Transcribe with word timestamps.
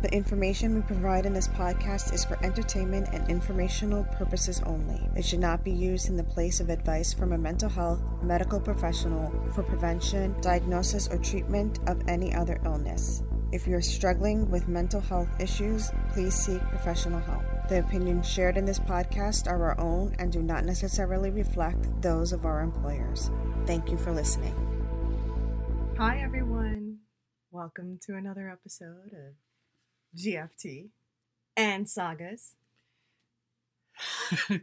The 0.00 0.14
information 0.14 0.76
we 0.76 0.82
provide 0.82 1.26
in 1.26 1.32
this 1.32 1.48
podcast 1.48 2.14
is 2.14 2.24
for 2.24 2.38
entertainment 2.44 3.08
and 3.12 3.28
informational 3.28 4.04
purposes 4.04 4.62
only. 4.64 5.00
It 5.16 5.24
should 5.24 5.40
not 5.40 5.64
be 5.64 5.72
used 5.72 6.08
in 6.08 6.16
the 6.16 6.22
place 6.22 6.60
of 6.60 6.68
advice 6.68 7.12
from 7.12 7.32
a 7.32 7.38
mental 7.38 7.68
health 7.68 8.00
medical 8.22 8.60
professional 8.60 9.32
for 9.52 9.64
prevention, 9.64 10.40
diagnosis, 10.40 11.08
or 11.08 11.18
treatment 11.18 11.80
of 11.88 12.00
any 12.06 12.32
other 12.32 12.60
illness. 12.64 13.24
If 13.50 13.66
you 13.66 13.74
are 13.74 13.82
struggling 13.82 14.48
with 14.48 14.68
mental 14.68 15.00
health 15.00 15.30
issues, 15.40 15.90
please 16.12 16.34
seek 16.34 16.60
professional 16.68 17.18
help. 17.18 17.42
The 17.68 17.80
opinions 17.80 18.28
shared 18.28 18.56
in 18.56 18.64
this 18.64 18.78
podcast 18.78 19.50
are 19.50 19.64
our 19.64 19.80
own 19.80 20.14
and 20.20 20.30
do 20.30 20.42
not 20.42 20.64
necessarily 20.64 21.30
reflect 21.30 22.00
those 22.02 22.32
of 22.32 22.46
our 22.46 22.60
employers. 22.60 23.32
Thank 23.66 23.90
you 23.90 23.98
for 23.98 24.12
listening. 24.12 24.54
Hi, 25.98 26.20
everyone. 26.20 26.98
Welcome 27.50 27.98
to 28.02 28.14
another 28.14 28.48
episode 28.48 29.12
of 29.12 29.34
GFT 30.16 30.88
and 31.56 31.88
Sagas. 31.88 32.54
he 34.48 34.60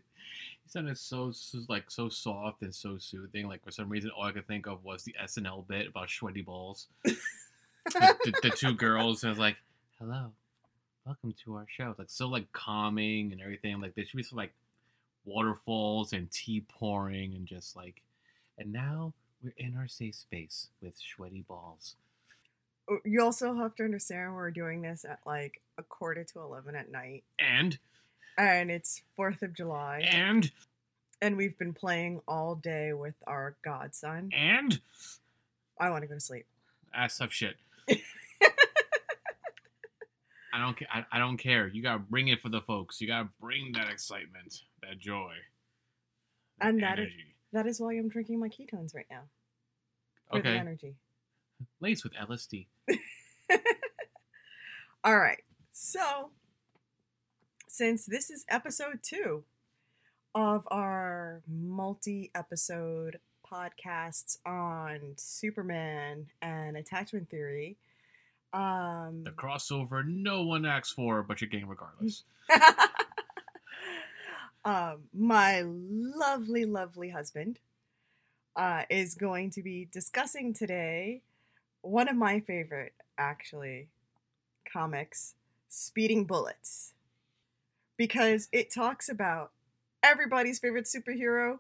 sounded 0.68 0.98
so, 0.98 1.32
so 1.32 1.60
like 1.68 1.92
so 1.92 2.10
soft 2.10 2.62
and 2.62 2.74
so 2.74 2.98
soothing. 2.98 3.48
Like 3.48 3.64
for 3.64 3.72
some 3.72 3.90
reason, 3.90 4.12
all 4.12 4.24
I 4.24 4.32
could 4.32 4.48
think 4.48 4.68
of 4.68 4.84
was 4.84 5.04
the 5.04 5.16
SNL 5.22 5.68
bit 5.68 5.88
about 5.88 6.10
sweaty 6.10 6.42
balls. 6.42 6.88
the, 7.04 7.18
the, 7.86 8.34
the 8.44 8.50
two 8.50 8.74
girls, 8.74 9.24
and 9.24 9.30
I 9.30 9.32
was 9.32 9.40
like, 9.40 9.58
"Hello, 10.00 10.32
welcome 11.06 11.34
to 11.44 11.56
our 11.56 11.68
show." 11.70 11.90
It's 11.92 12.00
like 12.00 12.10
so 12.10 12.28
like 12.28 12.52
calming 12.54 13.32
and 13.32 13.42
everything. 13.42 13.80
Like 13.82 13.96
there 13.96 14.06
should 14.06 14.18
be 14.18 14.24
some 14.24 14.38
like 14.38 14.54
waterfalls 15.26 16.14
and 16.14 16.32
tea 16.32 16.62
pouring 16.62 17.34
and 17.34 17.46
just 17.46 17.76
like, 17.76 18.02
and 18.58 18.72
now 18.72 19.14
we're 19.44 19.54
in 19.58 19.76
our 19.76 19.88
safe 19.88 20.16
space 20.16 20.70
with 20.82 20.96
sweaty 20.96 21.44
balls. 21.48 21.96
You 23.04 23.22
also 23.24 23.56
have 23.56 23.74
to 23.76 23.84
understand 23.84 24.36
we're 24.36 24.52
doing 24.52 24.82
this 24.82 25.06
at 25.06 25.20
like 25.26 25.62
a 25.78 25.84
quarter 25.84 26.24
to 26.24 26.40
11 26.40 26.76
at 26.76 26.92
night, 26.92 27.24
And 27.40 27.78
and 28.38 28.70
it's 28.70 29.02
4th 29.18 29.42
of 29.42 29.54
July, 29.54 30.02
and 30.08 30.52
and 31.22 31.36
we've 31.38 31.58
been 31.58 31.74
playing 31.74 32.22
all 32.28 32.56
day 32.56 32.94
with 32.94 33.16
our 33.26 33.56
godson. 33.64 34.30
and 34.34 34.80
I 35.80 35.90
want 35.90 36.04
to 36.04 36.08
go 36.08 36.14
to 36.16 36.20
sleep. 36.20 36.46
that's 36.94 37.18
tough 37.18 37.32
shit. 37.34 37.56
I 40.54 40.60
don't. 40.60 40.78
I, 40.90 41.06
I 41.12 41.20
don't 41.20 41.38
care. 41.38 41.68
You 41.68 41.82
gotta 41.84 42.00
bring 42.00 42.30
it 42.30 42.42
for 42.42 42.48
the 42.50 42.62
folks. 42.62 43.02
You 43.02 43.08
gotta 43.08 43.28
bring 43.42 43.74
that 43.74 43.90
excitement, 43.90 44.62
that 44.82 45.00
joy, 45.00 45.34
And 46.62 46.82
that 46.82 47.00
is- 47.00 47.08
energy. 47.08 47.32
That 47.52 47.68
is 47.68 47.80
why 47.80 47.94
I'm 47.94 48.10
drinking 48.10 48.40
my 48.40 48.50
ketones 48.50 48.94
right 48.94 49.06
now. 49.10 49.22
For 50.32 50.42
the 50.42 50.50
energy. 50.50 50.96
Laced 51.80 52.04
with 52.04 52.14
LSD. 52.14 52.68
All 55.04 55.18
right. 55.18 55.42
So, 55.72 56.32
since 57.68 58.06
this 58.06 58.30
is 58.30 58.46
episode 58.50 59.00
two 59.04 59.44
of 60.34 60.68
our 60.72 61.42
multi 61.48 62.32
episode 62.34 63.20
podcasts 63.46 64.38
on 64.46 65.14
Superman 65.16 66.28
and 66.42 66.76
attachment 66.78 67.30
theory, 67.30 67.78
um, 68.56 69.24
The 69.26 69.32
crossover 69.32 70.06
no 70.08 70.44
one 70.44 70.66
asks 70.66 70.92
for, 70.92 71.24
but 71.24 71.42
you're 71.42 71.50
getting 71.50 71.68
regardless. 71.68 72.24
um, 74.66 75.04
my 75.14 75.62
lovely, 75.66 76.64
lovely 76.64 77.10
husband 77.10 77.60
uh, 78.56 78.84
is 78.90 79.14
going 79.16 79.50
to 79.52 79.62
be 79.62 79.90
discussing 79.92 80.54
today 80.54 81.22
one 81.86 82.08
of 82.10 82.16
my 82.16 82.40
favorite, 82.40 82.94
actually, 83.18 83.90
comics, 84.72 85.36
Speeding 85.70 86.26
Bullets, 86.26 86.94
because 87.98 88.48
it 88.52 88.74
talks 88.74 89.08
about 89.10 89.52
everybody's 90.04 90.60
favorite 90.60 90.86
superhero, 90.86 91.60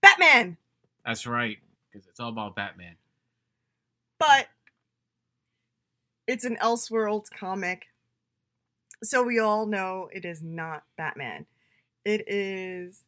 Batman. 0.00 0.56
That's 1.04 1.26
right, 1.26 1.58
because 1.90 2.06
it's 2.06 2.20
all 2.20 2.28
about 2.30 2.54
Batman. 2.56 2.96
but 4.18 4.48
it's 6.26 6.44
an 6.44 6.56
Elseworlds 6.62 7.30
comic. 7.30 7.86
So 9.02 9.22
we 9.22 9.38
all 9.38 9.66
know 9.66 10.08
it 10.12 10.24
is 10.24 10.42
not 10.42 10.84
Batman. 10.96 11.44
It 12.04 12.24
is 12.26 13.02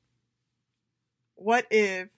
what 1.36 1.66
if 1.70 2.08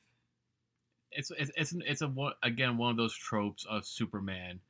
It's 1.18 1.32
it's 1.36 1.50
it's 1.56 1.74
it's 1.84 2.00
a 2.02 2.12
again 2.44 2.76
one 2.76 2.92
of 2.92 2.96
those 2.96 3.14
tropes 3.14 3.66
of 3.68 3.84
Superman 3.84 4.60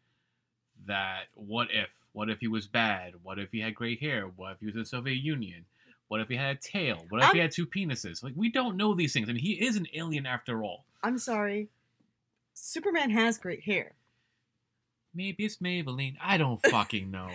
that 0.86 1.24
what 1.34 1.68
if 1.70 1.90
what 2.12 2.30
if 2.30 2.40
he 2.40 2.48
was 2.48 2.66
bad? 2.66 3.12
What 3.22 3.38
if 3.38 3.52
he 3.52 3.60
had 3.60 3.74
gray 3.74 3.96
hair? 3.96 4.24
What 4.24 4.52
if 4.52 4.60
he 4.60 4.66
was 4.66 4.74
in 4.74 4.80
the 4.80 4.86
Soviet 4.86 5.16
Union? 5.22 5.66
What 6.08 6.22
if 6.22 6.28
he 6.28 6.36
had 6.36 6.56
a 6.56 6.58
tail? 6.58 7.04
What 7.10 7.22
if 7.22 7.32
he 7.32 7.40
I'm- 7.40 7.42
had 7.42 7.50
two 7.52 7.66
penises? 7.66 8.22
Like 8.22 8.32
we 8.34 8.50
don't 8.50 8.78
know 8.78 8.94
these 8.94 9.12
things. 9.12 9.28
I 9.28 9.32
mean, 9.34 9.42
he 9.42 9.62
is 9.62 9.76
an 9.76 9.86
alien 9.92 10.24
after 10.24 10.62
all. 10.64 10.86
I'm 11.02 11.18
sorry. 11.18 11.68
Superman 12.54 13.10
has 13.10 13.36
great 13.36 13.64
hair. 13.64 13.92
Maybe 15.14 15.44
it's 15.44 15.58
Maybelline. 15.58 16.16
I 16.20 16.38
don't 16.38 16.62
fucking 16.66 17.10
know. 17.10 17.28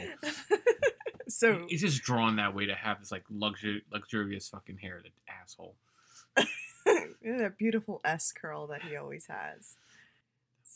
so 1.28 1.66
He's 1.70 1.82
just 1.82 2.02
drawn 2.02 2.38
that 2.38 2.56
way 2.56 2.66
to 2.66 2.74
have 2.76 3.00
this 3.00 3.12
like 3.12 3.24
luxury, 3.30 3.84
luxurious 3.92 4.50
fucking 4.50 4.78
hair. 4.80 5.02
That 5.04 5.12
asshole. 5.42 5.76
that 7.24 7.58
beautiful 7.58 8.02
S 8.04 8.32
curl 8.32 8.68
that 8.68 8.84
he 8.84 8.96
always 8.96 9.28
has. 9.28 9.76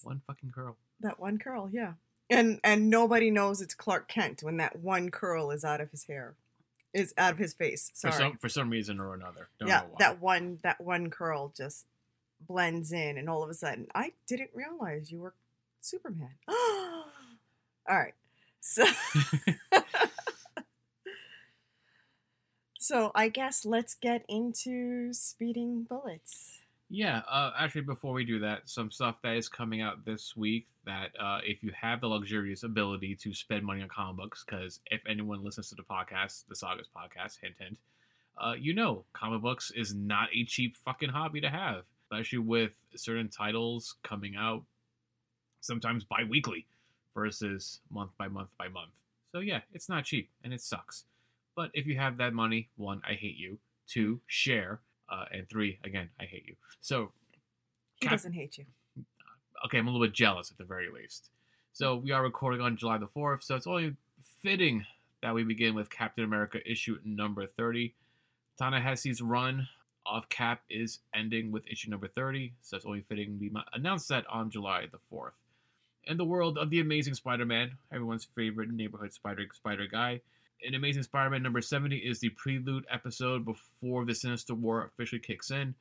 One 0.03 0.21
fucking 0.25 0.51
curl. 0.53 0.77
That 0.99 1.19
one 1.19 1.37
curl, 1.37 1.69
yeah. 1.71 1.93
And 2.29 2.59
and 2.63 2.89
nobody 2.89 3.31
knows 3.31 3.61
it's 3.61 3.73
Clark 3.73 4.07
Kent 4.07 4.43
when 4.43 4.57
that 4.57 4.79
one 4.79 5.09
curl 5.09 5.51
is 5.51 5.63
out 5.63 5.81
of 5.81 5.91
his 5.91 6.05
hair. 6.05 6.35
Is 6.93 7.13
out 7.17 7.33
of 7.33 7.37
his 7.37 7.53
face. 7.53 7.91
For 7.93 8.11
Sorry. 8.11 8.13
some 8.13 8.37
for 8.37 8.49
some 8.49 8.69
reason 8.69 8.99
or 8.99 9.13
another. 9.13 9.49
Don't 9.59 9.69
yeah, 9.69 9.79
know 9.81 9.87
why. 9.91 9.95
that 9.99 10.21
one 10.21 10.59
that 10.63 10.81
one 10.81 11.09
curl 11.09 11.53
just 11.55 11.85
blends 12.47 12.91
in 12.91 13.17
and 13.17 13.29
all 13.29 13.43
of 13.43 13.49
a 13.49 13.53
sudden 13.53 13.87
I 13.95 14.13
didn't 14.27 14.51
realize 14.53 15.11
you 15.11 15.19
were 15.19 15.33
Superman. 15.81 16.31
all 16.47 17.05
right. 17.87 18.13
So 18.61 18.85
So 22.87 23.11
I 23.13 23.27
guess 23.27 23.65
let's 23.65 23.95
get 23.95 24.23
into 24.29 25.11
speeding 25.11 25.83
bullets. 25.83 26.61
Yeah, 26.89 27.21
uh, 27.29 27.51
actually, 27.59 27.81
before 27.81 28.13
we 28.13 28.23
do 28.23 28.39
that, 28.39 28.69
some 28.69 28.91
stuff 28.91 29.17
that 29.23 29.35
is 29.35 29.49
coming 29.49 29.81
out 29.81 30.05
this 30.05 30.37
week 30.37 30.67
that 30.85 31.09
uh, 31.19 31.39
if 31.43 31.61
you 31.65 31.73
have 31.75 31.99
the 31.99 32.07
luxurious 32.07 32.63
ability 32.63 33.13
to 33.15 33.33
spend 33.33 33.65
money 33.65 33.81
on 33.81 33.89
comic 33.89 34.15
books, 34.15 34.45
because 34.45 34.79
if 34.89 35.01
anyone 35.05 35.43
listens 35.43 35.67
to 35.67 35.75
the 35.75 35.83
podcast, 35.83 36.45
the 36.47 36.55
Sagas 36.55 36.87
podcast, 36.95 37.41
hint, 37.41 37.55
hint, 37.59 37.77
uh, 38.37 38.53
you 38.57 38.73
know 38.73 39.03
comic 39.11 39.41
books 39.41 39.69
is 39.75 39.93
not 39.93 40.29
a 40.33 40.45
cheap 40.45 40.77
fucking 40.77 41.09
hobby 41.09 41.41
to 41.41 41.49
have, 41.49 41.83
especially 42.05 42.39
with 42.39 42.71
certain 42.95 43.27
titles 43.27 43.95
coming 44.01 44.37
out 44.37 44.63
sometimes 45.59 46.05
bi 46.05 46.23
weekly 46.23 46.67
versus 47.13 47.81
month 47.91 48.11
by 48.17 48.29
month 48.29 48.51
by 48.57 48.69
month. 48.69 48.91
So, 49.33 49.39
yeah, 49.39 49.59
it's 49.73 49.89
not 49.89 50.05
cheap 50.05 50.29
and 50.41 50.53
it 50.53 50.61
sucks. 50.61 51.03
But 51.57 51.71
if 51.73 51.87
you 51.87 51.97
have 51.97 52.17
that 52.17 52.33
money, 52.33 52.69
one, 52.77 53.01
I 53.03 53.13
hate 53.13 53.35
you. 53.35 53.57
Two, 53.87 54.21
share. 54.27 54.79
Uh, 55.09 55.25
and 55.31 55.49
three, 55.49 55.79
again, 55.83 56.09
I 56.19 56.25
hate 56.25 56.43
you. 56.45 56.55
So, 56.81 57.11
He 57.99 58.07
doesn't 58.07 58.33
hate 58.33 58.59
you. 58.59 58.65
okay, 59.65 59.79
I'm 59.79 59.87
a 59.87 59.91
little 59.91 60.05
bit 60.05 60.13
jealous 60.13 60.51
at 60.51 60.57
the 60.59 60.65
very 60.65 60.87
least. 60.93 61.31
So 61.73 61.95
we 61.95 62.11
are 62.11 62.21
recording 62.21 62.61
on 62.61 62.77
July 62.77 62.99
the 62.99 63.07
4th, 63.07 63.41
so 63.41 63.55
it's 63.55 63.65
only 63.65 63.95
fitting 64.41 64.85
that 65.23 65.33
we 65.33 65.43
begin 65.43 65.73
with 65.73 65.89
Captain 65.89 66.23
America 66.23 66.59
issue 66.69 66.99
number 67.03 67.47
30. 67.47 67.95
Ta-Nehisi's 68.59 69.21
run 69.21 69.67
of 70.05 70.29
Cap 70.29 70.61
is 70.69 70.99
ending 71.15 71.51
with 71.51 71.65
issue 71.67 71.89
number 71.89 72.07
30, 72.07 72.53
so 72.61 72.77
it's 72.77 72.85
only 72.85 73.01
fitting 73.01 73.37
we 73.39 73.51
announce 73.73 74.07
that 74.09 74.25
on 74.29 74.51
July 74.51 74.85
the 74.91 74.99
4th. 75.11 75.31
In 76.03 76.17
the 76.17 76.25
world 76.25 76.57
of 76.57 76.69
the 76.69 76.79
Amazing 76.81 77.15
Spider-Man, 77.15 77.77
everyone's 77.91 78.25
favorite 78.25 78.69
neighborhood 78.69 79.13
spider 79.13 79.45
spider 79.53 79.87
guy, 79.87 80.21
in 80.61 80.75
Amazing 80.75 81.03
Spider-Man 81.03 81.43
number 81.43 81.61
70 81.61 81.97
is 81.97 82.19
the 82.19 82.29
prelude 82.29 82.85
episode 82.89 83.45
before 83.45 84.05
the 84.05 84.15
Sinister 84.15 84.53
War 84.55 84.85
officially 84.85 85.19
kicks 85.19 85.51
in. 85.51 85.75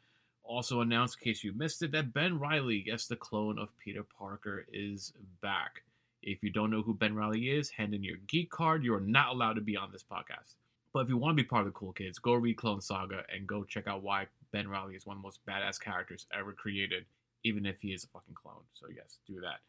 Also 0.45 0.81
announced, 0.81 1.19
in 1.21 1.25
case 1.25 1.43
you 1.43 1.53
missed 1.53 1.83
it, 1.83 1.93
that 1.93 2.13
Ben 2.13 2.39
Riley, 2.39 2.85
yes, 2.87 3.07
the 3.07 3.17
clone 3.17 3.59
of 3.59 3.77
Peter 3.79 4.05
Parker, 4.05 4.67
is 4.73 5.13
back. 5.43 5.83
If 6.23 6.43
you 6.43 6.51
don't 6.51 6.71
know 6.71 6.83
who 6.83 6.95
Ben 6.95 7.15
Riley 7.15 7.51
is, 7.51 7.71
hand 7.71 7.95
in 7.95 8.05
your 8.05 8.19
geek 8.27 8.51
card. 8.51 8.85
You 8.85 8.95
are 8.95 9.01
not 9.01 9.31
allowed 9.31 9.55
to 9.55 9.61
be 9.61 9.77
on 9.77 9.91
this 9.93 10.05
podcast. 10.05 10.55
But 10.93 11.01
if 11.01 11.09
you 11.09 11.17
want 11.17 11.37
to 11.37 11.43
be 11.43 11.49
part 11.49 11.67
of 11.67 11.67
the 11.67 11.79
cool 11.79 11.93
kids, 11.93 12.19
go 12.19 12.35
read 12.35 12.57
Clone 12.57 12.81
Saga 12.81 13.23
and 13.35 13.47
go 13.47 13.65
check 13.65 13.87
out 13.87 14.03
why 14.03 14.27
Ben 14.53 14.69
Riley 14.69 14.95
is 14.95 15.07
one 15.07 15.17
of 15.17 15.23
the 15.23 15.27
most 15.27 15.45
badass 15.47 15.81
characters 15.81 16.27
ever 16.33 16.53
created, 16.53 17.05
even 17.45 17.67
if 17.67 17.81
he 17.81 17.89
is 17.89 18.05
a 18.05 18.09
fucking 18.09 18.35
clone. 18.35 18.63
So 18.75 18.87
yes, 18.95 19.19
do 19.27 19.41
that. 19.41 19.61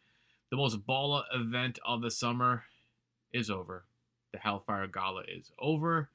The 0.52 0.58
most 0.58 0.86
baller 0.86 1.24
event 1.34 1.80
of 1.86 2.02
the 2.02 2.12
summer 2.12 2.64
is 3.34 3.50
over. 3.50 3.84
The 4.38 4.44
Hellfire 4.44 4.86
Gala 4.86 5.24
is 5.28 5.52
over. 5.58 6.10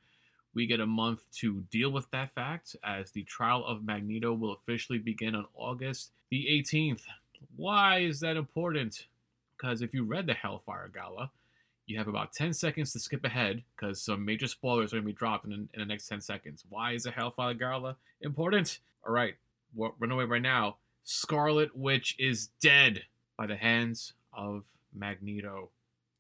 We 0.54 0.69
get 0.69 0.78
a 0.78 0.86
month 0.86 1.22
to 1.38 1.64
deal 1.72 1.90
with 1.90 2.08
that 2.12 2.32
fact 2.32 2.76
as 2.84 3.10
the 3.10 3.24
trial 3.24 3.64
of 3.66 3.84
Magneto 3.84 4.32
will 4.32 4.52
officially 4.52 5.00
begin 5.00 5.34
on 5.34 5.46
August 5.56 6.12
the 6.30 6.46
18th. 6.48 7.02
Why 7.56 7.98
is 7.98 8.20
that 8.20 8.36
important? 8.36 9.06
Because 9.56 9.82
if 9.82 9.92
you 9.92 10.04
read 10.04 10.28
the 10.28 10.34
Hellfire 10.34 10.88
Gala, 10.94 11.32
you 11.86 11.98
have 11.98 12.06
about 12.06 12.32
10 12.32 12.52
seconds 12.52 12.92
to 12.92 13.00
skip 13.00 13.24
ahead 13.24 13.64
because 13.74 14.00
some 14.00 14.25
major 14.25 14.46
spoilers 14.46 14.92
are 14.92 14.96
going 14.96 15.04
to 15.04 15.12
be 15.12 15.12
dropped 15.12 15.44
in, 15.46 15.52
in 15.52 15.80
the 15.80 15.84
next 15.84 16.06
10 16.06 16.20
seconds. 16.20 16.64
Why 16.68 16.92
is 16.92 17.02
the 17.02 17.10
Hellfire 17.10 17.54
Gala 17.54 17.96
important? 18.20 18.78
All 19.04 19.12
right, 19.12 19.34
run 19.76 20.12
away 20.12 20.26
right 20.26 20.40
now. 20.40 20.76
Scarlet 21.02 21.76
Witch 21.76 22.14
is 22.20 22.50
dead 22.62 23.02
by 23.36 23.48
the 23.48 23.56
hands 23.56 24.12
of 24.32 24.66
Magneto. 24.94 25.70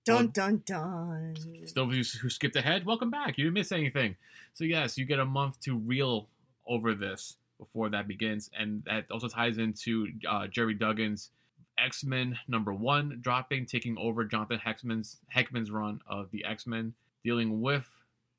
Dun 0.04 0.28
dun 0.28 0.62
dun. 0.66 1.36
Those 1.74 1.76
of 1.76 1.94
you 1.94 2.04
who 2.20 2.28
skipped 2.28 2.56
ahead, 2.56 2.84
welcome 2.84 3.10
back. 3.10 3.38
You 3.38 3.44
didn't 3.44 3.54
miss 3.54 3.70
anything. 3.70 4.16
So 4.52 4.64
yes, 4.64 4.98
you 4.98 5.04
get 5.04 5.20
a 5.20 5.24
month 5.24 5.60
to 5.60 5.76
reel 5.76 6.28
over 6.66 6.94
this 6.94 7.36
before 7.58 7.88
that 7.90 8.08
begins, 8.08 8.50
and 8.58 8.82
that 8.84 9.04
also 9.10 9.28
ties 9.28 9.58
into 9.58 10.08
uh, 10.28 10.48
Gerry 10.48 10.74
Duggan's 10.74 11.30
X 11.78 12.02
Men 12.02 12.38
number 12.48 12.72
one 12.72 13.18
dropping, 13.20 13.66
taking 13.66 13.96
over 13.96 14.24
Jonathan 14.24 14.60
Hickman's 14.64 15.18
Hickman's 15.30 15.70
run 15.70 16.00
of 16.08 16.30
the 16.32 16.44
X 16.44 16.66
Men, 16.66 16.94
dealing 17.22 17.60
with 17.60 17.88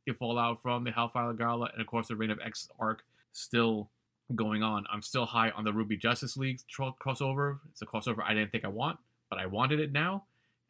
the 0.06 0.14
fallout 0.14 0.62
from 0.62 0.84
the 0.84 0.92
Hellfire 0.92 1.32
Gala, 1.32 1.70
and 1.72 1.80
of 1.80 1.88
course 1.88 2.10
the 2.10 2.16
Reign 2.18 2.30
of 2.30 2.40
X 2.46 2.68
arc 2.78 3.04
still 3.32 3.90
going 4.36 4.64
on. 4.64 4.86
I'm 4.92 5.02
still 5.02 5.26
high 5.26 5.52
on 5.52 5.64
the 5.64 5.72
RWBY 5.72 6.00
Justice 6.02 6.36
League 6.36 6.60
tro- 6.68 6.96
crossover. 7.02 7.60
It's 7.72 7.82
a 7.82 7.86
crossover 7.86 8.20
I 8.26 8.34
didn't 8.34 8.52
think 8.52 8.66
I 8.66 8.70
want, 8.70 9.00
but 9.30 9.40
I 9.40 9.46
wanted 9.46 9.80
it 9.80 9.94
now, 9.94 10.24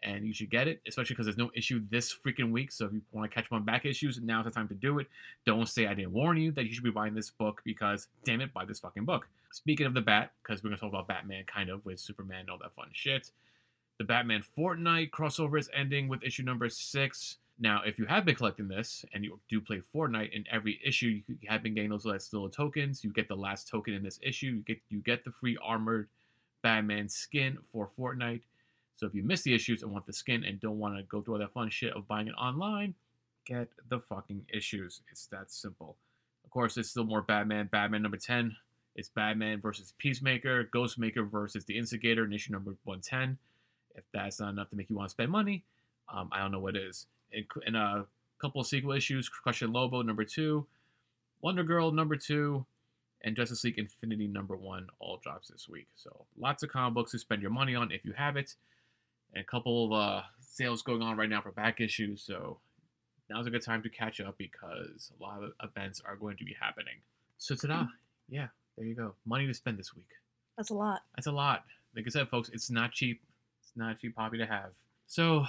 and 0.03 0.25
you 0.25 0.33
should 0.33 0.49
get 0.49 0.67
it, 0.67 0.81
especially 0.87 1.13
because 1.13 1.25
there's 1.25 1.37
no 1.37 1.51
issue 1.55 1.81
this 1.89 2.13
freaking 2.13 2.51
week. 2.51 2.71
So 2.71 2.85
if 2.85 2.93
you 2.93 3.01
want 3.11 3.29
to 3.29 3.33
catch 3.33 3.49
one 3.49 3.63
back 3.63 3.85
issues, 3.85 4.19
now's 4.21 4.45
the 4.45 4.51
time 4.51 4.67
to 4.67 4.73
do 4.73 4.99
it. 4.99 5.07
Don't 5.45 5.67
say 5.67 5.87
I 5.87 5.93
didn't 5.93 6.11
warn 6.11 6.37
you 6.37 6.51
that 6.51 6.65
you 6.65 6.73
should 6.73 6.83
be 6.83 6.91
buying 6.91 7.13
this 7.13 7.29
book 7.29 7.61
because 7.63 8.07
damn 8.23 8.41
it, 8.41 8.53
buy 8.53 8.65
this 8.65 8.79
fucking 8.79 9.05
book. 9.05 9.27
Speaking 9.51 9.85
of 9.85 9.93
the 9.93 10.01
Bat, 10.01 10.31
because 10.41 10.63
we're 10.63 10.69
gonna 10.69 10.79
talk 10.79 10.89
about 10.89 11.07
Batman 11.07 11.43
kind 11.45 11.69
of 11.69 11.85
with 11.85 11.99
Superman 11.99 12.41
and 12.41 12.49
all 12.49 12.57
that 12.59 12.75
fun 12.75 12.87
shit. 12.91 13.31
The 13.99 14.03
Batman 14.03 14.43
Fortnite 14.57 15.11
crossover 15.11 15.59
is 15.59 15.69
ending 15.73 16.07
with 16.07 16.23
issue 16.23 16.43
number 16.43 16.67
six. 16.69 17.37
Now, 17.59 17.81
if 17.85 17.99
you 17.99 18.05
have 18.05 18.25
been 18.25 18.35
collecting 18.35 18.67
this 18.67 19.05
and 19.13 19.23
you 19.23 19.39
do 19.47 19.61
play 19.61 19.81
Fortnite, 19.93 20.31
in 20.31 20.43
every 20.51 20.79
issue 20.83 21.21
you 21.27 21.37
have 21.47 21.61
been 21.61 21.75
getting 21.75 21.91
those 21.91 22.05
last 22.05 22.33
little 22.33 22.49
tokens. 22.49 23.03
You 23.03 23.13
get 23.13 23.27
the 23.27 23.35
last 23.35 23.67
token 23.67 23.93
in 23.93 24.03
this 24.03 24.19
issue. 24.23 24.47
You 24.47 24.61
get 24.61 24.79
you 24.89 24.99
get 24.99 25.23
the 25.23 25.31
free 25.31 25.57
armored 25.61 26.09
Batman 26.63 27.07
skin 27.07 27.59
for 27.71 27.87
Fortnite. 27.87 28.41
So 28.95 29.07
if 29.07 29.15
you 29.15 29.23
miss 29.23 29.41
the 29.41 29.53
issues 29.53 29.83
and 29.83 29.91
want 29.91 30.05
the 30.05 30.13
skin 30.13 30.43
and 30.43 30.59
don't 30.59 30.79
want 30.79 30.97
to 30.97 31.03
go 31.03 31.21
through 31.21 31.35
all 31.35 31.39
that 31.39 31.53
fun 31.53 31.69
shit 31.69 31.93
of 31.93 32.07
buying 32.07 32.27
it 32.27 32.33
online, 32.33 32.93
get 33.45 33.69
the 33.89 33.99
fucking 33.99 34.45
issues. 34.53 35.01
It's 35.11 35.25
that 35.27 35.51
simple. 35.51 35.97
Of 36.45 36.51
course, 36.51 36.77
it's 36.77 36.89
still 36.89 37.05
more 37.05 37.21
Batman. 37.21 37.69
Batman 37.71 38.01
number 38.01 38.17
10. 38.17 38.55
It's 38.95 39.09
Batman 39.09 39.59
versus 39.59 39.93
Peacemaker, 39.97 40.65
Ghostmaker 40.65 41.29
versus 41.29 41.65
the 41.65 41.77
Instigator 41.77 42.25
in 42.25 42.33
issue 42.33 42.53
number 42.53 42.75
110. 42.83 43.37
If 43.95 44.03
that's 44.13 44.39
not 44.39 44.49
enough 44.49 44.69
to 44.69 44.75
make 44.75 44.89
you 44.89 44.95
want 44.95 45.09
to 45.09 45.11
spend 45.11 45.31
money, 45.31 45.63
um, 46.13 46.29
I 46.31 46.39
don't 46.39 46.51
know 46.51 46.59
what 46.59 46.75
is 46.75 47.07
in 47.33 47.75
a 47.75 48.05
couple 48.39 48.61
of 48.61 48.67
sequel 48.67 48.91
issues, 48.91 49.29
and 49.61 49.73
Lobo 49.73 50.01
number 50.01 50.23
two, 50.23 50.65
Wonder 51.41 51.63
Girl 51.63 51.91
number 51.91 52.15
two, 52.15 52.65
and 53.21 53.35
Justice 53.35 53.63
League 53.63 53.79
Infinity 53.79 54.27
number 54.27 54.55
one 54.55 54.87
all 54.99 55.17
drops 55.17 55.47
this 55.49 55.67
week. 55.69 55.87
So 55.95 56.25
lots 56.37 56.63
of 56.63 56.69
comic 56.69 56.93
books 56.93 57.11
to 57.11 57.19
spend 57.19 57.41
your 57.41 57.51
money 57.51 57.75
on 57.75 57.91
if 57.91 58.05
you 58.05 58.13
have 58.13 58.37
it, 58.37 58.55
and 59.33 59.41
a 59.41 59.45
couple 59.45 59.85
of 59.85 59.91
uh, 59.93 60.21
sales 60.39 60.81
going 60.81 61.01
on 61.01 61.17
right 61.17 61.29
now 61.29 61.41
for 61.41 61.51
back 61.51 61.81
issues. 61.81 62.21
So 62.21 62.59
now's 63.29 63.47
a 63.47 63.49
good 63.49 63.63
time 63.63 63.81
to 63.83 63.89
catch 63.89 64.21
up 64.21 64.37
because 64.37 65.11
a 65.19 65.23
lot 65.23 65.43
of 65.43 65.51
events 65.63 66.01
are 66.05 66.15
going 66.15 66.37
to 66.37 66.45
be 66.45 66.55
happening. 66.59 66.95
So 67.37 67.55
ta 67.55 67.89
yeah, 68.29 68.47
there 68.77 68.85
you 68.85 68.95
go. 68.95 69.15
Money 69.25 69.47
to 69.47 69.53
spend 69.53 69.77
this 69.77 69.95
week. 69.95 70.09
That's 70.57 70.69
a 70.69 70.75
lot. 70.75 71.01
That's 71.15 71.27
a 71.27 71.31
lot. 71.31 71.63
Like 71.95 72.05
I 72.07 72.09
said, 72.09 72.29
folks, 72.29 72.49
it's 72.53 72.69
not 72.69 72.91
cheap. 72.91 73.21
It's 73.61 73.73
not 73.75 73.91
a 73.91 73.95
cheap 73.95 74.15
hobby 74.17 74.37
to 74.37 74.45
have. 74.45 74.71
So, 75.05 75.45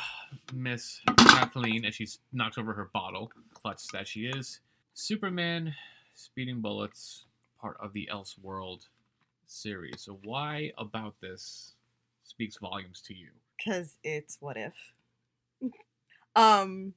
Miss 0.53 1.01
Kathleen, 1.17 1.85
as 1.85 1.95
she 1.95 2.09
knocks 2.33 2.59
over 2.59 2.75
her 2.75 2.91
bottle, 2.93 3.31
klutz 3.55 3.87
that 3.93 4.09
she 4.09 4.27
is, 4.27 4.61
Superman, 4.95 5.75
Speeding 6.15 6.61
Bullets, 6.61 7.25
part 7.61 7.77
of 7.81 7.93
the 7.93 8.09
Elseworld 8.13 8.89
series. 9.47 10.03
So, 10.03 10.19
why 10.25 10.73
about 10.77 11.15
this 11.21 11.75
speaks 12.25 12.57
volumes 12.59 13.01
to 13.07 13.15
you? 13.15 13.29
Because 13.56 13.99
it's 14.03 14.39
what 14.41 14.56
if. 14.56 14.75
um, 16.37 16.95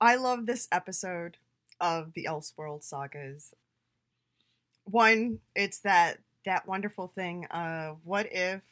I 0.00 0.16
love 0.16 0.46
this 0.46 0.68
episode 0.70 1.36
of 1.80 2.12
the 2.14 2.26
Elseworld 2.28 2.82
sagas. 2.82 3.54
One, 4.84 5.40
it's 5.54 5.80
that 5.80 6.18
that 6.44 6.66
wonderful 6.66 7.08
thing 7.08 7.44
of 7.46 7.98
what 8.04 8.26
if 8.32 8.62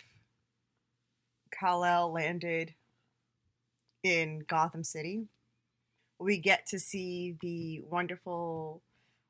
Kal-El 1.53 2.12
landed 2.12 2.75
in 4.02 4.44
Gotham 4.47 4.85
City. 4.85 5.26
We 6.19 6.38
get 6.38 6.67
to 6.69 6.79
see 6.79 7.37
the 7.41 7.82
wonderful 7.82 8.82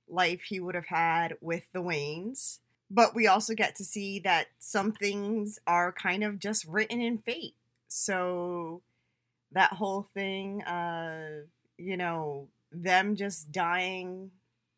life 0.08 0.42
he 0.42 0.60
would 0.60 0.74
have 0.74 0.86
had 0.86 1.36
with 1.40 1.72
the 1.72 1.82
Waynes, 1.82 2.60
but 2.90 3.14
we 3.14 3.26
also 3.26 3.54
get 3.54 3.74
to 3.76 3.84
see 3.84 4.20
that 4.20 4.48
some 4.58 4.92
things 4.92 5.58
are 5.66 5.90
kind 5.90 6.22
of 6.22 6.38
just 6.38 6.64
written 6.66 7.00
in 7.00 7.18
fate. 7.18 7.55
So 7.88 8.82
that 9.52 9.74
whole 9.74 10.02
thing, 10.14 10.62
uh, 10.62 11.44
you 11.78 11.96
know, 11.96 12.48
them 12.72 13.16
just 13.16 13.52
dying 13.52 14.30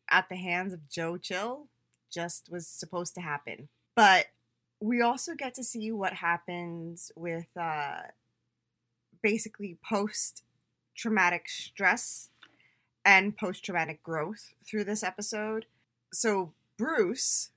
at 0.09 0.29
the 0.29 0.35
hands 0.35 0.73
of 0.73 0.89
Joe 0.89 1.17
Chill 1.17 1.67
just 2.11 2.49
was 2.51 2.67
supposed 2.67 3.15
to 3.15 3.21
happen. 3.21 3.69
But 3.95 4.27
we 4.79 5.01
also 5.01 5.35
get 5.35 5.53
to 5.55 5.63
see 5.63 5.91
what 5.91 6.13
happens 6.13 7.11
with 7.15 7.47
uh, 7.59 8.01
basically 9.21 9.77
post 9.87 10.43
traumatic 10.95 11.49
stress 11.49 12.29
and 13.05 13.37
post 13.37 13.63
traumatic 13.63 14.03
growth 14.03 14.53
through 14.65 14.83
this 14.83 15.03
episode. 15.03 15.65
So, 16.11 16.53
Bruce 16.77 17.51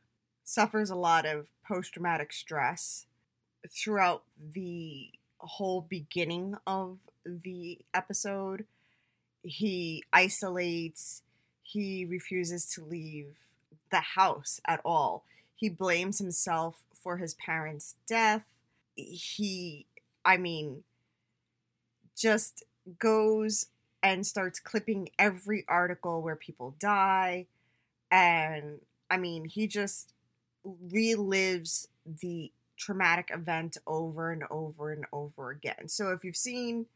suffers 0.45 0.91
a 0.91 0.97
lot 0.97 1.25
of 1.25 1.49
post 1.67 1.95
traumatic 1.95 2.33
stress 2.33 3.07
throughout 3.71 4.25
the 4.37 5.11
whole 5.47 5.81
beginning 5.83 6.57
of 6.67 6.99
the 7.25 7.79
episode. 7.95 8.65
He 9.43 10.05
isolates, 10.13 11.23
he 11.63 12.05
refuses 12.05 12.67
to 12.75 12.85
leave 12.85 13.37
the 13.91 14.01
house 14.01 14.61
at 14.67 14.81
all. 14.85 15.25
He 15.55 15.69
blames 15.69 16.19
himself 16.19 16.83
for 16.95 17.19
his 17.19 17.35
parents' 17.35 17.95
death. 18.07 18.45
He, 18.95 19.87
I 20.25 20.37
mean, 20.37 20.85
just 22.17 22.65
goes 22.99 23.67
and 24.03 24.27
starts 24.27 24.59
clipping 24.59 25.11
every 25.19 25.65
article 25.69 26.23
where 26.23 26.37
people 26.37 26.75
die. 26.79 27.47
And 28.11 28.81
I 29.11 29.17
mean, 29.17 29.45
he 29.45 29.67
just 29.67 30.13
relives 30.65 31.87
the 32.05 32.51
traumatic 32.83 33.31
event 33.33 33.79
over 33.87 34.33
and 34.33 34.43
over 34.51 34.93
and 34.93 35.05
over 35.13 35.51
again. 35.51 35.89
So 35.89 36.11
if 36.11 36.25
you've 36.25 36.37
seen 36.37 36.87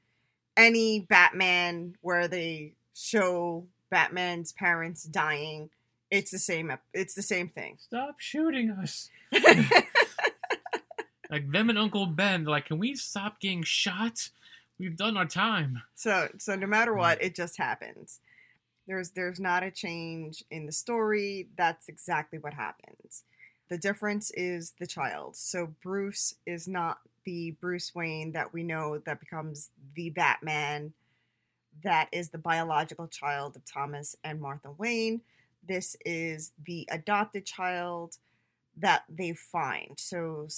any 0.56 1.00
Batman 1.00 1.94
where 2.00 2.26
they 2.26 2.72
show 2.94 3.66
Batman's 3.90 4.52
parents 4.52 5.04
dying, 5.04 5.70
it's 6.10 6.30
the 6.30 6.38
same 6.38 6.72
it's 6.92 7.14
the 7.14 7.22
same 7.22 7.48
thing. 7.48 7.76
Stop 7.78 8.18
shooting 8.18 8.70
us. 8.70 9.10
like 11.30 11.50
them 11.50 11.70
and 11.70 11.78
Uncle 11.78 12.06
Ben, 12.06 12.44
like, 12.44 12.66
can 12.66 12.78
we 12.78 12.94
stop 12.96 13.40
getting 13.40 13.62
shot? 13.62 14.30
We've 14.78 14.96
done 14.96 15.16
our 15.16 15.26
time. 15.26 15.82
So 15.94 16.28
so 16.38 16.56
no 16.56 16.66
matter 16.66 16.92
hmm. 16.92 16.98
what, 16.98 17.22
it 17.22 17.36
just 17.36 17.58
happens. 17.58 18.20
There's 18.88 19.10
there's 19.10 19.38
not 19.38 19.62
a 19.62 19.70
change 19.70 20.42
in 20.50 20.66
the 20.66 20.72
story. 20.72 21.48
That's 21.56 21.88
exactly 21.88 22.40
what 22.40 22.54
happens. 22.54 23.22
The 23.68 23.78
difference 23.78 24.30
is 24.32 24.74
the 24.78 24.86
child. 24.86 25.36
So 25.36 25.74
Bruce 25.82 26.34
is 26.46 26.68
not 26.68 26.98
the 27.24 27.52
Bruce 27.60 27.94
Wayne 27.94 28.32
that 28.32 28.52
we 28.52 28.62
know 28.62 28.98
that 28.98 29.20
becomes 29.20 29.70
the 29.94 30.10
Batman 30.10 30.92
that 31.82 32.08
is 32.10 32.30
the 32.30 32.38
biological 32.38 33.06
child 33.06 33.54
of 33.56 33.64
Thomas 33.64 34.16
and 34.24 34.40
Martha 34.40 34.70
Wayne. 34.70 35.20
This 35.66 35.96
is 36.06 36.52
the 36.64 36.88
adopted 36.90 37.44
child 37.44 38.16
that 38.78 39.04
they 39.08 39.34
find. 39.34 39.92
So 39.98 40.48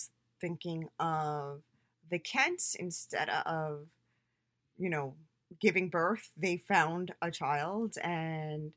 thinking 0.41 0.89
of 1.01 1.63
the 2.09 2.19
Kents 2.19 2.77
instead 2.77 3.29
of 3.29 3.87
you 4.79 4.89
know, 4.89 5.15
giving 5.61 5.89
birth, 5.89 6.31
they 6.37 6.57
found 6.57 7.13
a 7.21 7.31
child 7.31 7.97
and 8.03 8.73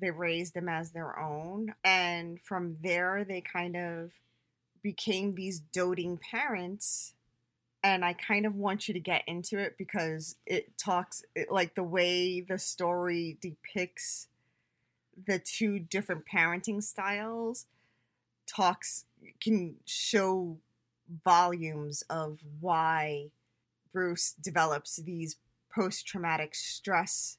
they 0.00 0.10
raised 0.10 0.54
them 0.54 0.68
as 0.68 0.90
their 0.90 1.18
own. 1.18 1.74
And 1.84 2.40
from 2.40 2.76
there, 2.82 3.24
they 3.24 3.40
kind 3.40 3.76
of 3.76 4.12
became 4.82 5.34
these 5.34 5.60
doting 5.60 6.18
parents. 6.18 7.14
And 7.82 8.04
I 8.04 8.14
kind 8.14 8.46
of 8.46 8.56
want 8.56 8.88
you 8.88 8.94
to 8.94 9.00
get 9.00 9.22
into 9.26 9.58
it 9.58 9.76
because 9.78 10.36
it 10.46 10.76
talks, 10.76 11.24
it, 11.34 11.50
like 11.50 11.74
the 11.74 11.82
way 11.82 12.40
the 12.40 12.58
story 12.58 13.38
depicts 13.40 14.28
the 15.26 15.38
two 15.38 15.78
different 15.78 16.24
parenting 16.26 16.82
styles, 16.82 17.66
talks, 18.46 19.06
can 19.40 19.76
show 19.86 20.58
volumes 21.24 22.02
of 22.10 22.40
why 22.60 23.30
Bruce 23.92 24.34
develops 24.40 24.96
these 24.96 25.36
post 25.74 26.06
traumatic 26.06 26.54
stress 26.54 27.38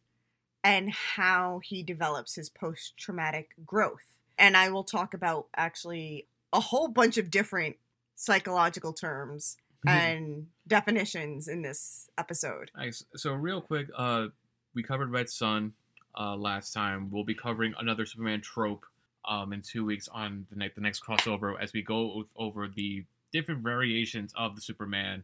and 0.67 0.91
how 0.91 1.61
he 1.63 1.81
develops 1.81 2.35
his 2.35 2.49
post 2.49 2.97
traumatic 2.97 3.51
growth. 3.65 4.19
And 4.37 4.57
I 4.57 4.69
will 4.69 4.83
talk 4.83 5.13
about 5.13 5.47
actually 5.55 6.27
a 6.51 6.59
whole 6.59 6.89
bunch 6.89 7.17
of 7.17 7.31
different 7.31 7.77
psychological 8.15 8.91
terms 8.91 9.55
and 9.87 10.47
definitions 10.67 11.47
in 11.47 11.61
this 11.61 12.09
episode. 12.17 12.69
Nice. 12.75 13.01
So 13.15 13.31
real 13.31 13.61
quick, 13.61 13.87
uh, 13.97 14.27
we 14.75 14.83
covered 14.83 15.09
Red 15.09 15.29
Sun 15.29 15.71
uh, 16.19 16.35
last 16.35 16.73
time. 16.73 17.11
We'll 17.11 17.23
be 17.23 17.33
covering 17.33 17.73
another 17.79 18.05
Superman 18.05 18.41
trope 18.41 18.85
um, 19.23 19.53
in 19.53 19.61
two 19.61 19.85
weeks 19.85 20.09
on 20.09 20.47
the 20.49 20.57
next 20.57 20.75
the 20.75 20.81
next 20.81 21.01
crossover 21.01 21.53
as 21.57 21.71
we 21.71 21.81
go 21.81 22.25
over 22.35 22.67
the 22.67 23.05
different 23.31 23.63
variations 23.63 24.33
of 24.35 24.57
the 24.57 24.61
Superman 24.61 25.23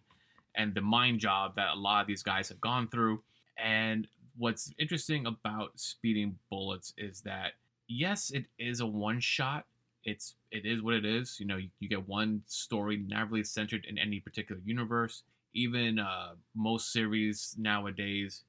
and 0.56 0.74
the 0.74 0.82
mind 0.82 1.20
job 1.20 1.58
that 1.58 1.74
a 1.74 1.78
lot 1.78 2.00
of 2.00 2.08
these 2.08 2.24
guys 2.24 2.48
have 2.48 2.62
gone 2.62 2.88
through. 2.88 3.24
And 3.58 4.08
what's 4.38 4.74
interesting 4.78 5.26
about 5.26 5.72
Speeding 5.80 6.38
Bullets 6.50 6.94
is 6.98 7.22
that 7.22 7.54
yes, 7.88 8.32
it 8.32 8.46
is 8.58 8.80
a 8.80 8.86
one 8.86 9.20
shot. 9.20 9.66
It's 10.04 10.36
it 10.52 10.66
is 10.66 10.82
what 10.82 10.96
it 10.96 11.06
is. 11.06 11.40
You 11.40 11.46
know, 11.46 11.58
you, 11.58 11.70
you 11.80 11.88
get 11.88 12.08
one 12.08 12.42
story, 12.48 12.98
not 12.98 13.30
really 13.30 13.44
centered 13.44 13.86
in 13.86 13.98
any 13.98 14.20
particular 14.20 14.62
universe. 14.66 15.24
Even 15.54 16.00
uh, 16.00 16.34
most 16.56 16.92
series 16.92 17.56
nowadays, 17.58 18.42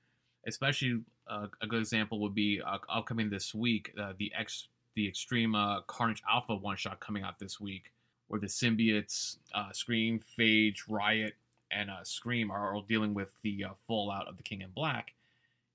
especially 0.46 1.00
uh, 1.28 1.46
a 1.60 1.66
good 1.66 1.80
example 1.80 2.18
would 2.20 2.34
be 2.34 2.60
uh, 2.64 2.78
upcoming 2.88 3.30
this 3.30 3.54
week, 3.54 3.92
uh, 4.00 4.12
the 4.18 4.32
X 4.36 4.68
the 4.94 5.08
Extreme 5.08 5.54
uh, 5.54 5.80
Carnage 5.82 6.22
Alpha 6.30 6.54
one 6.54 6.76
shot 6.76 7.00
coming 7.00 7.24
out 7.24 7.38
this 7.38 7.60
week, 7.60 7.92
where 8.28 8.40
the 8.40 8.46
symbiotes 8.46 9.38
uh, 9.54 9.72
Scream, 9.72 10.20
Phage, 10.38 10.78
Riot, 10.88 11.34
and 11.70 11.90
Scream 12.04 12.50
are 12.50 12.74
all 12.74 12.82
dealing 12.82 13.12
with 13.12 13.30
the 13.42 13.64
fallout 13.86 14.28
of 14.28 14.36
the 14.36 14.42
King 14.42 14.62
in 14.62 14.70
Black. 14.70 15.12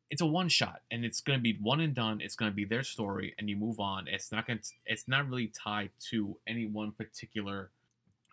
It's 0.10 0.22
a 0.22 0.26
one 0.26 0.50
shot, 0.50 0.82
and 0.90 1.06
it's 1.06 1.22
going 1.22 1.38
to 1.38 1.44
be 1.44 1.58
one 1.62 1.80
and 1.80 1.94
done. 1.94 2.20
It's 2.20 2.36
going 2.36 2.52
to 2.52 2.56
be 2.56 2.66
their 2.66 2.84
story, 2.84 3.36
and 3.38 3.50
you 3.50 3.56
move 3.56 3.80
on. 3.80 4.08
It's 4.08 4.32
not 4.32 4.48
going 4.48 4.60
to 4.60 4.66
It's 4.86 5.08
not 5.08 5.30
really 5.30 5.48
tied 5.48 5.92
to 6.10 6.38
any 6.48 6.66
one 6.66 6.92
particular 6.92 7.70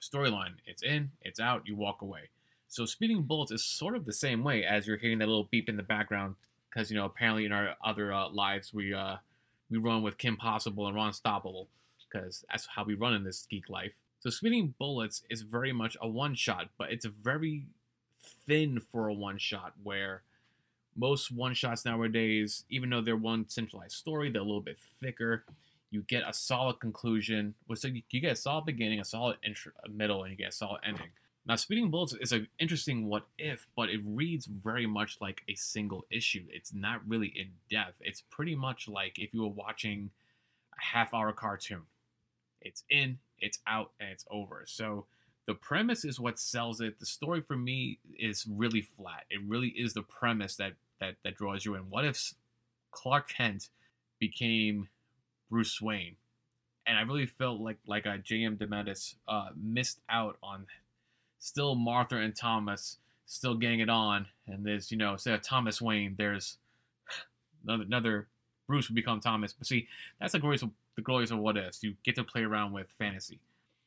storyline. 0.00 0.54
It's 0.66 0.82
in, 0.82 1.10
it's 1.20 1.40
out. 1.40 1.66
You 1.66 1.76
walk 1.76 2.00
away. 2.00 2.30
So 2.68 2.84
Speeding 2.84 3.22
Bullets 3.22 3.52
is 3.52 3.64
sort 3.64 3.94
of 3.94 4.04
the 4.04 4.12
same 4.12 4.42
way 4.42 4.64
as 4.64 4.86
you're 4.86 4.96
hearing 4.96 5.18
that 5.18 5.28
little 5.28 5.48
beep 5.50 5.68
in 5.68 5.76
the 5.76 5.82
background 5.82 6.34
because 6.68 6.90
you 6.90 6.96
know 6.96 7.04
apparently 7.04 7.44
in 7.44 7.52
our 7.52 7.74
other 7.84 8.12
uh, 8.12 8.28
lives 8.28 8.74
we 8.74 8.92
uh, 8.92 9.16
we 9.70 9.78
run 9.78 10.02
with 10.02 10.18
Kim 10.18 10.36
Possible 10.36 10.86
and 10.86 10.94
Ron 10.94 11.12
Stoppable 11.12 11.66
because 12.10 12.44
that's 12.50 12.66
how 12.74 12.84
we 12.84 12.94
run 12.94 13.14
in 13.14 13.24
this 13.24 13.46
geek 13.50 13.68
life. 13.68 13.92
So 14.20 14.30
Speeding 14.30 14.74
Bullets 14.78 15.22
is 15.30 15.42
very 15.42 15.72
much 15.72 15.96
a 16.00 16.08
one 16.08 16.34
shot, 16.34 16.68
but 16.78 16.90
it's 16.90 17.06
very 17.06 17.66
thin 18.46 18.80
for 18.80 19.08
a 19.08 19.14
one 19.14 19.38
shot 19.38 19.74
where 19.82 20.22
most 20.96 21.30
one 21.30 21.54
shots 21.54 21.84
nowadays, 21.84 22.64
even 22.68 22.90
though 22.90 23.00
they're 23.00 23.16
one 23.16 23.48
centralized 23.48 23.96
story, 23.96 24.30
they're 24.30 24.42
a 24.42 24.44
little 24.44 24.60
bit 24.60 24.78
thicker. 25.00 25.44
You 25.90 26.02
get 26.02 26.28
a 26.28 26.32
solid 26.32 26.80
conclusion. 26.80 27.54
So 27.74 27.88
you 27.88 28.20
get 28.20 28.32
a 28.32 28.36
solid 28.36 28.66
beginning, 28.66 29.00
a 29.00 29.04
solid 29.04 29.36
intro, 29.44 29.72
middle, 29.92 30.24
and 30.24 30.32
you 30.32 30.36
get 30.36 30.48
a 30.48 30.52
solid 30.52 30.80
ending. 30.84 31.08
Now, 31.46 31.54
Speeding 31.54 31.90
Bullets 31.90 32.12
is 32.14 32.32
an 32.32 32.48
interesting 32.58 33.06
what 33.06 33.26
if, 33.38 33.68
but 33.76 33.88
it 33.88 34.00
reads 34.04 34.46
very 34.46 34.86
much 34.86 35.18
like 35.20 35.42
a 35.48 35.54
single 35.54 36.04
issue. 36.10 36.44
It's 36.50 36.74
not 36.74 37.02
really 37.06 37.28
in 37.28 37.50
depth. 37.70 37.98
It's 38.00 38.20
pretty 38.20 38.56
much 38.56 38.88
like 38.88 39.18
if 39.18 39.32
you 39.32 39.42
were 39.42 39.48
watching 39.48 40.10
a 40.76 40.82
half 40.82 41.14
hour 41.14 41.32
cartoon. 41.32 41.82
It's 42.60 42.82
in, 42.90 43.18
it's 43.38 43.60
out, 43.64 43.92
and 44.00 44.08
it's 44.10 44.24
over. 44.28 44.64
So 44.66 45.06
the 45.46 45.54
premise 45.54 46.04
is 46.04 46.18
what 46.18 46.40
sells 46.40 46.80
it. 46.80 46.98
The 46.98 47.06
story 47.06 47.42
for 47.42 47.56
me 47.56 48.00
is 48.18 48.44
really 48.50 48.80
flat. 48.80 49.22
It 49.30 49.40
really 49.46 49.68
is 49.68 49.94
the 49.94 50.02
premise 50.02 50.56
that 50.56 50.72
that, 51.00 51.16
that 51.24 51.36
draws 51.36 51.64
you 51.64 51.74
in. 51.74 51.82
What 51.90 52.04
if 52.04 52.34
Clark 52.90 53.28
Kent 53.28 53.68
became 54.18 54.88
Bruce 55.50 55.80
Wayne? 55.80 56.16
And 56.86 56.96
I 56.96 57.02
really 57.02 57.26
felt 57.26 57.60
like 57.60 57.78
like 57.86 58.06
a 58.06 58.16
J.M. 58.16 58.56
DeMatteis 58.56 59.14
uh, 59.26 59.48
missed 59.60 60.00
out 60.08 60.36
on 60.40 60.66
still 61.40 61.74
Martha 61.74 62.16
and 62.16 62.34
Thomas 62.34 62.98
still 63.26 63.56
getting 63.56 63.80
it 63.80 63.90
on, 63.90 64.26
and 64.46 64.64
there's 64.64 64.90
you 64.90 64.96
know 64.96 65.14
of 65.14 65.42
Thomas 65.42 65.82
Wayne, 65.82 66.14
there's 66.16 66.56
another, 67.66 67.82
another 67.82 68.28
Bruce 68.66 68.88
would 68.88 68.94
become 68.94 69.20
Thomas. 69.20 69.52
But 69.52 69.66
see, 69.66 69.88
that's 70.20 70.32
the 70.32 70.38
glorious 70.38 70.62
of 70.62 70.70
the 70.94 71.02
glorious 71.02 71.30
of 71.30 71.38
what 71.38 71.56
ifs. 71.56 71.82
You 71.82 71.94
get 72.04 72.14
to 72.14 72.24
play 72.24 72.42
around 72.42 72.72
with 72.72 72.86
fantasy. 72.98 73.40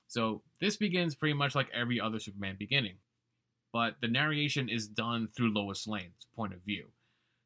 So 0.07 0.41
this 0.59 0.75
begins 0.75 1.15
pretty 1.15 1.33
much 1.33 1.55
like 1.55 1.69
every 1.73 1.99
other 1.99 2.19
Superman 2.19 2.55
beginning, 2.57 2.95
but 3.71 3.95
the 4.01 4.07
narration 4.07 4.67
is 4.67 4.87
done 4.87 5.29
through 5.35 5.53
Lois 5.53 5.87
Lane's 5.87 6.27
point 6.35 6.53
of 6.53 6.61
view. 6.61 6.87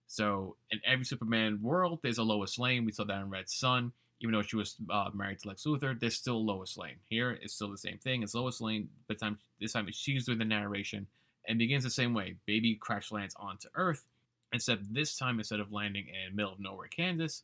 So 0.08 0.58
in 0.72 0.80
every 0.86 1.06
Superman 1.06 1.60
world, 1.62 2.00
there's 2.04 2.18
a 2.18 2.24
Lois 2.24 2.60
Lane. 2.60 2.86
We 2.86 2.92
saw 2.92 3.04
that 3.06 3.22
in 3.22 3.30
Red 3.30 3.50
Sun 3.50 3.94
even 4.24 4.34
though 4.34 4.42
she 4.42 4.56
was 4.56 4.76
uh, 4.90 5.10
married 5.14 5.40
to 5.40 5.50
Lex 5.50 5.66
Luthor, 5.66 6.00
there's 6.00 6.16
still 6.16 6.44
Lois 6.44 6.78
Lane. 6.78 6.96
Here, 7.10 7.32
it's 7.42 7.54
still 7.54 7.70
the 7.70 7.78
same 7.78 7.98
thing. 7.98 8.24
It's 8.24 8.34
Lois 8.34 8.62
Lane, 8.62 8.88
but 9.08 9.20
time 9.20 9.38
this 9.60 9.74
time 9.74 9.88
she's 9.92 10.26
doing 10.26 10.38
the 10.38 10.46
narration 10.46 11.08
and 11.48 11.60
begins 11.60 11.84
the 11.84 11.90
same 11.90 12.14
way. 12.14 12.38
Baby 12.46 12.76
crash 12.76 13.12
lands 13.12 13.36
onto 13.38 13.68
Earth, 13.76 14.06
except 14.54 14.94
this 14.94 15.18
time 15.18 15.40
instead 15.40 15.60
of 15.60 15.74
landing 15.74 16.08
in 16.08 16.36
middle 16.36 16.54
of 16.54 16.60
nowhere, 16.62 16.88
Kansas, 16.88 17.44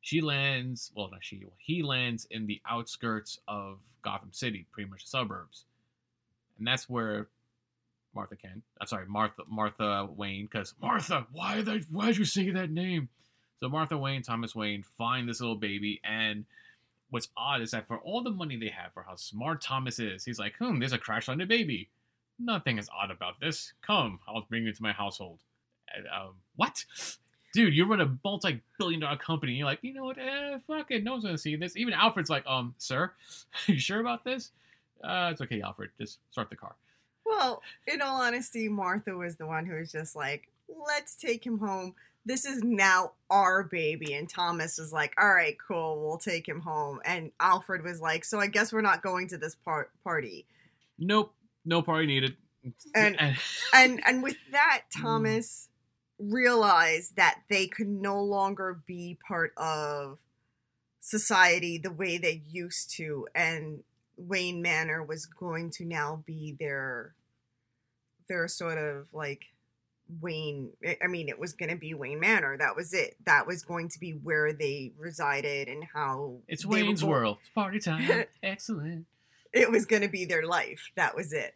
she 0.00 0.20
lands. 0.20 0.92
Well, 0.94 1.10
not 1.10 1.24
she. 1.24 1.44
He 1.58 1.82
lands 1.82 2.24
in 2.30 2.46
the 2.46 2.62
outskirts 2.68 3.40
of 3.48 3.80
Gotham 4.02 4.32
City, 4.32 4.66
pretty 4.70 4.88
much 4.88 5.02
the 5.02 5.10
suburbs, 5.10 5.64
and 6.56 6.66
that's 6.66 6.88
where 6.88 7.28
Martha 8.14 8.36
Kent. 8.36 8.62
I'm 8.80 8.86
sorry, 8.86 9.06
Martha 9.06 9.42
Martha 9.48 10.08
Wayne. 10.14 10.48
Because 10.50 10.74
Martha, 10.80 11.26
why 11.32 11.62
that? 11.62 11.84
Why 11.90 12.06
did 12.06 12.18
you 12.18 12.24
say 12.24 12.50
that 12.50 12.70
name? 12.70 13.08
So 13.60 13.68
Martha 13.68 13.96
Wayne, 13.96 14.22
Thomas 14.22 14.54
Wayne 14.54 14.84
find 14.98 15.28
this 15.28 15.40
little 15.40 15.56
baby, 15.56 16.00
and 16.02 16.44
what's 17.10 17.28
odd 17.36 17.60
is 17.60 17.70
that 17.70 17.86
for 17.86 17.98
all 17.98 18.22
the 18.22 18.30
money 18.30 18.56
they 18.56 18.70
have, 18.70 18.92
for 18.92 19.04
how 19.04 19.14
smart 19.14 19.60
Thomas 19.60 19.98
is, 19.98 20.24
he's 20.24 20.38
like, 20.38 20.56
hmm, 20.56 20.78
there's 20.80 20.92
a 20.92 20.98
crash 20.98 21.28
landed 21.28 21.48
baby. 21.48 21.88
Nothing 22.38 22.78
is 22.78 22.88
odd 23.00 23.10
about 23.10 23.38
this. 23.38 23.72
Come, 23.82 24.18
I'll 24.26 24.46
bring 24.48 24.64
you 24.64 24.72
to 24.72 24.82
my 24.82 24.92
household. 24.92 25.40
And, 25.94 26.06
um, 26.08 26.34
what? 26.56 26.84
Dude, 27.54 27.74
you 27.74 27.84
run 27.84 28.00
a 28.00 28.18
multi-billion 28.24 29.00
dollar 29.00 29.18
company. 29.18 29.52
You're 29.52 29.66
like, 29.66 29.80
you 29.82 29.92
know 29.92 30.04
what? 30.04 30.18
Eh, 30.18 30.58
fuck 30.66 30.90
it. 30.90 31.04
No 31.04 31.12
one's 31.12 31.24
gonna 31.24 31.36
see 31.38 31.54
this. 31.54 31.76
Even 31.76 31.92
Alfred's 31.92 32.30
like, 32.30 32.46
um, 32.46 32.74
sir, 32.78 33.04
are 33.04 33.12
you 33.66 33.78
sure 33.78 34.00
about 34.00 34.24
this? 34.24 34.50
Uh, 35.04 35.28
it's 35.30 35.40
okay, 35.42 35.60
Alfred. 35.60 35.90
Just 35.98 36.18
start 36.30 36.48
the 36.48 36.56
car. 36.56 36.74
Well, 37.24 37.62
in 37.86 38.02
all 38.02 38.20
honesty, 38.20 38.68
Martha 38.68 39.16
was 39.16 39.36
the 39.36 39.46
one 39.46 39.66
who 39.66 39.76
was 39.76 39.92
just 39.92 40.16
like, 40.16 40.48
let's 40.68 41.14
take 41.14 41.44
him 41.44 41.58
home 41.58 41.94
this 42.24 42.44
is 42.44 42.62
now 42.62 43.12
our 43.30 43.64
baby. 43.64 44.14
And 44.14 44.28
Thomas 44.28 44.78
was 44.78 44.92
like, 44.92 45.14
all 45.20 45.32
right, 45.32 45.56
cool, 45.58 46.00
we'll 46.00 46.18
take 46.18 46.46
him 46.46 46.60
home. 46.60 47.00
And 47.04 47.32
Alfred 47.40 47.82
was 47.82 48.00
like, 48.00 48.24
so 48.24 48.38
I 48.38 48.46
guess 48.46 48.72
we're 48.72 48.80
not 48.80 49.02
going 49.02 49.28
to 49.28 49.38
this 49.38 49.54
par- 49.54 49.90
party. 50.04 50.46
Nope, 50.98 51.34
no 51.64 51.82
party 51.82 52.06
needed. 52.06 52.36
And 52.94 53.16
and 53.74 54.00
and 54.06 54.22
with 54.22 54.36
that, 54.52 54.82
mm. 54.96 55.02
Thomas 55.02 55.68
realized 56.18 57.16
that 57.16 57.40
they 57.50 57.66
could 57.66 57.88
no 57.88 58.22
longer 58.22 58.80
be 58.86 59.18
part 59.26 59.52
of 59.56 60.18
society 61.00 61.78
the 61.78 61.90
way 61.90 62.18
they 62.18 62.42
used 62.48 62.90
to, 62.96 63.26
and 63.34 63.82
Wayne 64.28 64.62
Manor 64.62 65.02
was 65.02 65.26
going 65.26 65.70
to 65.72 65.84
now 65.84 66.22
be 66.26 66.56
their 66.58 67.14
their 68.28 68.48
sort 68.48 68.78
of 68.78 69.06
like 69.12 69.42
Wayne. 70.20 70.70
I 71.02 71.06
mean, 71.06 71.28
it 71.28 71.38
was 71.38 71.52
going 71.52 71.70
to 71.70 71.76
be 71.76 71.94
Wayne 71.94 72.20
Manor. 72.20 72.56
That 72.58 72.76
was 72.76 72.92
it. 72.92 73.16
That 73.24 73.46
was 73.46 73.62
going 73.62 73.88
to 73.90 73.98
be 73.98 74.12
where 74.12 74.52
they 74.52 74.92
resided 74.98 75.68
and 75.68 75.84
how. 75.92 76.38
It's 76.48 76.64
Wayne's 76.64 77.04
World. 77.04 77.38
It's 77.40 77.50
party 77.50 77.78
time. 77.78 78.24
Excellent. 78.42 79.06
It 79.52 79.70
was 79.70 79.84
going 79.86 80.02
to 80.02 80.08
be 80.08 80.24
their 80.24 80.46
life. 80.46 80.90
That 80.96 81.14
was 81.14 81.32
it. 81.32 81.54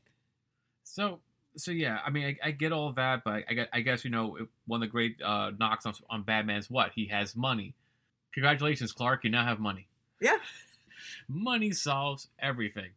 So, 0.84 1.20
so 1.56 1.70
yeah. 1.70 1.98
I 2.04 2.10
mean, 2.10 2.36
I, 2.42 2.48
I 2.48 2.50
get 2.50 2.72
all 2.72 2.92
that, 2.92 3.24
but 3.24 3.44
I, 3.48 3.66
I 3.72 3.80
guess 3.80 4.04
you 4.04 4.10
know 4.10 4.36
one 4.66 4.82
of 4.82 4.88
the 4.88 4.90
great 4.90 5.20
uh, 5.22 5.52
knocks 5.58 5.86
on, 5.86 5.94
on 6.10 6.22
Batman's 6.22 6.70
what 6.70 6.92
he 6.94 7.06
has 7.06 7.34
money. 7.36 7.74
Congratulations, 8.34 8.92
Clark. 8.92 9.24
You 9.24 9.30
now 9.30 9.44
have 9.44 9.58
money. 9.58 9.86
Yeah. 10.20 10.36
Money 11.28 11.72
solves 11.72 12.28
everything 12.38 12.90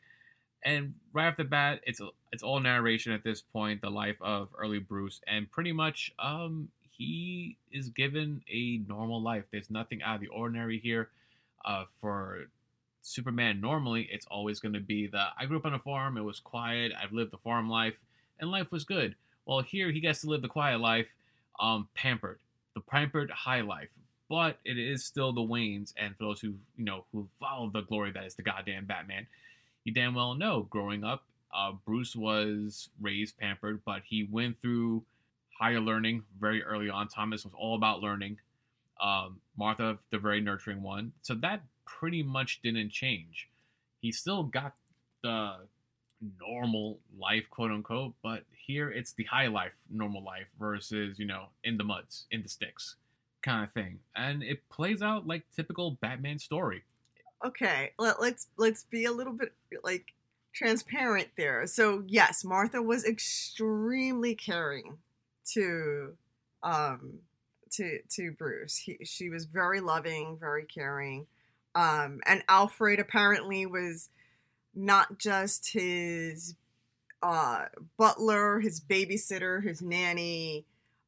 and 0.63 0.95
right 1.13 1.27
off 1.27 1.37
the 1.37 1.43
bat, 1.43 1.81
it's 1.83 2.01
it's 2.31 2.43
all 2.43 2.59
narration 2.59 3.11
at 3.11 3.23
this 3.23 3.41
point, 3.41 3.81
the 3.81 3.89
life 3.89 4.17
of 4.21 4.49
early 4.57 4.79
Bruce, 4.79 5.21
and 5.27 5.49
pretty 5.49 5.71
much 5.71 6.11
um, 6.19 6.69
he 6.91 7.57
is 7.71 7.89
given 7.89 8.41
a 8.51 8.81
normal 8.87 9.21
life. 9.21 9.45
There's 9.51 9.69
nothing 9.69 10.01
out 10.03 10.15
of 10.15 10.21
the 10.21 10.27
ordinary 10.27 10.79
here. 10.79 11.09
Uh, 11.65 11.85
for 11.99 12.45
Superman, 13.01 13.59
normally 13.59 14.07
it's 14.11 14.25
always 14.27 14.59
going 14.59 14.73
to 14.73 14.79
be 14.79 15.07
the 15.07 15.27
I 15.37 15.45
grew 15.45 15.57
up 15.57 15.65
on 15.65 15.73
a 15.73 15.79
farm, 15.79 16.17
it 16.17 16.21
was 16.21 16.39
quiet, 16.39 16.91
I've 17.01 17.13
lived 17.13 17.31
the 17.31 17.37
farm 17.37 17.69
life, 17.69 17.95
and 18.39 18.51
life 18.51 18.71
was 18.71 18.83
good. 18.83 19.15
Well, 19.45 19.61
here 19.61 19.91
he 19.91 19.99
gets 19.99 20.21
to 20.21 20.27
live 20.27 20.41
the 20.41 20.47
quiet 20.47 20.79
life, 20.79 21.07
um, 21.59 21.89
pampered, 21.95 22.39
the 22.75 22.81
pampered 22.81 23.31
high 23.31 23.61
life. 23.61 23.89
But 24.29 24.59
it 24.63 24.77
is 24.77 25.03
still 25.03 25.33
the 25.33 25.41
Waynes, 25.41 25.93
and 25.97 26.15
for 26.15 26.25
those 26.25 26.41
who 26.41 26.53
you 26.77 26.85
know 26.85 27.05
who 27.11 27.27
follow 27.39 27.69
the 27.69 27.81
glory 27.81 28.11
that 28.11 28.25
is 28.25 28.35
the 28.35 28.43
goddamn 28.43 28.85
Batman, 28.85 29.25
you 29.83 29.93
damn 29.93 30.13
well 30.13 30.35
know 30.35 30.67
growing 30.69 31.03
up, 31.03 31.23
uh, 31.53 31.71
Bruce 31.85 32.15
was 32.15 32.89
raised 33.01 33.37
pampered, 33.37 33.81
but 33.83 34.03
he 34.05 34.23
went 34.23 34.61
through 34.61 35.03
higher 35.59 35.79
learning 35.79 36.23
very 36.39 36.63
early 36.63 36.89
on. 36.89 37.07
Thomas 37.07 37.43
was 37.43 37.53
all 37.57 37.75
about 37.75 38.01
learning. 38.01 38.37
Um, 39.01 39.39
Martha, 39.57 39.97
the 40.11 40.19
very 40.19 40.41
nurturing 40.41 40.83
one. 40.83 41.13
So 41.21 41.33
that 41.35 41.63
pretty 41.85 42.21
much 42.21 42.61
didn't 42.61 42.91
change. 42.91 43.49
He 44.01 44.11
still 44.11 44.43
got 44.43 44.75
the 45.23 45.55
normal 46.39 46.99
life, 47.17 47.49
quote 47.49 47.71
unquote, 47.71 48.13
but 48.21 48.43
here 48.51 48.91
it's 48.91 49.13
the 49.13 49.23
high 49.23 49.47
life, 49.47 49.71
normal 49.89 50.23
life 50.23 50.47
versus, 50.59 51.17
you 51.17 51.25
know, 51.25 51.45
in 51.63 51.77
the 51.77 51.83
muds, 51.83 52.25
in 52.29 52.43
the 52.43 52.49
sticks 52.49 52.95
kind 53.41 53.63
of 53.63 53.71
thing. 53.73 53.99
And 54.15 54.43
it 54.43 54.67
plays 54.69 55.01
out 55.01 55.27
like 55.27 55.43
typical 55.55 55.97
Batman 56.01 56.39
story. 56.39 56.83
Okay, 57.45 57.91
let, 57.97 58.21
let's 58.21 58.47
let's 58.57 58.83
be 58.83 59.05
a 59.05 59.11
little 59.11 59.33
bit 59.33 59.53
like 59.83 60.13
transparent 60.53 61.29
there. 61.37 61.65
So 61.67 62.03
yes, 62.07 62.43
Martha 62.43 62.81
was 62.81 63.05
extremely 63.05 64.35
caring 64.35 64.97
to 65.53 66.17
um 66.63 67.19
to 67.71 67.99
to 68.09 68.31
Bruce. 68.31 68.77
He, 68.77 68.97
she 69.03 69.29
was 69.29 69.45
very 69.45 69.79
loving, 69.79 70.37
very 70.39 70.65
caring. 70.65 71.27
Um 71.75 72.19
and 72.25 72.43
Alfred 72.49 72.99
apparently 72.99 73.65
was 73.65 74.09
not 74.75 75.17
just 75.17 75.71
his 75.71 76.55
uh 77.23 77.65
butler, 77.97 78.59
his 78.59 78.81
babysitter, 78.81 79.63
his 79.63 79.81
nanny, 79.81 80.65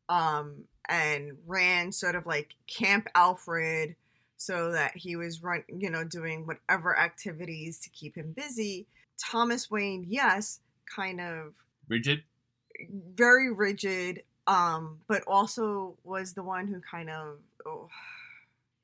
um 0.08 0.64
and 0.90 1.38
ran 1.46 1.92
sort 1.92 2.16
of 2.16 2.26
like 2.26 2.56
Camp 2.68 3.08
Alfred 3.16 3.96
so 4.38 4.72
that 4.72 4.98
he 4.98 5.16
was 5.16 5.44
run 5.44 5.64
you 5.68 5.90
know 5.90 6.04
doing 6.04 6.48
whatever 6.48 6.98
activities 6.98 7.80
to 7.80 7.90
keep 7.92 8.16
him 8.16 8.32
busy. 8.32 8.88
Thomas 9.20 9.70
Wayne, 9.70 10.06
yes, 10.10 10.62
kind 10.94 11.22
of 11.22 11.54
rigid, 11.88 12.24
very 12.90 13.52
rigid, 13.52 14.24
um, 14.48 15.00
but 15.08 15.22
also 15.28 15.96
was 16.04 16.34
the 16.34 16.44
one 16.44 16.68
who 16.68 16.82
kind 16.82 17.10
of 17.10 17.38
oh, 17.66 17.90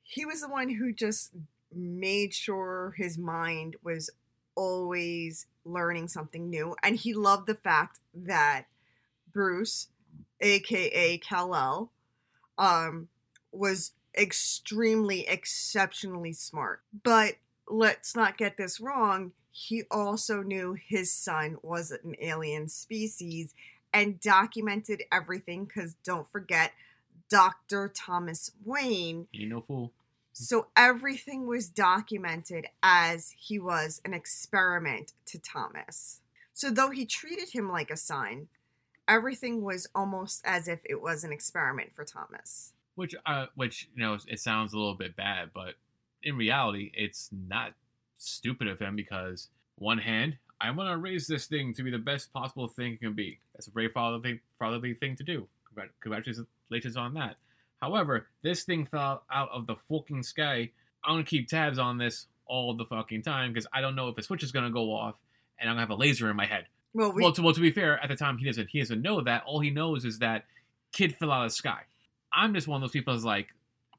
he 0.04 0.26
was 0.26 0.42
the 0.42 0.50
one 0.50 0.70
who 0.70 0.94
just 0.94 1.32
made 1.74 2.34
sure 2.34 2.94
his 2.98 3.18
mind 3.18 3.76
was 3.84 4.10
always 4.56 5.48
learning 5.66 6.08
something 6.08 6.50
new, 6.50 6.76
and 6.84 6.98
he 6.98 7.14
loved 7.14 7.48
the 7.48 7.56
fact 7.56 8.00
that 8.14 8.66
Bruce, 9.34 9.88
aka 10.40 11.18
Kal-El, 11.18 11.92
um, 12.58 13.08
was 13.52 13.92
extremely 14.18 15.28
exceptionally 15.28 16.34
smart. 16.34 16.82
But 17.04 17.36
let's 17.68 18.16
not 18.16 18.38
get 18.38 18.58
this 18.58 18.80
wrong 18.80 19.34
he 19.58 19.84
also 19.90 20.44
knew 20.44 20.78
his 20.88 21.12
son 21.12 21.58
was 21.64 21.90
an 21.90 22.16
alien 22.22 22.70
species 22.70 23.56
and 23.92 24.20
documented 24.20 25.02
everything 25.12 25.66
because 25.66 25.96
don't 26.04 26.30
forget 26.30 26.74
Dr. 27.28 27.92
Thomas 27.92 28.52
Wayne. 28.64 29.28
Ain't 29.34 29.50
no 29.50 29.62
fool. 29.62 29.94
So 30.32 30.68
everything 30.76 31.48
was 31.48 31.70
documented 31.70 32.68
as 32.84 33.34
he 33.36 33.58
was 33.58 34.00
an 34.06 34.14
experiment 34.14 35.14
to 35.26 35.40
Thomas. 35.40 36.22
So 36.54 36.70
though 36.70 36.92
he 36.92 37.08
treated 37.08 37.50
him 37.50 37.68
like 37.72 37.90
a 37.90 37.98
son, 37.98 38.50
everything 39.08 39.64
was 39.64 39.88
almost 39.96 40.42
as 40.46 40.68
if 40.68 40.80
it 40.86 41.02
was 41.02 41.24
an 41.24 41.32
experiment 41.32 41.94
for 41.94 42.04
Thomas. 42.04 42.74
Which, 42.96 43.16
uh, 43.26 43.48
which 43.56 43.90
you 43.96 44.04
know, 44.04 44.18
it 44.28 44.40
sounds 44.40 44.74
a 44.74 44.78
little 44.78 44.96
bit 44.96 45.16
bad, 45.16 45.52
but 45.54 45.76
in 46.24 46.36
reality, 46.36 46.92
it's 46.94 47.30
not 47.32 47.74
stupid 48.18 48.68
of 48.68 48.80
him 48.80 48.96
because 48.96 49.50
one 49.76 50.00
hand, 50.00 50.38
I 50.60 50.72
want 50.72 50.90
to 50.90 50.98
raise 50.98 51.28
this 51.28 51.46
thing 51.46 51.74
to 51.76 51.84
be 51.84 51.92
the 51.92 52.00
best 52.00 52.34
possible 52.34 52.68
thing 52.68 52.94
it 52.94 53.00
can 53.00 53.14
be. 53.14 53.40
That's 53.54 53.68
a 53.68 53.72
very 53.72 53.90
fatherly, 53.90 54.42
fatherly 54.58 54.96
thing 54.96 55.16
to 55.18 55.24
do. 55.24 55.48
Congratulations 56.02 56.98
on 56.98 57.14
that. 57.14 57.36
However, 57.80 58.28
this 58.42 58.64
thing 58.64 58.86
fell 58.86 59.24
out 59.32 59.50
of 59.52 59.68
the 59.68 59.76
fucking 59.88 60.24
sky. 60.24 60.72
I'm 61.04 61.14
gonna 61.14 61.24
keep 61.24 61.48
tabs 61.48 61.78
on 61.78 62.00
this 62.00 62.26
all 62.48 62.74
the 62.74 62.86
fucking 62.86 63.22
time 63.22 63.54
because 63.54 63.68
I 63.72 63.82
don't 63.82 63.96
know 63.96 64.08
if 64.08 64.18
a 64.18 64.24
switch 64.24 64.42
is 64.42 64.52
gonna 64.52 64.72
go 64.72 64.92
off 64.92 65.16
and 65.60 65.70
I'm 65.70 65.76
gonna 65.76 65.82
have 65.82 65.92
a 65.92 65.96
laser 65.96 66.30
in 66.30 66.36
my 66.36 66.48
head. 66.48 66.66
Well, 66.98 67.14
we... 67.14 67.22
well, 67.22 67.32
to, 67.32 67.42
well, 67.42 67.54
to 67.54 67.62
be 67.62 67.72
fair, 67.72 68.02
at 68.04 68.10
the 68.10 68.16
time 68.16 68.38
he 68.38 68.46
doesn't 68.46 68.70
he 68.70 68.80
doesn't 68.80 69.02
know 69.02 69.22
that. 69.22 69.44
All 69.46 69.60
he 69.60 69.70
knows 69.70 70.04
is 70.04 70.20
that 70.20 70.46
kid 70.92 71.16
fell 71.16 71.32
out 71.32 71.46
of 71.46 71.52
the 71.52 71.56
sky. 71.56 71.82
I'm 72.34 72.54
just 72.54 72.68
one 72.68 72.78
of 72.78 72.82
those 72.82 72.92
people 72.92 73.14
who's 73.14 73.24
like, 73.24 73.50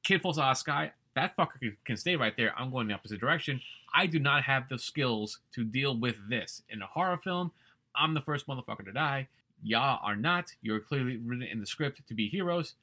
kid 0.02 0.20
falls 0.20 0.38
out 0.38 0.50
of 0.50 0.56
the 0.56 0.60
sky 0.60 0.92
that 1.18 1.36
fucker 1.36 1.74
can, 1.84 1.96
stay 1.96 2.14
right 2.14 2.34
there. 2.36 2.54
I'm 2.56 2.70
going 2.70 2.86
the 2.86 2.94
opposite 2.94 3.18
direction. 3.18 3.60
I 3.92 4.06
do 4.06 4.18
not 4.20 4.44
have 4.44 4.68
the 4.68 4.78
skills 4.78 5.40
to 5.54 5.64
deal 5.64 5.96
with 5.96 6.16
this. 6.28 6.62
In 6.68 6.80
a 6.80 6.86
horror 6.86 7.16
film, 7.16 7.50
I'm 7.96 8.14
the 8.14 8.20
first 8.20 8.46
motherfucker 8.46 8.84
to 8.84 8.92
die. 8.92 9.26
Y'all 9.62 9.98
are 10.02 10.14
not. 10.14 10.52
You're 10.62 10.78
clearly 10.78 11.16
written 11.16 11.42
in 11.42 11.58
the 11.58 11.66
script 11.66 12.06
to 12.06 12.14
be 12.14 12.28
heroes. 12.28 12.74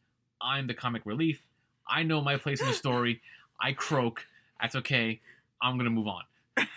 I'm 0.42 0.68
the 0.68 0.74
comic 0.74 1.04
relief. 1.06 1.44
I 1.88 2.04
know 2.04 2.20
my 2.20 2.36
place 2.36 2.60
in 2.60 2.68
the 2.68 2.74
story. 2.74 3.22
I 3.62 3.72
croak. 3.72 4.26
That's 4.60 4.76
okay. 4.76 5.22
I'm 5.62 5.78
gonna 5.78 5.90
move 5.90 6.08
on. 6.08 6.24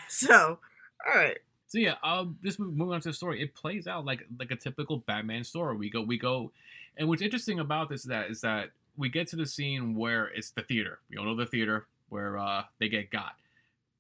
So, 0.09 0.59
all 1.07 1.15
right. 1.15 1.39
So 1.69 1.79
yeah, 1.79 1.95
um, 2.03 2.39
just 2.43 2.59
moving 2.59 2.95
on 2.95 3.01
to 3.03 3.11
the 3.11 3.15
story. 3.15 3.43
It 3.43 3.55
plays 3.55 3.87
out 3.87 4.05
like 4.05 4.25
like 4.39 4.51
a 4.51 4.57
typical 4.57 4.99
Batman 4.99 5.45
story. 5.45 5.77
We 5.77 5.91
go, 5.91 6.01
we 6.03 6.19
go, 6.19 6.51
and 6.97 7.09
what's 7.09 7.23
interesting 7.23 7.61
about 7.61 7.91
this 7.91 8.01
is 8.01 8.07
that 8.07 8.31
is 8.31 8.41
that 8.41 8.71
we 8.97 9.11
get 9.11 9.29
to 9.29 9.37
the 9.37 9.47
scene 9.47 9.95
where 9.95 10.27
it's 10.27 10.51
the 10.51 10.63
theater. 10.63 10.99
We 11.11 11.19
all 11.19 11.27
know 11.27 11.37
the 11.37 11.47
theater 11.47 11.87
where 12.09 12.39
uh, 12.39 12.65
they 12.81 12.89
get 12.89 13.11
got, 13.11 13.35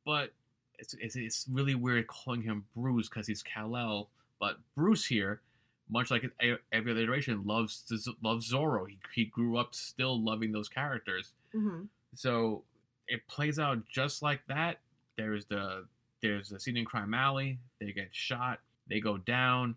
but 0.07 0.33
it's, 0.79 0.95
it's, 0.95 1.15
it's 1.15 1.47
really 1.51 1.75
weird 1.75 2.07
calling 2.07 2.43
him 2.43 2.65
Bruce 2.75 3.09
because 3.09 3.27
he's 3.27 3.43
Kal 3.43 3.77
El. 3.77 4.09
But 4.41 4.57
Bruce 4.75 5.05
here, 5.05 5.43
much 5.91 6.11
like 6.11 6.25
every 6.73 6.93
other 6.93 7.03
iteration, 7.03 7.45
loves 7.45 7.85
loves 8.23 8.51
Zorro. 8.51 8.89
He 8.89 8.99
he 9.15 9.25
grew 9.27 9.59
up 9.59 9.75
still 9.75 10.19
loving 10.23 10.53
those 10.53 10.71
characters. 10.71 11.33
Mm-hmm. 11.55 11.85
So 12.15 12.65
it 13.09 13.27
plays 13.29 13.59
out 13.59 13.87
just 13.87 14.23
like 14.23 14.41
that. 14.49 14.79
There's 15.19 15.45
the 15.47 15.87
there's 16.23 16.53
a 16.53 16.61
scene 16.61 16.77
in 16.77 16.85
Crime 16.85 17.15
Alley. 17.15 17.59
They 17.81 17.93
get 17.93 18.09
shot. 18.13 18.61
They 18.89 19.01
go 19.01 19.19
down, 19.19 19.77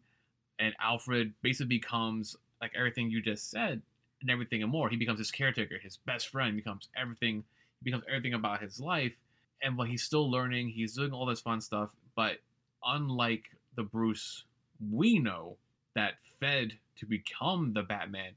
and 0.59 0.73
Alfred 0.79 1.33
basically 1.41 1.77
becomes 1.77 2.35
like 2.61 2.71
everything 2.75 3.09
you 3.09 3.21
just 3.21 3.49
said 3.49 3.81
and 4.21 4.29
everything 4.29 4.61
and 4.63 4.71
more. 4.71 4.89
He 4.89 4.95
becomes 4.95 5.19
his 5.19 5.31
caretaker, 5.31 5.77
his 5.81 5.97
best 5.97 6.29
friend, 6.29 6.55
becomes 6.55 6.87
everything. 6.95 7.43
He 7.79 7.85
becomes 7.85 8.03
everything 8.07 8.33
about 8.33 8.61
his 8.61 8.79
life. 8.79 9.17
And 9.61 9.77
while 9.77 9.87
he's 9.87 10.03
still 10.03 10.29
learning, 10.29 10.69
he's 10.69 10.95
doing 10.95 11.11
all 11.11 11.25
this 11.25 11.41
fun 11.41 11.61
stuff. 11.61 11.91
But 12.15 12.37
unlike 12.83 13.45
the 13.75 13.83
Bruce 13.83 14.45
we 14.89 15.19
know 15.19 15.57
that 15.95 16.13
fed 16.39 16.73
to 16.97 17.05
become 17.05 17.73
the 17.73 17.83
Batman, 17.83 18.33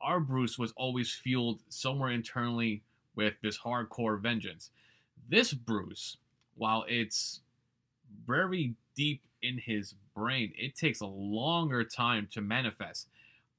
our 0.00 0.20
Bruce 0.20 0.58
was 0.58 0.72
always 0.76 1.12
fueled 1.12 1.60
somewhere 1.68 2.10
internally 2.10 2.82
with 3.14 3.34
this 3.42 3.58
hardcore 3.58 4.20
vengeance. 4.20 4.70
This 5.28 5.54
Bruce, 5.54 6.18
while 6.54 6.84
it's 6.88 7.40
very 8.26 8.74
deep 8.94 9.22
in 9.42 9.58
his 9.58 9.94
brain, 10.14 10.52
it 10.56 10.76
takes 10.76 11.00
a 11.00 11.06
longer 11.06 11.84
time 11.84 12.28
to 12.32 12.40
manifest 12.40 13.08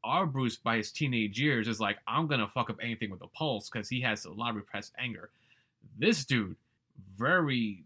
our 0.07 0.25
Bruce, 0.25 0.55
by 0.57 0.77
his 0.77 0.91
teenage 0.91 1.39
years, 1.39 1.67
is 1.67 1.79
like, 1.79 1.97
I'm 2.07 2.27
gonna 2.27 2.47
fuck 2.47 2.69
up 2.69 2.77
anything 2.81 3.11
with 3.11 3.21
a 3.21 3.27
pulse 3.27 3.69
because 3.69 3.89
he 3.89 4.01
has 4.01 4.25
a 4.25 4.31
lot 4.31 4.51
of 4.51 4.55
repressed 4.55 4.93
anger. 4.97 5.29
This 5.97 6.25
dude, 6.25 6.55
very 7.17 7.83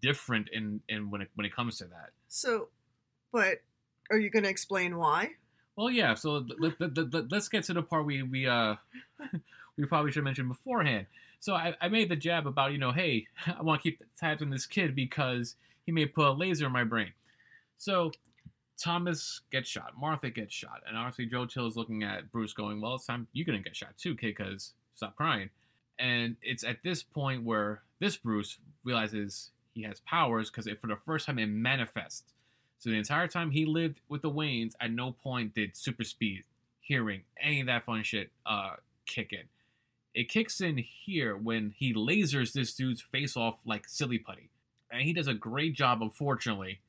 different 0.00 0.48
in 0.52 0.80
in 0.88 1.10
when 1.10 1.22
it 1.22 1.30
when 1.34 1.46
it 1.46 1.54
comes 1.54 1.78
to 1.78 1.84
that. 1.84 2.10
So, 2.28 2.68
but 3.32 3.62
are 4.10 4.18
you 4.18 4.30
gonna 4.30 4.48
explain 4.48 4.96
why? 4.96 5.30
Well, 5.76 5.90
yeah. 5.90 6.14
So 6.14 6.44
let, 6.58 6.80
let, 6.80 7.12
let, 7.12 7.32
let's 7.32 7.48
get 7.48 7.64
to 7.64 7.74
the 7.74 7.82
part 7.82 8.04
we 8.04 8.22
we 8.22 8.46
uh 8.46 8.76
we 9.76 9.86
probably 9.86 10.12
should 10.12 10.24
mention 10.24 10.48
beforehand. 10.48 11.06
So 11.40 11.54
I, 11.54 11.74
I 11.80 11.88
made 11.88 12.08
the 12.08 12.16
jab 12.16 12.46
about 12.46 12.72
you 12.72 12.78
know, 12.78 12.92
hey, 12.92 13.26
I 13.46 13.62
want 13.62 13.82
to 13.82 13.90
keep 13.90 14.02
tabs 14.18 14.42
on 14.42 14.50
this 14.50 14.66
kid 14.66 14.94
because 14.94 15.56
he 15.84 15.92
may 15.92 16.06
put 16.06 16.26
a 16.26 16.32
laser 16.32 16.66
in 16.66 16.72
my 16.72 16.84
brain. 16.84 17.12
So 17.78 18.12
Thomas 18.76 19.40
gets 19.50 19.68
shot, 19.68 19.92
Martha 19.98 20.30
gets 20.30 20.54
shot, 20.54 20.82
and 20.86 20.96
honestly, 20.96 21.26
Joe 21.26 21.46
Chill 21.46 21.66
is 21.66 21.76
looking 21.76 22.02
at 22.02 22.30
Bruce, 22.32 22.52
going, 22.52 22.80
"Well, 22.80 22.96
it's 22.96 23.06
time 23.06 23.28
you're 23.32 23.46
gonna 23.46 23.60
get 23.60 23.76
shot 23.76 23.96
too, 23.96 24.14
kid, 24.14 24.36
because 24.36 24.74
stop 24.94 25.16
crying." 25.16 25.50
And 25.98 26.36
it's 26.42 26.64
at 26.64 26.82
this 26.82 27.02
point 27.02 27.44
where 27.44 27.82
this 28.00 28.16
Bruce 28.16 28.58
realizes 28.82 29.50
he 29.74 29.82
has 29.82 30.00
powers 30.00 30.50
because 30.50 30.68
for 30.80 30.86
the 30.86 30.96
first 31.04 31.26
time 31.26 31.38
it 31.38 31.46
manifests. 31.46 32.32
So 32.78 32.90
the 32.90 32.96
entire 32.96 33.28
time 33.28 33.50
he 33.50 33.64
lived 33.64 34.00
with 34.08 34.22
the 34.22 34.30
Waynes, 34.30 34.74
at 34.80 34.90
no 34.90 35.12
point 35.12 35.54
did 35.54 35.76
super 35.76 36.04
speed, 36.04 36.44
hearing, 36.80 37.22
any 37.40 37.60
of 37.60 37.66
that 37.66 37.84
fun 37.84 38.02
shit 38.02 38.30
uh, 38.44 38.76
kick 39.06 39.32
in. 39.32 39.44
It 40.14 40.28
kicks 40.28 40.60
in 40.60 40.78
here 40.78 41.36
when 41.36 41.74
he 41.76 41.92
lasers 41.92 42.52
this 42.52 42.74
dude's 42.74 43.00
face 43.00 43.36
off 43.36 43.58
like 43.64 43.88
silly 43.88 44.18
putty, 44.18 44.50
and 44.94 45.02
he 45.02 45.12
does 45.12 45.28
a 45.28 45.34
great 45.34 45.74
job, 45.74 46.02
unfortunately, 46.02 46.80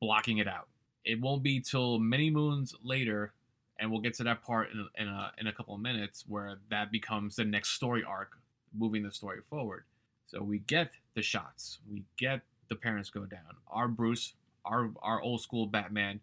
blocking 0.00 0.38
it 0.38 0.48
out 0.48 0.68
it 1.04 1.20
won't 1.20 1.42
be 1.42 1.60
till 1.60 1.98
many 1.98 2.30
moons 2.30 2.74
later, 2.82 3.32
and 3.78 3.90
we'll 3.90 4.00
get 4.00 4.14
to 4.14 4.24
that 4.24 4.42
part 4.42 4.70
in, 4.72 4.88
in, 4.98 5.08
a, 5.08 5.32
in 5.38 5.46
a 5.46 5.52
couple 5.52 5.74
of 5.74 5.80
minutes 5.80 6.24
where 6.28 6.58
that 6.70 6.92
becomes 6.92 7.36
the 7.36 7.44
next 7.44 7.70
story 7.70 8.04
arc, 8.04 8.38
moving 8.76 9.02
the 9.02 9.10
story 9.10 9.40
forward. 9.50 9.84
So 10.26 10.42
we 10.42 10.60
get 10.60 10.92
the 11.14 11.22
shots, 11.22 11.78
we 11.90 12.04
get 12.16 12.42
the 12.68 12.76
parents 12.76 13.10
go 13.10 13.26
down. 13.26 13.56
Our 13.68 13.88
Bruce, 13.88 14.34
our 14.64 14.90
our 15.02 15.20
old 15.20 15.42
school 15.42 15.66
Batman, 15.66 16.20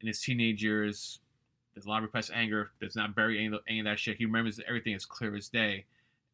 in 0.00 0.08
his 0.08 0.20
teenage 0.20 0.62
years, 0.64 1.20
There's 1.74 1.86
a 1.86 1.88
lot 1.90 1.98
of 1.98 2.04
repressed 2.04 2.32
anger. 2.34 2.70
Does 2.80 2.96
not 2.96 3.14
bury 3.14 3.38
any, 3.38 3.54
of- 3.54 3.62
any 3.68 3.80
of 3.80 3.84
that 3.84 3.98
shit. 4.00 4.16
He 4.16 4.24
remembers 4.26 4.60
everything 4.66 4.94
as 4.94 5.04
clear 5.06 5.36
as 5.36 5.48
day, 5.48 5.84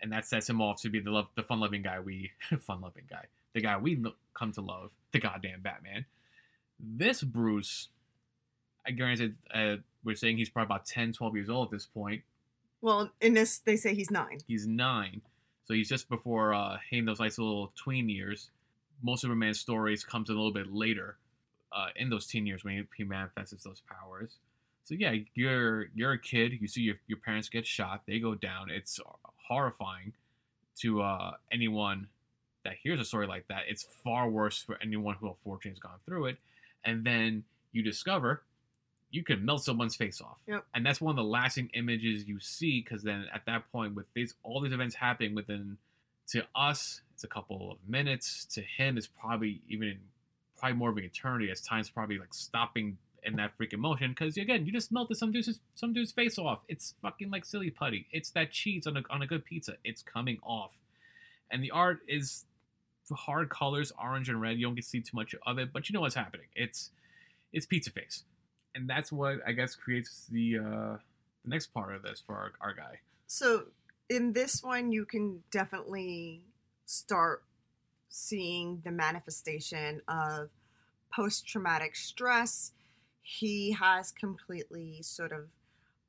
and 0.01 0.13
that 0.13 0.27
sets 0.27 0.49
him 0.49 0.63
off 0.63 0.81
to 0.83 0.89
be 0.91 1.01
the 1.01 1.11
love, 1.11 1.29
the 1.37 1.43
fun-loving 1.43 1.83
guy 1.83 2.01
we, 2.01 2.31
fun-loving 2.61 3.05
guy, 3.11 3.27
the 3.55 3.61
guy 3.61 3.77
we 3.77 4.03
come 4.35 4.53
to 4.53 4.61
love, 4.61 4.91
the 5.13 5.19
goddamn 5.19 5.61
Batman. 5.61 6.07
This 6.79 7.23
Bruce, 7.23 7.89
I 8.87 8.91
guarantee, 8.91 9.33
uh, 9.55 9.77
we're 10.05 10.17
saying 10.17 10.39
he's 10.39 10.51
probably 10.51 10.75
about 10.75 10.87
10, 10.87 11.13
12 11.13 11.35
years 11.37 11.51
old 11.51 11.69
at 11.69 11.73
this 11.73 11.87
point. 11.87 12.23
Well, 12.81 13.13
in 13.21 13.35
this, 13.35 13.59
they 13.59 13.77
say 13.77 13.95
he's 13.95 14.11
nine. 14.11 14.39
He's 14.49 14.67
nine, 14.67 15.23
so 15.65 15.75
he's 15.75 15.89
just 15.89 16.09
before 16.09 16.53
uh, 16.53 16.79
hitting 16.91 17.05
those 17.05 17.21
nice 17.21 17.39
little 17.39 17.73
tween 17.77 18.09
years. 18.09 18.51
Most 19.03 19.21
Superman 19.21 19.55
stories 19.55 20.05
comes 20.05 20.29
a 20.29 20.33
little 20.33 20.53
bit 20.53 20.73
later, 20.73 21.17
uh, 21.75 21.89
in 21.97 22.11
those 22.11 22.27
teen 22.27 22.47
years 22.47 22.65
when 22.65 22.75
he, 22.75 22.83
he 22.97 23.05
manifests 23.05 23.63
those 23.65 23.83
powers. 23.89 24.39
So 24.85 24.95
yeah, 24.99 25.15
you're 25.35 25.87
you're 25.95 26.13
a 26.13 26.19
kid. 26.19 26.59
You 26.61 26.67
see 26.67 26.83
your 26.83 26.97
your 27.07 27.19
parents 27.19 27.49
get 27.49 27.67
shot. 27.67 28.03
They 28.07 28.19
go 28.19 28.35
down. 28.35 28.69
It's 28.71 28.99
horrifying 29.49 30.13
to 30.81 31.03
uh, 31.03 31.33
anyone 31.53 32.09
that 32.65 32.75
hears 32.83 33.01
a 33.01 33.05
story 33.05 33.27
like 33.27 33.49
that. 33.49 33.63
It's 33.69 33.87
far 34.05 34.29
worse 34.29 34.63
for 34.63 34.79
anyone 34.83 35.17
who 35.21 35.29
unfortunately 35.29 35.73
has 35.73 35.79
gone 35.79 35.99
through 36.07 36.27
it. 36.27 36.39
And 36.85 37.05
then 37.05 37.45
you 37.73 37.83
discover 37.83 38.43
you 39.13 39.23
can 39.23 39.45
melt 39.45 39.63
someone's 39.63 39.95
face 39.95 40.21
off. 40.21 40.39
Yep. 40.49 40.65
And 40.75 40.85
that's 40.85 41.01
one 41.01 41.13
of 41.13 41.17
the 41.17 41.31
lasting 41.31 41.71
images 41.75 42.27
you 42.27 42.41
see 42.41 42.81
because 42.81 43.03
then 43.03 43.27
at 43.33 43.43
that 43.47 43.71
point, 43.71 43.95
with 43.95 44.07
these 44.15 44.35
all 44.43 44.61
these 44.61 44.73
events 44.73 44.97
happening 44.97 45.35
within 45.35 45.77
to 46.31 46.45
us, 46.57 47.03
it's 47.15 47.23
a 47.23 47.29
couple 47.29 47.71
of 47.71 47.79
minutes. 47.87 48.47
To 48.55 48.63
him, 48.63 48.97
it's 48.97 49.07
probably 49.07 49.61
even 49.69 49.99
probably 50.57 50.79
more 50.79 50.91
of 50.91 50.97
an 50.97 51.05
eternity 51.05 51.51
as 51.51 51.61
time's 51.61 51.91
probably 51.91 52.19
like 52.19 52.33
stopping 52.33 52.97
in 53.23 53.37
that 53.37 53.53
freaking 53.59 53.79
motion 53.79 54.11
because 54.11 54.37
again, 54.37 54.65
you 54.65 54.73
just 54.73 54.91
melted 54.91 55.19
some 55.19 55.31
dude's 55.31 55.61
some 55.75 55.93
dude's 55.93 56.11
face 56.11 56.39
off. 56.39 56.61
It's 56.69 56.95
fucking 57.03 57.31
like 57.31 57.45
silly 57.45 57.71
putty. 57.71 58.07
It's 58.13 58.31
that 58.31 58.51
cheese 58.51 58.87
on 58.87 58.97
a 58.97 59.03
on 59.11 59.21
a 59.21 59.27
good 59.27 59.45
pizza. 59.45 59.75
It's 59.85 60.03
coming 60.03 60.39
off, 60.43 60.73
and 61.51 61.63
the 61.63 61.71
art 61.71 62.01
is 62.09 62.47
hard 63.11 63.51
colors, 63.51 63.93
orange 64.03 64.29
and 64.29 64.41
red. 64.41 64.59
You 64.59 64.67
don't 64.67 64.75
get 64.75 64.85
to 64.85 64.89
see 64.89 65.01
too 65.01 65.17
much 65.17 65.35
of 65.47 65.59
it, 65.59 65.73
but 65.73 65.89
you 65.89 65.93
know 65.93 66.01
what's 66.01 66.15
happening. 66.15 66.47
It's 66.55 66.91
it's 67.53 67.67
pizza 67.67 67.91
face, 67.91 68.25
and 68.75 68.89
that's 68.89 69.13
what 69.13 69.39
I 69.47 69.53
guess 69.53 69.75
creates 69.75 70.27
the 70.31 70.59
uh, 70.59 70.97
the 71.45 71.49
next 71.49 71.69
part 71.75 71.95
of 71.95 72.03
this 72.03 72.23
for 72.25 72.35
our, 72.35 72.53
our 72.61 72.75
guy. 72.75 73.01
So 73.27 73.65
in 74.09 74.33
this 74.33 74.63
one, 74.63 74.93
you 74.93 75.05
can 75.05 75.43
definitely 75.51 76.43
start 76.87 77.43
seeing 78.09 78.83
the 78.85 78.91
manifestation 78.91 80.03
of 80.07 80.51
post 81.15 81.47
traumatic 81.47 81.97
stress. 81.97 82.73
He 83.23 83.73
has 83.73 84.11
completely 84.11 85.01
sort 85.03 85.33
of 85.33 85.51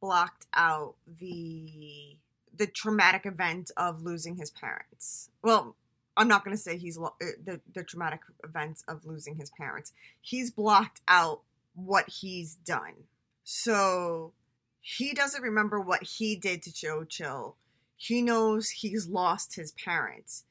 blocked 0.02 0.48
out 0.54 0.96
the 1.08 2.18
the 2.56 2.68
traumatic 2.68 3.26
event 3.26 3.72
of 3.78 4.04
losing 4.04 4.36
his 4.36 4.52
parents. 4.52 5.30
Well, 5.42 5.76
I'm 6.16 6.28
not 6.28 6.46
going 6.46 6.56
to 6.56 6.62
say 6.62 6.78
he's 6.78 6.98
lo- 6.98 7.16
uh, 7.22 7.28
the 7.44 7.62
the 7.74 7.84
traumatic 7.84 8.22
events 8.44 8.84
of 8.88 9.06
losing 9.06 9.36
his 9.36 9.50
parents. 9.52 9.94
He's 10.22 10.52
blocked 10.52 11.02
out 11.08 11.42
what 11.76 12.08
he's 12.08 12.56
done. 12.56 13.06
So 13.44 14.34
he 14.80 15.14
doesn't 15.14 15.42
remember 15.42 15.80
what 15.80 16.04
he 16.04 16.36
did 16.36 16.62
to 16.64 16.74
Joe 16.74 17.04
Chill. 17.04 17.56
He 17.96 18.22
knows 18.22 18.70
he's 18.70 19.08
lost 19.08 19.56
his 19.56 19.72
parents. 19.72 20.44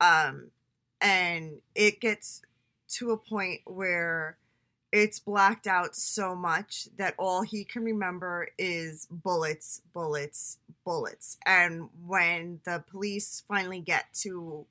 Um 0.00 0.50
and 1.00 1.60
it 1.74 2.00
gets 2.00 2.42
to 2.88 3.10
a 3.10 3.16
point 3.16 3.62
where 3.64 4.36
it's 4.92 5.18
blacked 5.18 5.66
out 5.66 5.96
so 5.96 6.34
much 6.34 6.86
that 6.98 7.14
all 7.18 7.42
he 7.42 7.64
can 7.64 7.82
remember 7.82 8.48
is 8.58 9.08
bullets, 9.10 9.80
bullets, 9.94 10.58
bullets. 10.84 11.38
And 11.46 11.88
when 12.06 12.60
the 12.64 12.84
police 12.90 13.42
finally 13.48 13.80
get 13.80 14.12
to 14.20 14.66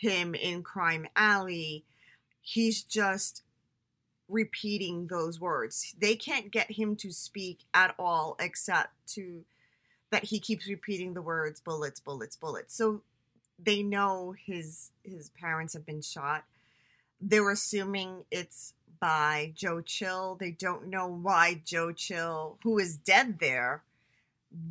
him 0.00 0.34
in 0.34 0.62
Crime 0.62 1.06
Alley, 1.14 1.84
he's 2.40 2.82
just 2.82 3.42
repeating 4.28 5.08
those 5.08 5.40
words. 5.40 5.94
They 6.00 6.16
can't 6.16 6.50
get 6.50 6.72
him 6.72 6.96
to 6.96 7.12
speak 7.12 7.60
at 7.74 7.94
all 7.98 8.36
except 8.40 8.90
to 9.14 9.44
that 10.10 10.24
he 10.24 10.40
keeps 10.40 10.68
repeating 10.68 11.14
the 11.14 11.22
words 11.22 11.60
bullets, 11.60 12.00
bullets, 12.00 12.36
bullets. 12.36 12.74
So 12.74 13.02
they 13.62 13.82
know 13.82 14.34
his 14.44 14.90
his 15.04 15.30
parents 15.30 15.74
have 15.74 15.84
been 15.84 16.02
shot. 16.02 16.44
They're 17.20 17.50
assuming 17.50 18.24
it's 18.30 18.72
by 18.98 19.52
Joe 19.54 19.82
Chill. 19.82 20.36
They 20.40 20.50
don't 20.50 20.88
know 20.88 21.06
why 21.06 21.60
Joe 21.64 21.92
Chill, 21.92 22.58
who 22.62 22.78
is 22.78 22.96
dead 22.96 23.38
there, 23.38 23.82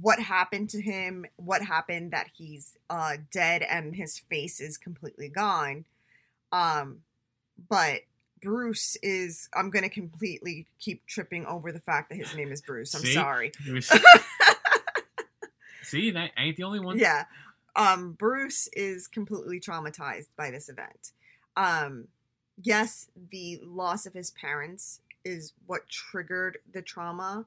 what 0.01 0.19
happened 0.19 0.69
to 0.71 0.81
him, 0.81 1.25
what 1.37 1.61
happened 1.61 2.11
that 2.11 2.27
he's 2.33 2.75
uh, 2.89 3.17
dead 3.31 3.61
and 3.61 3.95
his 3.95 4.19
face 4.19 4.59
is 4.59 4.77
completely 4.77 5.29
gone. 5.29 5.85
Um, 6.51 6.99
but 7.69 8.01
Bruce 8.41 8.97
is, 9.01 9.49
I'm 9.53 9.69
going 9.69 9.83
to 9.83 9.89
completely 9.89 10.67
keep 10.79 11.05
tripping 11.05 11.45
over 11.45 11.71
the 11.71 11.79
fact 11.79 12.09
that 12.09 12.15
his 12.15 12.35
name 12.35 12.51
is 12.51 12.61
Bruce. 12.61 12.93
I'm 12.93 13.01
See? 13.01 13.13
sorry. 13.13 13.51
See, 15.83 16.11
that 16.11 16.31
ain't 16.37 16.57
the 16.57 16.63
only 16.63 16.79
one. 16.79 16.99
Yeah. 16.99 17.25
Um, 17.75 18.11
Bruce 18.13 18.67
is 18.73 19.07
completely 19.07 19.59
traumatized 19.59 20.27
by 20.37 20.51
this 20.51 20.69
event. 20.69 21.11
Um, 21.55 22.07
yes, 22.61 23.07
the 23.31 23.59
loss 23.63 24.05
of 24.05 24.13
his 24.13 24.31
parents 24.31 25.01
is 25.23 25.53
what 25.65 25.87
triggered 25.89 26.59
the 26.71 26.81
trauma. 26.81 27.45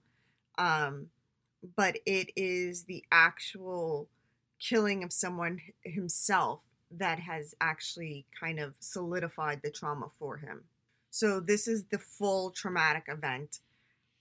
Um, 0.59 1.09
but 1.77 1.97
it 2.07 2.31
is 2.37 2.85
the 2.85 3.05
actual 3.11 4.09
killing 4.59 5.03
of 5.03 5.13
someone 5.13 5.61
himself 5.83 6.61
that 6.91 7.19
has 7.19 7.55
actually 7.61 8.27
kind 8.39 8.61
of 8.61 8.75
solidified 8.81 9.61
the 9.63 9.71
trauma 9.71 10.09
for 10.19 10.39
him. 10.39 10.65
So 11.11 11.41
this 11.41 11.67
is 11.67 11.85
the 11.85 11.99
full 11.99 12.51
traumatic 12.51 13.05
event 13.09 13.61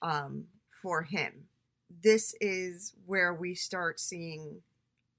um, 0.01 0.45
for 0.81 1.03
him. 1.03 1.47
This 2.03 2.35
is 2.39 2.93
where 3.05 3.33
we 3.33 3.53
start 3.55 3.99
seeing, 3.99 4.61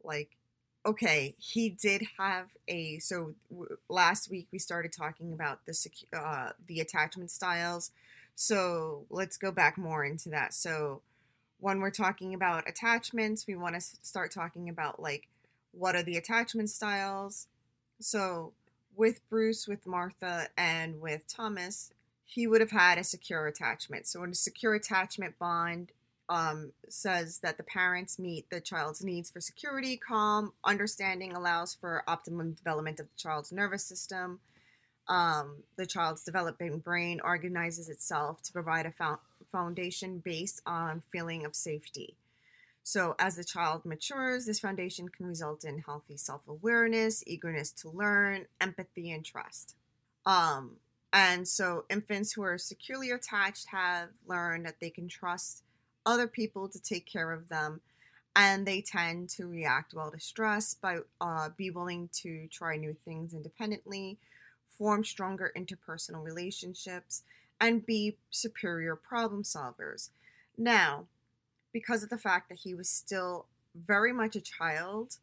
like, 0.02 0.36
okay, 0.84 1.34
he 1.38 1.68
did 1.68 2.02
have 2.18 2.48
a. 2.66 2.98
So 2.98 3.34
w- 3.50 3.76
last 3.88 4.30
week 4.30 4.48
we 4.50 4.58
started 4.58 4.92
talking 4.92 5.32
about 5.32 5.64
the 5.66 5.72
secu- 5.72 6.06
uh, 6.12 6.52
the 6.66 6.80
attachment 6.80 7.30
styles. 7.30 7.90
So 8.34 9.04
let's 9.10 9.36
go 9.36 9.52
back 9.52 9.76
more 9.76 10.04
into 10.04 10.30
that. 10.30 10.54
So 10.54 11.02
when 11.62 11.78
we're 11.78 11.90
talking 11.90 12.34
about 12.34 12.68
attachments, 12.68 13.46
we 13.46 13.54
want 13.54 13.76
to 13.76 13.80
start 13.80 14.32
talking 14.32 14.68
about 14.68 15.00
like 15.00 15.28
what 15.70 15.94
are 15.94 16.02
the 16.02 16.16
attachment 16.16 16.68
styles. 16.68 17.46
So 18.00 18.52
with 18.96 19.20
Bruce, 19.30 19.68
with 19.68 19.86
Martha, 19.86 20.48
and 20.58 21.00
with 21.00 21.28
Thomas, 21.28 21.92
he 22.24 22.48
would 22.48 22.60
have 22.60 22.72
had 22.72 22.98
a 22.98 23.04
secure 23.04 23.46
attachment. 23.46 24.08
So, 24.08 24.24
in 24.24 24.30
a 24.30 24.34
secure 24.34 24.74
attachment 24.74 25.38
bond, 25.38 25.92
um, 26.28 26.72
says 26.88 27.38
that 27.44 27.58
the 27.58 27.62
parents 27.62 28.18
meet 28.18 28.50
the 28.50 28.60
child's 28.60 29.04
needs 29.04 29.30
for 29.30 29.40
security, 29.40 29.96
calm, 29.96 30.52
understanding 30.64 31.32
allows 31.32 31.74
for 31.74 32.02
optimum 32.08 32.54
development 32.54 32.98
of 32.98 33.06
the 33.06 33.16
child's 33.16 33.52
nervous 33.52 33.84
system. 33.84 34.40
Um, 35.08 35.62
the 35.76 35.86
child's 35.86 36.24
developing 36.24 36.78
brain 36.78 37.20
organizes 37.22 37.88
itself 37.88 38.42
to 38.42 38.52
provide 38.52 38.86
a 38.86 38.92
fo- 38.92 39.20
foundation 39.52 40.18
based 40.18 40.62
on 40.66 41.02
feeling 41.12 41.44
of 41.44 41.54
safety. 41.54 42.16
So, 42.84 43.14
as 43.18 43.36
the 43.36 43.44
child 43.44 43.84
matures, 43.84 44.46
this 44.46 44.58
foundation 44.58 45.08
can 45.08 45.26
result 45.26 45.64
in 45.64 45.78
healthy 45.78 46.16
self 46.16 46.48
awareness, 46.48 47.22
eagerness 47.26 47.70
to 47.72 47.90
learn, 47.90 48.46
empathy, 48.60 49.12
and 49.12 49.24
trust. 49.24 49.76
Um, 50.26 50.76
and 51.12 51.46
so, 51.46 51.84
infants 51.88 52.32
who 52.32 52.42
are 52.42 52.58
securely 52.58 53.10
attached 53.10 53.68
have 53.68 54.08
learned 54.26 54.66
that 54.66 54.80
they 54.80 54.90
can 54.90 55.06
trust 55.06 55.62
other 56.04 56.26
people 56.26 56.68
to 56.68 56.82
take 56.82 57.06
care 57.06 57.30
of 57.30 57.48
them, 57.48 57.80
and 58.34 58.66
they 58.66 58.80
tend 58.80 59.28
to 59.28 59.46
react 59.46 59.94
well 59.94 60.10
to 60.10 60.18
stress 60.18 60.74
by 60.74 60.98
uh, 61.20 61.50
be 61.56 61.70
willing 61.70 62.08
to 62.14 62.48
try 62.48 62.76
new 62.76 62.96
things 63.04 63.32
independently, 63.32 64.18
form 64.66 65.04
stronger 65.04 65.52
interpersonal 65.56 66.24
relationships, 66.24 67.22
and 67.62 67.86
be 67.86 68.16
superior 68.28 68.96
problem 68.96 69.44
solvers. 69.44 70.10
Now, 70.58 71.06
because 71.72 72.02
of 72.02 72.10
the 72.10 72.18
fact 72.18 72.48
that 72.48 72.58
he 72.58 72.74
was 72.74 72.90
still 72.90 73.46
very 73.74 74.12
much 74.12 74.34
a 74.34 74.40
child 74.40 75.18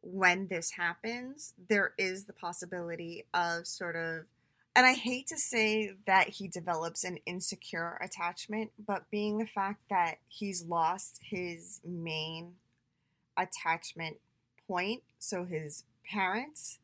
when 0.00 0.48
this 0.48 0.72
happens, 0.72 1.52
there 1.68 1.92
is 1.98 2.24
the 2.24 2.32
possibility 2.32 3.26
of 3.34 3.66
sort 3.66 3.94
of, 3.94 4.26
and 4.74 4.86
I 4.86 4.94
hate 4.94 5.26
to 5.26 5.38
say 5.38 5.92
that 6.06 6.30
he 6.30 6.48
develops 6.48 7.04
an 7.04 7.18
insecure 7.26 7.98
attachment, 8.02 8.70
but 8.84 9.10
being 9.10 9.36
the 9.36 9.46
fact 9.46 9.82
that 9.90 10.16
he's 10.28 10.64
lost 10.64 11.20
his 11.28 11.82
main 11.84 12.54
attachment 13.36 14.16
point, 14.66 15.02
so 15.18 15.44
his 15.44 15.84
parents, 16.10 16.78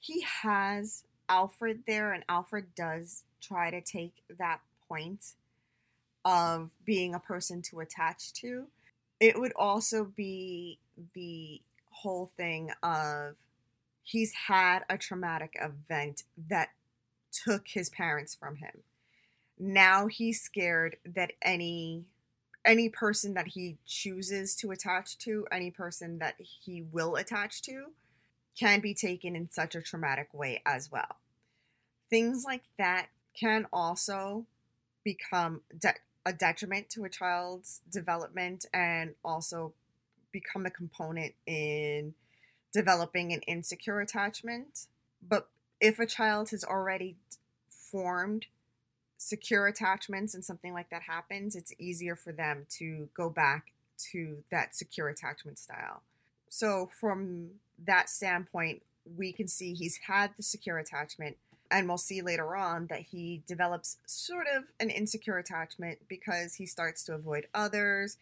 he 0.00 0.22
has 0.42 1.04
Alfred 1.28 1.82
there, 1.86 2.12
and 2.12 2.24
Alfred 2.28 2.74
does 2.74 3.24
try 3.42 3.70
to 3.70 3.80
take 3.80 4.22
that 4.38 4.60
point 4.88 5.32
of 6.24 6.70
being 6.84 7.14
a 7.14 7.20
person 7.20 7.62
to 7.62 7.80
attach 7.80 8.32
to. 8.34 8.66
It 9.20 9.38
would 9.38 9.52
also 9.56 10.04
be 10.04 10.78
the 11.14 11.60
whole 11.90 12.30
thing 12.36 12.70
of 12.82 13.36
he's 14.02 14.32
had 14.48 14.80
a 14.88 14.98
traumatic 14.98 15.56
event 15.60 16.24
that 16.48 16.70
took 17.32 17.68
his 17.68 17.88
parents 17.88 18.34
from 18.34 18.56
him. 18.56 18.82
Now 19.58 20.06
he's 20.06 20.40
scared 20.40 20.96
that 21.04 21.32
any 21.40 22.04
any 22.64 22.88
person 22.88 23.34
that 23.34 23.48
he 23.48 23.76
chooses 23.84 24.54
to 24.54 24.70
attach 24.70 25.18
to, 25.18 25.46
any 25.50 25.70
person 25.70 26.18
that 26.18 26.36
he 26.38 26.82
will 26.92 27.16
attach 27.16 27.60
to, 27.62 27.86
can 28.58 28.80
be 28.80 28.94
taken 28.94 29.34
in 29.34 29.50
such 29.50 29.74
a 29.74 29.82
traumatic 29.82 30.32
way 30.32 30.62
as 30.64 30.90
well. 30.90 31.16
Things 32.08 32.44
like 32.44 32.62
that 32.78 33.08
can 33.34 33.66
also 33.72 34.46
become 35.04 35.62
de- 35.78 35.94
a 36.24 36.32
detriment 36.32 36.88
to 36.90 37.04
a 37.04 37.08
child's 37.08 37.80
development 37.90 38.66
and 38.72 39.14
also 39.24 39.72
become 40.30 40.64
a 40.66 40.70
component 40.70 41.34
in 41.46 42.14
developing 42.72 43.32
an 43.32 43.40
insecure 43.42 44.00
attachment. 44.00 44.86
But 45.26 45.48
if 45.80 45.98
a 45.98 46.06
child 46.06 46.50
has 46.50 46.64
already 46.64 47.16
formed 47.68 48.46
secure 49.18 49.66
attachments 49.66 50.34
and 50.34 50.44
something 50.44 50.72
like 50.72 50.90
that 50.90 51.02
happens, 51.02 51.54
it's 51.54 51.72
easier 51.78 52.16
for 52.16 52.32
them 52.32 52.66
to 52.78 53.08
go 53.14 53.30
back 53.30 53.72
to 54.10 54.42
that 54.50 54.74
secure 54.74 55.08
attachment 55.08 55.58
style. 55.58 56.02
So, 56.48 56.90
from 57.00 57.50
that 57.84 58.10
standpoint, 58.10 58.82
we 59.16 59.32
can 59.32 59.48
see 59.48 59.74
he's 59.74 59.98
had 60.06 60.32
the 60.36 60.42
secure 60.42 60.78
attachment, 60.78 61.36
and 61.72 61.88
we'll 61.88 61.98
see 61.98 62.20
later 62.20 62.54
on 62.54 62.86
that 62.88 63.00
he 63.10 63.42
develops 63.48 63.96
sort 64.06 64.46
of 64.54 64.64
an 64.78 64.90
insecure 64.90 65.38
attachment 65.38 66.00
because 66.06 66.54
he 66.54 66.66
starts 66.66 67.02
to 67.04 67.14
avoid 67.14 67.46
others, 67.54 68.18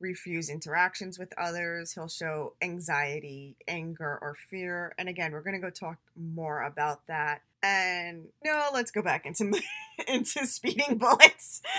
refuse 0.00 0.48
interactions 0.48 1.18
with 1.18 1.32
others. 1.36 1.92
He'll 1.92 2.08
show 2.08 2.54
anxiety, 2.62 3.56
anger, 3.68 4.18
or 4.22 4.34
fear. 4.48 4.94
And 4.98 5.08
again, 5.08 5.32
we're 5.32 5.42
going 5.42 5.60
to 5.60 5.60
go 5.60 5.70
talk 5.70 5.98
more 6.16 6.62
about 6.62 7.06
that. 7.08 7.42
And 7.62 8.28
no, 8.42 8.68
let's 8.72 8.90
go 8.90 9.02
back 9.02 9.26
into 9.26 9.60
into 10.08 10.46
speeding 10.46 10.96
bullets. 10.96 11.60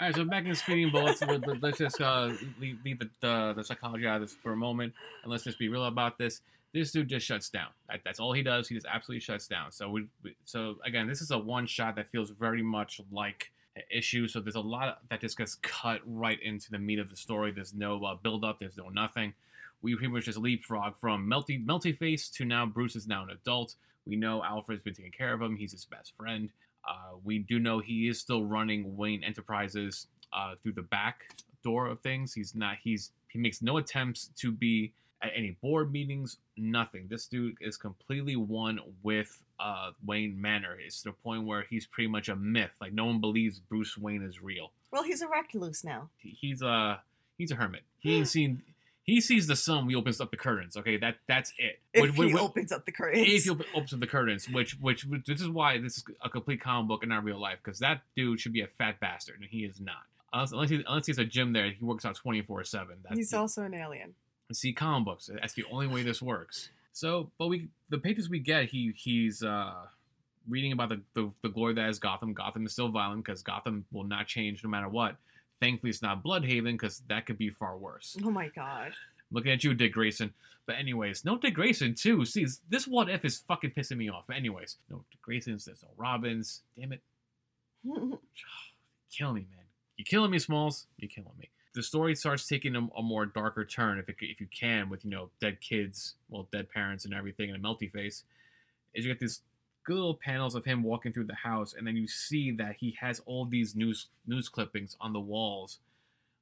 All 0.00 0.08
right, 0.08 0.14
so 0.14 0.24
back 0.24 0.44
in 0.44 0.54
speeding 0.56 0.90
bullets. 0.90 1.22
Let's 1.62 1.78
just 1.78 2.00
uh, 2.00 2.32
leave, 2.60 2.78
leave 2.84 2.98
the, 2.98 3.08
the, 3.20 3.52
the 3.56 3.64
psychology 3.64 4.06
out 4.06 4.16
of 4.16 4.22
this 4.22 4.34
for 4.34 4.52
a 4.52 4.56
moment, 4.56 4.92
and 5.22 5.30
let's 5.30 5.44
just 5.44 5.58
be 5.58 5.68
real 5.68 5.84
about 5.84 6.18
this. 6.18 6.40
This 6.74 6.90
dude 6.90 7.08
just 7.08 7.24
shuts 7.24 7.48
down. 7.48 7.68
That, 7.88 8.00
that's 8.04 8.20
all 8.20 8.32
he 8.32 8.42
does. 8.42 8.68
He 8.68 8.74
just 8.74 8.86
absolutely 8.92 9.20
shuts 9.20 9.46
down. 9.46 9.72
So 9.72 9.88
we, 9.88 10.06
we 10.22 10.36
so 10.44 10.76
again, 10.84 11.06
this 11.06 11.22
is 11.22 11.30
a 11.30 11.38
one 11.38 11.66
shot 11.66 11.96
that 11.96 12.08
feels 12.08 12.30
very 12.30 12.62
much 12.62 13.00
like 13.10 13.50
issue. 13.90 14.28
So 14.28 14.40
there's 14.40 14.54
a 14.56 14.60
lot 14.60 14.98
that 15.08 15.20
just 15.20 15.38
gets 15.38 15.54
cut 15.56 16.00
right 16.04 16.40
into 16.42 16.70
the 16.70 16.78
meat 16.78 16.98
of 16.98 17.10
the 17.10 17.16
story. 17.16 17.52
There's 17.52 17.74
no 17.74 18.04
uh, 18.04 18.16
build 18.16 18.44
up. 18.44 18.58
There's 18.58 18.76
no 18.76 18.88
nothing. 18.88 19.34
We 19.82 19.94
pretty 19.94 20.12
much 20.12 20.24
just 20.24 20.38
leapfrog 20.38 20.96
from 20.96 21.28
melty 21.30 21.64
melty 21.64 21.96
face 21.96 22.28
to 22.30 22.44
now 22.44 22.66
Bruce 22.66 22.96
is 22.96 23.06
now 23.06 23.22
an 23.22 23.30
adult. 23.30 23.76
We 24.06 24.16
know 24.16 24.42
Alfred's 24.42 24.82
been 24.82 24.94
taking 24.94 25.12
care 25.12 25.32
of 25.32 25.40
him. 25.40 25.56
He's 25.56 25.72
his 25.72 25.84
best 25.84 26.12
friend. 26.16 26.50
Uh, 26.86 27.16
we 27.22 27.38
do 27.38 27.58
know 27.58 27.78
he 27.78 28.08
is 28.08 28.18
still 28.18 28.44
running 28.44 28.96
Wayne 28.96 29.24
Enterprises 29.24 30.08
uh, 30.32 30.54
through 30.62 30.72
the 30.72 30.82
back 30.82 31.34
door 31.62 31.86
of 31.86 32.00
things. 32.00 32.34
He's 32.34 32.54
not. 32.54 32.76
He's 32.82 33.12
he 33.28 33.38
makes 33.38 33.62
no 33.62 33.78
attempts 33.78 34.30
to 34.36 34.52
be 34.52 34.92
at 35.24 35.32
any 35.34 35.56
board 35.62 35.90
meetings. 35.90 36.36
Nothing. 36.56 37.06
This 37.08 37.26
dude 37.26 37.56
is 37.60 37.76
completely 37.76 38.36
one 38.36 38.78
with 39.02 39.42
uh, 39.58 39.90
Wayne 40.04 40.40
Manor. 40.40 40.76
It's 40.84 41.02
to 41.02 41.10
the 41.10 41.12
point 41.12 41.44
where 41.44 41.64
he's 41.68 41.86
pretty 41.86 42.08
much 42.08 42.28
a 42.28 42.36
myth. 42.36 42.72
Like 42.80 42.92
no 42.92 43.06
one 43.06 43.20
believes 43.20 43.58
Bruce 43.58 43.96
Wayne 43.96 44.22
is 44.22 44.42
real. 44.42 44.72
Well, 44.92 45.02
he's 45.02 45.22
a 45.22 45.28
recluse 45.28 45.82
now. 45.82 46.10
He's 46.18 46.62
a 46.62 47.00
he's 47.38 47.50
a 47.50 47.56
hermit. 47.56 47.82
He 47.98 48.16
ain't 48.16 48.28
seen 48.28 48.62
he 49.04 49.20
sees 49.20 49.46
the 49.46 49.56
sun 49.56 49.88
he 49.88 49.94
opens 49.94 50.20
up 50.20 50.30
the 50.30 50.36
curtains. 50.36 50.76
Okay, 50.76 50.96
that 50.98 51.16
that's 51.28 51.52
it. 51.58 51.80
If 51.92 52.14
he 52.14 52.34
opens 52.34 52.72
up 52.72 52.84
the 52.86 52.92
curtains. 52.92 53.26
If 53.28 53.44
he 53.44 53.50
opens 53.50 53.92
up 53.92 54.00
the 54.00 54.06
curtains, 54.06 54.48
which 54.48 54.76
which 54.80 55.06
this 55.26 55.40
is 55.40 55.48
why 55.48 55.78
this 55.78 55.98
is 55.98 56.04
a 56.22 56.28
complete 56.28 56.60
comic 56.60 56.88
book 56.88 57.02
and 57.02 57.10
not 57.10 57.24
real 57.24 57.40
life, 57.40 57.58
because 57.62 57.78
that 57.80 58.02
dude 58.16 58.40
should 58.40 58.52
be 58.52 58.62
a 58.62 58.66
fat 58.66 59.00
bastard, 59.00 59.40
and 59.40 59.48
he 59.50 59.64
is 59.64 59.80
not. 59.80 60.04
Unless 60.32 60.52
unless, 60.52 60.70
he, 60.70 60.84
unless 60.88 61.06
he's 61.06 61.18
a 61.18 61.24
gym 61.24 61.52
there, 61.52 61.70
he 61.70 61.84
works 61.84 62.04
out 62.04 62.16
twenty 62.16 62.42
four 62.42 62.64
seven. 62.64 62.96
He's 63.14 63.32
also 63.32 63.62
an 63.62 63.74
alien. 63.74 64.14
See 64.52 64.72
comic 64.72 65.06
books. 65.06 65.30
That's 65.32 65.54
the 65.54 65.64
only 65.70 65.86
way 65.86 66.02
this 66.02 66.20
works. 66.20 66.70
So, 66.92 67.30
but 67.38 67.48
we 67.48 67.68
the 67.88 67.98
pages 67.98 68.28
we 68.28 68.38
get, 68.38 68.66
he 68.66 68.92
he's 68.96 69.42
uh 69.42 69.86
reading 70.48 70.72
about 70.72 70.90
the, 70.90 71.00
the, 71.14 71.30
the 71.42 71.48
glory 71.48 71.74
that 71.74 71.88
is 71.88 71.98
Gotham. 71.98 72.34
Gotham 72.34 72.66
is 72.66 72.72
still 72.72 72.88
violent 72.88 73.24
because 73.24 73.42
Gotham 73.42 73.84
will 73.92 74.04
not 74.04 74.26
change 74.26 74.62
no 74.62 74.70
matter 74.70 74.88
what. 74.88 75.16
Thankfully, 75.60 75.90
it's 75.90 76.02
not 76.02 76.22
Blüdhaven 76.22 76.72
because 76.72 77.02
that 77.08 77.26
could 77.26 77.38
be 77.38 77.50
far 77.50 77.78
worse. 77.78 78.16
Oh 78.22 78.30
my 78.30 78.48
god. 78.48 78.92
Looking 79.32 79.52
at 79.52 79.64
you, 79.64 79.74
Dick 79.74 79.92
Grayson. 79.94 80.32
But 80.66 80.76
anyways, 80.76 81.24
no 81.24 81.36
Dick 81.38 81.54
Grayson 81.54 81.94
too. 81.94 82.24
See, 82.24 82.46
this 82.68 82.86
what 82.86 83.08
if 83.08 83.24
is 83.24 83.38
fucking 83.48 83.70
pissing 83.70 83.96
me 83.96 84.08
off. 84.08 84.24
But 84.26 84.36
anyways, 84.36 84.76
no 84.90 85.04
Dick 85.10 85.20
Graysons. 85.26 85.64
There's 85.64 85.82
no 85.82 85.88
Robins. 85.96 86.62
Damn 86.78 86.92
it. 86.92 87.00
Kill 89.10 89.32
me, 89.32 89.46
man. 89.50 89.64
You're 89.96 90.04
killing 90.04 90.30
me, 90.30 90.38
Smalls. 90.38 90.86
You're 90.98 91.08
killing 91.08 91.30
me. 91.38 91.48
The 91.74 91.82
story 91.82 92.14
starts 92.14 92.46
taking 92.46 92.76
a, 92.76 92.86
a 92.96 93.02
more 93.02 93.26
darker 93.26 93.64
turn, 93.64 93.98
if 93.98 94.08
it, 94.08 94.16
if 94.20 94.40
you 94.40 94.46
can, 94.46 94.88
with 94.88 95.04
you 95.04 95.10
know 95.10 95.30
dead 95.40 95.60
kids, 95.60 96.14
well, 96.28 96.48
dead 96.52 96.70
parents 96.70 97.04
and 97.04 97.14
everything, 97.14 97.50
and 97.50 97.64
a 97.64 97.68
melty 97.68 97.90
face. 97.90 98.24
Is 98.94 99.04
you 99.04 99.12
get 99.12 99.20
these 99.20 99.40
good 99.84 99.94
little 99.94 100.14
panels 100.14 100.54
of 100.54 100.64
him 100.64 100.82
walking 100.82 101.12
through 101.12 101.26
the 101.26 101.34
house, 101.34 101.74
and 101.76 101.86
then 101.86 101.96
you 101.96 102.06
see 102.06 102.52
that 102.52 102.76
he 102.78 102.96
has 103.00 103.20
all 103.26 103.44
these 103.44 103.74
news 103.74 104.06
news 104.26 104.48
clippings 104.48 104.96
on 105.00 105.12
the 105.12 105.20
walls 105.20 105.78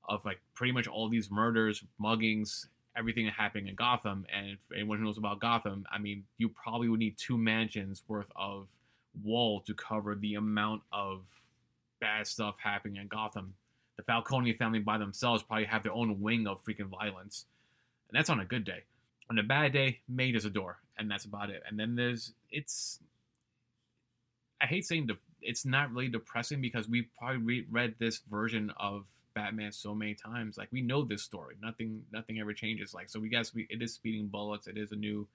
of 0.08 0.24
like 0.24 0.40
pretty 0.54 0.72
much 0.72 0.86
all 0.86 1.08
these 1.08 1.30
murders, 1.30 1.82
muggings, 2.00 2.66
everything 2.96 3.26
happening 3.26 3.68
in 3.68 3.74
Gotham. 3.74 4.26
And 4.34 4.58
anyone 4.74 4.98
who 4.98 5.04
knows 5.04 5.18
about 5.18 5.40
Gotham, 5.40 5.86
I 5.90 5.98
mean, 5.98 6.24
you 6.38 6.48
probably 6.48 6.88
would 6.88 7.00
need 7.00 7.16
two 7.16 7.38
mansions 7.38 8.02
worth 8.08 8.30
of 8.36 8.68
wall 9.22 9.60
to 9.66 9.74
cover 9.74 10.14
the 10.14 10.34
amount 10.34 10.82
of 10.92 11.22
bad 12.00 12.26
stuff 12.26 12.56
happening 12.62 12.96
in 12.96 13.08
Gotham. 13.08 13.54
The 13.96 14.02
Falcone 14.02 14.52
family 14.54 14.78
by 14.78 14.98
themselves 14.98 15.42
probably 15.42 15.66
have 15.66 15.82
their 15.82 15.92
own 15.92 16.20
wing 16.20 16.46
of 16.46 16.64
freaking 16.64 16.88
violence. 16.88 17.46
And 18.08 18.18
that's 18.18 18.30
on 18.30 18.40
a 18.40 18.44
good 18.44 18.64
day. 18.64 18.84
On 19.30 19.38
a 19.38 19.42
bad 19.42 19.72
day, 19.72 20.00
Maid 20.08 20.36
is 20.36 20.44
a 20.44 20.50
door, 20.50 20.78
and 20.98 21.10
that's 21.10 21.24
about 21.24 21.50
it. 21.50 21.62
And 21.66 21.78
then 21.78 21.94
there's 21.94 22.34
it's 22.50 22.98
I 24.60 24.66
hate 24.66 24.84
saying 24.86 25.08
de- 25.08 25.18
it's 25.40 25.64
not 25.64 25.92
really 25.92 26.08
depressing 26.08 26.60
because 26.60 26.88
we 26.88 27.02
probably 27.18 27.42
re- 27.42 27.66
read 27.70 27.94
this 27.98 28.20
version 28.30 28.72
of 28.78 29.06
Batman 29.34 29.72
so 29.72 29.94
many 29.94 30.14
times. 30.14 30.56
Like 30.56 30.68
we 30.70 30.82
know 30.82 31.02
this 31.02 31.22
story. 31.22 31.56
Nothing 31.62 32.02
nothing 32.12 32.38
ever 32.38 32.52
changes. 32.52 32.94
Like 32.94 33.08
so 33.08 33.20
we 33.20 33.28
guess 33.28 33.54
we 33.54 33.66
it 33.70 33.82
is 33.82 33.94
speeding 33.94 34.28
bullets. 34.28 34.66
It 34.66 34.76
is 34.76 34.92
a 34.92 34.96
new 34.96 35.26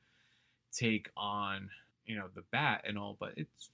take 0.72 1.10
on 1.17 1.70
you 2.06 2.15
know 2.15 2.28
the 2.34 2.43
bat 2.52 2.84
and 2.88 2.98
all, 2.98 3.17
but 3.20 3.34
it's 3.38 3.70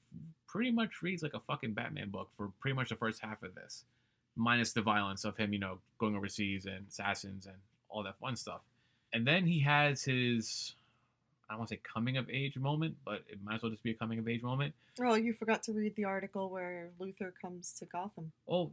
pretty 0.47 0.71
much 0.71 1.01
reads 1.01 1.23
like 1.23 1.33
a 1.33 1.39
fucking 1.39 1.73
Batman 1.73 2.09
book 2.09 2.29
for 2.35 2.51
pretty 2.59 2.75
much 2.75 2.89
the 2.89 2.95
first 2.95 3.21
half 3.21 3.43
of 3.43 3.55
this, 3.55 3.85
minus 4.35 4.73
the 4.73 4.81
violence 4.81 5.25
of 5.25 5.37
him 5.37 5.53
you 5.53 5.59
know 5.59 5.79
going 5.99 6.15
overseas 6.15 6.65
and 6.65 6.87
assassins 6.89 7.45
and 7.45 7.55
all 7.89 8.03
that 8.03 8.17
fun 8.19 8.35
stuff. 8.35 8.61
And 9.13 9.27
then 9.27 9.45
he 9.45 9.59
has 9.59 10.03
his 10.03 10.75
I 11.49 11.53
don't 11.53 11.59
want 11.59 11.69
to 11.69 11.75
say 11.75 11.81
coming 11.83 12.17
of 12.17 12.29
age 12.29 12.57
moment, 12.57 12.95
but 13.05 13.23
it 13.27 13.37
might 13.43 13.55
as 13.55 13.63
well 13.63 13.71
just 13.71 13.83
be 13.83 13.91
a 13.91 13.95
coming 13.95 14.17
of 14.17 14.27
age 14.27 14.41
moment. 14.41 14.73
Oh, 14.99 15.13
you 15.15 15.33
forgot 15.33 15.61
to 15.63 15.73
read 15.73 15.95
the 15.95 16.05
article 16.05 16.49
where 16.49 16.89
Luthor 16.99 17.31
comes 17.39 17.73
to 17.73 17.85
Gotham. 17.85 18.31
Oh, 18.49 18.71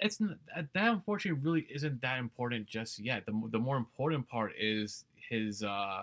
it's 0.00 0.18
that 0.18 0.68
unfortunately 0.74 1.40
really 1.42 1.66
isn't 1.70 2.00
that 2.02 2.18
important 2.18 2.66
just 2.66 2.98
yet. 2.98 3.26
The 3.26 3.40
the 3.50 3.58
more 3.58 3.76
important 3.76 4.28
part 4.28 4.52
is 4.58 5.04
his 5.28 5.62
uh 5.62 6.02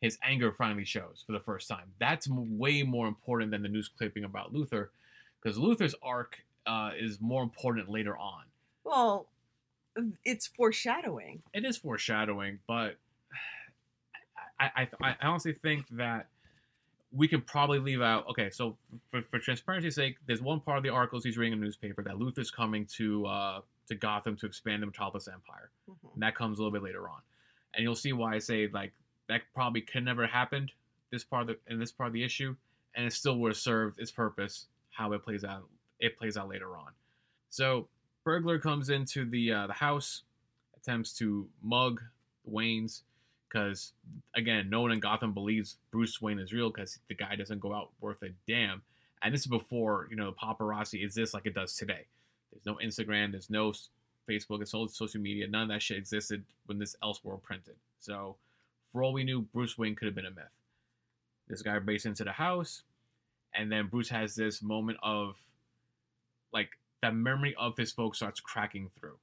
his 0.00 0.18
anger 0.22 0.52
finally 0.52 0.84
shows 0.84 1.24
for 1.26 1.32
the 1.32 1.40
first 1.40 1.68
time. 1.68 1.92
That's 1.98 2.28
way 2.28 2.82
more 2.82 3.08
important 3.08 3.50
than 3.50 3.62
the 3.62 3.68
news 3.68 3.88
clipping 3.88 4.24
about 4.24 4.54
Luthor, 4.54 4.88
because 5.42 5.58
Luthor's 5.58 5.94
arc 6.02 6.38
uh, 6.68 6.90
is 6.98 7.20
more 7.20 7.42
important 7.42 7.88
later 7.88 8.16
on. 8.16 8.44
Well, 8.84 9.28
it's 10.24 10.46
foreshadowing. 10.46 11.42
It 11.52 11.64
is 11.64 11.76
foreshadowing, 11.76 12.58
but 12.66 12.96
I 14.60 14.70
I, 14.76 14.88
I 15.02 15.14
honestly 15.22 15.52
think 15.52 15.86
that 15.92 16.28
we 17.12 17.26
can 17.26 17.40
probably 17.40 17.78
leave 17.78 18.02
out. 18.02 18.26
Okay, 18.30 18.50
so 18.50 18.76
for, 19.10 19.22
for 19.22 19.38
transparency's 19.38 19.94
sake, 19.94 20.16
there's 20.26 20.42
one 20.42 20.60
part 20.60 20.76
of 20.76 20.82
the 20.84 20.90
articles 20.90 21.24
he's 21.24 21.38
reading 21.38 21.54
in 21.54 21.60
the 21.60 21.64
newspaper 21.64 22.02
that 22.02 22.14
Luthor's 22.14 22.50
coming 22.50 22.86
to 22.96 23.26
uh, 23.26 23.60
to 23.88 23.94
Gotham 23.94 24.36
to 24.36 24.46
expand 24.46 24.82
the 24.82 24.86
Metropolis 24.86 25.28
Empire. 25.28 25.70
Mm-hmm. 25.90 26.08
And 26.14 26.22
that 26.22 26.34
comes 26.34 26.58
a 26.58 26.62
little 26.62 26.72
bit 26.72 26.82
later 26.82 27.08
on, 27.08 27.20
and 27.74 27.82
you'll 27.82 27.94
see 27.94 28.12
why 28.12 28.34
I 28.34 28.38
say 28.38 28.68
like 28.72 28.92
that 29.28 29.42
probably 29.54 29.80
could 29.80 30.04
never 30.04 30.26
happened. 30.26 30.72
This 31.10 31.24
part 31.24 31.42
of 31.42 31.48
the 31.48 31.72
in 31.72 31.80
this 31.80 31.92
part 31.92 32.08
of 32.08 32.12
the 32.12 32.24
issue, 32.24 32.56
and 32.94 33.06
it 33.06 33.12
still 33.12 33.38
would 33.38 33.50
have 33.50 33.56
served 33.56 33.98
its 33.98 34.10
purpose. 34.10 34.66
How 34.90 35.12
it 35.12 35.22
plays 35.22 35.44
out, 35.44 35.68
it 36.00 36.18
plays 36.18 36.36
out 36.36 36.48
later 36.48 36.76
on. 36.76 36.92
So 37.50 37.88
burglar 38.24 38.58
comes 38.58 38.90
into 38.90 39.24
the 39.24 39.52
uh, 39.52 39.66
the 39.66 39.74
house, 39.74 40.22
attempts 40.76 41.12
to 41.14 41.48
mug 41.62 42.00
the 42.44 42.50
Waynes 42.50 43.02
because 43.48 43.92
again, 44.34 44.68
no 44.68 44.80
one 44.82 44.92
in 44.92 45.00
Gotham 45.00 45.32
believes 45.32 45.76
Bruce 45.90 46.20
Wayne 46.20 46.38
is 46.38 46.52
real 46.52 46.70
because 46.70 46.98
the 47.08 47.14
guy 47.14 47.36
doesn't 47.36 47.60
go 47.60 47.74
out 47.74 47.90
worth 48.00 48.22
a 48.22 48.30
damn. 48.46 48.82
And 49.22 49.34
this 49.34 49.42
is 49.42 49.46
before 49.46 50.06
you 50.10 50.16
know 50.16 50.30
the 50.30 50.36
paparazzi 50.36 51.02
exists 51.02 51.34
like 51.34 51.46
it 51.46 51.54
does 51.54 51.74
today. 51.74 52.06
There's 52.52 52.66
no 52.66 52.76
Instagram. 52.76 53.32
There's 53.32 53.50
no 53.50 53.72
Facebook. 54.28 54.62
It's 54.62 54.74
all 54.74 54.88
social 54.88 55.20
media. 55.20 55.48
None 55.48 55.62
of 55.62 55.68
that 55.68 55.82
shit 55.82 55.96
existed 55.96 56.44
when 56.66 56.78
this 56.78 56.96
Elseworld 57.02 57.42
printed. 57.42 57.74
So, 58.00 58.36
for 58.92 59.02
all 59.02 59.12
we 59.12 59.24
knew, 59.24 59.42
Bruce 59.42 59.76
Wayne 59.76 59.94
could 59.94 60.06
have 60.06 60.14
been 60.14 60.26
a 60.26 60.30
myth. 60.30 60.44
This 61.48 61.62
guy 61.62 61.78
breaks 61.78 62.04
into 62.04 62.24
the 62.24 62.32
house, 62.32 62.82
and 63.54 63.72
then 63.72 63.88
Bruce 63.88 64.10
has 64.10 64.34
this 64.34 64.62
moment 64.62 64.98
of, 65.02 65.36
like, 66.52 66.70
that 67.02 67.14
memory 67.14 67.54
of 67.58 67.76
his 67.76 67.92
folks 67.92 68.18
starts 68.18 68.40
cracking 68.40 68.90
through, 68.98 69.18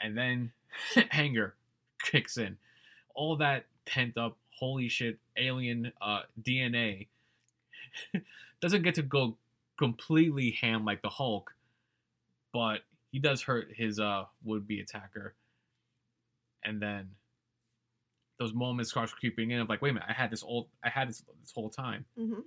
and 0.00 0.16
then 0.16 0.52
anger 1.10 1.54
kicks 2.02 2.36
in. 2.36 2.56
All 3.14 3.36
that 3.36 3.66
pent 3.84 4.16
up, 4.16 4.38
holy 4.58 4.88
shit, 4.88 5.18
alien 5.36 5.92
uh, 6.00 6.20
DNA 6.40 7.08
doesn't 8.60 8.82
get 8.82 8.94
to 8.94 9.02
go 9.02 9.36
completely 9.78 10.56
ham 10.60 10.84
like 10.84 11.02
the 11.02 11.08
Hulk, 11.08 11.54
but 12.52 12.80
he 13.10 13.18
does 13.18 13.42
hurt 13.42 13.68
his 13.74 13.98
uh 13.98 14.24
would 14.44 14.66
be 14.66 14.80
attacker. 14.80 15.34
And 16.64 16.80
then 16.80 17.10
those 18.38 18.54
moments 18.54 18.90
starts 18.90 19.12
creeping 19.12 19.50
in 19.50 19.60
of 19.60 19.68
like, 19.68 19.82
wait 19.82 19.90
a 19.90 19.94
minute, 19.94 20.08
I 20.08 20.12
had 20.12 20.30
this 20.30 20.42
old 20.42 20.68
I 20.82 20.88
had 20.88 21.08
this 21.08 21.22
this 21.40 21.52
whole 21.54 21.70
time. 21.70 22.04
hmm 22.16 22.40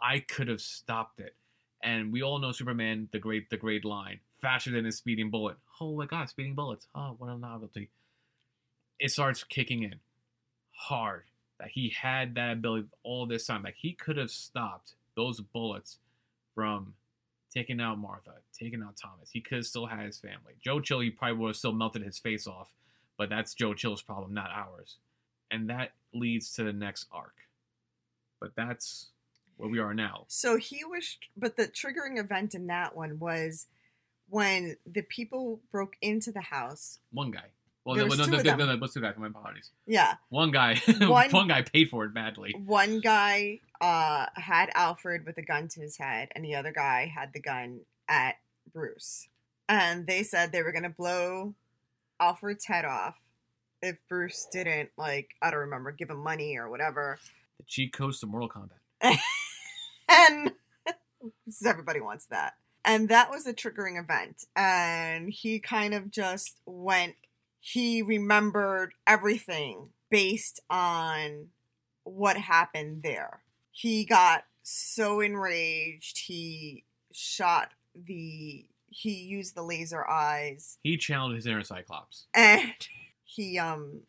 I 0.00 0.18
could 0.18 0.48
have 0.48 0.60
stopped 0.60 1.20
it. 1.20 1.36
And 1.82 2.12
we 2.12 2.22
all 2.22 2.38
know 2.38 2.52
Superman, 2.52 3.08
the 3.12 3.18
great 3.18 3.50
the 3.50 3.56
great 3.56 3.84
line, 3.84 4.20
faster 4.40 4.70
than 4.70 4.86
a 4.86 4.92
speeding 4.92 5.30
bullet. 5.30 5.56
Oh 5.80 5.96
my 5.96 6.06
god, 6.06 6.28
speeding 6.28 6.54
bullets. 6.54 6.86
Oh, 6.94 7.16
what 7.18 7.30
a 7.30 7.38
novelty. 7.38 7.90
It 8.98 9.10
starts 9.10 9.42
kicking 9.42 9.82
in 9.82 9.96
hard 10.72 11.24
that 11.58 11.70
he 11.70 11.90
had 11.90 12.34
that 12.36 12.52
ability 12.52 12.88
all 13.02 13.26
this 13.26 13.46
time. 13.46 13.62
Like 13.62 13.76
he 13.76 13.92
could 13.92 14.16
have 14.16 14.30
stopped 14.30 14.94
those 15.16 15.40
bullets 15.40 15.98
from 16.54 16.94
taking 17.52 17.80
out 17.80 17.98
Martha, 17.98 18.34
taking 18.58 18.82
out 18.82 18.96
Thomas. 18.96 19.30
He 19.30 19.40
could 19.40 19.66
still 19.66 19.86
had 19.86 20.06
his 20.06 20.18
family. 20.18 20.54
Joe 20.62 20.80
Chill, 20.80 21.00
he 21.00 21.10
probably 21.10 21.38
would 21.38 21.48
have 21.48 21.56
still 21.56 21.72
melted 21.72 22.02
his 22.02 22.18
face 22.18 22.46
off, 22.46 22.72
but 23.18 23.28
that's 23.28 23.54
Joe 23.54 23.74
Chill's 23.74 24.02
problem, 24.02 24.32
not 24.32 24.50
ours. 24.50 24.98
And 25.50 25.68
that 25.68 25.92
leads 26.14 26.52
to 26.54 26.64
the 26.64 26.72
next 26.72 27.06
arc. 27.12 27.34
But 28.40 28.52
that's 28.56 29.10
where 29.56 29.68
we 29.68 29.78
are 29.78 29.94
now. 29.94 30.24
So 30.28 30.56
he 30.56 30.84
was, 30.84 31.16
but 31.36 31.56
the 31.56 31.66
triggering 31.68 32.18
event 32.18 32.54
in 32.54 32.66
that 32.68 32.96
one 32.96 33.18
was 33.18 33.66
when 34.28 34.76
the 34.86 35.02
people 35.02 35.60
broke 35.70 35.94
into 36.00 36.32
the 36.32 36.40
house. 36.40 36.98
One 37.12 37.30
guy. 37.30 37.44
Well, 37.84 37.96
There 37.96 38.04
no, 38.04 38.10
was 38.10 38.18
no, 38.20 38.24
two 38.26 38.30
no, 38.30 38.38
of 38.38 38.44
no, 38.44 38.50
them. 38.50 38.58
no, 38.68 38.76
no, 38.76 38.86
two 38.86 39.00
guys? 39.00 39.14
My 39.18 39.26
apologies. 39.26 39.70
Yeah, 39.86 40.14
One 40.28 40.50
guy, 40.52 40.80
One- 41.00 41.30
one 41.30 41.48
guy 41.48 41.62
paid 41.62 41.90
for 41.90 42.04
it 42.04 42.14
badly. 42.14 42.54
one 42.64 43.00
guy 43.00 43.58
uh, 43.80 44.26
had 44.36 44.70
Alfred 44.74 45.26
with 45.26 45.36
a 45.38 45.42
gun 45.42 45.66
to 45.68 45.80
his 45.80 45.96
head, 45.98 46.28
and 46.34 46.44
the 46.44 46.54
other 46.54 46.72
guy 46.72 47.12
had 47.12 47.32
the 47.32 47.40
gun 47.40 47.80
at 48.08 48.36
Bruce. 48.72 49.26
And 49.68 50.06
they 50.06 50.22
said 50.22 50.52
they 50.52 50.62
were 50.62 50.70
gonna 50.72 50.90
blow 50.90 51.54
Alfred's 52.20 52.66
head 52.66 52.84
off 52.84 53.16
if 53.80 53.96
Bruce 54.08 54.46
didn't, 54.52 54.90
like, 54.96 55.30
I 55.42 55.50
don't 55.50 55.60
remember, 55.60 55.90
give 55.90 56.08
him 56.10 56.18
money 56.22 56.56
or 56.56 56.70
whatever. 56.70 57.18
The 57.58 57.64
cheat 57.64 57.92
codes 57.92 58.20
to 58.20 58.26
Mortal 58.26 58.48
Kombat. 58.48 59.18
and 60.32 60.52
'cause 61.44 61.62
everybody 61.66 62.00
wants 62.00 62.26
that. 62.26 62.54
And 62.84 63.08
that 63.10 63.30
was 63.30 63.46
a 63.46 63.54
triggering 63.54 64.02
event. 64.02 64.44
And 64.56 65.30
he 65.30 65.60
kind 65.60 65.94
of 65.94 66.10
just 66.10 66.58
went, 66.66 67.14
he 67.60 68.02
remembered 68.02 68.92
everything 69.06 69.90
based 70.10 70.60
on 70.68 71.48
what 72.04 72.36
happened 72.36 73.02
there. 73.04 73.42
He 73.70 74.04
got 74.04 74.44
so 74.62 75.20
enraged, 75.20 76.18
he 76.26 76.84
shot 77.12 77.70
the, 77.94 78.66
he 78.88 79.10
used 79.22 79.54
the 79.54 79.62
laser 79.62 80.06
eyes 80.08 80.78
He 80.82 80.96
challenged 80.96 81.36
his 81.36 81.46
inner 81.46 81.62
Cyclops. 81.62 82.26
and 82.34 82.72
he 83.24 83.58
um 83.58 84.00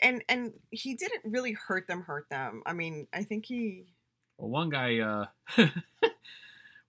and 0.00 0.22
and 0.28 0.52
he 0.70 0.94
didn't 0.94 1.22
really 1.24 1.52
hurt 1.52 1.86
them 1.88 2.02
hurt 2.02 2.28
them 2.30 2.62
i 2.66 2.72
mean 2.72 3.06
i 3.12 3.22
think 3.24 3.44
he 3.46 3.84
Well, 4.38 4.50
one 4.50 4.70
guy, 4.70 4.98
uh, 5.00 5.26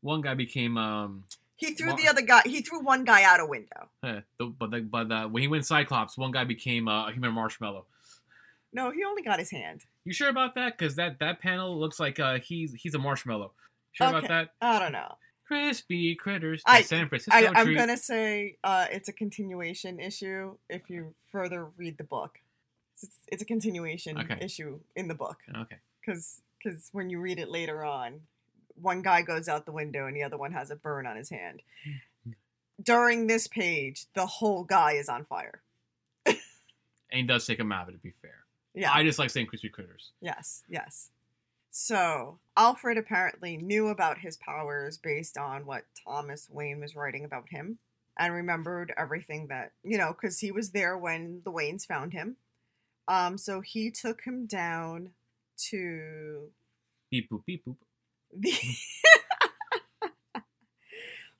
one 0.01 0.21
guy 0.21 0.33
became, 0.33 0.77
um, 0.77 1.23
he 1.55 1.73
threw 1.73 1.95
the 1.95 2.07
other 2.07 2.21
guy 2.21 2.41
he 2.45 2.61
threw 2.61 2.83
one 2.83 3.03
guy 3.03 3.23
out 3.23 3.39
a 3.39 3.45
window 3.45 3.89
eh, 4.03 4.19
the, 4.37 4.45
but 4.45 4.69
the, 4.69 4.81
but 4.81 5.11
uh, 5.11 5.27
when 5.27 5.41
he 5.41 5.47
went 5.47 5.65
Cyclops, 5.65 6.15
one 6.17 6.31
guy 6.31 6.43
became 6.43 6.87
uh, 6.87 7.09
a 7.09 7.11
human 7.11 7.33
marshmallow. 7.33 7.85
no 8.71 8.91
he 8.91 9.03
only 9.03 9.23
got 9.23 9.39
his 9.39 9.49
hand 9.49 9.85
You 10.05 10.13
sure 10.13 10.29
about 10.29 10.53
that? 10.55 10.77
Because 10.77 10.95
that 10.97 11.17
that 11.19 11.41
panel 11.41 11.79
looks 11.79 11.99
like 11.99 12.19
uh, 12.19 12.37
he's 12.39 12.73
he's 12.75 12.93
a 12.93 12.99
marshmallow. 12.99 13.53
Sure 13.93 14.07
about 14.09 14.27
that? 14.27 14.49
i 14.61 14.77
don't 14.77 14.91
know 14.91 15.15
Crispy 15.47 16.13
critters. 16.13 16.61
I, 16.65 16.81
San 16.81 17.07
Francisco. 17.09 17.33
I, 17.39 17.47
I'm 17.55 17.65
treat. 17.65 17.77
gonna 17.77 17.97
say 17.97 18.57
uh 18.63 18.85
it's 18.91 19.09
a 19.09 19.13
continuation 19.13 19.99
issue 19.99 20.57
if 20.69 20.89
you 20.91 21.15
further 21.31 21.65
read 21.77 21.97
the 21.97 22.03
book 22.03 22.39
it's, 23.01 23.17
it's 23.31 23.41
a 23.41 23.45
continuation 23.45 24.19
Okay. 24.19 24.37
issue 24.41 24.79
in 24.95 25.07
the 25.07 25.15
book 25.15 25.37
Okay. 25.55 25.77
because 26.01 26.41
because 26.67 26.89
when 26.91 27.09
you 27.09 27.19
read 27.19 27.39
it 27.39 27.49
later 27.49 27.83
on 27.83 28.21
one 28.79 29.01
guy 29.01 29.21
goes 29.21 29.47
out 29.47 29.65
the 29.65 29.71
window 29.71 30.05
and 30.05 30.15
the 30.15 30.23
other 30.23 30.37
one 30.37 30.51
has 30.51 30.69
a 30.69 30.75
burn 30.75 31.07
on 31.07 31.17
his 31.17 31.29
hand. 31.29 31.61
During 32.81 33.27
this 33.27 33.47
page 33.47 34.05
the 34.13 34.25
whole 34.25 34.63
guy 34.63 34.93
is 34.93 35.09
on 35.09 35.25
fire. 35.25 35.61
And 37.09 37.21
he 37.21 37.23
does 37.23 37.45
take 37.47 37.57
him 37.57 37.71
out 37.71 37.87
to 37.87 37.93
be 37.93 38.13
fair. 38.21 38.43
yeah. 38.73 38.91
I 38.91 39.01
just 39.03 39.17
like 39.17 39.29
saying 39.29 39.47
crispy 39.47 39.69
critters. 39.69 40.11
yes 40.21 40.63
yes. 40.69 41.09
So 41.71 42.39
alfred 42.57 42.97
apparently 42.97 43.55
knew 43.57 43.87
about 43.87 44.19
his 44.19 44.35
powers 44.37 44.97
based 44.97 45.37
on 45.37 45.65
what 45.65 45.83
thomas 46.05 46.49
wayne 46.51 46.81
was 46.81 46.95
writing 46.95 47.23
about 47.23 47.49
him 47.49 47.77
and 48.19 48.33
remembered 48.33 48.93
everything 48.97 49.47
that 49.47 49.71
you 49.83 49.97
know 49.97 50.11
because 50.11 50.39
he 50.39 50.51
was 50.51 50.71
there 50.71 50.97
when 50.97 51.41
the 51.45 51.51
waynes 51.51 51.85
found 51.85 52.11
him. 52.13 52.35
Um 53.07 53.37
so 53.37 53.61
he 53.61 53.89
took 53.89 54.23
him 54.23 54.45
down 54.45 55.11
to 55.69 56.49
Beep 57.09 57.29
boop 57.29 57.45
beep 57.45 57.63
boop. 57.65 57.77
the 58.31 58.53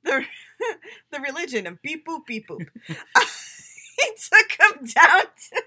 the, 0.03 0.25
the 1.11 1.19
religion 1.19 1.67
of 1.67 1.81
beep 1.81 2.05
boop 2.05 2.25
beep 2.25 2.47
boop. 2.47 2.65
he 2.87 4.11
took 4.29 4.51
him 4.59 4.85
down 4.85 5.21
to, 5.21 5.63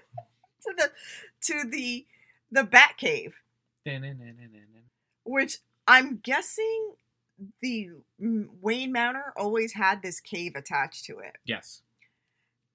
to 0.63 0.73
the 0.77 0.91
to 1.41 1.69
the 1.69 2.05
the 2.51 2.63
Bat 2.63 2.95
Cave, 2.97 3.35
which 5.23 5.57
I'm 5.87 6.17
guessing 6.17 6.93
the 7.61 7.89
mm, 8.21 8.47
Wayne 8.61 8.91
Manor 8.91 9.33
always 9.37 9.73
had 9.73 10.01
this 10.01 10.19
cave 10.19 10.53
attached 10.55 11.05
to 11.05 11.19
it, 11.19 11.37
Yes. 11.45 11.81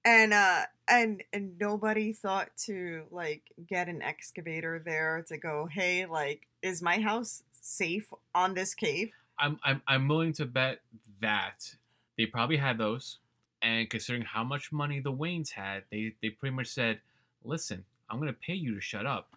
And 0.07 0.33
uh 0.33 0.61
and 0.87 1.21
and 1.33 1.59
nobody 1.59 2.13
thought 2.13 2.49
to 2.55 3.03
like 3.11 3.51
get 3.67 3.89
an 3.89 4.01
excavator 4.01 4.81
there 4.83 5.23
to 5.27 5.37
go, 5.37 5.67
hey, 5.69 6.05
like, 6.05 6.47
is 6.61 6.81
my 6.81 6.99
house 7.01 7.43
safe 7.61 8.11
on 8.33 8.53
this 8.53 8.73
cave? 8.73 9.11
I'm 9.37 9.59
I'm 9.63 9.81
I'm 9.85 10.07
willing 10.07 10.31
to 10.33 10.45
bet 10.45 10.79
that 11.19 11.75
they 12.17 12.25
probably 12.25 12.57
had 12.57 12.77
those, 12.77 13.19
and 13.61 13.89
considering 13.89 14.23
how 14.23 14.45
much 14.45 14.71
money 14.71 15.01
the 15.01 15.11
Waynes 15.11 15.51
had, 15.51 15.83
they 15.91 16.13
they 16.21 16.29
pretty 16.29 16.55
much 16.55 16.67
said, 16.67 17.01
"Listen, 17.43 17.83
I'm 18.09 18.17
gonna 18.19 18.31
pay 18.31 18.53
you 18.53 18.75
to 18.75 18.81
shut 18.81 19.05
up, 19.05 19.29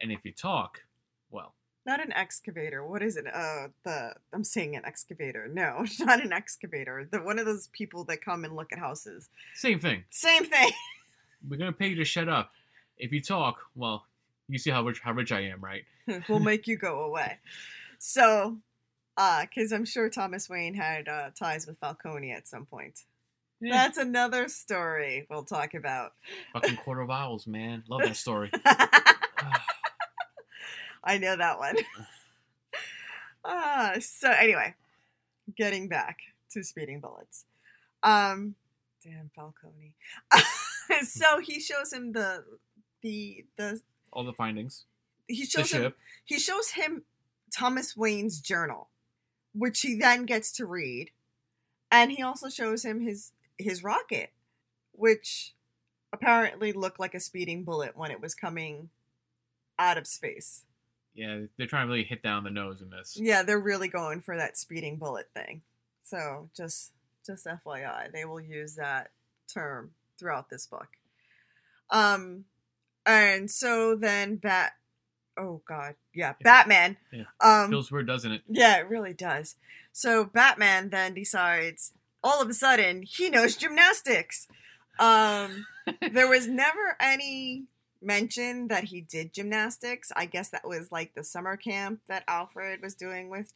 and 0.00 0.12
if 0.12 0.20
you 0.22 0.30
talk, 0.30 0.82
Not 1.86 2.00
an 2.04 2.12
excavator. 2.12 2.84
What 2.84 3.02
is 3.02 3.16
it? 3.16 3.26
Uh, 3.26 3.68
the 3.84 4.14
I'm 4.32 4.44
saying 4.44 4.74
an 4.74 4.84
excavator. 4.84 5.48
No, 5.52 5.84
not 6.00 6.22
an 6.22 6.32
excavator. 6.32 7.06
The 7.10 7.20
one 7.20 7.38
of 7.38 7.46
those 7.46 7.68
people 7.68 8.04
that 8.04 8.24
come 8.24 8.44
and 8.44 8.56
look 8.56 8.72
at 8.72 8.78
houses. 8.78 9.28
same 9.54 9.78
thing. 9.78 10.04
Same 10.10 10.44
thing. 10.44 10.70
We're 11.48 11.58
gonna 11.58 11.72
pay 11.72 11.88
you 11.88 11.96
to 11.96 12.04
shut 12.04 12.28
up. 12.28 12.50
If 12.96 13.12
you 13.12 13.20
talk, 13.20 13.58
well, 13.74 14.06
you 14.48 14.58
see 14.58 14.70
how 14.70 14.82
rich 14.84 15.00
how 15.00 15.12
rich 15.12 15.30
I 15.32 15.40
am, 15.42 15.60
right? 15.60 15.84
we'll 16.28 16.38
make 16.40 16.66
you 16.66 16.76
go 16.76 17.00
away. 17.00 17.38
So, 17.98 18.58
uh, 19.16 19.42
because 19.42 19.72
I'm 19.72 19.84
sure 19.84 20.08
Thomas 20.08 20.48
Wayne 20.48 20.74
had 20.74 21.08
uh, 21.08 21.30
ties 21.38 21.66
with 21.66 21.78
Falcone 21.78 22.32
at 22.32 22.46
some 22.48 22.64
point. 22.66 23.00
Yeah, 23.60 23.72
That's 23.72 23.98
another 23.98 24.48
story 24.48 25.26
we'll 25.30 25.44
talk 25.44 25.74
about. 25.74 26.12
fucking 26.52 26.76
Court 26.76 27.00
of 27.02 27.10
Owls, 27.10 27.46
man. 27.46 27.82
Love 27.88 28.02
that 28.02 28.16
story. 28.16 28.50
I 31.04 31.18
know 31.18 31.36
that 31.36 31.58
one. 31.58 31.76
Ah, 33.46 33.96
so 34.00 34.30
anyway, 34.30 34.74
getting 35.54 35.86
back 35.86 36.16
to 36.52 36.64
speeding 36.64 37.00
bullets. 37.00 37.44
Um, 38.02 38.54
damn 39.02 39.30
Falcone. 39.36 39.92
so 41.02 41.40
he 41.40 41.60
shows 41.60 41.92
him 41.92 42.12
the 42.12 42.42
the 43.02 43.44
the 43.56 43.82
All 44.12 44.24
the 44.24 44.32
findings. 44.32 44.86
he 45.28 45.42
The 45.44 45.46
shows 45.50 45.72
him 45.72 45.92
he 46.24 46.38
shows 46.38 46.70
him 46.70 47.04
Thomas 47.54 47.94
Wayne's 47.94 48.40
journal, 48.40 48.88
which 49.52 49.82
he 49.82 49.94
then 49.94 50.24
gets 50.24 50.50
to 50.52 50.64
read, 50.64 51.10
and 51.90 52.12
he 52.12 52.22
also 52.22 52.48
shows 52.48 52.82
him 52.82 53.00
his 53.00 53.32
his 53.58 53.84
rocket, 53.84 54.30
which 54.92 55.52
apparently 56.14 56.72
looked 56.72 56.98
like 56.98 57.14
a 57.14 57.20
speeding 57.20 57.62
bullet 57.62 57.94
when 57.94 58.10
it 58.10 58.22
was 58.22 58.34
coming 58.34 58.88
out 59.78 59.98
of 59.98 60.06
space. 60.06 60.64
Yeah, 61.14 61.42
they're 61.56 61.66
trying 61.66 61.86
to 61.86 61.90
really 61.92 62.04
hit 62.04 62.22
down 62.22 62.44
the 62.44 62.50
nose 62.50 62.82
in 62.82 62.90
this. 62.90 63.16
Yeah, 63.16 63.42
they're 63.42 63.58
really 63.60 63.88
going 63.88 64.20
for 64.20 64.36
that 64.36 64.56
speeding 64.58 64.96
bullet 64.96 65.28
thing. 65.34 65.62
So 66.02 66.50
just 66.56 66.92
Just 67.26 67.46
FYI, 67.46 68.12
they 68.12 68.24
will 68.24 68.40
use 68.40 68.74
that 68.76 69.10
term 69.52 69.92
throughout 70.18 70.50
this 70.50 70.66
book. 70.66 70.88
Um, 71.90 72.44
and 73.06 73.50
so 73.50 73.94
then 73.94 74.36
Bat. 74.36 74.72
Oh 75.36 75.62
God, 75.66 75.94
yeah, 76.14 76.34
Batman. 76.42 76.96
Yeah. 77.12 77.24
Um, 77.40 77.70
Feels 77.70 77.90
weird, 77.90 78.06
doesn't 78.06 78.30
it? 78.32 78.42
yeah, 78.48 78.76
it 78.78 78.88
really 78.88 79.12
does. 79.14 79.56
So 79.92 80.24
Batman 80.24 80.90
then 80.90 81.14
decides 81.14 81.92
all 82.22 82.40
of 82.42 82.48
a 82.48 82.54
sudden 82.54 83.02
he 83.02 83.30
knows 83.30 83.56
gymnastics. 83.56 84.46
Um, 84.98 85.66
there 86.12 86.28
was 86.28 86.46
never 86.46 86.96
any 87.00 87.64
mention 88.04 88.68
that 88.68 88.84
he 88.84 89.00
did 89.00 89.32
gymnastics. 89.32 90.12
I 90.14 90.26
guess 90.26 90.50
that 90.50 90.66
was 90.68 90.92
like 90.92 91.14
the 91.14 91.24
summer 91.24 91.56
camp 91.56 92.00
that 92.08 92.24
Alfred 92.28 92.82
was 92.82 92.94
doing 92.94 93.30
with 93.30 93.52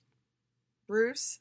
Bruce. 0.87 1.41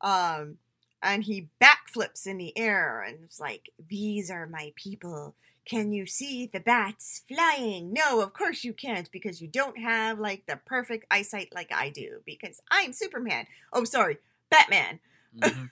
Um, 0.00 0.58
and 1.02 1.24
he 1.24 1.48
backflips 1.60 2.26
in 2.26 2.38
the 2.38 2.56
air 2.56 3.02
and 3.02 3.18
it's 3.24 3.38
like, 3.40 3.70
These 3.88 4.30
are 4.30 4.46
my 4.46 4.72
people. 4.76 5.34
Can 5.64 5.92
you 5.92 6.06
see 6.06 6.46
the 6.50 6.60
bats 6.60 7.22
flying? 7.28 7.92
No, 7.92 8.22
of 8.22 8.32
course 8.32 8.64
you 8.64 8.72
can't 8.72 9.10
because 9.12 9.42
you 9.42 9.48
don't 9.48 9.78
have 9.78 10.18
like 10.18 10.46
the 10.46 10.56
perfect 10.56 11.04
eyesight 11.10 11.50
like 11.54 11.70
I 11.70 11.90
do 11.90 12.20
because 12.24 12.62
I'm 12.70 12.92
Superman. 12.94 13.46
Oh, 13.72 13.84
sorry, 13.84 14.16
Batman. 14.50 15.00
Mhm. 15.36 15.70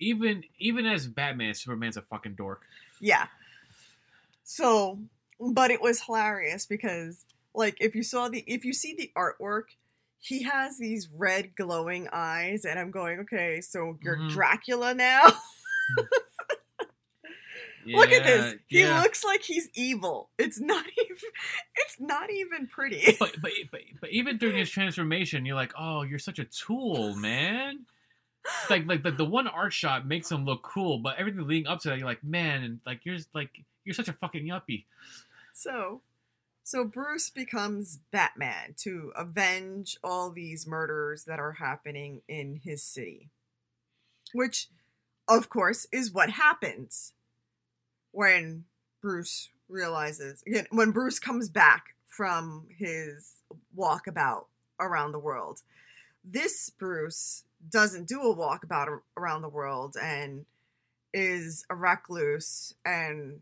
even 0.00 0.44
even 0.58 0.84
as 0.84 1.06
Batman, 1.06 1.54
Superman's 1.54 1.96
a 1.96 2.02
fucking 2.02 2.34
dork. 2.34 2.62
Yeah. 3.00 3.28
So, 4.44 4.98
but 5.40 5.70
it 5.70 5.80
was 5.80 6.02
hilarious 6.02 6.66
because 6.66 7.24
like 7.54 7.76
if 7.80 7.94
you 7.94 8.02
saw 8.02 8.28
the 8.28 8.44
if 8.46 8.64
you 8.64 8.72
see 8.72 8.94
the 8.96 9.10
artwork, 9.16 9.64
he 10.20 10.42
has 10.44 10.78
these 10.78 11.08
red 11.14 11.54
glowing 11.56 12.08
eyes 12.12 12.64
and 12.64 12.78
I'm 12.78 12.90
going, 12.90 13.20
"Okay, 13.20 13.60
so 13.60 13.98
you're 14.02 14.16
Mhm. 14.16 14.30
Dracula 14.30 14.94
now?" 14.94 15.22
Look 17.86 18.12
at 18.12 18.24
this. 18.24 18.56
He 18.66 18.80
yeah. 18.82 19.00
looks 19.00 19.24
like 19.24 19.42
he's 19.42 19.70
evil. 19.74 20.28
It's 20.38 20.60
not 20.60 20.84
even 21.04 21.16
it's 21.76 21.98
not 21.98 22.30
even 22.30 22.66
pretty. 22.66 23.16
But, 23.18 23.34
but 23.40 23.52
but 23.70 23.80
but 24.00 24.10
even 24.10 24.36
during 24.36 24.56
his 24.58 24.70
transformation, 24.70 25.46
you're 25.46 25.56
like, 25.56 25.72
oh, 25.78 26.02
you're 26.02 26.18
such 26.18 26.38
a 26.38 26.44
tool, 26.44 27.14
man. 27.16 27.86
It's 28.62 28.70
like 28.70 28.86
like 28.86 29.02
the, 29.02 29.10
the 29.10 29.24
one 29.24 29.46
art 29.46 29.72
shot 29.72 30.06
makes 30.06 30.30
him 30.30 30.44
look 30.44 30.62
cool, 30.62 30.98
but 30.98 31.18
everything 31.18 31.46
leading 31.46 31.66
up 31.66 31.80
to 31.82 31.88
that, 31.88 31.98
you're 31.98 32.06
like, 32.06 32.22
man, 32.22 32.62
and 32.62 32.80
like 32.84 33.00
you're 33.04 33.16
like 33.34 33.50
you're 33.84 33.94
such 33.94 34.08
a 34.08 34.12
fucking 34.12 34.44
yuppie. 34.44 34.84
So, 35.58 36.02
so 36.62 36.84
Bruce 36.84 37.30
becomes 37.30 37.98
Batman 38.12 38.74
to 38.78 39.12
avenge 39.16 39.98
all 40.04 40.30
these 40.30 40.68
murders 40.68 41.24
that 41.24 41.40
are 41.40 41.54
happening 41.54 42.22
in 42.28 42.60
his 42.62 42.80
city. 42.80 43.30
Which, 44.32 44.68
of 45.26 45.48
course, 45.48 45.88
is 45.90 46.12
what 46.12 46.30
happens 46.30 47.12
when 48.12 48.66
Bruce 49.02 49.48
realizes, 49.68 50.44
again, 50.46 50.66
when 50.70 50.92
Bruce 50.92 51.18
comes 51.18 51.48
back 51.48 51.96
from 52.06 52.68
his 52.78 53.42
walkabout 53.76 54.44
around 54.78 55.10
the 55.10 55.18
world. 55.18 55.62
This 56.24 56.70
Bruce 56.70 57.42
doesn't 57.68 58.06
do 58.06 58.20
a 58.20 58.36
walkabout 58.36 58.86
ar- 58.86 59.02
around 59.16 59.42
the 59.42 59.48
world 59.48 59.96
and 60.00 60.46
is 61.12 61.64
a 61.68 61.74
recluse 61.74 62.74
and 62.84 63.40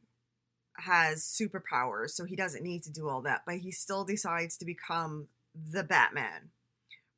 has 0.79 1.23
superpowers, 1.23 2.11
so 2.11 2.25
he 2.25 2.37
doesn't 2.37 2.63
need 2.63 2.83
to 2.85 2.93
do 2.93 3.09
all 3.09 3.23
that, 3.23 3.43
but 3.47 3.57
he 3.57 3.71
still 3.71 4.05
decides 4.05 4.57
to 4.59 4.65
become 4.65 5.29
the 5.73 5.83
Batman 5.83 6.51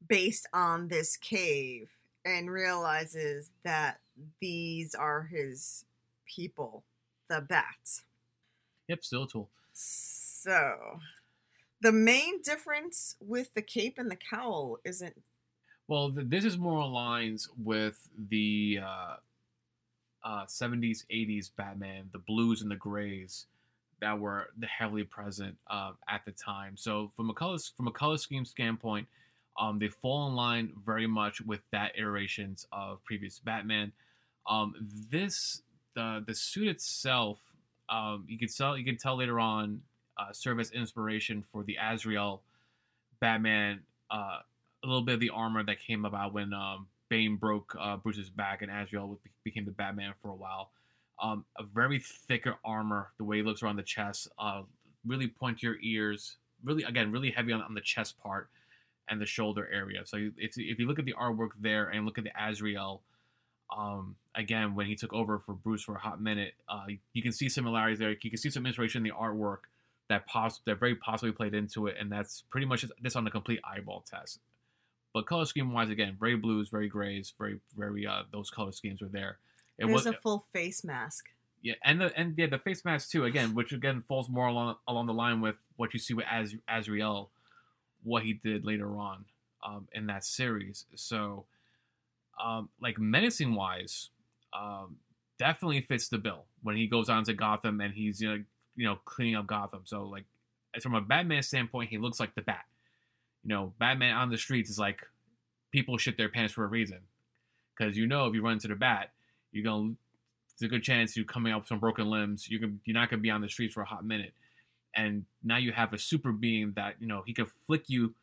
based 0.07 0.47
on 0.53 0.89
this 0.89 1.17
cave 1.17 1.89
and 2.25 2.51
realizes 2.51 3.51
that 3.65 3.99
these 4.41 4.95
are 4.95 5.29
his 5.31 5.85
people, 6.27 6.85
the 7.29 7.41
bats. 7.41 8.03
Yep, 8.89 9.05
still 9.05 9.25
a 9.25 9.29
tool. 9.29 9.49
So, 9.73 11.01
the 11.81 11.93
main 11.93 12.43
difference 12.43 13.17
with 13.21 13.55
the 13.55 13.63
cape 13.63 13.99
and 13.99 14.11
the 14.11 14.17
cowl 14.17 14.79
isn't 14.85 15.17
Well, 15.87 16.11
this 16.11 16.45
is 16.45 16.59
more 16.59 16.83
aligns 16.83 17.49
with 17.63 18.09
the 18.29 18.81
uh, 18.85 19.17
uh, 20.29 20.45
70s, 20.45 21.07
80s 21.11 21.51
Batman, 21.57 22.11
the 22.13 22.19
blues 22.19 22.61
and 22.61 22.71
the 22.71 22.77
grays 22.77 23.47
that 24.03 24.19
were 24.21 24.51
the 24.59 24.67
heavily 24.67 25.03
present 25.03 25.57
uh, 25.71 25.93
at 26.07 26.25
the 26.27 26.33
time. 26.33 26.77
So 26.77 27.11
from 27.17 27.31
a 27.31 27.33
color 27.33 27.57
from 27.77 27.89
a 27.89 27.91
color 27.91 28.19
scheme 28.19 28.45
standpoint, 28.45 29.09
um, 29.59 29.79
they 29.79 29.89
fall 29.89 30.29
in 30.29 30.35
line 30.35 30.73
very 30.85 31.07
much 31.07 31.41
with 31.41 31.61
that 31.73 31.93
iterations 31.97 32.67
of 32.71 33.03
previous 33.05 33.39
Batman. 33.39 33.93
Um, 34.47 34.75
this 35.11 35.63
the 35.97 36.23
the 36.27 36.35
suit 36.35 36.69
itself, 36.69 37.39
um, 37.89 38.27
you 38.29 38.39
can 38.39 38.49
tell 38.49 38.77
you 38.77 38.85
can 38.85 38.99
tell 38.99 39.17
later 39.17 39.41
on, 39.41 39.81
uh, 40.19 40.33
serve 40.33 40.61
as 40.61 40.71
inspiration 40.73 41.43
for 41.43 41.65
the 41.65 41.79
Azrael 41.83 42.43
Batman. 43.19 43.81
Uh, 44.11 44.41
a 44.85 44.87
little 44.87 45.03
bit 45.03 45.15
of 45.15 45.21
the 45.21 45.31
armor 45.31 45.65
that 45.65 45.81
came 45.81 46.05
about 46.05 46.35
when 46.35 46.53
um, 46.53 46.87
Bane 47.09 47.37
broke 47.37 47.75
uh, 47.79 47.97
Bruce's 47.97 48.31
back 48.31 48.63
and 48.63 48.71
Azrael 48.71 49.19
became 49.45 49.65
the 49.65 49.71
Batman 49.71 50.15
for 50.21 50.31
a 50.31 50.35
while. 50.35 50.71
Um, 51.21 51.45
a 51.59 51.65
very 51.65 51.99
thicker 51.99 52.57
armor, 52.65 53.11
the 53.19 53.25
way 53.25 53.39
he 53.39 53.43
looks 53.43 53.63
around 53.63 53.77
the 53.77 53.83
chest, 53.83 54.29
uh, 54.39 54.63
really 55.07 55.29
pointier 55.29 55.75
ears, 55.83 56.37
really 56.63 56.85
again 56.85 57.11
really 57.11 57.31
heavy 57.31 57.53
on, 57.53 57.63
on 57.63 57.75
the 57.75 57.81
chest 57.81 58.19
part 58.19 58.49
and 59.09 59.21
the 59.21 59.27
shoulder 59.27 59.69
area. 59.73 60.05
So 60.05 60.17
if, 60.37 60.59
if 60.59 60.79
you 60.79 60.87
look 60.87 60.99
at 60.99 61.07
the 61.07 61.15
artwork 61.15 61.51
there 61.61 61.89
and 61.89 62.05
look 62.05 62.19
at 62.19 62.25
the 62.25 62.33
Azrael, 62.39 63.03
um, 63.77 64.17
again 64.35 64.75
when 64.75 64.87
he 64.87 64.95
took 64.95 65.13
over 65.13 65.39
for 65.39 65.55
Bruce 65.55 65.83
for 65.83 65.97
a 65.97 65.99
hot 65.99 66.21
minute, 66.21 66.55
uh, 66.69 66.87
you 67.13 67.23
can 67.23 67.33
see 67.33 67.49
similarities 67.49 67.99
there. 67.99 68.11
You 68.11 68.31
can 68.31 68.39
see 68.39 68.51
some 68.51 68.67
inspiration 68.67 69.05
in 69.05 69.11
the 69.11 69.17
artwork 69.19 69.59
that 70.09 70.27
poss- 70.27 70.61
that 70.67 70.79
very 70.79 70.95
possibly 70.95 71.33
played 71.33 71.55
into 71.55 71.87
it, 71.87 71.97
and 71.99 72.11
that's 72.11 72.43
pretty 72.51 72.67
much 72.67 72.85
just 73.03 73.17
on 73.17 73.25
the 73.25 73.31
complete 73.31 73.61
eyeball 73.65 74.05
test. 74.09 74.41
But 75.15 75.27
color 75.27 75.47
scheme 75.47 75.73
wise, 75.73 75.91
again, 75.91 76.17
very 76.19 76.37
blues, 76.37 76.69
very 76.69 76.89
grays, 76.89 77.33
very 77.39 77.61
very 77.77 78.07
uh 78.07 78.23
those 78.33 78.51
color 78.51 78.73
schemes 78.73 79.01
were 79.01 79.09
there. 79.09 79.39
It 79.79 79.87
there's 79.87 79.95
was 79.95 80.07
a 80.07 80.13
full 80.13 80.45
face 80.53 80.85
mask. 80.85 81.27
yeah, 81.63 81.75
and 81.85 82.01
the 82.01 82.17
and 82.19 82.35
yeah 82.37 82.47
the 82.47 82.59
face 82.59 82.85
mask 82.85 83.11
too. 83.11 83.25
Again, 83.25 83.55
which 83.55 83.73
again 83.73 84.03
falls 84.09 84.29
more 84.29 84.47
along 84.47 84.77
along 84.87 85.07
the 85.07 85.15
line 85.15 85.41
with 85.41 85.57
what 85.77 85.95
you 85.95 86.01
see 86.01 86.15
with 86.15 86.27
Az, 86.31 86.55
Azrael, 86.69 87.31
what 88.03 88.23
he 88.23 88.33
did 88.35 88.65
later 88.65 88.97
on 88.97 89.25
um, 89.65 89.89
in 89.93 90.07
that 90.07 90.25
series. 90.25 90.85
So, 90.95 91.47
um, 92.43 92.69
like 92.81 92.99
menacing 92.99 93.55
wise, 93.55 94.11
um, 94.53 94.97
definitely 95.39 95.81
fits 95.81 96.09
the 96.09 96.19
bill 96.19 96.45
when 96.63 96.77
he 96.77 96.87
goes 96.87 97.09
on 97.09 97.25
to 97.25 97.33
Gotham 97.33 97.81
and 97.81 97.95
he's 97.95 98.21
you 98.21 98.29
know 98.29 98.45
you 98.77 98.85
know 98.87 98.99
cleaning 99.05 99.37
up 99.37 99.47
Gotham. 99.47 99.83
So 99.85 100.05
like 100.05 100.25
as 100.75 100.83
from 100.83 100.95
a 100.95 101.01
Batman 101.01 101.43
standpoint, 101.43 101.91
he 101.91 101.99
looks 101.99 102.21
like 102.21 102.35
the 102.35 102.43
Bat. 102.43 102.65
You 103.49 103.55
know, 103.55 103.73
Batman 103.79 104.15
on 104.15 104.29
the 104.29 104.37
streets 104.37 104.69
is 104.69 104.79
like 104.79 105.01
people 105.73 105.97
shit 105.97 106.19
their 106.19 106.29
pants 106.29 106.53
for 106.53 106.65
a 106.65 106.67
reason, 106.67 106.99
because 107.75 107.97
you 107.97 108.07
know 108.07 108.27
if 108.27 108.35
you 108.35 108.43
run 108.43 108.53
into 108.53 108.69
the 108.69 108.75
Bat, 108.75 109.11
you're 109.53 109.65
gonna 109.65 109.95
it's 110.53 110.61
a 110.61 110.69
good 110.69 110.83
chance 110.83 111.17
you 111.17 111.25
coming 111.25 111.55
up 111.55 111.63
with 111.63 111.69
some 111.69 111.79
broken 111.79 112.11
limbs. 112.11 112.51
You 112.51 112.59
can 112.59 112.81
you're 112.85 112.93
not 112.93 113.09
gonna 113.09 113.23
be 113.23 113.31
on 113.31 113.41
the 113.41 113.49
streets 113.49 113.73
for 113.73 113.81
a 113.81 113.87
hot 113.87 114.05
minute, 114.05 114.35
and 114.95 115.25
now 115.43 115.57
you 115.57 115.73
have 115.73 115.95
a 115.95 115.99
super 115.99 116.31
being 116.31 116.75
that 116.77 116.97
you 117.01 117.07
know 117.07 117.23
he 117.25 117.33
can 117.33 117.47
flick 117.67 117.85
you 117.89 118.15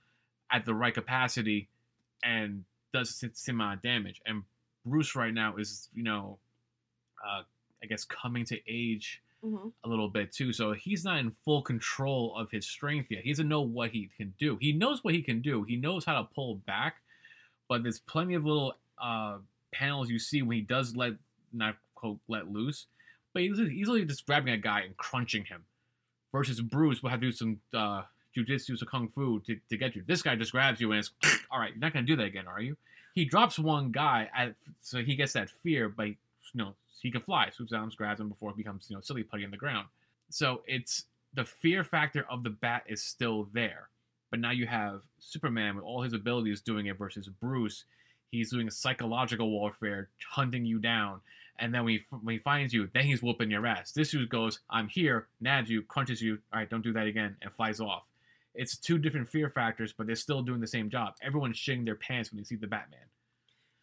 at 0.51 0.63
the 0.63 0.75
right 0.75 0.93
capacity 0.93 1.69
and 2.23 2.63
does 2.93 3.19
the 3.19 3.31
same 3.33 3.55
amount 3.55 3.77
of 3.77 3.81
damage. 3.81 4.21
And 4.27 4.43
Bruce 4.85 5.15
right 5.15 5.33
now 5.33 5.55
is 5.55 5.89
you 5.95 6.03
know, 6.03 6.37
uh, 7.27 7.41
I 7.81 7.87
guess 7.87 8.03
coming 8.05 8.45
to 8.45 8.59
age 8.67 9.23
hmm 9.43 9.69
a 9.83 9.87
little 9.89 10.09
bit 10.09 10.31
too. 10.31 10.51
So 10.51 10.73
he's 10.73 11.03
not 11.03 11.19
in 11.19 11.31
full 11.45 11.61
control 11.61 12.35
of 12.35 12.49
his 12.51 12.65
strength 12.67 13.11
yet. 13.11 13.23
He 13.23 13.31
doesn't 13.31 13.47
know 13.47 13.61
what 13.61 13.91
he 13.91 14.09
can 14.17 14.33
do. 14.39 14.57
He 14.59 14.73
knows 14.73 15.03
what 15.03 15.13
he 15.13 15.21
can 15.21 15.41
do. 15.41 15.63
He 15.63 15.75
knows 15.75 16.05
how 16.05 16.15
to 16.21 16.27
pull 16.33 16.55
back, 16.55 16.97
but 17.69 17.83
there's 17.83 17.99
plenty 17.99 18.35
of 18.35 18.45
little 18.45 18.75
uh, 19.01 19.37
panels 19.73 20.09
you 20.09 20.19
see 20.19 20.41
when 20.41 20.57
he 20.57 20.63
does 20.63 20.95
let 20.95 21.13
not 21.53 21.75
quote 21.95 22.19
let 22.27 22.51
loose, 22.51 22.87
but 23.33 23.43
he's 23.43 23.59
easily 23.59 24.05
just 24.05 24.25
grabbing 24.25 24.53
a 24.53 24.57
guy 24.57 24.81
and 24.81 24.97
crunching 24.97 25.45
him. 25.45 25.63
Versus 26.31 26.61
Bruce 26.61 27.01
will 27.01 27.09
have 27.09 27.21
to 27.21 27.27
do 27.27 27.31
some 27.31 27.59
uh, 27.73 28.03
jujitsu, 28.35 28.77
some 28.77 28.87
kung 28.89 29.09
fu 29.09 29.39
to, 29.41 29.57
to 29.69 29.77
get 29.77 29.95
you. 29.95 30.03
This 30.05 30.21
guy 30.21 30.35
just 30.35 30.51
grabs 30.51 30.81
you 30.81 30.91
and 30.91 30.99
it's 30.99 31.11
all 31.51 31.59
right. 31.59 31.71
You're 31.71 31.79
not 31.79 31.93
gonna 31.93 32.05
do 32.05 32.15
that 32.17 32.25
again, 32.25 32.47
are 32.47 32.61
you? 32.61 32.77
He 33.13 33.25
drops 33.25 33.57
one 33.57 33.91
guy 33.91 34.29
at 34.35 34.55
so 34.81 34.99
he 35.03 35.15
gets 35.15 35.33
that 35.33 35.49
fear, 35.63 35.87
but 35.89 36.07
you 36.07 36.15
know 36.55 36.75
he 37.01 37.11
can 37.11 37.21
fly. 37.21 37.49
Swoops 37.49 37.71
down, 37.71 37.91
grabs 37.95 38.19
him 38.19 38.29
before 38.29 38.51
it 38.51 38.57
becomes 38.57 38.87
you 38.89 38.95
know 38.95 39.01
silly 39.01 39.23
putty 39.23 39.45
on 39.45 39.51
the 39.51 39.57
ground. 39.57 39.87
So 40.29 40.61
it's 40.67 41.05
the 41.33 41.45
fear 41.45 41.83
factor 41.83 42.25
of 42.29 42.43
the 42.43 42.49
bat 42.49 42.83
is 42.87 43.03
still 43.03 43.49
there, 43.53 43.89
but 44.31 44.39
now 44.39 44.51
you 44.51 44.67
have 44.67 45.01
Superman 45.19 45.75
with 45.75 45.83
all 45.83 46.01
his 46.01 46.13
abilities 46.13 46.61
doing 46.61 46.87
it 46.87 46.97
versus 46.97 47.27
Bruce. 47.27 47.85
He's 48.31 48.51
doing 48.51 48.67
a 48.67 48.71
psychological 48.71 49.49
warfare, 49.49 50.09
hunting 50.29 50.65
you 50.65 50.79
down, 50.79 51.21
and 51.59 51.73
then 51.73 51.85
when 51.85 51.93
he, 51.93 52.03
when 52.09 52.33
he 52.33 52.39
finds 52.39 52.73
you, 52.73 52.89
then 52.93 53.03
he's 53.03 53.21
whooping 53.21 53.51
your 53.51 53.65
ass. 53.65 53.91
This 53.91 54.11
dude 54.11 54.29
goes, 54.29 54.59
"I'm 54.69 54.87
here," 54.87 55.27
nabs 55.39 55.69
you, 55.69 55.83
crunches 55.83 56.21
you. 56.21 56.39
All 56.51 56.59
right, 56.59 56.69
don't 56.69 56.83
do 56.83 56.93
that 56.93 57.07
again, 57.07 57.37
and 57.41 57.53
flies 57.53 57.79
off. 57.79 58.05
It's 58.53 58.77
two 58.77 58.97
different 58.97 59.29
fear 59.29 59.49
factors, 59.49 59.93
but 59.93 60.07
they're 60.07 60.15
still 60.15 60.41
doing 60.41 60.61
the 60.61 60.67
same 60.67 60.89
job. 60.89 61.15
Everyone's 61.21 61.57
shitting 61.57 61.85
their 61.85 61.95
pants 61.95 62.31
when 62.31 62.37
they 62.37 62.45
see 62.45 62.55
the 62.55 62.67
Batman. 62.67 62.99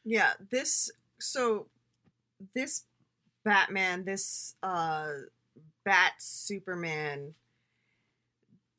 Yeah, 0.04 0.32
this 0.50 0.90
so 1.20 1.66
this 2.54 2.84
Batman, 3.44 4.04
this 4.04 4.54
uh 4.62 5.08
Bat 5.84 6.12
Superman 6.18 7.34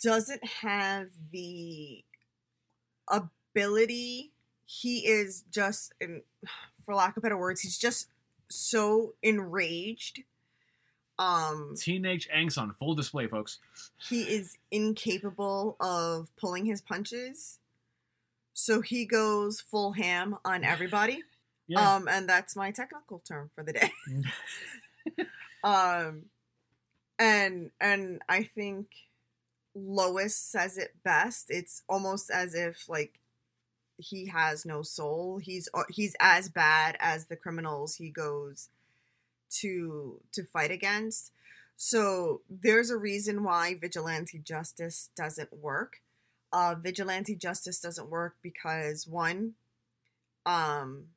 doesn't 0.02 0.44
have 0.46 1.08
the 1.32 2.04
ability. 3.10 4.32
He 4.66 5.00
is 5.08 5.44
just 5.52 5.94
in 6.00 6.22
for 6.86 6.96
lack 6.96 7.16
of 7.18 7.24
better 7.24 7.38
words, 7.38 7.62
he's 7.62 7.78
just 7.78 8.10
so 8.50 9.14
enraged. 9.22 10.24
Um 11.20 11.76
Teenage 11.78 12.28
angst 12.36 12.58
on 12.58 12.74
full 12.74 12.96
display, 12.96 13.28
folks. 13.28 13.60
he 14.10 14.24
is 14.24 14.58
incapable 14.72 15.76
of 15.80 16.30
pulling 16.38 16.66
his 16.66 16.82
punches. 16.82 17.60
So 18.56 18.82
he 18.82 19.06
goes 19.06 19.62
full 19.62 19.94
ham 19.94 20.38
on 20.46 20.64
everybody. 20.64 21.24
Yeah. 21.68 21.96
Um, 21.96 22.08
and 22.08 22.28
that's 22.28 22.56
my 22.56 22.72
technical 22.72 23.20
term 23.20 23.50
for 23.56 23.64
the 23.64 23.74
day. 23.74 23.92
um, 25.64 26.24
and 27.18 27.72
and 27.80 28.22
I 28.28 28.44
think 28.44 28.88
Lois 29.76 30.36
says 30.36 30.78
it 30.78 30.96
best. 31.04 31.48
It's 31.50 31.84
almost 31.88 32.30
as 32.30 32.54
if 32.54 32.90
like 32.90 33.20
he 33.98 34.28
has 34.28 34.66
no 34.66 34.82
soul. 34.82 35.38
He's 35.38 35.70
uh, 35.74 35.84
he's 35.90 36.16
as 36.20 36.50
bad 36.50 36.98
as 37.00 37.26
the 37.26 37.36
criminals 37.36 37.96
he 37.96 38.10
goes 38.10 38.70
to 39.52 40.20
to 40.34 40.44
fight 40.44 40.72
against. 40.72 41.32
So 41.76 42.42
there's 42.50 42.90
a 42.90 42.98
reason 42.98 43.44
why 43.44 43.76
vigilante 43.76 44.40
justice 44.40 45.10
doesn't 45.16 45.54
work. 45.54 46.02
Uh, 46.52 46.76
vigilante 46.76 47.36
justice 47.36 47.80
doesn't 47.80 48.10
work 48.10 48.36
because 48.44 49.08
one, 49.08 49.54
um, 50.46 51.08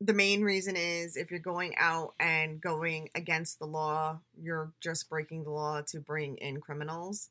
the 0.00 0.12
main 0.12 0.42
reason 0.42 0.76
is 0.76 1.16
if 1.16 1.30
you're 1.30 1.40
going 1.40 1.74
out 1.76 2.14
and 2.20 2.60
going 2.60 3.10
against 3.14 3.58
the 3.58 3.66
law, 3.66 4.20
you're 4.40 4.70
just 4.80 5.08
breaking 5.10 5.44
the 5.44 5.50
law 5.50 5.80
to 5.88 5.98
bring 6.00 6.36
in 6.36 6.60
criminals. 6.60 7.30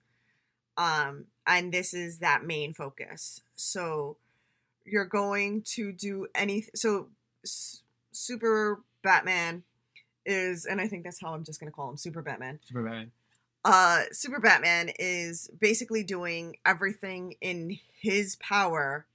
Um, 0.78 1.26
and 1.45 1.74
this 1.74 1.93
is 1.93 2.20
that 2.20 2.43
main 2.45 2.74
focus. 2.74 3.41
So 3.55 4.18
you're 4.86 5.05
going 5.05 5.61
to 5.76 5.91
do 5.91 6.28
anything. 6.36 6.72
So 6.76 7.07
S- 7.43 7.82
Super 8.11 8.82
Batman 9.01 9.63
is, 10.26 10.65
and 10.65 10.82
I 10.82 10.88
think 10.88 11.03
that's 11.03 11.22
how 11.22 11.34
I'm 11.34 11.43
just 11.43 11.59
going 11.59 11.72
to 11.72 11.76
call 11.76 11.89
him 11.89 11.97
Super 11.97 12.22
Batman 12.22 12.59
Super 12.65 12.84
Batman. 12.84 13.11
uh 13.65 14.01
super 14.11 14.39
batman 14.39 14.91
is 14.99 15.49
basically 15.59 16.03
doing 16.03 16.57
everything 16.65 17.36
in 17.41 17.80
his 17.99 18.36
power 18.38 19.05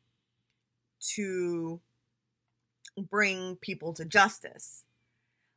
to 1.00 1.80
bring 2.98 3.56
people 3.56 3.92
to 3.92 4.04
justice 4.04 4.84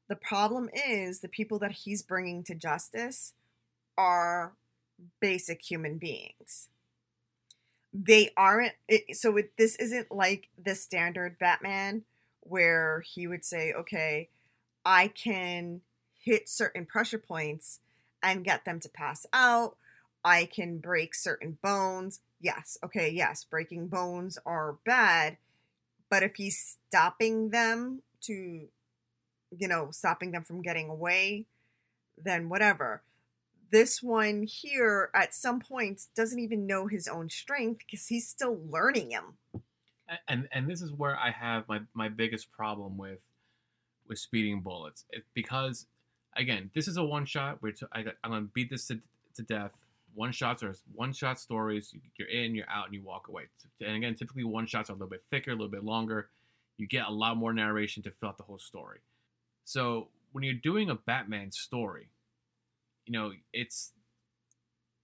the 0.08 0.16
problem 0.16 0.70
is 0.88 1.20
the 1.20 1.28
people 1.28 1.60
that 1.60 1.72
he's 1.72 2.04
bringing 2.04 2.44
to 2.44 2.56
justice 2.56 3.34
are 3.98 4.54
basic 5.20 5.62
human 5.62 5.98
beings 5.98 6.70
they 7.94 8.30
aren't 8.36 8.74
it, 8.88 9.16
so 9.16 9.38
it, 9.38 9.52
this 9.58 9.76
isn't 9.78 10.12
like 10.12 10.50
the 10.62 10.76
standard 10.76 11.38
batman 11.40 12.04
where 12.42 13.02
he 13.02 13.28
would 13.28 13.44
say 13.44 13.74
okay 13.74 14.30
i 14.86 15.08
can 15.08 15.82
hit 16.26 16.50
certain 16.50 16.86
pressure 16.86 17.20
points 17.20 17.80
and 18.26 18.44
get 18.44 18.66
them 18.66 18.80
to 18.80 18.90
pass 18.90 19.26
out. 19.32 19.78
I 20.24 20.46
can 20.46 20.80
break 20.80 21.14
certain 21.14 21.60
bones. 21.62 22.20
Yes, 22.42 22.78
okay, 22.84 23.10
yes, 23.10 23.46
breaking 23.46 23.88
bones 23.88 24.40
are 24.46 24.78
bad, 24.86 25.38
but 26.10 26.24
if 26.24 26.36
he's 26.36 26.78
stopping 26.88 27.50
them 27.50 28.02
to, 28.22 28.68
you 29.58 29.68
know, 29.68 29.90
stopping 29.92 30.32
them 30.32 30.44
from 30.44 30.62
getting 30.62 30.90
away, 30.90 31.46
then 32.18 32.50
whatever. 32.50 33.04
This 33.72 34.02
one 34.02 34.44
here, 34.44 35.10
at 35.14 35.34
some 35.34 35.60
points, 35.60 36.10
doesn't 36.16 36.40
even 36.40 36.68
know 36.68 36.88
his 36.88 37.08
own 37.08 37.30
strength 37.30 37.80
because 37.80 38.08
he's 38.08 38.28
still 38.28 38.60
learning 38.70 39.12
him. 39.12 39.38
And 40.28 40.48
and 40.52 40.70
this 40.70 40.82
is 40.82 40.92
where 40.92 41.18
I 41.18 41.32
have 41.32 41.68
my 41.68 41.82
my 41.96 42.10
biggest 42.10 42.52
problem 42.52 42.96
with 42.98 43.20
with 44.08 44.20
speeding 44.20 44.62
bullets. 44.62 45.04
It, 45.10 45.24
because 45.34 45.88
again, 46.38 46.70
this 46.76 46.88
is 46.88 46.98
a 46.98 47.04
one 47.04 47.26
shot. 47.26 47.62
Which 47.62 47.82
I, 47.92 48.06
I'm 48.24 48.32
gonna 48.32 48.42
beat 48.54 48.70
this 48.70 48.88
to, 48.88 49.00
to 49.36 49.42
death. 49.42 49.72
One 50.16 50.32
shots 50.32 50.64
are 50.64 50.74
one 50.94 51.14
shot 51.14 51.40
stories. 51.40 51.94
You- 51.94 52.02
You're 52.18 52.30
in, 52.30 52.56
you're 52.56 52.70
out, 52.70 52.86
and 52.86 52.94
you 52.96 53.04
walk 53.04 53.28
away. 53.28 53.48
And 53.82 53.96
again, 53.98 54.16
typically 54.16 54.44
one 54.46 54.66
shots 54.66 54.90
are 54.90 54.94
a 54.94 54.96
little 54.96 55.10
bit 55.10 55.24
thicker, 55.30 55.52
a 55.52 55.54
little 55.54 55.68
bit 55.70 55.84
longer. 55.84 56.30
You 56.78 56.88
get 56.88 57.06
a 57.08 57.12
lot 57.12 57.38
more 57.38 57.54
narration 57.54 58.02
to 58.04 58.12
fill 58.12 58.30
out 58.30 58.38
the 58.38 58.44
whole 58.44 58.60
story. 58.60 59.00
So 59.66 60.10
when 60.32 60.44
you're 60.44 60.54
doing 60.54 60.90
a 60.90 60.96
Batman 60.96 61.52
story, 61.52 62.10
you 63.06 63.14
know 63.14 63.34
it's 63.54 63.94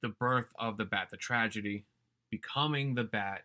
the 0.02 0.10
birth 0.10 0.48
of 0.58 0.78
the 0.78 0.86
Bat, 0.86 1.10
the 1.12 1.18
tragedy, 1.18 1.86
becoming 2.30 2.96
the 2.96 3.04
Bat, 3.04 3.44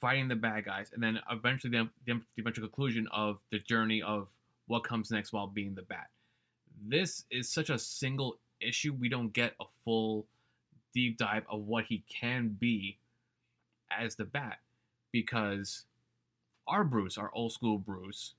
fighting 0.00 0.28
the 0.28 0.36
bad 0.36 0.64
guys, 0.64 0.90
and 0.92 1.02
then 1.02 1.18
eventually 1.30 1.70
the, 1.76 1.88
the 2.06 2.20
eventual 2.38 2.66
conclusion 2.66 3.08
of 3.10 3.40
the 3.50 3.58
journey 3.58 4.02
of 4.02 4.28
what 4.66 4.84
comes 4.84 5.10
next 5.10 5.32
while 5.32 5.46
being 5.46 5.74
the 5.74 5.82
Bat. 5.82 6.08
This 6.86 7.24
is 7.30 7.48
such 7.48 7.70
a 7.70 7.78
single 7.78 8.38
issue. 8.60 8.92
We 8.92 9.08
don't 9.08 9.32
get 9.32 9.54
a 9.60 9.64
full 9.84 10.26
deep 10.98 11.16
dive 11.16 11.44
of 11.48 11.60
what 11.60 11.84
he 11.84 12.02
can 12.08 12.56
be 12.58 12.98
as 13.88 14.16
the 14.16 14.24
Bat 14.24 14.58
because 15.12 15.84
our 16.66 16.82
Bruce, 16.82 17.16
our 17.16 17.30
old 17.34 17.52
school 17.52 17.78
Bruce, 17.78 18.34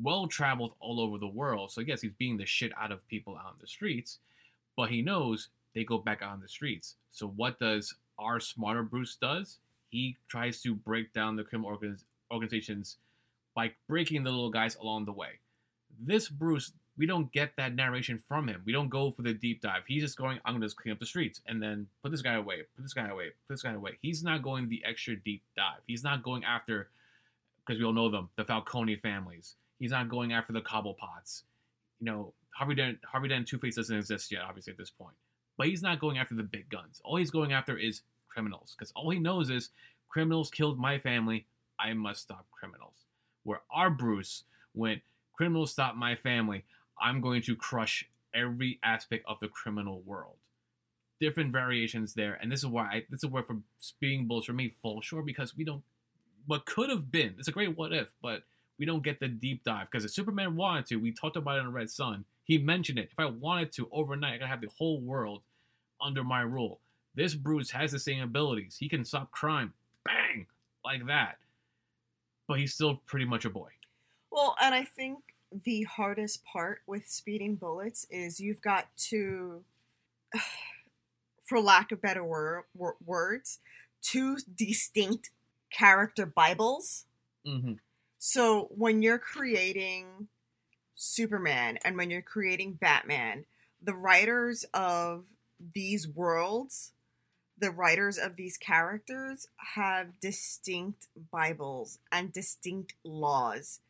well 0.00 0.26
traveled 0.26 0.74
all 0.80 1.00
over 1.00 1.16
the 1.16 1.26
world. 1.26 1.70
So 1.70 1.80
yes, 1.80 2.02
he's 2.02 2.12
beating 2.12 2.36
the 2.36 2.44
shit 2.44 2.72
out 2.78 2.92
of 2.92 3.08
people 3.08 3.38
out 3.38 3.54
in 3.54 3.58
the 3.58 3.66
streets, 3.66 4.18
but 4.76 4.90
he 4.90 5.00
knows 5.00 5.48
they 5.74 5.82
go 5.82 5.96
back 5.96 6.20
on 6.20 6.40
the 6.42 6.48
streets. 6.48 6.96
So 7.10 7.26
what 7.26 7.58
does 7.58 7.94
our 8.18 8.38
smarter 8.38 8.82
Bruce 8.82 9.16
does? 9.16 9.56
He 9.88 10.18
tries 10.28 10.60
to 10.64 10.74
break 10.74 11.14
down 11.14 11.36
the 11.36 11.42
criminal 11.42 11.74
organiz- 11.74 12.04
organizations 12.30 12.98
by 13.54 13.72
breaking 13.88 14.24
the 14.24 14.30
little 14.30 14.50
guys 14.50 14.76
along 14.76 15.06
the 15.06 15.12
way. 15.12 15.40
This 15.98 16.28
Bruce, 16.28 16.72
we 16.96 17.06
don't 17.06 17.32
get 17.32 17.56
that 17.56 17.74
narration 17.74 18.18
from 18.18 18.48
him. 18.48 18.62
We 18.66 18.72
don't 18.72 18.88
go 18.88 19.10
for 19.10 19.22
the 19.22 19.32
deep 19.32 19.62
dive. 19.62 19.84
He's 19.86 20.02
just 20.02 20.18
going, 20.18 20.38
I'm 20.44 20.54
gonna 20.54 20.66
just 20.66 20.76
clean 20.76 20.92
up 20.92 21.00
the 21.00 21.06
streets 21.06 21.40
and 21.46 21.62
then 21.62 21.86
put 22.02 22.10
this 22.10 22.22
guy 22.22 22.34
away, 22.34 22.62
put 22.76 22.82
this 22.82 22.92
guy 22.92 23.08
away, 23.08 23.30
put 23.46 23.54
this 23.54 23.62
guy 23.62 23.72
away. 23.72 23.92
He's 24.02 24.22
not 24.22 24.42
going 24.42 24.68
the 24.68 24.82
extra 24.84 25.16
deep 25.16 25.42
dive. 25.56 25.80
He's 25.86 26.04
not 26.04 26.22
going 26.22 26.44
after 26.44 26.88
because 27.64 27.78
we 27.78 27.86
all 27.86 27.92
know 27.92 28.10
them, 28.10 28.28
the 28.36 28.44
Falcone 28.44 28.96
families. 28.96 29.54
He's 29.78 29.90
not 29.90 30.08
going 30.08 30.32
after 30.32 30.52
the 30.52 30.60
Cobblepots. 30.60 31.42
You 32.00 32.06
know, 32.06 32.34
Harvey 32.54 32.74
Dent, 32.74 32.98
Harvey 33.04 33.28
Dent 33.28 33.48
Two 33.48 33.58
Face 33.58 33.76
doesn't 33.76 33.96
exist 33.96 34.30
yet, 34.30 34.42
obviously 34.42 34.72
at 34.72 34.78
this 34.78 34.90
point. 34.90 35.14
But 35.56 35.68
he's 35.68 35.82
not 35.82 36.00
going 36.00 36.18
after 36.18 36.34
the 36.34 36.42
big 36.42 36.68
guns. 36.68 37.00
All 37.04 37.16
he's 37.16 37.30
going 37.30 37.52
after 37.52 37.76
is 37.76 38.02
criminals, 38.28 38.74
because 38.76 38.92
all 38.96 39.10
he 39.10 39.18
knows 39.18 39.50
is 39.50 39.70
criminals 40.08 40.50
killed 40.50 40.78
my 40.78 40.98
family. 40.98 41.46
I 41.78 41.94
must 41.94 42.22
stop 42.22 42.46
criminals. 42.52 42.94
Where 43.44 43.62
our 43.72 43.90
Bruce 43.90 44.44
went, 44.74 45.02
criminals 45.34 45.72
stop 45.72 45.96
my 45.96 46.14
family. 46.14 46.64
I'm 47.00 47.20
going 47.20 47.42
to 47.42 47.56
crush 47.56 48.08
every 48.34 48.78
aspect 48.82 49.24
of 49.28 49.38
the 49.40 49.48
criminal 49.48 50.00
world. 50.04 50.36
Different 51.20 51.52
variations 51.52 52.14
there, 52.14 52.38
and 52.40 52.50
this 52.50 52.60
is 52.60 52.66
why 52.66 52.84
I, 52.84 53.02
this 53.08 53.22
is 53.22 53.30
where 53.30 53.44
for 53.44 53.58
speeding 53.78 54.26
bullets 54.26 54.46
for 54.46 54.52
me 54.52 54.74
fall 54.82 55.00
short 55.00 55.26
because 55.26 55.56
we 55.56 55.64
don't. 55.64 55.82
What 56.46 56.66
could 56.66 56.90
have 56.90 57.12
been? 57.12 57.34
It's 57.38 57.46
a 57.46 57.52
great 57.52 57.76
what 57.76 57.92
if, 57.92 58.08
but 58.20 58.42
we 58.78 58.86
don't 58.86 59.04
get 59.04 59.20
the 59.20 59.28
deep 59.28 59.62
dive 59.62 59.88
because 59.90 60.04
if 60.04 60.10
Superman 60.10 60.56
wanted 60.56 60.86
to, 60.86 60.96
we 60.96 61.12
talked 61.12 61.36
about 61.36 61.58
it 61.58 61.60
in 61.60 61.72
Red 61.72 61.90
Son. 61.90 62.24
He 62.44 62.58
mentioned 62.58 62.98
it. 62.98 63.10
If 63.12 63.18
I 63.18 63.26
wanted 63.26 63.70
to 63.74 63.88
overnight, 63.92 64.34
I 64.34 64.38
could 64.38 64.48
have 64.48 64.60
the 64.60 64.70
whole 64.76 65.00
world 65.00 65.42
under 66.00 66.24
my 66.24 66.40
rule. 66.40 66.80
This 67.14 67.34
Bruce 67.34 67.70
has 67.70 67.92
the 67.92 67.98
same 67.98 68.22
abilities. 68.22 68.76
He 68.80 68.88
can 68.88 69.04
stop 69.04 69.30
crime, 69.30 69.74
bang, 70.04 70.46
like 70.84 71.06
that. 71.06 71.36
But 72.48 72.58
he's 72.58 72.74
still 72.74 73.00
pretty 73.06 73.26
much 73.26 73.44
a 73.44 73.50
boy. 73.50 73.68
Well, 74.30 74.56
and 74.60 74.74
I 74.74 74.84
think 74.84 75.18
the 75.64 75.82
hardest 75.82 76.44
part 76.44 76.80
with 76.86 77.08
speeding 77.08 77.56
bullets 77.56 78.06
is 78.10 78.40
you've 78.40 78.62
got 78.62 78.86
to, 79.08 79.62
for 81.44 81.60
lack 81.60 81.92
of 81.92 82.00
better 82.00 82.24
wor- 82.24 82.66
wor- 82.74 82.96
words, 83.04 83.58
two 84.02 84.38
distinct 84.56 85.30
character 85.70 86.26
Bibles. 86.26 87.06
Mm-hmm. 87.46 87.74
So 88.18 88.68
when 88.70 89.02
you're 89.02 89.18
creating 89.18 90.28
Superman 90.94 91.78
and 91.84 91.96
when 91.96 92.10
you're 92.10 92.22
creating 92.22 92.74
Batman, 92.74 93.44
the 93.82 93.94
writers 93.94 94.64
of 94.72 95.24
these 95.74 96.06
worlds, 96.06 96.92
the 97.58 97.70
writers 97.70 98.18
of 98.18 98.36
these 98.36 98.56
characters 98.56 99.46
have 99.74 100.20
distinct 100.20 101.08
Bibles 101.30 101.98
and 102.10 102.32
distinct 102.32 102.94
laws 103.04 103.80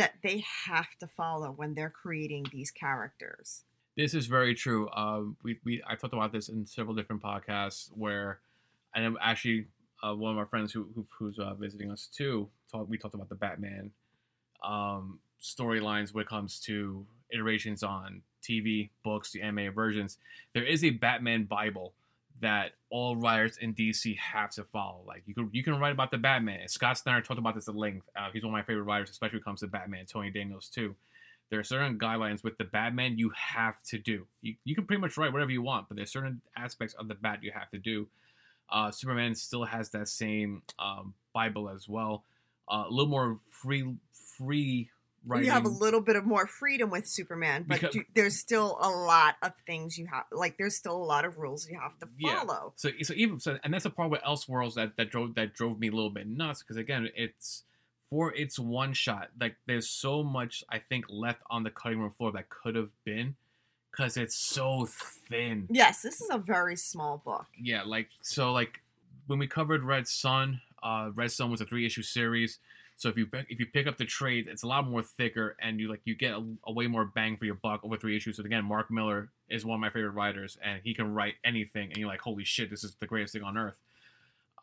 that 0.00 0.14
they 0.22 0.42
have 0.66 0.96
to 0.98 1.06
follow 1.06 1.48
when 1.48 1.74
they're 1.74 1.90
creating 1.90 2.46
these 2.50 2.70
characters. 2.70 3.64
This 3.98 4.14
is 4.14 4.28
very 4.28 4.54
true. 4.54 4.88
Um, 4.92 5.36
we, 5.44 5.58
we 5.62 5.82
I 5.86 5.94
talked 5.94 6.14
about 6.14 6.32
this 6.32 6.48
in 6.48 6.64
several 6.64 6.94
different 6.94 7.22
podcasts 7.22 7.90
where, 7.94 8.40
and 8.94 9.18
actually 9.20 9.66
uh, 10.02 10.14
one 10.14 10.32
of 10.32 10.38
our 10.38 10.46
friends 10.46 10.72
who, 10.72 10.88
who 10.94 11.04
who's 11.18 11.38
uh, 11.38 11.52
visiting 11.52 11.90
us 11.90 12.08
too. 12.10 12.48
Talk, 12.72 12.88
we 12.88 12.96
talked 12.96 13.14
about 13.14 13.28
the 13.28 13.34
Batman. 13.34 13.90
Um, 14.64 15.18
storylines 15.42 16.14
when 16.14 16.22
it 16.22 16.28
comes 16.28 16.60
to 16.60 17.04
iterations 17.30 17.82
on 17.82 18.22
TV, 18.42 18.88
books, 19.04 19.32
the 19.32 19.42
anime 19.42 19.74
versions. 19.74 20.16
There 20.54 20.64
is 20.64 20.82
a 20.82 20.90
Batman 20.90 21.44
Bible 21.44 21.92
that 22.40 22.72
all 22.90 23.16
writers 23.16 23.58
in 23.58 23.74
DC 23.74 24.16
have 24.18 24.50
to 24.52 24.64
follow. 24.64 25.02
Like 25.06 25.22
you 25.26 25.34
can 25.34 25.48
you 25.52 25.62
can 25.62 25.78
write 25.78 25.92
about 25.92 26.10
the 26.10 26.18
Batman. 26.18 26.68
Scott 26.68 26.98
Snyder 26.98 27.20
talked 27.22 27.38
about 27.38 27.54
this 27.54 27.68
at 27.68 27.76
length. 27.76 28.08
Uh, 28.16 28.28
he's 28.32 28.42
one 28.42 28.52
of 28.52 28.58
my 28.58 28.62
favorite 28.62 28.84
writers, 28.84 29.10
especially 29.10 29.36
when 29.36 29.42
it 29.42 29.44
comes 29.44 29.60
to 29.60 29.66
Batman. 29.66 30.06
Tony 30.06 30.30
Daniels 30.30 30.68
too. 30.68 30.94
There 31.50 31.58
are 31.58 31.64
certain 31.64 31.98
guidelines 31.98 32.44
with 32.44 32.58
the 32.58 32.64
Batman 32.64 33.18
you 33.18 33.32
have 33.34 33.82
to 33.84 33.98
do. 33.98 34.26
You, 34.40 34.54
you 34.64 34.74
can 34.74 34.84
pretty 34.84 35.00
much 35.00 35.16
write 35.16 35.32
whatever 35.32 35.50
you 35.50 35.62
want, 35.62 35.88
but 35.88 35.96
there's 35.96 36.12
certain 36.12 36.40
aspects 36.56 36.94
of 36.94 37.08
the 37.08 37.16
Bat 37.16 37.40
you 37.42 37.50
have 37.52 37.70
to 37.70 37.78
do. 37.78 38.06
Uh, 38.70 38.92
Superman 38.92 39.34
still 39.34 39.64
has 39.64 39.90
that 39.90 40.06
same 40.06 40.62
um, 40.78 41.14
Bible 41.34 41.68
as 41.68 41.88
well. 41.88 42.24
Uh, 42.70 42.84
a 42.86 42.90
little 42.90 43.10
more 43.10 43.38
free 43.50 43.96
free 44.38 44.90
writing. 45.26 45.46
You 45.46 45.52
have 45.52 45.64
a 45.64 45.68
little 45.68 46.00
bit 46.00 46.16
of 46.16 46.24
more 46.24 46.46
freedom 46.46 46.90
with 46.90 47.06
Superman, 47.06 47.64
but 47.68 47.80
Because- 47.80 47.94
you, 47.94 48.04
there's 48.14 48.38
still 48.38 48.78
a 48.80 48.88
lot 48.88 49.36
of 49.42 49.52
things 49.66 49.98
you 49.98 50.06
have. 50.06 50.24
Like 50.32 50.56
there's 50.58 50.76
still 50.76 50.96
a 50.96 51.04
lot 51.04 51.24
of 51.24 51.38
rules 51.38 51.68
you 51.68 51.78
have 51.78 51.98
to 52.00 52.08
Yeah. 52.18 52.40
follow. 52.44 52.72
So, 52.76 52.90
so 53.02 53.14
even 53.16 53.40
so, 53.40 53.58
and 53.64 53.72
that's 53.74 53.84
a 53.84 53.90
part 53.90 54.10
with 54.10 54.20
Elseworlds 54.22 54.74
that 54.74 54.96
that 54.96 55.10
drove 55.10 55.34
that 55.34 55.54
drove 55.54 55.78
me 55.78 55.88
a 55.88 55.92
little 55.92 56.10
bit 56.10 56.26
nuts 56.26 56.62
because 56.62 56.76
again, 56.76 57.08
it's 57.14 57.64
for 58.08 58.34
its 58.34 58.58
one 58.58 58.92
shot. 58.92 59.30
Like 59.40 59.56
there's 59.66 59.88
so 59.88 60.22
much 60.22 60.64
I 60.68 60.78
think 60.78 61.04
left 61.08 61.42
on 61.50 61.62
the 61.62 61.70
cutting 61.70 62.00
room 62.00 62.10
floor 62.10 62.32
that 62.32 62.48
could 62.48 62.74
have 62.74 62.90
been 63.04 63.36
because 63.90 64.16
it's 64.16 64.34
so 64.36 64.86
thin. 65.28 65.66
Yes, 65.70 66.02
this 66.02 66.20
is 66.20 66.28
a 66.30 66.38
very 66.38 66.76
small 66.76 67.18
book. 67.24 67.46
Yeah, 67.60 67.82
like 67.82 68.08
so, 68.22 68.52
like 68.52 68.80
when 69.26 69.38
we 69.38 69.46
covered 69.46 69.84
Red 69.84 70.08
Son, 70.08 70.60
uh, 70.82 71.10
Red 71.14 71.30
Son 71.30 71.50
was 71.50 71.60
a 71.60 71.64
three 71.66 71.86
issue 71.86 72.02
series. 72.02 72.58
So 73.00 73.08
if 73.08 73.16
you 73.16 73.26
if 73.48 73.58
you 73.58 73.64
pick 73.64 73.86
up 73.86 73.96
the 73.96 74.04
trade, 74.04 74.46
it's 74.46 74.62
a 74.62 74.66
lot 74.66 74.86
more 74.86 75.02
thicker, 75.02 75.56
and 75.58 75.80
you 75.80 75.88
like 75.88 76.02
you 76.04 76.14
get 76.14 76.32
a, 76.32 76.44
a 76.66 76.72
way 76.72 76.86
more 76.86 77.06
bang 77.06 77.38
for 77.38 77.46
your 77.46 77.54
buck 77.54 77.80
over 77.82 77.96
three 77.96 78.14
issues. 78.14 78.36
So 78.36 78.44
again, 78.44 78.62
Mark 78.62 78.90
Millar 78.90 79.30
is 79.48 79.64
one 79.64 79.76
of 79.76 79.80
my 79.80 79.88
favorite 79.88 80.10
writers, 80.10 80.58
and 80.62 80.82
he 80.84 80.92
can 80.92 81.14
write 81.14 81.36
anything, 81.42 81.88
and 81.88 81.96
you're 81.96 82.10
like, 82.10 82.20
holy 82.20 82.44
shit, 82.44 82.68
this 82.68 82.84
is 82.84 82.94
the 83.00 83.06
greatest 83.06 83.32
thing 83.32 83.42
on 83.42 83.56
earth. 83.56 83.76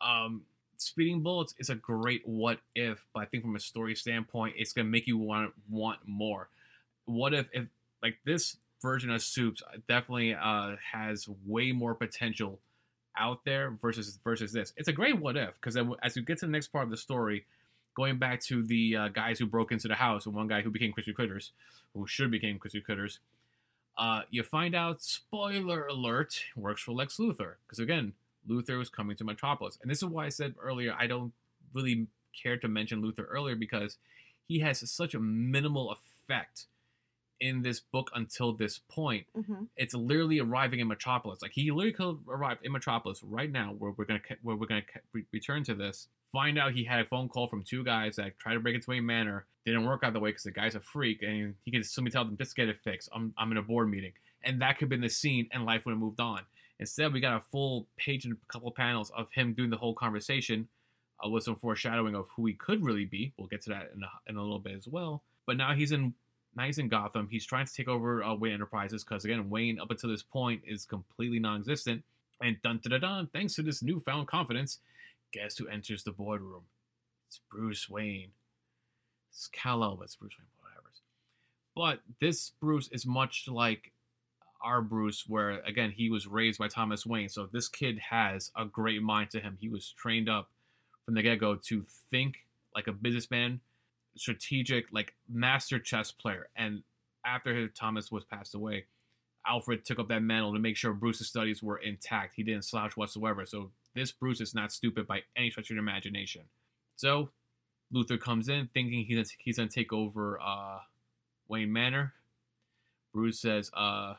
Um, 0.00 0.42
Speeding 0.76 1.20
Bullets 1.20 1.52
is 1.58 1.68
a 1.68 1.74
great 1.74 2.22
what 2.28 2.60
if, 2.76 3.04
but 3.12 3.24
I 3.24 3.26
think 3.26 3.42
from 3.42 3.56
a 3.56 3.60
story 3.60 3.96
standpoint, 3.96 4.54
it's 4.56 4.72
gonna 4.72 4.88
make 4.88 5.08
you 5.08 5.18
want 5.18 5.52
want 5.68 5.98
more. 6.06 6.48
What 7.06 7.34
if 7.34 7.48
if 7.52 7.64
like 8.04 8.18
this 8.24 8.56
version 8.80 9.10
of 9.10 9.20
Soups 9.20 9.64
definitely 9.88 10.34
uh, 10.34 10.76
has 10.92 11.26
way 11.44 11.72
more 11.72 11.96
potential 11.96 12.60
out 13.18 13.44
there 13.44 13.72
versus 13.82 14.16
versus 14.22 14.52
this. 14.52 14.72
It's 14.76 14.86
a 14.86 14.92
great 14.92 15.18
what 15.18 15.36
if 15.36 15.60
because 15.60 15.76
as 16.04 16.14
you 16.14 16.22
get 16.22 16.38
to 16.38 16.46
the 16.46 16.52
next 16.52 16.68
part 16.68 16.84
of 16.84 16.90
the 16.90 16.96
story, 16.96 17.44
going 17.94 18.18
back 18.18 18.40
to 18.42 18.62
the 18.62 18.96
uh, 18.96 19.08
guys 19.08 19.38
who 19.38 19.46
broke 19.46 19.72
into 19.72 19.88
the 19.88 19.94
house 19.94 20.26
and 20.26 20.34
one 20.34 20.48
guy 20.48 20.62
who 20.62 20.70
became 20.70 20.92
Krispy 20.92 21.14
Critters, 21.14 21.52
who 21.94 22.06
should 22.06 22.30
became 22.30 22.58
Krispy 22.58 22.82
Critters, 22.82 23.20
uh, 23.96 24.22
you 24.30 24.42
find 24.42 24.74
out 24.74 25.02
spoiler 25.02 25.86
alert 25.86 26.40
works 26.56 26.82
for 26.82 26.92
Lex 26.92 27.16
Luthor 27.16 27.54
because 27.66 27.78
again 27.80 28.12
Luthor 28.48 28.78
was 28.78 28.88
coming 28.88 29.16
to 29.16 29.24
Metropolis, 29.24 29.78
and 29.82 29.90
this 29.90 29.98
is 29.98 30.04
why 30.04 30.26
I 30.26 30.28
said 30.30 30.54
earlier 30.60 30.94
I 30.98 31.06
don't 31.06 31.32
really 31.74 32.06
care 32.40 32.56
to 32.58 32.68
mention 32.68 33.02
Luthor 33.02 33.26
earlier 33.28 33.56
because 33.56 33.98
he 34.46 34.60
has 34.60 34.88
such 34.90 35.14
a 35.14 35.18
minimal 35.20 35.90
effect 35.92 36.66
in 37.40 37.62
this 37.62 37.78
book 37.80 38.10
until 38.14 38.52
this 38.52 38.78
point 38.78 39.26
hmm 39.34 39.64
it's 39.76 39.94
literally 39.94 40.40
arriving 40.40 40.80
in 40.80 40.88
Metropolis. 40.88 41.40
Like 41.40 41.52
he 41.52 41.70
literally 41.70 41.92
could 41.92 42.06
have 42.06 42.28
arrived 42.28 42.64
in 42.64 42.72
Metropolis 42.72 43.22
right 43.22 43.50
now, 43.50 43.74
where 43.78 43.92
we're 43.96 44.04
gonna 44.06 44.20
where 44.42 44.56
we're 44.56 44.66
gonna 44.66 44.82
re- 45.12 45.24
return 45.32 45.62
to 45.64 45.74
this. 45.74 46.08
Find 46.32 46.58
out 46.58 46.72
he 46.72 46.84
had 46.84 47.00
a 47.00 47.08
phone 47.08 47.28
call 47.28 47.48
from 47.48 47.62
two 47.62 47.84
guys 47.84 48.16
that 48.16 48.38
tried 48.38 48.54
to 48.54 48.60
break 48.60 48.74
into 48.74 48.90
Wayne 48.90 49.06
Manor. 49.06 49.46
Didn't 49.64 49.86
work 49.86 50.02
out 50.02 50.12
the 50.12 50.20
way 50.20 50.30
because 50.30 50.42
the 50.42 50.50
guy's 50.50 50.74
a 50.74 50.80
freak, 50.80 51.22
and 51.22 51.54
he 51.64 51.70
can 51.70 51.82
simply 51.82 52.10
tell 52.10 52.24
them 52.24 52.36
just 52.36 52.56
get 52.56 52.68
it 52.68 52.78
fixed. 52.84 53.08
I'm 53.14 53.34
I'm 53.38 53.50
in 53.50 53.58
a 53.58 53.62
board 53.62 53.90
meeting, 53.90 54.12
and 54.42 54.60
that 54.62 54.74
could 54.74 54.82
have 54.82 54.90
been 54.90 55.00
the 55.00 55.08
scene, 55.08 55.48
and 55.52 55.64
life 55.64 55.84
would 55.84 55.92
have 55.92 56.00
moved 56.00 56.20
on. 56.20 56.42
Instead, 56.80 57.12
we 57.12 57.20
got 57.20 57.36
a 57.36 57.40
full 57.40 57.86
page 57.96 58.24
and 58.24 58.34
a 58.34 58.52
couple 58.52 58.70
panels 58.70 59.10
of 59.16 59.30
him 59.32 59.52
doing 59.52 59.70
the 59.70 59.76
whole 59.76 59.94
conversation, 59.94 60.68
uh, 61.24 61.28
with 61.28 61.44
some 61.44 61.56
foreshadowing 61.56 62.14
of 62.14 62.28
who 62.36 62.46
he 62.46 62.54
could 62.54 62.84
really 62.84 63.04
be. 63.04 63.32
We'll 63.36 63.48
get 63.48 63.62
to 63.62 63.70
that 63.70 63.90
in 63.94 64.02
a, 64.02 64.10
in 64.26 64.36
a 64.36 64.42
little 64.42 64.60
bit 64.60 64.76
as 64.76 64.86
well. 64.86 65.22
But 65.46 65.56
now 65.56 65.74
he's 65.74 65.92
in 65.92 66.14
now 66.56 66.64
he's 66.64 66.78
in 66.78 66.88
Gotham. 66.88 67.28
He's 67.30 67.46
trying 67.46 67.66
to 67.66 67.72
take 67.72 67.88
over 67.88 68.22
uh, 68.22 68.34
Wayne 68.34 68.54
Enterprises 68.54 69.04
because 69.04 69.24
again, 69.24 69.50
Wayne 69.50 69.80
up 69.80 69.90
until 69.90 70.10
this 70.10 70.22
point 70.22 70.62
is 70.66 70.84
completely 70.84 71.38
non-existent. 71.38 72.04
And 72.42 72.60
dun 72.62 72.80
dun 72.82 72.92
dun 72.92 73.00
dun, 73.00 73.28
thanks 73.32 73.54
to 73.54 73.62
this 73.62 73.82
newfound 73.82 74.28
confidence, 74.28 74.78
guess 75.32 75.56
who 75.58 75.68
enters 75.68 76.02
the 76.04 76.12
boardroom? 76.12 76.62
It's 77.28 77.40
Bruce 77.50 77.88
Wayne. 77.88 78.30
It's 79.30 79.48
Kal-El, 79.48 79.96
but 79.96 80.04
it's 80.04 80.16
Bruce 80.16 80.36
Wayne, 80.38 80.46
whatever. 80.60 80.88
But 81.76 82.00
this 82.20 82.52
Bruce 82.60 82.88
is 82.88 83.06
much 83.06 83.46
like 83.48 83.92
our 84.60 84.82
Bruce, 84.82 85.24
where 85.28 85.60
again 85.60 85.92
he 85.92 86.10
was 86.10 86.26
raised 86.26 86.58
by 86.58 86.66
Thomas 86.66 87.06
Wayne. 87.06 87.28
So 87.28 87.48
this 87.52 87.68
kid 87.68 87.98
has 88.10 88.50
a 88.56 88.64
great 88.64 89.02
mind 89.02 89.30
to 89.30 89.40
him. 89.40 89.56
He 89.60 89.68
was 89.68 89.90
trained 89.96 90.28
up 90.28 90.48
from 91.04 91.14
the 91.14 91.22
get-go 91.22 91.54
to 91.54 91.84
think 92.10 92.38
like 92.74 92.88
a 92.88 92.92
businessman, 92.92 93.60
strategic, 94.16 94.92
like 94.92 95.14
master 95.28 95.78
chess 95.78 96.10
player. 96.10 96.48
And 96.56 96.82
after 97.24 97.68
Thomas 97.68 98.10
was 98.10 98.24
passed 98.24 98.54
away, 98.54 98.86
Alfred 99.46 99.84
took 99.84 99.98
up 100.00 100.08
that 100.08 100.22
mantle 100.22 100.52
to 100.52 100.58
make 100.58 100.76
sure 100.76 100.92
Bruce's 100.92 101.28
studies 101.28 101.62
were 101.62 101.78
intact. 101.78 102.34
He 102.34 102.42
didn't 102.42 102.64
slouch 102.64 102.96
whatsoever. 102.96 103.46
So 103.46 103.70
this 103.98 104.12
Bruce 104.12 104.40
is 104.40 104.54
not 104.54 104.72
stupid 104.72 105.06
by 105.06 105.22
any 105.36 105.50
stretch 105.50 105.70
of 105.70 105.76
the 105.76 105.80
imagination. 105.80 106.42
So 106.96 107.30
Luthor 107.92 108.20
comes 108.20 108.48
in 108.48 108.68
thinking 108.72 109.04
he's 109.04 109.36
he's 109.38 109.56
gonna 109.56 109.68
take 109.68 109.92
over 109.92 110.38
uh, 110.40 110.78
Wayne 111.48 111.72
Manor. 111.72 112.14
Bruce 113.12 113.40
says, 113.40 113.70
uh, 113.74 114.14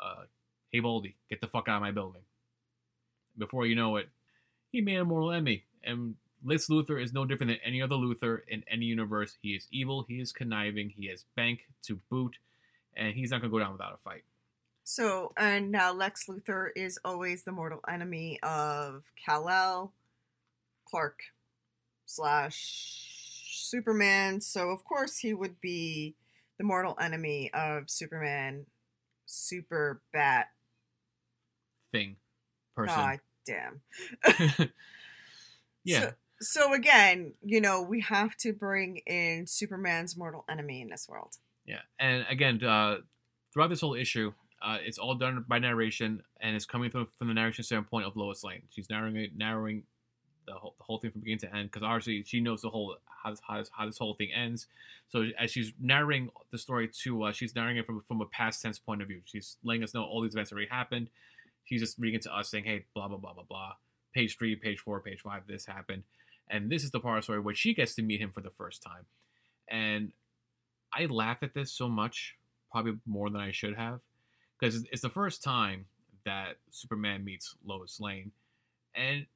uh, 0.00 0.24
"Hey 0.70 0.80
Baldy, 0.80 1.16
get 1.28 1.40
the 1.40 1.48
fuck 1.48 1.68
out 1.68 1.76
of 1.76 1.82
my 1.82 1.90
building." 1.90 2.22
Before 3.36 3.66
you 3.66 3.74
know 3.74 3.96
it, 3.96 4.08
he 4.70 4.80
made 4.80 4.96
a 4.96 5.04
mortal 5.04 5.32
enemy, 5.32 5.64
and 5.82 6.14
Lex 6.44 6.68
Luthor 6.68 7.02
is 7.02 7.12
no 7.12 7.24
different 7.24 7.50
than 7.50 7.60
any 7.64 7.82
other 7.82 7.96
Luthor 7.96 8.40
in 8.46 8.62
any 8.68 8.86
universe. 8.86 9.36
He 9.42 9.50
is 9.50 9.66
evil, 9.70 10.04
he 10.06 10.20
is 10.20 10.32
conniving, 10.32 10.90
he 10.90 11.08
has 11.08 11.24
bank 11.36 11.66
to 11.84 12.00
boot, 12.10 12.36
and 12.96 13.14
he's 13.14 13.30
not 13.30 13.40
gonna 13.40 13.50
go 13.50 13.58
down 13.58 13.72
without 13.72 13.94
a 13.94 13.98
fight. 13.98 14.24
So, 14.86 15.32
and 15.38 15.72
now 15.72 15.94
Lex 15.94 16.26
Luthor 16.26 16.68
is 16.76 16.98
always 17.04 17.42
the 17.44 17.52
mortal 17.52 17.80
enemy 17.88 18.38
of 18.42 19.04
Kal-El, 19.24 19.94
Clark 20.86 21.20
slash 22.04 23.48
Superman. 23.50 24.42
So, 24.42 24.68
of 24.68 24.84
course, 24.84 25.16
he 25.16 25.32
would 25.32 25.58
be 25.62 26.16
the 26.58 26.64
mortal 26.64 26.96
enemy 27.00 27.50
of 27.54 27.88
Superman, 27.88 28.66
Super 29.24 30.02
Bat. 30.12 30.48
Thing, 31.90 32.16
person. 32.76 32.94
God 32.94 33.20
damn. 33.46 33.80
yeah, 35.84 36.00
So, 36.00 36.12
so 36.40 36.74
again, 36.74 37.32
you 37.42 37.62
know, 37.62 37.80
we 37.80 38.02
have 38.02 38.36
to 38.38 38.52
bring 38.52 38.98
in 39.06 39.46
Superman's 39.46 40.14
mortal 40.14 40.44
enemy 40.46 40.82
in 40.82 40.90
this 40.90 41.06
world. 41.08 41.36
Yeah, 41.64 41.80
and 41.98 42.26
again, 42.28 42.62
uh, 42.62 42.98
throughout 43.50 43.70
this 43.70 43.80
whole 43.80 43.94
issue, 43.94 44.32
uh, 44.64 44.78
it's 44.80 44.98
all 44.98 45.14
done 45.14 45.44
by 45.46 45.58
narration, 45.58 46.22
and 46.40 46.56
it's 46.56 46.64
coming 46.64 46.90
from, 46.90 47.06
from 47.18 47.28
the 47.28 47.34
narration 47.34 47.64
standpoint 47.64 48.06
of 48.06 48.16
Lois 48.16 48.42
Lane. 48.42 48.62
She's 48.70 48.88
narrowing 48.88 49.16
it, 49.16 49.36
narrowing 49.36 49.82
the 50.46 50.54
whole, 50.54 50.74
the 50.78 50.84
whole 50.84 50.98
thing 50.98 51.10
from 51.10 51.20
beginning 51.20 51.40
to 51.40 51.54
end, 51.54 51.70
because 51.70 51.82
obviously 51.82 52.24
she 52.24 52.40
knows 52.40 52.62
the 52.62 52.70
whole 52.70 52.96
how 53.22 53.30
this, 53.30 53.40
how, 53.46 53.58
this, 53.58 53.70
how 53.72 53.86
this 53.86 53.98
whole 53.98 54.14
thing 54.14 54.30
ends. 54.32 54.66
So 55.08 55.26
as 55.38 55.50
she's 55.50 55.72
narrating 55.80 56.30
the 56.50 56.58
story 56.58 56.88
to, 57.02 57.24
uh, 57.24 57.32
she's 57.32 57.54
narrating 57.54 57.78
it 57.78 57.86
from 57.86 58.02
from 58.08 58.20
a 58.20 58.26
past 58.26 58.62
tense 58.62 58.78
point 58.78 59.02
of 59.02 59.08
view. 59.08 59.20
She's 59.24 59.56
letting 59.62 59.84
us 59.84 59.94
know 59.94 60.02
all 60.02 60.22
these 60.22 60.34
events 60.34 60.50
already 60.50 60.68
happened. 60.68 61.08
She's 61.64 61.80
just 61.80 61.98
reading 61.98 62.16
it 62.16 62.22
to 62.22 62.34
us, 62.34 62.50
saying, 62.50 62.64
"Hey, 62.64 62.86
blah 62.94 63.08
blah 63.08 63.18
blah 63.18 63.34
blah 63.34 63.44
blah." 63.44 63.72
Page 64.14 64.36
three, 64.38 64.56
page 64.56 64.78
four, 64.78 65.00
page 65.00 65.20
five. 65.20 65.42
This 65.46 65.66
happened, 65.66 66.04
and 66.48 66.70
this 66.70 66.84
is 66.84 66.90
the 66.90 67.00
part 67.00 67.18
of 67.18 67.22
the 67.22 67.24
story 67.24 67.40
where 67.40 67.54
she 67.54 67.74
gets 67.74 67.94
to 67.96 68.02
meet 68.02 68.20
him 68.20 68.30
for 68.32 68.40
the 68.40 68.50
first 68.50 68.82
time, 68.82 69.06
and 69.68 70.12
I 70.92 71.06
laughed 71.06 71.42
at 71.42 71.54
this 71.54 71.72
so 71.72 71.88
much, 71.88 72.36
probably 72.70 72.98
more 73.06 73.28
than 73.30 73.40
I 73.40 73.50
should 73.50 73.76
have, 73.76 74.00
because 74.64 74.86
it's 74.90 75.02
the 75.02 75.10
first 75.10 75.42
time 75.42 75.84
that 76.24 76.56
Superman 76.70 77.22
meets 77.22 77.54
Lois 77.66 78.00
Lane, 78.00 78.32
and 78.94 79.26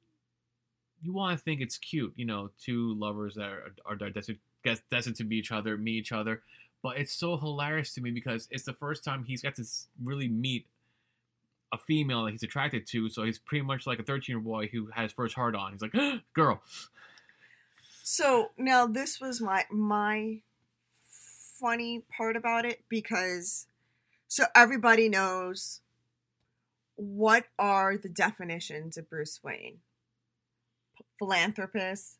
you 1.01 1.13
want 1.13 1.37
to 1.37 1.43
think 1.43 1.61
it's 1.61 1.77
cute, 1.77 2.13
you 2.15 2.25
know, 2.25 2.49
two 2.59 2.95
lovers 2.95 3.35
that 3.35 3.43
are, 3.45 3.73
are 3.85 3.95
destined, 3.95 4.39
destined 4.89 5.15
to 5.17 5.23
be 5.23 5.37
each 5.37 5.51
other, 5.51 5.77
meet 5.77 5.97
each 5.97 6.11
other, 6.11 6.41
but 6.81 6.97
it's 6.97 7.13
so 7.13 7.37
hilarious 7.37 7.93
to 7.93 8.01
me 8.01 8.09
because 8.09 8.47
it's 8.49 8.63
the 8.63 8.73
first 8.73 9.03
time 9.03 9.23
he's 9.23 9.43
got 9.43 9.55
to 9.55 9.63
really 10.03 10.27
meet 10.27 10.65
a 11.71 11.77
female 11.77 12.25
that 12.25 12.31
he's 12.31 12.41
attracted 12.41 12.87
to, 12.87 13.09
so 13.09 13.23
he's 13.23 13.37
pretty 13.37 13.63
much 13.63 13.85
like 13.85 13.99
a 13.99 14.03
13 14.03 14.33
year 14.33 14.39
boy 14.39 14.67
who 14.67 14.89
has 14.95 15.11
first 15.11 15.35
heart 15.35 15.55
on. 15.55 15.73
He's 15.73 15.81
like, 15.81 15.93
girl. 16.33 16.61
So 18.03 18.49
now 18.57 18.87
this 18.87 19.21
was 19.21 19.39
my 19.39 19.65
my 19.69 20.39
funny 21.59 22.01
part 22.09 22.35
about 22.35 22.65
it 22.65 22.81
because 22.89 23.67
so 24.29 24.45
everybody 24.55 25.09
knows 25.09 25.81
what 26.95 27.45
are 27.57 27.97
the 27.97 28.09
definitions 28.09 28.95
of 28.95 29.09
Bruce 29.09 29.39
Wayne? 29.43 29.79
Philanthropist, 31.17 32.17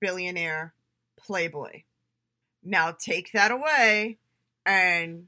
billionaire, 0.00 0.72
playboy. 1.18 1.82
Now 2.64 2.96
take 2.98 3.32
that 3.32 3.50
away, 3.50 4.16
and 4.64 5.26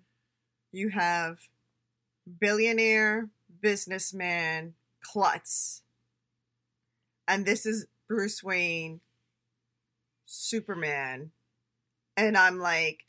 you 0.73 0.89
have 0.89 1.41
billionaire 2.41 3.29
businessman 3.61 4.75
Klutz. 5.03 5.83
And 7.29 7.45
this 7.45 7.67
is 7.67 7.87
Bruce 8.09 8.43
Wayne, 8.43 9.01
Superman. 10.25 11.33
And 12.17 12.35
I'm 12.35 12.59
like, 12.59 13.05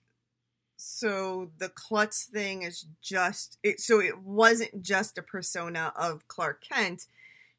so 0.78 1.52
the 1.58 1.70
Klutz 1.70 2.24
thing 2.26 2.64
is 2.64 2.86
just 3.02 3.58
it 3.64 3.80
so 3.80 4.00
it 4.00 4.20
wasn't 4.20 4.82
just 4.82 5.18
a 5.18 5.22
persona 5.22 5.94
of 5.96 6.28
Clark 6.28 6.64
Kent. 6.68 7.08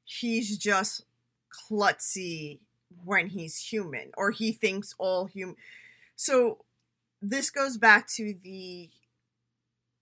He's 0.05 0.59
just 0.59 1.05
klutzy 1.51 2.61
when 3.05 3.29
he's 3.29 3.59
human, 3.59 4.11
or 4.17 4.31
he 4.31 4.53
thinks 4.53 4.95
all 4.99 5.27
human. 5.27 5.57
So 6.15 6.65
this 7.23 7.51
goes 7.51 7.79
back 7.79 8.09
to 8.17 8.35
the 8.43 8.91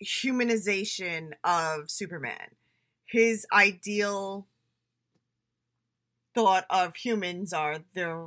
humanization 0.03 1.33
of 1.43 1.91
Superman. 1.91 2.57
His 3.07 3.47
ideal 3.53 4.47
thought 6.35 6.67
of 6.69 6.97
humans 6.97 7.53
are 7.53 7.79
they're 7.95 8.27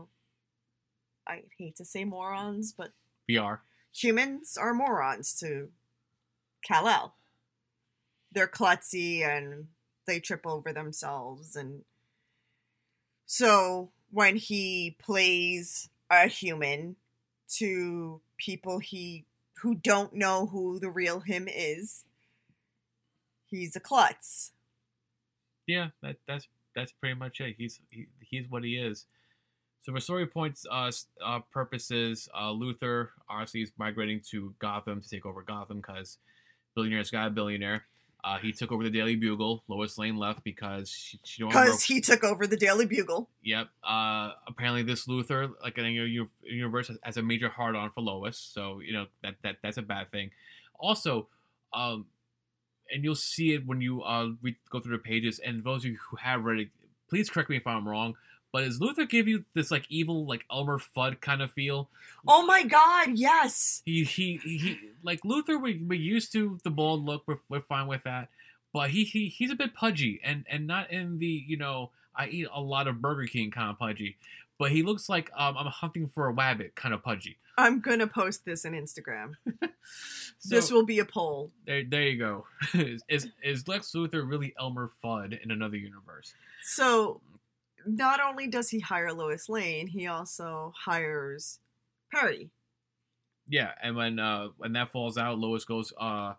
I 1.28 1.44
hate 1.58 1.76
to 1.76 1.86
say 1.86 2.06
morons, 2.06 2.74
but 2.76 2.92
VR. 3.30 3.60
Humans 3.98 4.58
are 4.58 4.74
morons 4.74 5.34
to 5.40 5.70
Kal-El. 6.64 7.16
They're 8.32 8.48
klutzy 8.48 9.22
and 9.22 9.68
they 10.06 10.20
trip 10.20 10.46
over 10.46 10.72
themselves 10.72 11.56
and 11.56 11.84
so 13.26 13.92
when 14.10 14.38
he 14.38 14.96
plays 15.00 15.90
a 16.10 16.28
human 16.28 16.96
to 17.56 18.22
people 18.38 18.80
he 18.80 19.26
who 19.62 19.76
don't 19.76 20.14
know 20.14 20.48
who 20.48 20.80
the 20.80 20.90
real 20.90 21.20
him 21.20 21.48
is, 21.54 22.06
he's 23.46 23.76
a 23.76 23.80
klutz. 23.80 24.54
Yeah, 25.66 25.90
that 26.02 26.16
that's 26.28 26.48
that's 26.74 26.94
pretty 26.94 27.16
much 27.16 27.42
it. 27.42 27.56
He's 27.58 27.82
he, 27.92 28.08
he's 28.22 28.50
what 28.50 28.64
he 28.64 28.78
is. 28.78 29.06
So 29.88 29.94
for 29.94 30.02
story 30.02 30.28
points 30.28 30.66
uh, 30.70 30.92
uh 31.24 31.40
purposes, 31.50 32.28
uh, 32.36 32.50
Luthor 32.50 33.08
obviously 33.30 33.62
is 33.62 33.72
migrating 33.78 34.20
to 34.32 34.54
Gotham 34.60 35.02
to 35.02 35.10
take 35.10 35.26
over 35.26 35.42
Gotham 35.44 35.78
because 35.78 36.18
billionaire's 36.76 37.10
got 37.10 37.28
a 37.28 37.30
billionaire. 37.30 37.86
Uh, 38.22 38.38
he 38.38 38.52
took 38.52 38.74
over 38.74 38.84
the 38.84 38.90
Daily 38.90 39.16
Bugle. 39.16 39.64
Lois 39.70 39.98
Lane 39.98 40.18
left 40.18 40.44
because 40.44 40.90
she, 40.90 41.18
she 41.24 41.42
don't 41.42 41.52
Because 41.52 41.84
he 41.84 42.02
took 42.02 42.26
over 42.26 42.46
the 42.46 42.58
Daily 42.58 42.86
Bugle. 42.86 43.30
Yep. 43.44 43.70
Uh, 43.82 44.32
apparently, 44.46 44.84
this 44.84 45.06
Luthor, 45.06 45.52
like 45.64 45.78
in 45.78 45.86
your 45.94 46.28
universe, 46.44 46.90
has, 46.90 46.98
has 47.02 47.16
a 47.16 47.22
major 47.22 47.48
hard 47.48 47.78
on 47.78 47.90
for 47.90 48.02
Lois. 48.02 48.38
So 48.38 48.82
you 48.82 48.92
know 48.92 49.06
that 49.24 49.36
that 49.44 49.60
that's 49.64 49.78
a 49.78 49.82
bad 49.82 50.12
thing. 50.12 50.32
Also, 50.78 51.30
um, 51.74 52.08
and 52.92 53.06
you'll 53.06 53.16
see 53.16 53.54
it 53.54 53.66
when 53.66 53.80
you 53.80 54.04
uh 54.04 54.32
read, 54.42 54.58
go 54.70 54.82
through 54.82 54.98
the 54.98 55.02
pages. 55.04 55.40
And 55.40 55.64
those 55.64 55.86
of 55.86 55.92
you 55.92 55.98
who 56.10 56.18
have 56.18 56.44
read 56.44 56.60
it, 56.60 56.70
please 57.10 57.30
correct 57.30 57.50
me 57.50 57.56
if 57.56 57.66
I'm 57.66 57.88
wrong. 57.88 58.16
But 58.58 58.64
does 58.64 58.80
Luthor 58.80 59.08
give 59.08 59.28
you 59.28 59.46
this 59.54 59.70
like 59.70 59.86
evil, 59.88 60.26
like 60.26 60.44
Elmer 60.52 60.80
Fudd 60.80 61.22
kind 61.22 61.44
of 61.44 61.52
feel? 61.52 61.92
Oh 62.28 62.44
my 62.44 62.64
god, 62.64 63.10
yes. 63.14 63.84
He 63.86 64.04
he 64.04 64.38
he, 64.38 64.80
like 65.04 65.22
Luthor. 65.22 65.62
We 65.62 65.78
we 65.88 66.00
used 66.00 66.32
to 66.32 66.58
the 66.64 66.72
bald 66.72 67.06
look. 67.06 67.22
We're, 67.28 67.38
we're 67.50 67.62
fine 67.62 67.86
with 67.86 68.04
that. 68.06 68.30
But 68.74 68.90
he 68.90 69.04
he 69.04 69.28
he's 69.28 69.52
a 69.52 69.56
bit 69.56 69.76
pudgy, 69.76 70.20
and 70.24 70.44
and 70.50 70.66
not 70.66 70.90
in 70.90 71.20
the 71.20 71.28
you 71.28 71.56
know 71.56 71.92
I 72.16 72.30
eat 72.30 72.48
a 72.52 72.60
lot 72.60 72.88
of 72.88 73.00
Burger 73.00 73.28
King 73.28 73.52
kind 73.52 73.70
of 73.70 73.78
pudgy. 73.78 74.18
But 74.58 74.72
he 74.72 74.82
looks 74.82 75.08
like 75.08 75.30
um, 75.38 75.56
I'm 75.56 75.68
hunting 75.68 76.08
for 76.08 76.26
a 76.26 76.32
rabbit 76.32 76.74
kind 76.74 76.96
of 76.96 77.04
pudgy. 77.04 77.38
I'm 77.60 77.80
gonna 77.80 78.08
post 78.08 78.44
this 78.44 78.66
on 78.66 78.72
Instagram. 78.72 79.34
So 80.40 80.56
this 80.56 80.70
will 80.70 80.86
be 80.86 81.00
a 81.00 81.06
poll. 81.06 81.52
there 81.66 81.84
there 81.84 82.02
you 82.04 82.18
go. 82.18 82.46
is, 82.74 83.02
is 83.08 83.28
is 83.42 83.68
Lex 83.68 83.92
Luthor 83.94 84.30
really 84.30 84.54
Elmer 84.60 84.92
Fudd 85.04 85.42
in 85.42 85.50
another 85.50 85.78
universe? 85.78 86.34
So 86.62 87.22
not 87.88 88.20
only 88.20 88.48
does 88.48 88.70
he 88.70 88.80
hire 88.80 89.14
Lois 89.14 89.50
Lane, 89.50 89.88
he 89.88 90.08
also 90.08 90.74
hires 90.86 91.60
Perry. 92.14 92.50
Yeah, 93.48 93.72
and 93.82 93.96
when 93.96 94.20
uh 94.20 94.50
when 94.58 94.74
that 94.74 94.92
falls 94.92 95.18
out, 95.18 95.40
Lois 95.40 95.66
goes 95.66 95.94
uh 96.00 96.34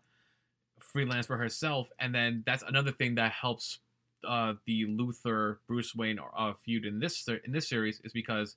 freelance 0.81 1.27
for 1.27 1.37
herself, 1.37 1.89
and 1.99 2.15
then 2.15 2.43
that's 2.47 2.63
another 2.63 2.93
thing 2.93 3.15
that 3.17 3.33
helps 3.33 3.79
uh 4.27 4.55
the 4.67 4.87
Luthor 4.87 5.59
Bruce 5.67 5.95
Wayne 5.95 6.19
uh, 6.37 6.53
feud 6.65 6.85
in 6.85 6.99
this 7.01 7.27
in 7.45 7.53
this 7.53 7.69
series 7.69 8.01
is 8.05 8.13
because 8.13 8.57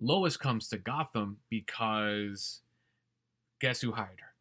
Lois 0.00 0.36
comes 0.36 0.68
to 0.68 0.78
Gotham 0.78 1.38
because 1.50 2.60
guess 3.60 3.80
who 3.80 3.92
hired 3.92 4.20
her? 4.20 4.34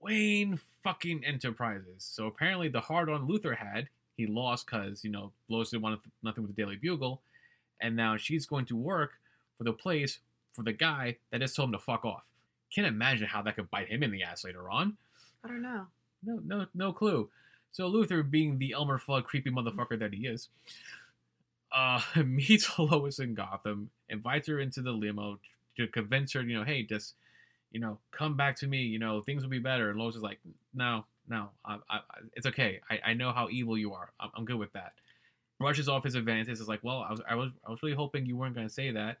Wayne 0.00 0.58
fucking 0.82 1.24
Enterprises. 1.24 2.04
So 2.04 2.26
apparently 2.26 2.68
the 2.68 2.80
hard 2.80 3.08
on 3.08 3.28
Luthor 3.28 3.56
had 3.56 3.88
he 4.16 4.26
lost 4.26 4.66
because 4.66 5.04
you 5.04 5.10
know 5.10 5.32
Lois 5.48 5.70
didn't 5.70 5.82
want 5.82 6.00
nothing 6.22 6.44
with 6.44 6.54
the 6.54 6.62
Daily 6.62 6.76
Bugle, 6.76 7.20
and 7.80 7.96
now 7.96 8.16
she's 8.16 8.46
going 8.46 8.66
to 8.66 8.76
work 8.76 9.12
for 9.58 9.64
the 9.64 9.72
place 9.72 10.18
for 10.52 10.62
the 10.62 10.72
guy 10.72 11.16
that 11.30 11.40
just 11.40 11.56
told 11.56 11.68
him 11.68 11.72
to 11.72 11.78
fuck 11.78 12.04
off. 12.04 12.24
Can't 12.74 12.86
imagine 12.86 13.26
how 13.26 13.42
that 13.42 13.56
could 13.56 13.70
bite 13.70 13.88
him 13.88 14.02
in 14.02 14.10
the 14.10 14.22
ass 14.22 14.44
later 14.44 14.70
on. 14.70 14.96
I 15.44 15.48
don't 15.48 15.62
know. 15.62 15.86
No, 16.24 16.40
no, 16.44 16.66
no 16.74 16.92
clue. 16.92 17.28
So 17.72 17.90
Luthor, 17.90 18.28
being 18.28 18.58
the 18.58 18.72
Elmer 18.72 18.98
Fudd 18.98 19.24
creepy 19.24 19.50
motherfucker 19.50 19.98
that 19.98 20.12
he 20.12 20.26
is, 20.26 20.48
uh, 21.74 22.00
meets 22.24 22.70
Lois 22.78 23.18
in 23.18 23.34
Gotham, 23.34 23.90
invites 24.08 24.48
her 24.48 24.60
into 24.60 24.82
the 24.82 24.92
limo 24.92 25.38
to 25.76 25.86
convince 25.88 26.32
her, 26.34 26.42
you 26.42 26.58
know, 26.58 26.64
hey, 26.64 26.82
just, 26.82 27.14
you 27.72 27.80
know, 27.80 27.98
come 28.10 28.36
back 28.36 28.56
to 28.56 28.66
me. 28.66 28.82
You 28.82 28.98
know, 28.98 29.22
things 29.22 29.42
will 29.42 29.50
be 29.50 29.58
better. 29.58 29.90
And 29.90 29.98
Lois 29.98 30.16
is 30.16 30.22
like, 30.22 30.38
no, 30.74 31.04
no, 31.28 31.50
I, 31.64 31.78
I, 31.88 32.00
it's 32.34 32.46
okay. 32.46 32.80
I, 32.90 33.00
I 33.10 33.14
know 33.14 33.32
how 33.32 33.48
evil 33.50 33.78
you 33.78 33.92
are. 33.92 34.10
I'm, 34.20 34.30
I'm 34.36 34.44
good 34.44 34.56
with 34.56 34.72
that. 34.72 34.92
Brushes 35.58 35.88
off 35.88 36.04
his 36.04 36.14
advances. 36.14 36.60
Is 36.60 36.68
like, 36.68 36.80
well, 36.82 37.04
I 37.06 37.10
was, 37.10 37.20
I 37.28 37.34
was, 37.34 37.50
I 37.66 37.70
was 37.70 37.82
really 37.82 37.94
hoping 37.94 38.26
you 38.26 38.36
weren't 38.36 38.54
going 38.54 38.66
to 38.66 38.72
say 38.72 38.90
that. 38.90 39.18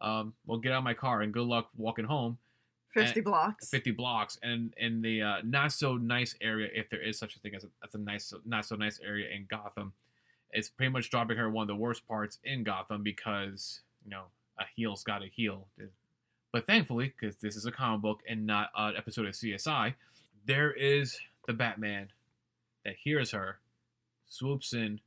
Um, 0.00 0.34
well, 0.46 0.58
get 0.58 0.72
out 0.72 0.78
of 0.78 0.84
my 0.84 0.94
car 0.94 1.22
and 1.22 1.32
good 1.32 1.46
luck 1.46 1.68
walking 1.76 2.04
home. 2.04 2.38
50 2.94 3.20
blocks. 3.22 3.68
50 3.70 3.90
blocks 3.92 4.38
and 4.42 4.74
in 4.76 5.00
the 5.02 5.22
uh, 5.22 5.36
not 5.44 5.72
so 5.72 5.96
nice 5.96 6.34
area 6.40 6.68
if 6.74 6.90
there 6.90 7.00
is 7.00 7.18
such 7.18 7.36
a 7.36 7.38
thing 7.38 7.54
as 7.54 7.64
a, 7.64 7.68
as 7.86 7.94
a 7.94 7.98
nice 7.98 8.32
not 8.44 8.66
so 8.66 8.76
nice 8.76 9.00
area 9.02 9.28
in 9.34 9.46
gotham 9.48 9.92
it's 10.50 10.68
pretty 10.68 10.92
much 10.92 11.08
dropping 11.10 11.38
her 11.38 11.48
one 11.48 11.62
of 11.62 11.68
the 11.68 11.74
worst 11.74 12.06
parts 12.06 12.38
in 12.44 12.62
gotham 12.62 13.02
because 13.02 13.80
you 14.04 14.10
know 14.10 14.24
a 14.58 14.64
heel's 14.76 15.04
got 15.04 15.20
to 15.20 15.28
heal 15.28 15.66
but 16.52 16.66
thankfully 16.66 17.14
because 17.18 17.36
this 17.36 17.56
is 17.56 17.64
a 17.64 17.72
comic 17.72 18.02
book 18.02 18.20
and 18.28 18.46
not 18.46 18.68
an 18.76 18.94
episode 18.96 19.26
of 19.26 19.32
csi 19.32 19.94
there 20.44 20.70
is 20.70 21.18
the 21.46 21.52
batman 21.52 22.08
that 22.84 22.94
hears 23.02 23.30
her 23.30 23.58
swoops 24.26 24.72
in 24.72 25.00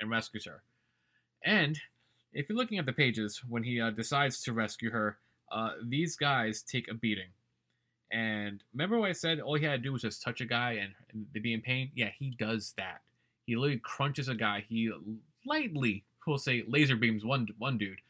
and 0.00 0.10
rescues 0.10 0.44
her 0.44 0.62
and 1.44 1.80
if 2.32 2.48
you're 2.48 2.58
looking 2.58 2.78
at 2.78 2.86
the 2.86 2.92
pages 2.92 3.42
when 3.48 3.62
he 3.62 3.80
uh, 3.80 3.90
decides 3.90 4.42
to 4.42 4.52
rescue 4.52 4.90
her 4.90 5.18
uh, 5.50 5.70
these 5.82 6.16
guys 6.16 6.62
take 6.62 6.88
a 6.90 6.94
beating. 6.94 7.28
And 8.12 8.62
remember 8.72 8.98
what 8.98 9.10
I 9.10 9.12
said? 9.12 9.40
All 9.40 9.56
he 9.56 9.64
had 9.64 9.82
to 9.82 9.88
do 9.88 9.92
was 9.92 10.02
just 10.02 10.22
touch 10.22 10.40
a 10.40 10.44
guy 10.44 10.72
and, 11.12 11.26
they'd 11.32 11.42
be 11.42 11.54
in 11.54 11.60
pain? 11.60 11.90
Yeah, 11.94 12.10
he 12.18 12.30
does 12.30 12.74
that. 12.76 13.00
He 13.46 13.56
literally 13.56 13.80
crunches 13.82 14.28
a 14.28 14.34
guy. 14.34 14.64
He 14.68 14.90
lightly, 15.44 16.04
we'll 16.26 16.38
say, 16.38 16.64
laser 16.66 16.96
beams 16.96 17.24
one 17.24 17.48
one 17.58 17.78
dude. 17.78 18.00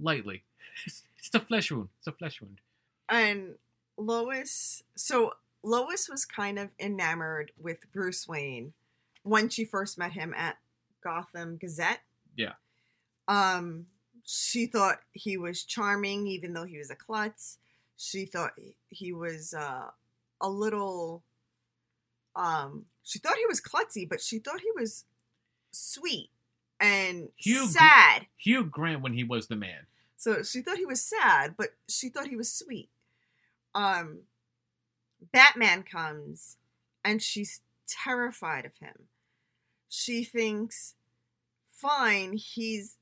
Lightly. 0.00 0.42
It's, 0.86 1.04
it's 1.16 1.34
a 1.34 1.40
flesh 1.40 1.70
wound. 1.70 1.88
It's 1.98 2.08
a 2.08 2.12
flesh 2.12 2.40
wound. 2.40 2.58
and 3.08 3.54
Lois, 3.96 4.82
so 4.96 5.34
Lois 5.64 6.08
was 6.08 6.24
kind 6.24 6.58
of 6.58 6.70
enamored 6.78 7.52
with 7.60 7.90
Bruce 7.92 8.28
Wayne 8.28 8.74
when 9.22 9.48
she 9.48 9.64
first 9.64 9.98
met 9.98 10.12
him 10.12 10.34
at 10.36 10.58
Gotham 11.02 11.56
Gazette. 11.56 12.00
Yeah. 12.36 12.52
Um, 13.26 13.86
she 14.24 14.66
thought 14.66 15.00
he 15.12 15.36
was 15.36 15.64
charming, 15.64 16.26
even 16.26 16.52
though 16.52 16.64
he 16.64 16.78
was 16.78 16.90
a 16.90 16.94
klutz. 16.94 17.58
She 17.96 18.26
thought 18.26 18.52
he 18.88 19.12
was 19.12 19.54
uh, 19.54 19.90
a 20.40 20.48
little. 20.48 21.22
Um, 22.36 22.86
she 23.02 23.18
thought 23.18 23.36
he 23.36 23.46
was 23.46 23.60
klutzy, 23.60 24.08
but 24.08 24.20
she 24.20 24.38
thought 24.38 24.60
he 24.60 24.72
was 24.74 25.04
sweet 25.70 26.30
and 26.80 27.28
Hugh 27.36 27.66
sad. 27.66 28.26
Hugh 28.36 28.64
Grant 28.64 29.02
when 29.02 29.14
he 29.14 29.24
was 29.24 29.46
the 29.46 29.56
man. 29.56 29.86
So 30.16 30.42
she 30.42 30.60
thought 30.60 30.78
he 30.78 30.86
was 30.86 31.02
sad, 31.02 31.54
but 31.56 31.70
she 31.88 32.08
thought 32.08 32.28
he 32.28 32.36
was 32.36 32.52
sweet. 32.52 32.88
Um, 33.74 34.20
Batman 35.32 35.82
comes 35.82 36.56
and 37.04 37.22
she's 37.22 37.60
terrified 37.88 38.64
of 38.64 38.76
him. 38.78 39.08
She 39.88 40.24
thinks, 40.24 40.94
fine, 41.68 42.34
he's 42.34 42.96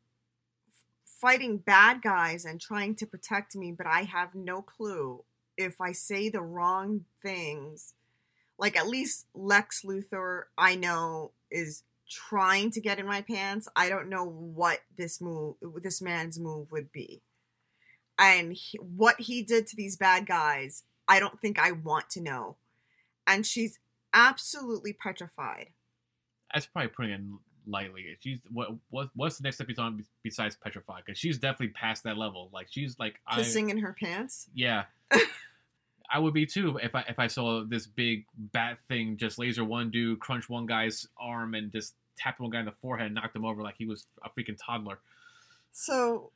fighting 1.05 1.59
bad 1.59 2.03
guys 2.03 2.45
and 2.45 2.61
trying 2.61 2.95
to 2.97 3.07
protect 3.07 3.55
me, 3.57 3.73
but 3.73 3.87
I 3.87 4.03
have 4.03 4.35
no 4.35 4.61
clue 4.63 5.25
if 5.57 5.81
I 5.81 5.93
say 5.93 6.29
the 6.29 6.43
wrong 6.43 7.05
things. 7.23 7.95
Like, 8.59 8.77
at 8.77 8.89
least 8.89 9.27
Lex 9.35 9.83
Luthor, 9.83 10.45
I 10.59 10.75
know, 10.77 11.33
is 11.51 11.85
trying 12.11 12.71
to 12.73 12.81
get 12.81 12.99
in 12.99 13.07
my 13.07 13.23
pants. 13.23 13.69
I 13.75 13.89
don't 13.89 14.09
know 14.09 14.25
what 14.25 14.81
this 14.99 15.21
move, 15.21 15.57
this 15.83 16.03
man's 16.03 16.39
move 16.39 16.71
would 16.71 16.93
be. 16.93 17.23
and 18.19 18.53
he, 18.53 18.79
what 18.79 19.21
he 19.21 19.43
did 19.43 19.67
to 19.69 19.77
these 19.77 19.97
bad 19.97 20.27
guys, 20.27 20.85
I 21.13 21.21
don't 21.21 21.39
think 21.39 21.59
I 21.59 21.73
want 21.73 22.09
to 22.11 22.23
know. 22.23 22.57
And 23.27 23.45
she's 23.45 23.79
absolutely 24.15 24.95
petrified. 24.95 25.69
That's 26.53 26.65
probably 26.65 26.89
putting 26.89 27.13
it 27.13 27.21
lightly. 27.67 28.17
She's 28.21 28.39
what 28.51 28.71
what 28.89 29.11
what's 29.15 29.37
the 29.37 29.43
next 29.43 29.57
step 29.57 29.69
he's 29.69 29.79
on 29.79 30.03
besides 30.23 30.57
petrified? 30.57 31.03
Because 31.05 31.19
she's 31.19 31.37
definitely 31.37 31.69
past 31.69 32.05
that 32.05 32.17
level. 32.17 32.49
Like 32.51 32.69
she's 32.71 32.99
like 32.99 33.21
Kissing 33.35 33.69
in 33.69 33.79
her 33.79 33.95
pants. 33.99 34.49
Yeah. 34.55 34.85
I 36.11 36.19
would 36.19 36.33
be 36.33 36.47
too 36.47 36.79
if 36.83 36.95
I 36.95 37.05
if 37.07 37.19
I 37.19 37.27
saw 37.27 37.63
this 37.63 37.87
big 37.87 38.25
bat 38.35 38.79
thing 38.89 39.19
just 39.19 39.39
laser 39.39 39.65
one 39.65 39.91
dude, 39.91 40.19
crunch 40.19 40.49
one 40.49 40.65
guy's 40.65 41.07
arm, 41.21 41.55
and 41.55 41.71
just 41.71 41.95
tap 42.17 42.41
one 42.41 42.51
guy 42.51 42.61
in 42.61 42.65
the 42.65 42.73
forehead, 42.81 43.07
and 43.07 43.15
knocked 43.17 43.37
him 43.37 43.45
over 43.45 43.63
like 43.63 43.77
he 43.77 43.85
was 43.85 44.07
a 44.25 44.31
freaking 44.31 44.57
toddler. 44.59 44.99
So 45.73 46.31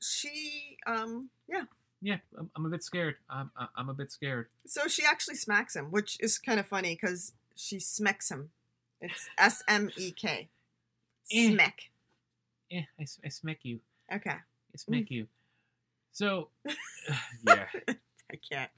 she, 0.00 0.78
um, 0.84 1.30
yeah. 1.48 1.64
Yeah, 2.04 2.18
I'm, 2.38 2.50
I'm 2.54 2.66
a 2.66 2.68
bit 2.68 2.84
scared. 2.84 3.14
I'm 3.30 3.50
I'm 3.74 3.88
a 3.88 3.94
bit 3.94 4.12
scared. 4.12 4.48
So 4.66 4.88
she 4.88 5.04
actually 5.06 5.36
smacks 5.36 5.74
him, 5.74 5.86
which 5.86 6.18
is 6.20 6.38
kind 6.38 6.60
of 6.60 6.66
funny 6.66 6.98
because 7.00 7.32
she 7.56 7.78
smecks 7.78 8.30
him. 8.30 8.50
It's 9.00 9.26
S 9.38 9.62
M 9.66 9.90
E 9.96 10.10
K. 10.10 10.48
Eh. 11.32 11.48
Smeck. 11.48 11.88
I, 12.70 12.86
I, 13.00 13.06
I 13.24 13.28
smack 13.30 13.60
you. 13.62 13.80
Okay. 14.12 14.30
I 14.30 14.76
smack 14.76 15.10
you. 15.10 15.28
So, 16.12 16.48
yeah. 17.46 17.64
I 17.88 18.36
can't. 18.52 18.70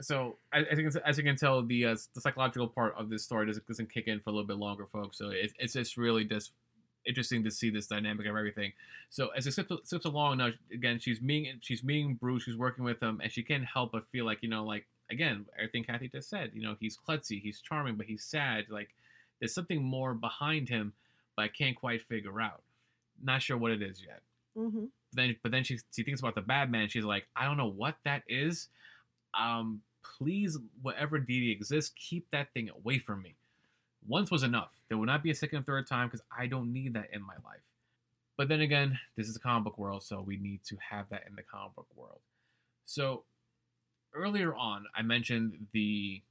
So 0.00 0.36
I, 0.52 0.60
I 0.60 0.74
think, 0.76 0.94
as 1.04 1.18
you 1.18 1.24
can 1.24 1.34
tell, 1.34 1.62
the 1.62 1.86
uh, 1.86 1.96
the 2.14 2.20
psychological 2.20 2.68
part 2.68 2.94
of 2.96 3.10
this 3.10 3.24
story 3.24 3.46
doesn't, 3.46 3.66
doesn't 3.66 3.92
kick 3.92 4.06
in 4.06 4.20
for 4.20 4.30
a 4.30 4.32
little 4.32 4.46
bit 4.46 4.58
longer, 4.58 4.86
folks. 4.86 5.18
So 5.18 5.30
it, 5.30 5.52
it's 5.58 5.72
just 5.72 5.96
really 5.96 6.24
just 6.24 6.52
interesting 7.06 7.44
to 7.44 7.50
see 7.50 7.70
this 7.70 7.86
dynamic 7.86 8.26
of 8.26 8.36
everything. 8.36 8.72
So 9.10 9.28
as 9.28 9.46
it 9.46 9.52
slips, 9.52 9.88
slips 9.88 10.04
along 10.04 10.38
now, 10.38 10.50
again, 10.72 10.98
she's 10.98 11.20
meeting 11.20 11.58
she's 11.60 11.84
meeting 11.84 12.14
Bruce, 12.14 12.44
she's 12.44 12.56
working 12.56 12.84
with 12.84 13.00
him, 13.02 13.20
and 13.22 13.30
she 13.32 13.42
can't 13.42 13.64
help 13.64 13.92
but 13.92 14.08
feel 14.10 14.24
like 14.24 14.42
you 14.42 14.48
know, 14.48 14.64
like 14.64 14.86
again, 15.10 15.46
everything 15.58 15.84
Kathy 15.84 16.08
just 16.08 16.28
said. 16.30 16.50
You 16.54 16.62
know, 16.62 16.76
he's 16.80 16.96
klutzy, 16.98 17.40
he's 17.40 17.60
charming, 17.60 17.96
but 17.96 18.06
he's 18.06 18.24
sad. 18.24 18.66
Like 18.70 18.90
there's 19.38 19.54
something 19.54 19.82
more 19.82 20.14
behind 20.14 20.68
him, 20.68 20.92
but 21.36 21.42
I 21.42 21.48
can't 21.48 21.76
quite 21.76 22.02
figure 22.02 22.40
out. 22.40 22.62
Not 23.22 23.42
sure 23.42 23.56
what 23.56 23.72
it 23.72 23.82
is 23.82 24.02
yet. 24.02 24.22
hmm 24.56 24.86
then 25.12 25.36
but 25.42 25.52
then 25.52 25.62
she 25.64 25.78
she 25.94 26.02
thinks 26.02 26.20
about 26.20 26.34
the 26.34 26.40
bad 26.42 26.70
man. 26.70 26.88
She's 26.88 27.04
like, 27.04 27.26
I 27.36 27.44
don't 27.44 27.56
know 27.56 27.70
what 27.70 27.96
that 28.04 28.22
is. 28.28 28.68
Um, 29.38 29.82
please, 30.02 30.58
whatever 30.82 31.18
deity 31.18 31.50
exists, 31.52 31.92
keep 31.96 32.30
that 32.30 32.52
thing 32.52 32.70
away 32.70 32.98
from 32.98 33.22
me. 33.22 33.36
Once 34.06 34.30
was 34.30 34.42
enough. 34.42 34.70
There 34.88 34.98
will 34.98 35.06
not 35.06 35.22
be 35.22 35.30
a 35.30 35.34
second 35.34 35.58
and 35.58 35.66
third 35.66 35.86
time 35.86 36.08
because 36.08 36.24
I 36.36 36.46
don't 36.46 36.72
need 36.72 36.94
that 36.94 37.08
in 37.12 37.22
my 37.22 37.34
life. 37.44 37.62
But 38.36 38.48
then 38.48 38.60
again, 38.60 38.98
this 39.16 39.28
is 39.28 39.36
a 39.36 39.40
comic 39.40 39.64
book 39.64 39.78
world, 39.78 40.02
so 40.02 40.20
we 40.20 40.36
need 40.36 40.60
to 40.64 40.76
have 40.90 41.08
that 41.10 41.24
in 41.28 41.36
the 41.36 41.42
comic 41.42 41.76
book 41.76 41.86
world. 41.94 42.20
So 42.84 43.24
earlier 44.12 44.54
on, 44.54 44.84
I 44.94 45.02
mentioned 45.02 45.66
the 45.72 46.22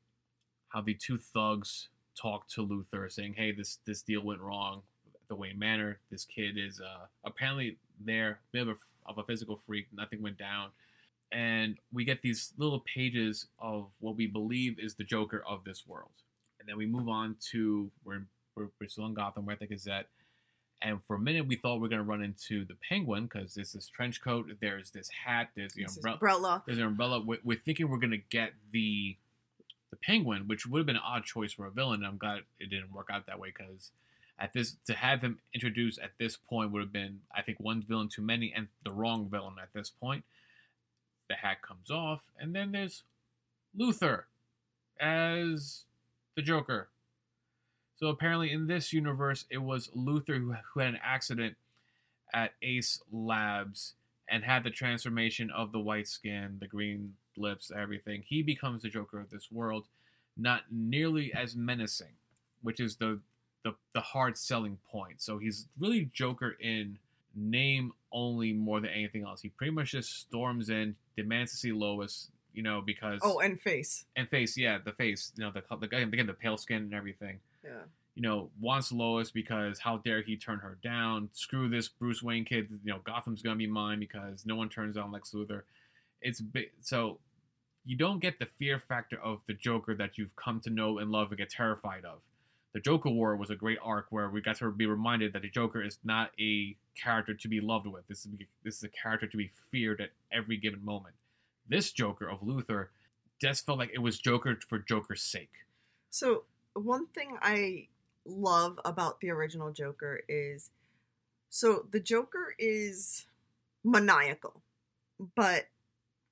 how 0.70 0.82
the 0.82 0.96
two 0.96 1.18
thugs 1.18 1.90
talked 2.20 2.52
to 2.54 2.66
Luthor, 2.66 3.12
saying, 3.12 3.36
"Hey, 3.36 3.52
this 3.52 3.80
this 3.86 4.02
deal 4.02 4.22
went 4.22 4.42
wrong 4.42 4.84
the 5.30 5.36
Wayne 5.36 5.58
Manor. 5.58 6.00
This 6.12 6.26
kid 6.26 6.58
is 6.58 6.82
uh, 6.82 7.06
apparently 7.24 7.78
there, 8.04 8.40
bit 8.52 8.68
of 8.68 8.70
a, 8.70 9.10
of 9.10 9.18
a 9.18 9.24
physical 9.24 9.56
freak. 9.56 9.88
Nothing 9.94 10.22
went 10.22 10.38
down." 10.38 10.70
And 11.32 11.78
we 11.92 12.06
get 12.06 12.22
these 12.22 12.54
little 12.58 12.82
pages 12.82 13.48
of 13.58 13.90
what 14.00 14.16
we 14.16 14.28
believe 14.28 14.78
is 14.78 14.94
the 14.94 15.04
Joker 15.04 15.44
of 15.48 15.64
this 15.64 15.88
world, 15.88 16.12
and 16.64 16.70
then 16.70 16.78
we 16.78 16.86
move 16.86 17.10
on 17.10 17.36
to 17.52 17.92
we're 18.06 18.24
we're, 18.56 18.70
we're 18.80 18.88
still 18.88 19.06
in 19.06 19.14
Gotham. 19.14 19.46
We're 19.46 19.54
at 19.54 19.60
the 19.60 19.68
Gazette, 19.68 20.08
and 20.82 21.04
for 21.04 21.18
a 21.18 21.20
minute 21.20 21.46
we 21.48 21.58
thought 21.58 21.82
we 21.82 21.88
are 21.88 21.90
gonna 21.90 22.04
run 22.04 22.24
into 22.24 22.64
the 22.64 22.76
Penguin 22.88 23.24
because 23.24 23.56
there's 23.56 23.74
this 23.74 23.88
trench 23.90 24.22
coat, 24.22 24.50
there's 24.62 24.92
this 24.92 25.10
hat, 25.10 25.50
there's 25.56 25.74
the 25.74 25.84
umbrella, 25.84 26.14
umbrella. 26.16 26.64
there's 26.66 26.78
an 26.78 26.86
umbrella. 26.86 27.20
We're, 27.20 27.40
we're 27.44 27.60
thinking 27.60 27.90
we're 27.90 27.98
gonna 27.98 28.18
get 28.18 28.54
the 28.72 29.18
the 29.90 29.98
penguin, 29.98 30.48
which 30.48 30.66
would 30.66 30.80
have 30.80 30.86
been 30.88 30.96
an 30.96 31.04
odd 31.06 31.26
choice 31.26 31.54
for 31.54 31.68
a 31.68 31.72
villain. 31.72 32.04
I'm 32.04 32.18
glad 32.18 32.40
it 32.60 32.70
didn't 32.70 32.92
work 32.94 33.10
out 33.12 33.28
that 33.28 33.40
way 33.40 33.54
because 33.56 33.92
at 34.40 34.54
this 34.54 34.78
to 34.88 34.94
have 34.94 35.22
him 35.22 35.40
introduced 35.54 36.00
at 36.00 36.12
this 36.18 36.38
point 36.38 36.72
would 36.72 36.82
have 36.82 36.94
been, 36.94 37.20
I 37.36 37.42
think, 37.44 37.60
one 37.60 37.84
villain 37.84 38.10
too 38.10 38.24
many 38.24 38.52
and 38.56 38.68
the 38.84 38.92
wrong 38.92 39.30
villain 39.30 39.56
at 39.62 39.74
this 39.74 39.90
point. 39.90 40.24
The 41.30 41.36
hat 41.36 41.62
comes 41.62 41.90
off, 41.90 42.24
and 42.40 42.56
then 42.56 42.72
there's 42.72 43.04
Luthor 43.78 44.24
as 45.00 45.86
the 46.36 46.42
Joker. 46.42 46.90
So 47.96 48.08
apparently, 48.08 48.52
in 48.52 48.68
this 48.68 48.92
universe, 48.92 49.46
it 49.50 49.60
was 49.60 49.90
Luthor 49.96 50.38
who, 50.38 50.56
who 50.74 50.80
had 50.80 50.90
an 50.90 51.00
accident 51.04 51.56
at 52.34 52.54
Ace 52.62 53.00
Labs 53.12 53.94
and 54.30 54.44
had 54.44 54.64
the 54.64 54.72
transformation 54.72 55.52
of 55.52 55.72
the 55.72 55.80
white 55.80 56.08
skin, 56.08 56.58
the 56.60 56.68
green 56.68 57.14
lips, 57.38 57.72
everything. 57.76 58.24
He 58.26 58.42
becomes 58.42 58.82
the 58.82 58.90
Joker 58.90 59.20
of 59.20 59.30
this 59.30 59.52
world, 59.52 59.86
not 60.36 60.64
nearly 60.72 61.34
as 61.34 61.56
menacing, 61.56 62.16
which 62.62 62.80
is 62.80 62.96
the 62.98 63.20
the, 63.64 63.76
the 63.94 64.02
hard 64.02 64.38
selling 64.38 64.78
point. 64.92 65.22
So 65.22 65.38
he's 65.38 65.68
really 65.80 66.10
Joker 66.14 66.58
in 66.60 66.98
name 67.36 67.94
only 68.12 68.54
more 68.54 68.82
than 68.82 68.90
anything 68.90 69.24
else. 69.24 69.42
He 69.42 69.50
pretty 69.50 69.72
much 69.72 69.92
just 69.92 70.20
storms 70.20 70.70
in, 70.70 70.96
demands 71.16 71.52
to 71.52 71.58
see 71.58 71.72
Lois, 71.72 72.30
you 72.54 72.64
know, 72.64 72.82
because 72.82 73.20
Oh, 73.24 73.40
and 73.40 73.60
face. 73.60 74.06
and 74.16 74.30
face, 74.30 74.58
yeah, 74.58 74.78
the 74.84 74.92
face, 74.94 75.32
you 75.36 75.44
know, 75.44 75.52
the 75.52 75.64
the 75.78 75.88
guy 75.88 76.00
again 76.00 76.28
the 76.28 76.34
pale 76.34 76.58
skin 76.58 76.84
and 76.84 76.94
everything 76.94 77.40
Yeah. 77.64 77.84
you 78.16 78.22
know, 78.22 78.50
wants 78.60 78.92
Lois 78.92 79.32
because 79.32 79.80
how 79.80 79.98
dare 79.98 80.22
he 80.22 80.38
turn 80.38 80.60
her 80.60 80.78
down? 80.84 81.30
Screw 81.34 81.68
this 81.70 81.88
Bruce 81.88 82.22
Wayne 82.22 82.46
kid. 82.46 82.68
You 82.84 82.94
know, 82.94 83.00
Gotham's 83.00 83.42
gonna 83.42 83.56
be 83.56 83.68
mine 83.68 84.00
because 84.00 84.46
no 84.46 84.56
one 84.56 84.70
turns 84.70 84.96
down 84.96 85.12
Lex 85.12 85.32
Luthor. 85.32 85.64
It's 86.22 86.40
big. 86.42 86.72
So 86.82 87.20
you 87.86 87.98
don't 87.98 88.20
get 88.20 88.40
the 88.40 88.46
fear 88.46 88.80
factor 88.80 89.20
of 89.22 89.42
the 89.48 89.54
Joker 89.54 89.94
that 89.96 90.18
you've 90.18 90.36
come 90.36 90.62
to 90.62 90.70
know 90.70 91.00
and 91.00 91.12
love 91.12 91.30
and 91.32 91.38
get 91.38 91.50
terrified 91.50 92.06
of. 92.06 92.20
The 92.74 92.80
Joker 92.80 93.10
War 93.10 93.36
was 93.36 93.50
a 93.52 93.56
great 93.56 93.78
arc 93.84 94.08
where 94.10 94.30
we 94.30 94.42
got 94.42 94.56
to 94.58 94.72
be 94.72 94.86
reminded 94.88 95.34
that 95.34 95.42
the 95.44 95.50
Joker 95.50 95.82
is 95.84 96.00
not 96.04 96.32
a 96.40 96.76
character 96.96 97.34
to 97.34 97.48
be 97.48 97.60
loved 97.62 97.86
with. 97.88 98.08
This 98.08 98.26
is 98.26 98.32
this 98.64 98.78
is 98.78 98.84
a 98.84 98.90
character 98.90 99.28
to 99.28 99.38
be 99.38 99.52
feared 99.70 100.00
at 100.02 100.12
every 100.32 100.58
given 100.58 100.84
moment. 100.86 101.14
This 101.68 101.92
Joker 101.92 102.30
of 102.30 102.42
Luthor 102.42 102.88
just 103.42 103.66
felt 103.66 103.78
like 103.80 103.92
it 103.94 104.00
was 104.00 104.20
Joker 104.20 104.58
for 104.68 104.80
Joker's 104.80 105.22
sake. 105.22 105.52
So 106.10 106.44
one 106.74 107.08
thing 107.08 107.38
I 107.42 107.88
love 108.26 108.80
about 108.86 109.20
the 109.20 109.30
original 109.32 109.72
Joker 109.72 110.22
is 110.28 110.72
so 111.50 111.86
the 111.92 112.00
Joker 112.00 112.56
is 112.58 113.26
maniacal, 113.84 114.62
but 115.36 115.66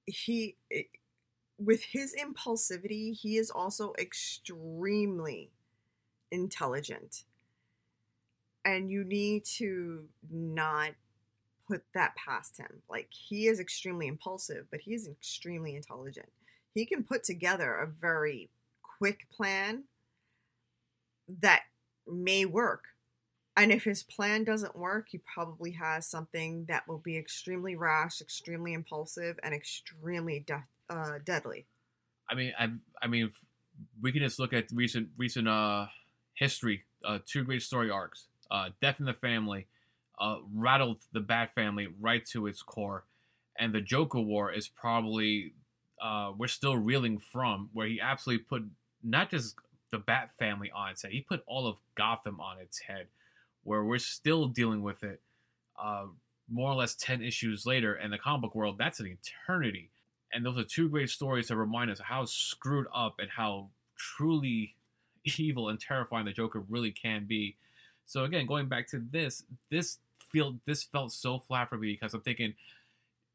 he 0.06 0.56
with 1.58 1.84
his 1.84 2.16
impulsivity, 2.16 3.16
he 3.16 3.38
is 3.38 3.52
also 3.52 3.94
extremely 4.00 5.52
intelligent. 6.32 7.24
And 8.66 8.90
you 8.90 9.04
need 9.04 9.46
to 9.58 10.06
not 10.30 10.92
put 11.72 11.84
that 11.94 12.16
past 12.16 12.58
him. 12.58 12.82
Like 12.90 13.08
he 13.12 13.48
is 13.48 13.60
extremely 13.60 14.08
impulsive, 14.08 14.66
but 14.70 14.82
he 14.82 14.94
is 14.94 15.08
extremely 15.08 15.76
intelligent. 15.76 16.30
He 16.74 16.86
can 16.86 17.04
put 17.04 17.24
together 17.24 17.74
a 17.76 17.88
very 17.88 18.50
quick 18.98 19.28
plan 19.32 19.86
that 21.42 21.62
may 22.08 22.46
work. 22.46 22.84
And 23.56 23.72
if 23.72 23.84
his 23.84 24.04
plan 24.04 24.44
doesn't 24.44 24.76
work, 24.76 25.08
he 25.12 25.20
probably 25.20 25.72
has 25.72 26.08
something 26.08 26.66
that 26.68 26.88
will 26.88 27.00
be 27.00 27.18
extremely 27.18 27.76
rash, 27.76 28.22
extremely 28.22 28.74
impulsive, 28.74 29.40
and 29.44 29.54
extremely 29.54 30.40
de- 30.40 30.64
uh, 30.90 31.20
deadly. 31.24 31.66
I 32.30 32.36
mean, 32.36 32.54
I, 32.58 32.70
I 33.02 33.08
mean, 33.08 33.32
we 34.02 34.12
can 34.12 34.22
just 34.22 34.40
look 34.40 34.54
at 34.54 34.72
recent 34.72 35.10
recent 35.18 35.48
uh 35.48 35.88
history. 36.34 36.84
Uh, 37.04 37.20
two 37.26 37.44
great 37.44 37.62
story 37.62 37.90
arcs. 37.90 38.28
Uh, 38.50 38.70
Death 38.82 39.00
in 39.00 39.06
the 39.06 39.14
Family 39.14 39.68
uh, 40.22 40.38
rattled 40.54 41.00
the 41.12 41.20
Bat 41.20 41.54
family 41.56 41.88
right 42.00 42.26
to 42.28 42.48
its 42.48 42.62
core, 42.62 43.06
and 43.60 43.74
the 43.74 43.82
Joker 43.82 44.22
War 44.22 44.52
is 44.52 44.68
probably 44.68 45.54
uh, 46.02 46.32
we're 46.38 46.48
still 46.48 46.78
reeling 46.78 47.20
from 47.20 47.70
where 47.74 47.88
he 47.88 48.00
absolutely 48.00 48.46
put 48.46 48.64
not 49.04 49.30
just 49.32 49.56
the 49.92 50.00
Bat 50.00 50.32
family 50.40 50.72
on 50.74 50.92
its 50.92 51.02
head, 51.02 51.12
he 51.12 51.22
put 51.22 51.44
all 51.48 51.68
of 51.68 51.78
Gotham 51.96 52.40
on 52.40 52.60
its 52.60 52.80
head, 52.80 53.08
where 53.64 53.84
we're 53.84 53.98
still 53.98 54.48
dealing 54.48 54.84
with 54.84 55.04
it. 55.04 55.22
Uh, 55.82 56.06
more 56.50 56.72
or 56.72 56.76
less 56.76 56.96
ten 56.96 57.22
issues 57.22 57.66
later, 57.66 57.96
in 57.96 58.12
the 58.12 58.18
comic 58.18 58.44
book 58.44 58.56
world, 58.56 58.78
that's 58.78 59.00
an 59.00 59.08
eternity 59.08 59.90
and 60.34 60.46
those 60.46 60.58
are 60.58 60.64
two 60.64 60.90
great 60.90 61.10
stories 61.10 61.48
to 61.48 61.56
remind 61.56 61.92
us 61.92 62.00
how 62.00 62.26
screwed 62.26 62.88
up 62.94 63.16
and 63.20 63.30
how 63.30 63.70
truly 63.98 64.76
evil 65.38 65.70
and 65.70 65.80
terrifying 65.80 66.26
the 66.26 66.32
Joker 66.32 66.64
really 66.70 66.92
can 66.92 67.26
be. 67.26 67.58
So 68.06 68.24
again, 68.24 68.46
going 68.46 68.68
back 68.68 68.88
to 68.90 69.04
this, 69.12 69.44
this 69.70 70.00
feel 70.32 70.60
this 70.66 70.84
felt 70.84 71.12
so 71.12 71.40
flat 71.40 71.70
for 71.70 71.78
me 71.78 71.92
because 71.94 72.14
I'm 72.14 72.22
thinking, 72.22 72.54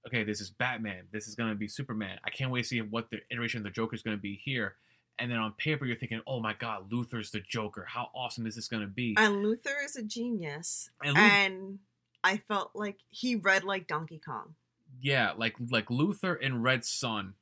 okay, 0.07 0.25
this 0.25 0.41
is 0.41 0.51
Batman, 0.51 1.05
this 1.13 1.27
is 1.29 1.35
gonna 1.35 1.55
be 1.55 1.69
Superman. 1.69 2.19
I 2.25 2.31
can't 2.31 2.51
wait 2.51 2.63
to 2.63 2.69
see 2.69 2.81
what 2.81 3.11
the 3.11 3.21
iteration 3.31 3.59
of 3.59 3.65
the 3.65 3.71
Joker 3.71 3.95
is 3.95 4.03
gonna 4.03 4.17
be 4.17 4.41
here. 4.43 4.75
And 5.19 5.31
then 5.31 5.39
on 5.39 5.53
paper, 5.53 5.87
you're 5.87 5.97
thinking, 5.97 6.21
oh 6.27 6.41
my 6.41 6.53
God, 6.53 6.91
Luthor's 6.91 7.31
the 7.31 7.41
Joker. 7.41 7.87
How 7.89 8.11
awesome 8.15 8.47
is 8.47 8.55
this 8.55 8.69
gonna 8.69 8.87
be? 8.87 9.15
And 9.19 9.37
Luthor 9.45 9.85
is 9.85 9.97
a 9.97 10.03
genius. 10.03 10.91
And 11.03 11.15
Lu- 11.17 11.23
And 11.23 11.79
I 12.23 12.39
felt 12.39 12.73
like 12.75 12.99
he 13.09 13.37
read 13.37 13.65
like 13.65 13.87
Donkey 13.87 14.21
Kong. 14.25 14.55
Yeah, 15.01 15.33
like 15.37 15.57
like 15.71 15.87
Luthor 15.87 16.41
in 16.41 16.63
Red 16.63 16.85
Son, 16.85 17.35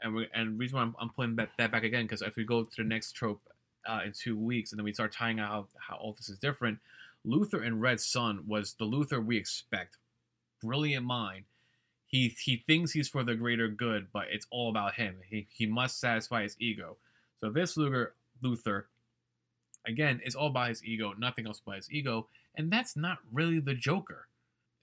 and 0.00 0.14
we, 0.14 0.28
and 0.34 0.58
reason 0.58 0.76
why 0.76 0.82
I'm, 0.82 0.94
I'm 1.00 1.10
putting 1.10 1.36
that, 1.36 1.50
that 1.58 1.70
back 1.72 1.84
again 1.84 2.04
because 2.04 2.22
if 2.22 2.36
we 2.36 2.44
go 2.44 2.64
to 2.64 2.76
the 2.76 2.84
next 2.84 3.12
trope 3.12 3.40
uh, 3.86 4.00
in 4.04 4.12
two 4.12 4.36
weeks 4.38 4.72
and 4.72 4.78
then 4.78 4.84
we 4.84 4.92
start 4.92 5.12
tying 5.12 5.40
out 5.40 5.48
how, 5.48 5.66
how 5.78 5.96
all 5.96 6.12
this 6.12 6.28
is 6.28 6.38
different, 6.38 6.78
Luthor 7.26 7.64
in 7.64 7.80
Red 7.80 8.00
Son 8.00 8.44
was 8.46 8.74
the 8.74 8.84
Luthor 8.84 9.24
we 9.24 9.36
expect. 9.36 9.96
Brilliant 10.60 11.06
mind. 11.06 11.44
He 12.06 12.34
he 12.44 12.62
thinks 12.66 12.92
he's 12.92 13.08
for 13.08 13.24
the 13.24 13.34
greater 13.34 13.68
good, 13.68 14.08
but 14.12 14.26
it's 14.30 14.46
all 14.50 14.68
about 14.68 14.94
him. 14.94 15.16
He 15.28 15.46
he 15.50 15.66
must 15.66 15.98
satisfy 15.98 16.42
his 16.42 16.56
ego. 16.58 16.96
So 17.40 17.50
this 17.50 17.76
Luthor 17.76 18.08
Luthor 18.42 18.84
again 19.86 20.20
is 20.24 20.34
all 20.34 20.48
about 20.48 20.68
his 20.68 20.84
ego, 20.84 21.14
nothing 21.18 21.46
else 21.46 21.62
but 21.64 21.76
his 21.76 21.90
ego, 21.90 22.28
and 22.54 22.70
that's 22.70 22.96
not 22.96 23.18
really 23.32 23.60
the 23.60 23.74
Joker. 23.74 24.28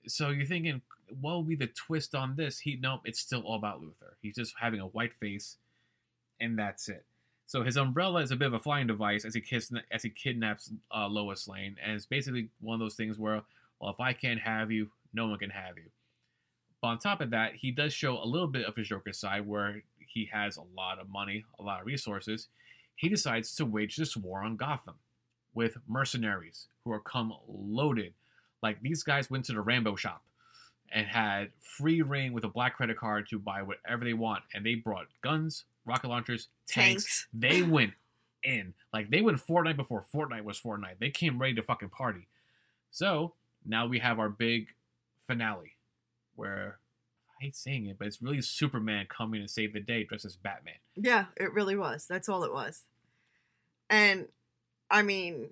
So 0.07 0.29
you're 0.29 0.47
thinking, 0.47 0.81
what 1.19 1.33
will 1.33 1.43
be 1.43 1.55
the 1.55 1.67
twist 1.67 2.15
on 2.15 2.35
this? 2.35 2.59
He 2.59 2.77
nope, 2.81 3.01
it's 3.05 3.19
still 3.19 3.41
all 3.41 3.55
about 3.57 3.81
Luthor. 3.81 4.15
He's 4.21 4.35
just 4.35 4.55
having 4.59 4.79
a 4.79 4.87
white 4.87 5.13
face, 5.13 5.57
and 6.39 6.57
that's 6.57 6.89
it. 6.89 7.05
So 7.49 7.63
his 7.63 7.77
umbrella 7.77 8.21
is 8.21 8.29
a 8.29 8.35
bit 8.35 8.45
of 8.45 8.53
a 8.53 8.59
flying 8.59 8.85
device 8.85 9.25
as 9.25 9.33
he 9.33 9.41
kiss, 9.41 9.71
as 9.89 10.03
he 10.03 10.11
kidnaps 10.11 10.71
uh, 10.95 11.07
Lois 11.07 11.47
Lane, 11.47 11.77
and 11.83 11.95
it's 11.95 12.05
basically 12.05 12.49
one 12.61 12.75
of 12.75 12.79
those 12.79 12.93
things 12.93 13.17
where, 13.17 13.41
well, 13.79 13.89
if 13.89 13.99
I 13.99 14.13
can't 14.13 14.39
have 14.39 14.69
you, 14.69 14.91
no 15.15 15.25
one 15.25 15.39
can 15.39 15.49
have 15.49 15.75
you. 15.75 15.89
But 16.79 16.89
on 16.89 16.99
top 16.99 17.21
of 17.21 17.31
that, 17.31 17.55
he 17.55 17.71
does 17.71 17.91
show 17.91 18.21
a 18.21 18.23
little 18.23 18.47
bit 18.47 18.67
of 18.67 18.75
his 18.75 18.87
Joker 18.87 19.13
side 19.13 19.47
where 19.47 19.81
he 19.97 20.29
has 20.31 20.57
a 20.57 20.63
lot 20.77 20.99
of 20.99 21.09
money, 21.09 21.43
a 21.59 21.63
lot 21.63 21.81
of 21.81 21.87
resources. 21.87 22.49
He 22.95 23.09
decides 23.09 23.55
to 23.55 23.65
wage 23.65 23.97
this 23.97 24.15
war 24.15 24.43
on 24.43 24.55
Gotham 24.55 24.97
with 25.55 25.79
mercenaries 25.87 26.67
who 26.83 26.91
are 26.91 26.99
come 26.99 27.33
loaded. 27.47 28.13
Like 28.61 28.79
these 28.83 29.01
guys 29.01 29.31
went 29.31 29.45
to 29.45 29.53
the 29.53 29.61
Rambo 29.61 29.95
shop 29.95 30.21
and 30.91 31.07
had 31.07 31.49
free 31.59 32.03
reign 32.03 32.31
with 32.31 32.43
a 32.43 32.47
black 32.47 32.77
credit 32.77 32.97
card 32.97 33.27
to 33.29 33.39
buy 33.39 33.63
whatever 33.63 34.05
they 34.05 34.13
want, 34.13 34.43
and 34.53 34.63
they 34.63 34.75
brought 34.75 35.07
guns, 35.23 35.65
rocket 35.89 36.07
launchers, 36.07 36.47
tanks. 36.67 37.03
Tanks. 37.03 37.27
They 37.33 37.61
went 37.61 37.93
in 38.43 38.73
like 38.93 39.09
they 39.09 39.21
went 39.21 39.37
Fortnite 39.37 39.75
before 39.75 40.05
Fortnite 40.13 40.43
was 40.43 40.59
Fortnite. 40.59 40.99
They 40.99 41.09
came 41.09 41.39
ready 41.39 41.55
to 41.55 41.63
fucking 41.63 41.89
party. 41.89 42.27
So 42.91 43.33
now 43.65 43.87
we 43.87 43.99
have 43.99 44.19
our 44.19 44.29
big 44.29 44.67
finale, 45.27 45.73
where 46.35 46.79
I 47.29 47.45
hate 47.45 47.55
saying 47.55 47.87
it, 47.87 47.97
but 47.99 48.07
it's 48.07 48.21
really 48.21 48.41
Superman 48.41 49.07
coming 49.09 49.41
to 49.41 49.47
save 49.47 49.73
the 49.73 49.79
day 49.79 50.03
dressed 50.05 50.25
as 50.25 50.35
Batman. 50.35 50.75
Yeah, 50.95 51.25
it 51.35 51.53
really 51.53 51.75
was. 51.75 52.05
That's 52.07 52.29
all 52.29 52.43
it 52.43 52.53
was. 52.53 52.83
And 53.89 54.27
I 54.89 55.01
mean, 55.01 55.49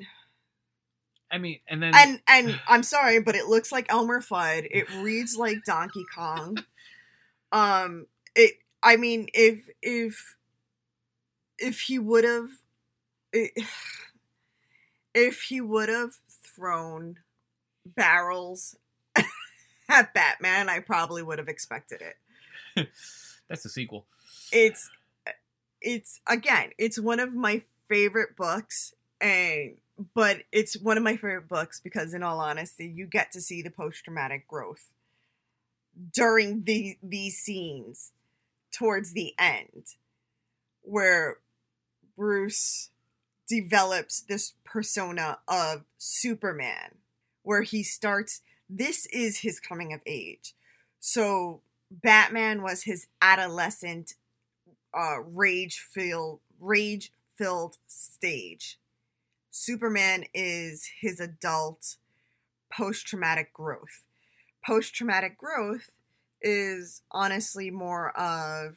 I 1.31 1.37
mean, 1.37 1.59
and 1.67 1.83
then 1.83 1.93
and 1.93 2.21
and 2.27 2.59
I'm 2.67 2.83
sorry, 2.83 3.19
but 3.19 3.35
it 3.35 3.47
looks 3.47 3.71
like 3.71 3.91
Elmer 3.91 4.21
Fudd. 4.21 4.67
It 4.71 4.89
reads 5.01 5.35
like 5.37 5.63
Donkey 5.65 6.05
Kong. 6.13 6.57
Um, 7.49 8.07
it. 8.35 8.55
I 8.83 8.95
mean, 8.95 9.27
if 9.33 9.69
if 9.81 10.37
if 11.57 11.81
he 11.81 11.99
would 11.99 12.23
have, 12.23 12.49
if 15.13 15.41
he 15.43 15.61
would 15.61 15.89
have 15.89 16.11
thrown 16.55 17.17
barrels 17.85 18.75
at 19.89 20.13
Batman, 20.13 20.69
I 20.69 20.79
probably 20.79 21.23
would 21.23 21.39
have 21.39 21.47
expected 21.47 22.01
it. 22.01 22.89
that's 23.49 23.63
the 23.63 23.69
sequel. 23.69 24.05
It's 24.51 24.89
uh, 25.25 25.31
it's 25.81 26.21
again, 26.27 26.71
it's 26.77 26.99
one 26.99 27.19
of 27.19 27.33
my 27.33 27.63
favorite 27.87 28.35
books 28.35 28.93
and 29.21 29.77
but 30.13 30.43
it's 30.51 30.79
one 30.79 30.97
of 30.97 31.03
my 31.03 31.15
favorite 31.15 31.47
books 31.47 31.79
because 31.79 32.13
in 32.13 32.21
all 32.21 32.39
honesty 32.39 32.85
you 32.85 33.07
get 33.07 33.31
to 33.31 33.41
see 33.41 33.61
the 33.61 33.71
post-traumatic 33.71 34.47
growth 34.47 34.91
during 36.13 36.63
the 36.65 36.97
these 37.01 37.37
scenes 37.37 38.11
towards 38.77 39.13
the 39.13 39.33
end 39.39 39.95
where 40.81 41.37
bruce 42.15 42.89
develops 43.47 44.21
this 44.21 44.53
persona 44.63 45.39
of 45.47 45.83
superman 45.97 46.95
where 47.43 47.61
he 47.61 47.83
starts 47.83 48.41
this 48.69 49.05
is 49.07 49.39
his 49.39 49.59
coming 49.59 49.93
of 49.93 50.01
age 50.05 50.53
so 50.99 51.61
batman 51.89 52.61
was 52.61 52.83
his 52.83 53.07
adolescent 53.21 54.15
uh 54.93 55.21
rage 55.21 55.79
filled 55.79 56.39
rage 56.59 57.11
filled 57.37 57.77
stage 57.87 58.79
Superman 59.59 60.25
is 60.35 60.87
his 61.01 61.19
adult 61.19 61.95
post 62.71 63.07
traumatic 63.07 63.51
growth. 63.53 64.03
Post 64.63 64.93
traumatic 64.93 65.35
growth 65.35 65.96
is 66.41 67.01
honestly 67.11 67.71
more 67.71 68.11
of 68.17 68.75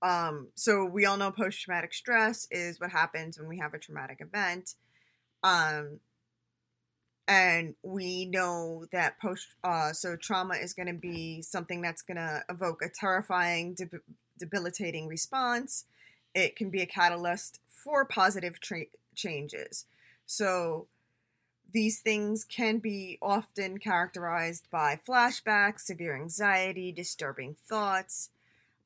um 0.00 0.48
so 0.54 0.84
we 0.84 1.04
all 1.04 1.16
know 1.16 1.30
post 1.30 1.60
traumatic 1.60 1.92
stress 1.92 2.46
is 2.50 2.78
what 2.80 2.90
happens 2.90 3.38
when 3.38 3.48
we 3.48 3.58
have 3.58 3.74
a 3.74 3.78
traumatic 3.78 4.20
event. 4.20 4.74
Um 5.42 6.00
and 7.26 7.74
we 7.82 8.24
know 8.24 8.86
that 8.92 9.20
post 9.20 9.48
uh 9.64 9.92
so 9.92 10.16
trauma 10.16 10.54
is 10.54 10.72
going 10.72 10.86
to 10.86 10.94
be 10.94 11.42
something 11.42 11.82
that's 11.82 12.02
going 12.02 12.16
to 12.16 12.42
evoke 12.48 12.80
a 12.82 12.88
terrifying 12.88 13.74
deb- 13.74 14.02
debilitating 14.38 15.08
response. 15.08 15.84
It 16.34 16.56
can 16.56 16.70
be 16.70 16.80
a 16.80 16.86
catalyst 16.86 17.60
for 17.66 18.04
positive 18.04 18.60
tra- 18.60 18.84
changes. 19.14 19.86
So 20.26 20.86
these 21.72 22.00
things 22.00 22.44
can 22.44 22.78
be 22.78 23.18
often 23.20 23.78
characterized 23.78 24.68
by 24.70 24.98
flashbacks, 25.06 25.80
severe 25.80 26.16
anxiety, 26.16 26.92
disturbing 26.92 27.56
thoughts, 27.66 28.30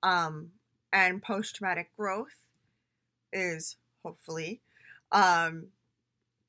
um, 0.03 0.51
and 0.93 1.23
post 1.23 1.57
traumatic 1.57 1.91
growth 1.97 2.47
is 3.33 3.77
hopefully 4.03 4.61
um, 5.13 5.69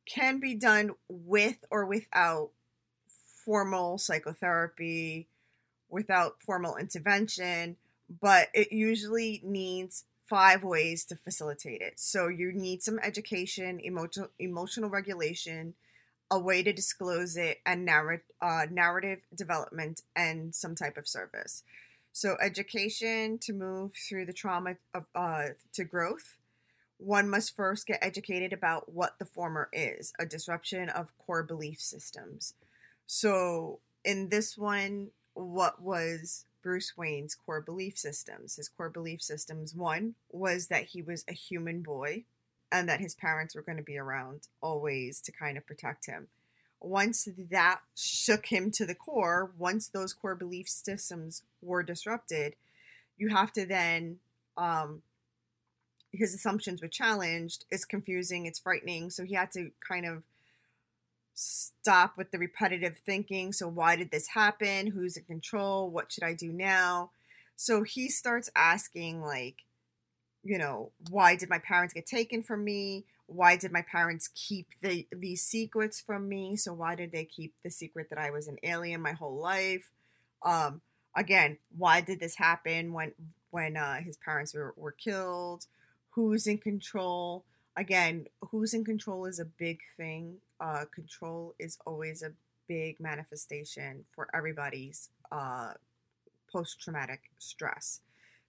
can 0.06 0.40
be 0.40 0.56
done 0.56 0.92
with 1.08 1.64
or 1.70 1.86
without 1.86 2.50
formal 3.46 3.98
psychotherapy, 3.98 5.28
without 5.90 6.42
formal 6.42 6.76
intervention, 6.76 7.78
but 8.22 8.50
it 8.54 8.72
usually 8.72 9.42
needs 9.44 10.06
five 10.24 10.64
ways 10.64 11.06
to 11.06 11.16
facilitate 11.16 11.82
it. 11.82 12.00
So 12.00 12.28
you 12.28 12.52
need 12.52 12.82
some 12.82 13.00
education, 13.00 13.80
emotional 13.80 14.30
emotional 14.40 14.90
regulation, 14.90 15.74
a 16.34 16.40
way 16.40 16.64
to 16.64 16.74
disclose 16.74 17.38
it, 17.38 17.62
and 17.64 17.86
narrative 17.86 18.26
uh, 18.42 18.66
narrative 18.72 19.20
development, 19.36 20.02
and 20.16 20.56
some 20.56 20.74
type 20.74 20.98
of 20.98 21.08
service. 21.08 21.64
So 22.12 22.38
education 22.42 23.38
to 23.40 23.54
move 23.54 23.94
through 23.94 24.26
the 24.26 24.34
trauma 24.34 24.76
of 24.96 25.06
uh, 25.14 25.50
to 25.74 25.84
growth. 25.84 26.38
One 26.98 27.30
must 27.30 27.56
first 27.56 27.86
get 27.86 28.00
educated 28.02 28.52
about 28.52 28.92
what 28.92 29.20
the 29.20 29.26
former 29.26 29.70
is 29.72 30.14
a 30.20 30.26
disruption 30.26 30.90
of 30.90 31.16
core 31.20 31.44
belief 31.44 31.80
systems. 31.80 32.56
So, 33.06 33.80
in 34.04 34.30
this 34.30 34.58
one, 34.58 35.10
what 35.34 35.82
was 35.82 36.46
Bruce 36.64 36.96
Wayne's 36.98 37.36
core 37.36 37.62
belief 37.62 37.98
systems. 37.98 38.56
His 38.56 38.70
core 38.70 38.90
belief 38.90 39.22
systems 39.22 39.76
one 39.76 40.16
was 40.32 40.68
that 40.68 40.86
he 40.86 41.02
was 41.02 41.26
a 41.28 41.34
human 41.34 41.82
boy 41.82 42.24
and 42.74 42.89
that 42.89 42.99
his 42.99 43.13
parents 43.13 43.55
were 43.55 43.61
going 43.61 43.78
to 43.78 43.84
be 43.84 43.97
around 43.97 44.47
always 44.59 45.21
to 45.21 45.32
kind 45.32 45.57
of 45.57 45.65
protect 45.65 46.07
him. 46.07 46.28
Once 46.82 47.30
that 47.51 47.80
shook 47.95 48.47
him 48.47 48.71
to 48.71 48.86
the 48.86 48.95
core, 48.95 49.51
once 49.57 49.88
those 49.88 50.11
core 50.11 50.36
belief 50.36 50.67
systems 50.67 51.43
were 51.61 51.84
disrupted, 51.84 52.55
you 53.15 53.30
have 53.30 53.53
to 53.53 53.65
then 53.65 54.17
um, 54.57 55.03
his 56.11 56.34
assumptions 56.34 56.82
were 56.82 56.88
challenged. 56.88 57.63
It's 57.69 57.86
confusing, 57.86 58.47
it's 58.47 58.59
frightening. 58.59 59.11
So 59.11 59.24
he 59.24 59.36
had 59.36 59.51
to 59.51 59.71
kind 59.88 60.07
of 60.07 60.24
stop 61.36 62.17
with 62.17 62.32
the 62.32 62.39
repetitive 62.39 62.97
thinking. 63.05 63.53
So, 63.53 63.67
why 63.67 63.95
did 63.95 64.11
this 64.11 64.30
happen? 64.30 64.88
Who's 64.88 65.15
in 65.15 65.24
control? 65.24 65.89
What 65.89 66.11
should 66.11 66.24
I 66.24 66.34
do 66.34 66.51
now? 66.51 67.11
So, 67.55 67.84
he 67.84 68.09
starts 68.09 68.51
asking, 68.55 69.21
like, 69.21 69.63
you 70.44 70.58
know, 70.58 70.91
why 71.10 71.36
did 71.36 71.50
my 71.50 71.60
parents 71.60 71.94
get 71.94 72.06
taken 72.06 72.44
from 72.44 72.64
me? 72.64 73.06
Why 73.28 73.56
did 73.56 73.72
my 73.72 73.82
parents 73.82 74.30
keep 74.36 74.68
the 74.82 75.08
these 75.12 75.41
secrets 75.41 76.02
from 76.02 76.28
me? 76.28 76.58
So 76.58 76.74
why 76.74 76.96
did 76.96 77.12
they 77.12 77.26
keep 77.26 77.54
the 77.64 77.72
secret 77.72 78.10
that 78.10 78.20
I 78.20 78.32
was 78.32 78.48
an 78.48 78.58
alien 78.64 79.02
my 79.02 79.14
whole 79.14 79.38
life? 79.38 79.89
Um, 80.44 80.82
again, 81.16 81.58
why 81.78 82.02
did 82.02 82.20
this 82.20 82.36
happen 82.36 82.94
when 82.94 83.14
when 83.52 83.78
uh, 83.78 84.02
his 84.02 84.18
parents 84.18 84.54
were, 84.54 84.74
were 84.76 84.91
killed? 84.91 85.66
Who's 86.12 86.46
in 86.48 86.58
control? 86.58 87.46
Again, 87.76 88.28
who's 88.52 88.74
in 88.74 88.86
control 88.86 89.26
is 89.26 89.39
a 89.39 89.46
big 89.46 89.80
thing 89.98 90.38
uh, 90.60 90.86
control 90.94 91.56
is 91.60 91.78
always 91.86 92.22
a 92.22 92.32
big 92.68 93.00
manifestation 93.00 94.06
for 94.12 94.28
everybody's 94.34 95.10
uh, 95.32 95.74
post 96.52 96.80
traumatic 96.80 97.22
stress 97.38 98.00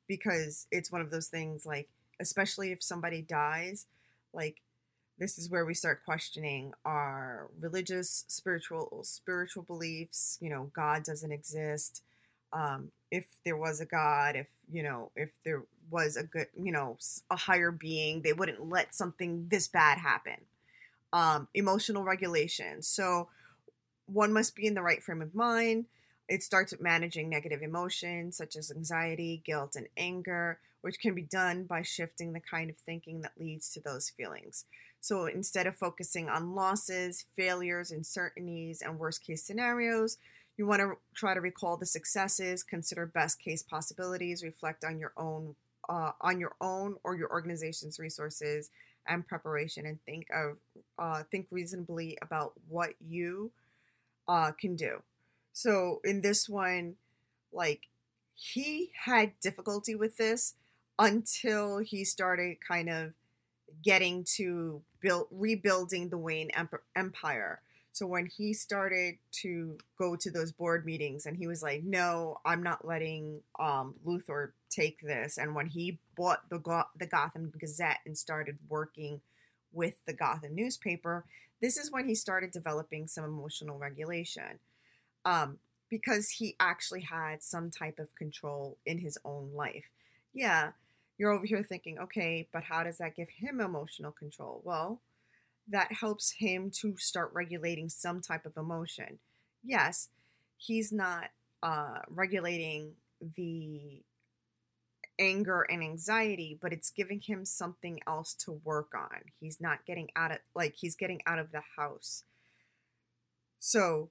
because 0.08 0.66
it's 0.70 0.92
one 0.92 1.00
of 1.00 1.10
those 1.10 1.28
things 1.28 1.66
like, 1.66 1.88
especially 2.20 2.72
if 2.72 2.82
somebody 2.82 3.22
dies, 3.22 3.86
like 4.32 4.60
this 5.18 5.38
is 5.38 5.48
where 5.48 5.64
we 5.64 5.74
start 5.74 6.04
questioning 6.04 6.72
our 6.84 7.48
religious, 7.60 8.24
spiritual, 8.28 9.00
spiritual 9.04 9.62
beliefs. 9.62 10.38
You 10.40 10.50
know, 10.50 10.70
God 10.74 11.04
doesn't 11.04 11.30
exist. 11.32 12.02
Um, 12.52 12.90
if 13.10 13.26
there 13.44 13.56
was 13.56 13.80
a 13.80 13.86
God, 13.86 14.36
if 14.36 14.48
you 14.72 14.82
know, 14.82 15.10
if 15.16 15.30
there 15.44 15.62
was 15.90 16.16
a 16.16 16.24
good, 16.24 16.46
you 16.60 16.72
know, 16.72 16.98
a 17.30 17.36
higher 17.36 17.70
being, 17.70 18.22
they 18.22 18.32
wouldn't 18.32 18.68
let 18.68 18.94
something 18.94 19.46
this 19.48 19.68
bad 19.68 19.98
happen. 19.98 20.36
Um, 21.12 21.46
emotional 21.54 22.02
regulation. 22.02 22.82
So 22.82 23.28
one 24.06 24.32
must 24.32 24.56
be 24.56 24.66
in 24.66 24.74
the 24.74 24.82
right 24.82 25.02
frame 25.02 25.22
of 25.22 25.34
mind. 25.34 25.86
It 26.28 26.42
starts 26.42 26.72
with 26.72 26.80
managing 26.80 27.28
negative 27.28 27.62
emotions 27.62 28.36
such 28.36 28.56
as 28.56 28.70
anxiety, 28.70 29.42
guilt, 29.44 29.76
and 29.76 29.88
anger, 29.96 30.58
which 30.80 31.00
can 31.00 31.14
be 31.14 31.22
done 31.22 31.64
by 31.64 31.82
shifting 31.82 32.32
the 32.32 32.40
kind 32.40 32.70
of 32.70 32.76
thinking 32.76 33.20
that 33.22 33.32
leads 33.38 33.70
to 33.70 33.80
those 33.80 34.10
feelings. 34.10 34.64
So 35.00 35.26
instead 35.26 35.66
of 35.66 35.76
focusing 35.76 36.28
on 36.28 36.54
losses, 36.54 37.26
failures, 37.36 37.90
uncertainties, 37.90 38.80
and 38.80 38.98
worst 38.98 39.24
case 39.24 39.44
scenarios, 39.44 40.16
you 40.56 40.66
want 40.66 40.80
to 40.80 40.94
try 41.14 41.34
to 41.34 41.40
recall 41.40 41.76
the 41.76 41.86
successes, 41.86 42.62
consider 42.62 43.06
best 43.06 43.40
case 43.40 43.62
possibilities, 43.62 44.42
reflect 44.42 44.84
on 44.84 44.98
your 44.98 45.12
own 45.16 45.56
uh, 45.88 46.12
on 46.22 46.40
your 46.40 46.54
own 46.62 46.96
or 47.04 47.14
your 47.14 47.30
organization's 47.30 47.98
resources 47.98 48.70
and 49.06 49.26
preparation, 49.26 49.84
and 49.84 50.02
think 50.06 50.26
of 50.34 50.56
uh, 50.98 51.22
think 51.30 51.46
reasonably 51.50 52.16
about 52.22 52.52
what 52.68 52.94
you 53.06 53.50
uh, 54.28 54.52
can 54.52 54.76
do. 54.76 55.02
So 55.54 56.00
in 56.04 56.20
this 56.20 56.48
one, 56.48 56.96
like 57.52 57.82
he 58.34 58.90
had 59.04 59.32
difficulty 59.40 59.94
with 59.94 60.16
this 60.16 60.54
until 60.98 61.78
he 61.78 62.04
started 62.04 62.56
kind 62.60 62.90
of 62.90 63.12
getting 63.82 64.24
to 64.36 64.82
build 65.00 65.28
rebuilding 65.30 66.08
the 66.08 66.18
Wayne 66.18 66.50
Empire. 66.96 67.62
So 67.92 68.06
when 68.06 68.26
he 68.26 68.52
started 68.52 69.18
to 69.42 69.78
go 69.96 70.16
to 70.16 70.30
those 70.30 70.50
board 70.50 70.84
meetings 70.84 71.24
and 71.24 71.36
he 71.36 71.46
was 71.46 71.62
like, 71.62 71.84
"No, 71.84 72.38
I'm 72.44 72.62
not 72.62 72.84
letting 72.84 73.40
um, 73.60 73.94
Luthor 74.04 74.50
take 74.70 75.00
this." 75.00 75.38
And 75.38 75.54
when 75.54 75.66
he 75.66 76.00
bought 76.16 76.48
the 76.50 76.58
Go- 76.58 76.90
the 76.98 77.06
Gotham 77.06 77.52
Gazette 77.56 78.00
and 78.04 78.18
started 78.18 78.58
working 78.68 79.20
with 79.72 80.04
the 80.04 80.12
Gotham 80.12 80.56
newspaper, 80.56 81.24
this 81.60 81.76
is 81.76 81.92
when 81.92 82.08
he 82.08 82.16
started 82.16 82.50
developing 82.50 83.06
some 83.06 83.24
emotional 83.24 83.78
regulation. 83.78 84.58
Um, 85.24 85.58
because 85.90 86.28
he 86.28 86.56
actually 86.58 87.02
had 87.02 87.42
some 87.42 87.70
type 87.70 87.98
of 87.98 88.14
control 88.16 88.78
in 88.84 88.98
his 88.98 89.16
own 89.24 89.50
life. 89.54 89.84
Yeah, 90.32 90.72
you're 91.18 91.30
over 91.30 91.46
here 91.46 91.62
thinking, 91.62 91.98
okay, 91.98 92.48
but 92.52 92.64
how 92.64 92.82
does 92.82 92.98
that 92.98 93.14
give 93.14 93.28
him 93.28 93.60
emotional 93.60 94.12
control? 94.12 94.60
Well, 94.64 95.00
that 95.68 95.92
helps 95.92 96.32
him 96.32 96.70
to 96.80 96.96
start 96.98 97.30
regulating 97.32 97.88
some 97.88 98.20
type 98.20 98.44
of 98.44 98.56
emotion. 98.56 99.18
Yes, 99.62 100.08
he's 100.56 100.92
not 100.92 101.30
uh, 101.62 102.00
regulating 102.08 102.92
the 103.36 104.02
anger 105.18 105.62
and 105.62 105.82
anxiety, 105.82 106.58
but 106.60 106.72
it's 106.72 106.90
giving 106.90 107.20
him 107.20 107.44
something 107.44 108.00
else 108.06 108.34
to 108.34 108.60
work 108.64 108.92
on. 108.94 109.20
He's 109.40 109.60
not 109.60 109.86
getting 109.86 110.10
out 110.16 110.32
of 110.32 110.38
like 110.54 110.74
he's 110.76 110.96
getting 110.96 111.22
out 111.26 111.38
of 111.38 111.52
the 111.52 111.62
house. 111.76 112.24
So 113.60 114.10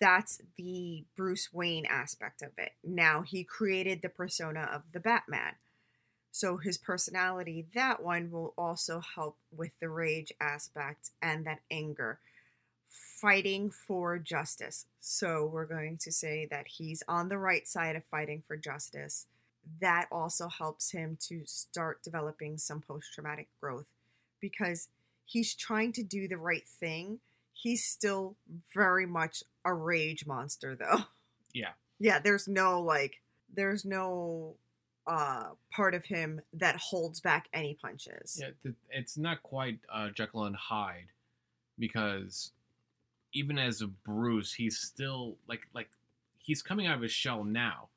that's 0.00 0.40
the 0.56 1.04
Bruce 1.16 1.52
Wayne 1.52 1.86
aspect 1.86 2.42
of 2.42 2.50
it. 2.56 2.72
Now 2.82 3.22
he 3.22 3.44
created 3.44 4.00
the 4.00 4.08
persona 4.08 4.68
of 4.72 4.92
the 4.92 5.00
Batman. 5.00 5.54
So 6.32 6.56
his 6.56 6.78
personality, 6.78 7.66
that 7.74 8.02
one 8.02 8.30
will 8.30 8.54
also 8.56 9.00
help 9.14 9.36
with 9.54 9.78
the 9.80 9.88
rage 9.88 10.32
aspect 10.40 11.10
and 11.20 11.44
that 11.46 11.60
anger. 11.70 12.20
Fighting 13.20 13.70
for 13.70 14.18
justice. 14.18 14.86
So 15.00 15.44
we're 15.44 15.66
going 15.66 15.98
to 15.98 16.12
say 16.12 16.46
that 16.50 16.66
he's 16.66 17.02
on 17.06 17.28
the 17.28 17.38
right 17.38 17.66
side 17.66 17.96
of 17.96 18.04
fighting 18.04 18.42
for 18.46 18.56
justice. 18.56 19.26
That 19.80 20.06
also 20.10 20.48
helps 20.48 20.92
him 20.92 21.18
to 21.28 21.42
start 21.44 22.02
developing 22.02 22.56
some 22.56 22.80
post 22.80 23.12
traumatic 23.12 23.48
growth 23.60 23.88
because 24.40 24.88
he's 25.26 25.54
trying 25.54 25.92
to 25.92 26.02
do 26.02 26.26
the 26.26 26.38
right 26.38 26.66
thing. 26.66 27.20
He's 27.62 27.84
still 27.84 28.36
very 28.74 29.06
much 29.06 29.44
a 29.64 29.74
rage 29.74 30.26
monster, 30.26 30.76
though. 30.76 31.04
Yeah. 31.52 31.70
Yeah, 31.98 32.20
there's 32.20 32.46
no 32.46 32.80
like, 32.80 33.20
there's 33.52 33.84
no 33.84 34.54
uh, 35.04 35.46
part 35.72 35.94
of 35.94 36.04
him 36.04 36.40
that 36.52 36.76
holds 36.76 37.20
back 37.20 37.48
any 37.52 37.74
punches. 37.74 38.40
Yeah, 38.40 38.70
it's 38.88 39.18
not 39.18 39.42
quite 39.42 39.80
uh, 39.92 40.10
Jekyll 40.10 40.44
and 40.44 40.54
Hyde 40.54 41.08
because 41.76 42.52
even 43.32 43.58
as 43.58 43.82
a 43.82 43.88
Bruce, 43.88 44.54
he's 44.54 44.78
still 44.78 45.38
like 45.48 45.62
like 45.74 45.88
he's 46.38 46.62
coming 46.62 46.86
out 46.86 46.94
of 46.94 47.02
his 47.02 47.10
shell 47.10 47.42
now. 47.42 47.88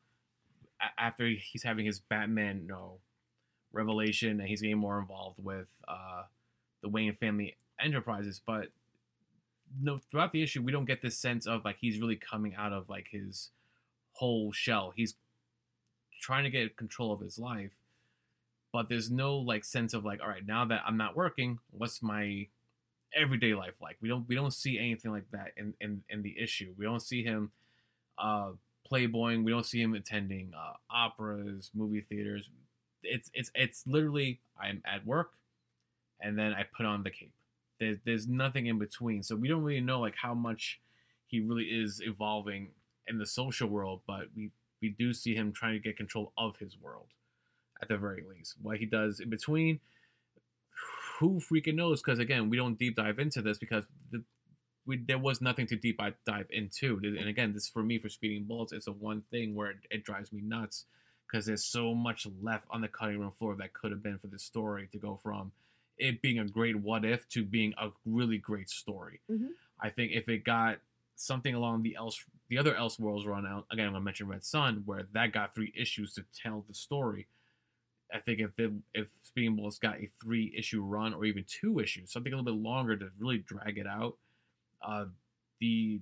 A- 0.81 0.99
after 0.99 1.27
he's 1.27 1.61
having 1.61 1.85
his 1.85 1.99
Batman 1.99 2.61
you 2.63 2.67
know, 2.69 2.97
revelation 3.71 4.39
and 4.39 4.49
he's 4.49 4.61
getting 4.61 4.79
more 4.79 4.99
involved 4.99 5.37
with 5.37 5.69
uh, 5.87 6.23
the 6.81 6.89
Wayne 6.89 7.13
family 7.13 7.55
enterprises, 7.79 8.41
but 8.43 8.69
no, 9.81 9.99
throughout 10.09 10.31
the 10.31 10.43
issue, 10.43 10.61
we 10.61 10.71
don't 10.71 10.85
get 10.85 11.01
this 11.01 11.17
sense 11.17 11.47
of 11.47 11.65
like 11.65 11.77
he's 11.79 11.99
really 11.99 12.15
coming 12.15 12.55
out 12.55 12.73
of 12.73 12.89
like 12.89 13.07
his 13.11 13.49
whole 14.13 14.51
shell. 14.51 14.93
He's 14.95 15.15
trying 16.21 16.43
to 16.43 16.49
get 16.49 16.77
control 16.77 17.11
of 17.11 17.19
his 17.19 17.37
life, 17.37 17.73
but 18.71 18.89
there's 18.89 19.11
no 19.11 19.37
like 19.37 19.65
sense 19.65 19.93
of 19.93 20.05
like, 20.05 20.21
all 20.21 20.29
right, 20.29 20.45
now 20.45 20.65
that 20.65 20.83
I'm 20.85 20.97
not 20.97 21.15
working, 21.15 21.59
what's 21.71 22.01
my 22.01 22.47
everyday 23.15 23.53
life 23.53 23.75
like? 23.81 23.97
We 24.01 24.09
don't 24.09 24.27
we 24.27 24.35
don't 24.35 24.53
see 24.53 24.77
anything 24.79 25.11
like 25.11 25.29
that 25.31 25.51
in 25.57 25.73
in, 25.79 26.03
in 26.09 26.21
the 26.21 26.35
issue. 26.39 26.73
We 26.77 26.85
don't 26.85 27.01
see 27.01 27.23
him 27.23 27.51
uh 28.17 28.51
playboying. 28.89 29.43
We 29.43 29.51
don't 29.51 29.65
see 29.65 29.81
him 29.81 29.93
attending 29.93 30.51
uh, 30.55 30.73
operas, 30.89 31.71
movie 31.73 32.01
theaters. 32.01 32.49
It's 33.01 33.29
it's 33.33 33.51
it's 33.55 33.83
literally 33.87 34.39
I'm 34.59 34.81
at 34.85 35.05
work, 35.05 35.31
and 36.21 36.37
then 36.37 36.53
I 36.53 36.63
put 36.63 36.85
on 36.85 37.03
the 37.03 37.09
cape. 37.09 37.33
There's 37.83 37.97
there's 38.05 38.27
nothing 38.27 38.67
in 38.67 38.79
between, 38.79 39.23
so 39.23 39.35
we 39.35 39.47
don't 39.47 39.63
really 39.63 39.81
know 39.81 39.99
like 39.99 40.15
how 40.21 40.33
much 40.33 40.79
he 41.27 41.39
really 41.39 41.65
is 41.65 42.01
evolving 42.03 42.69
in 43.07 43.17
the 43.17 43.25
social 43.25 43.67
world. 43.67 44.01
But 44.07 44.27
we 44.35 44.51
we 44.81 44.89
do 44.89 45.13
see 45.13 45.35
him 45.35 45.51
trying 45.51 45.73
to 45.73 45.79
get 45.79 45.97
control 45.97 46.33
of 46.37 46.57
his 46.57 46.77
world, 46.79 47.07
at 47.81 47.89
the 47.89 47.97
very 47.97 48.23
least. 48.27 48.55
What 48.61 48.77
he 48.77 48.85
does 48.85 49.19
in 49.19 49.29
between, 49.29 49.79
who 51.19 51.39
freaking 51.39 51.75
knows? 51.75 52.01
Because 52.01 52.19
again, 52.19 52.49
we 52.49 52.57
don't 52.57 52.79
deep 52.79 52.95
dive 52.95 53.19
into 53.19 53.41
this 53.41 53.57
because 53.57 53.85
the, 54.11 54.23
we, 54.85 54.97
there 54.97 55.17
was 55.17 55.41
nothing 55.41 55.67
to 55.67 55.75
deep 55.75 56.01
dive 56.25 56.47
into. 56.49 56.99
And 57.03 57.27
again, 57.27 57.53
this 57.53 57.69
for 57.69 57.83
me 57.83 57.97
for 57.97 58.09
Speeding 58.09 58.45
Bullets 58.45 58.73
is 58.73 58.85
the 58.85 58.91
one 58.91 59.23
thing 59.31 59.55
where 59.55 59.71
it, 59.71 59.77
it 59.89 60.03
drives 60.03 60.31
me 60.31 60.41
nuts 60.41 60.85
because 61.25 61.45
there's 61.45 61.63
so 61.63 61.93
much 61.93 62.27
left 62.41 62.67
on 62.69 62.81
the 62.81 62.87
cutting 62.87 63.19
room 63.19 63.31
floor 63.31 63.55
that 63.57 63.73
could 63.73 63.91
have 63.91 64.03
been 64.03 64.17
for 64.17 64.27
this 64.27 64.43
story 64.43 64.87
to 64.91 64.97
go 64.97 65.15
from 65.15 65.51
it 65.97 66.21
being 66.21 66.39
a 66.39 66.45
great 66.45 66.75
what 66.75 67.05
if 67.05 67.27
to 67.29 67.43
being 67.43 67.73
a 67.79 67.89
really 68.05 68.37
great 68.37 68.69
story. 68.69 69.21
Mm-hmm. 69.31 69.47
I 69.79 69.89
think 69.89 70.11
if 70.13 70.27
it 70.29 70.43
got 70.43 70.77
something 71.15 71.55
along 71.55 71.83
the 71.83 71.95
else 71.95 72.23
the 72.49 72.57
other 72.57 72.73
Elseworlds 72.73 73.25
run 73.25 73.45
out 73.45 73.65
again. 73.71 73.87
I'm 73.87 73.93
gonna 73.93 74.05
mention 74.05 74.27
Red 74.27 74.43
Son, 74.43 74.83
where 74.85 75.07
that 75.13 75.31
got 75.31 75.55
three 75.55 75.73
issues 75.75 76.13
to 76.13 76.25
tell 76.35 76.65
the 76.67 76.73
story. 76.73 77.27
I 78.13 78.19
think 78.19 78.39
if 78.39 78.51
it, 78.59 78.71
if 78.93 79.07
Speeding 79.23 79.55
Bullets 79.55 79.79
got 79.79 79.97
a 79.97 80.09
three 80.21 80.53
issue 80.55 80.81
run 80.81 81.13
or 81.13 81.25
even 81.25 81.45
two 81.47 81.79
issues, 81.79 82.11
something 82.11 82.31
a 82.31 82.35
little 82.35 82.53
bit 82.53 82.61
longer 82.61 82.95
to 82.95 83.09
really 83.17 83.39
drag 83.39 83.77
it 83.79 83.87
out, 83.87 84.17
uh, 84.85 85.05
the 85.59 85.99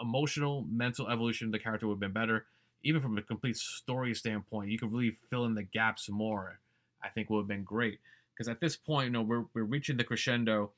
emotional, 0.00 0.64
mental 0.70 1.08
evolution 1.08 1.46
of 1.48 1.52
the 1.52 1.58
character 1.58 1.88
would 1.88 1.94
have 1.94 2.00
been 2.00 2.12
better. 2.12 2.46
Even 2.84 3.00
from 3.00 3.18
a 3.18 3.22
complete 3.22 3.56
story 3.56 4.14
standpoint, 4.14 4.70
you 4.70 4.78
could 4.78 4.92
really 4.92 5.16
fill 5.30 5.46
in 5.46 5.54
the 5.54 5.62
gaps 5.62 6.08
more. 6.08 6.60
I 7.02 7.08
think 7.08 7.30
would 7.30 7.40
have 7.40 7.48
been 7.48 7.64
great 7.64 7.98
because 8.34 8.48
at 8.48 8.60
this 8.60 8.76
point, 8.76 9.06
you 9.06 9.12
know, 9.12 9.22
we're 9.22 9.44
we're 9.54 9.64
reaching 9.64 9.96
the 9.96 10.04
crescendo, 10.04 10.70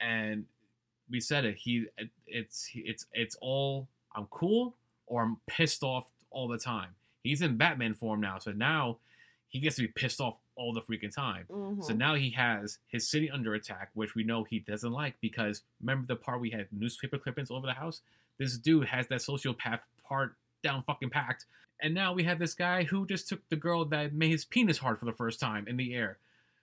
and 0.00 0.44
we 1.10 1.20
said 1.20 1.44
it. 1.44 1.56
He 1.56 1.86
it's 2.26 2.70
it's 2.74 3.06
it's 3.12 3.36
all 3.40 3.88
I'm 4.14 4.26
cool 4.26 4.74
or 5.06 5.22
I'm 5.22 5.38
pissed 5.46 5.82
off 5.82 6.10
all 6.30 6.48
the 6.48 6.58
time. 6.58 6.90
He's 7.22 7.42
in 7.42 7.56
Batman 7.56 7.94
form 7.94 8.20
now, 8.20 8.38
so 8.38 8.52
now 8.52 8.98
he 9.48 9.60
gets 9.60 9.76
to 9.76 9.82
be 9.82 9.88
pissed 9.88 10.20
off 10.20 10.38
all 10.56 10.72
the 10.72 10.80
freaking 10.80 11.14
time. 11.14 11.46
Mm-hmm. 11.50 11.82
So 11.82 11.94
now 11.94 12.14
he 12.14 12.30
has 12.30 12.78
his 12.88 13.08
city 13.08 13.30
under 13.30 13.54
attack, 13.54 13.90
which 13.94 14.14
we 14.14 14.24
know 14.24 14.44
he 14.44 14.58
doesn't 14.58 14.92
like 14.92 15.14
because 15.20 15.62
remember 15.80 16.06
the 16.06 16.16
part 16.16 16.40
we 16.40 16.50
had 16.50 16.66
newspaper 16.70 17.18
clippings 17.18 17.50
over 17.50 17.66
the 17.66 17.72
house? 17.72 18.02
This 18.38 18.58
dude 18.58 18.86
has 18.86 19.06
that 19.08 19.20
sociopath 19.20 19.80
part 20.06 20.36
down 20.62 20.82
fucking 20.86 21.10
packed. 21.10 21.46
And 21.80 21.94
now 21.94 22.12
we 22.12 22.24
have 22.24 22.38
this 22.38 22.54
guy 22.54 22.84
who 22.84 23.06
just 23.06 23.28
took 23.28 23.48
the 23.48 23.56
girl 23.56 23.84
that 23.86 24.12
made 24.12 24.30
his 24.30 24.44
penis 24.44 24.78
hard 24.78 24.98
for 24.98 25.04
the 25.04 25.12
first 25.12 25.40
time 25.40 25.66
in 25.68 25.76
the 25.76 25.94
air. 25.94 26.18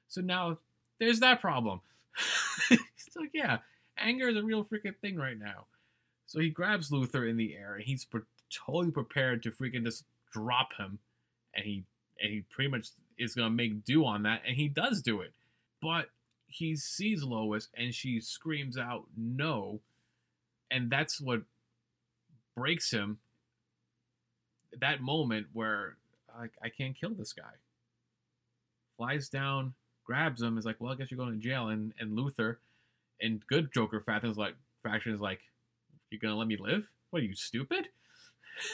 So 0.07 0.21
now 0.21 0.57
there's 0.99 1.19
that 1.19 1.41
problem. 1.41 1.81
so 2.69 3.25
yeah, 3.33 3.59
anger 3.97 4.29
is 4.29 4.37
a 4.37 4.43
real 4.43 4.63
freaking 4.63 4.95
thing 4.97 5.17
right 5.17 5.37
now. 5.37 5.65
So 6.25 6.39
he 6.39 6.49
grabs 6.49 6.89
Luthor 6.89 7.29
in 7.29 7.37
the 7.37 7.55
air 7.55 7.75
and 7.75 7.83
he's 7.83 8.05
pre- 8.05 8.21
totally 8.49 8.91
prepared 8.91 9.43
to 9.43 9.51
freaking 9.51 9.83
just 9.83 10.05
drop 10.31 10.69
him, 10.77 10.99
and 11.53 11.65
he 11.65 11.83
and 12.19 12.31
he 12.31 12.43
pretty 12.49 12.69
much 12.69 12.89
is 13.17 13.35
gonna 13.35 13.49
make 13.49 13.83
do 13.85 14.05
on 14.05 14.23
that, 14.23 14.41
and 14.47 14.55
he 14.55 14.67
does 14.67 15.01
do 15.01 15.21
it. 15.21 15.33
But 15.81 16.09
he 16.47 16.75
sees 16.75 17.23
Lois 17.23 17.67
and 17.75 17.93
she 17.93 18.19
screams 18.21 18.77
out 18.77 19.03
no, 19.17 19.81
and 20.71 20.89
that's 20.89 21.19
what 21.19 21.41
breaks 22.55 22.91
him. 22.91 23.19
That 24.79 25.01
moment 25.01 25.47
where 25.53 25.97
I, 26.37 26.45
I 26.61 26.69
can't 26.69 26.95
kill 26.99 27.11
this 27.11 27.33
guy. 27.33 27.43
Flies 28.97 29.29
down, 29.29 29.73
grabs 30.05 30.41
him, 30.41 30.57
is 30.57 30.65
like, 30.65 30.77
well, 30.79 30.93
I 30.93 30.95
guess 30.95 31.11
you're 31.11 31.17
going 31.17 31.33
to 31.33 31.43
jail. 31.43 31.69
And 31.69 31.93
and 31.99 32.17
Luthor, 32.17 32.57
and 33.21 33.45
good 33.47 33.73
Joker 33.73 33.99
faction 33.99 34.29
is 34.29 34.37
like, 34.37 34.55
faction 34.83 35.13
is 35.13 35.21
like, 35.21 35.39
you're 36.09 36.19
gonna 36.19 36.37
let 36.37 36.47
me 36.47 36.57
live? 36.57 36.87
What 37.09 37.21
are 37.21 37.25
you 37.25 37.35
stupid? 37.35 37.89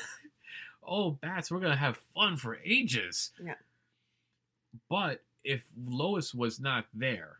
oh, 0.87 1.11
bats, 1.11 1.51
we're 1.51 1.59
gonna 1.59 1.75
have 1.75 1.97
fun 2.13 2.37
for 2.37 2.57
ages. 2.63 3.31
Yeah. 3.43 3.55
But 4.89 5.21
if 5.43 5.65
Lois 5.75 6.33
was 6.33 6.59
not 6.59 6.85
there, 6.93 7.39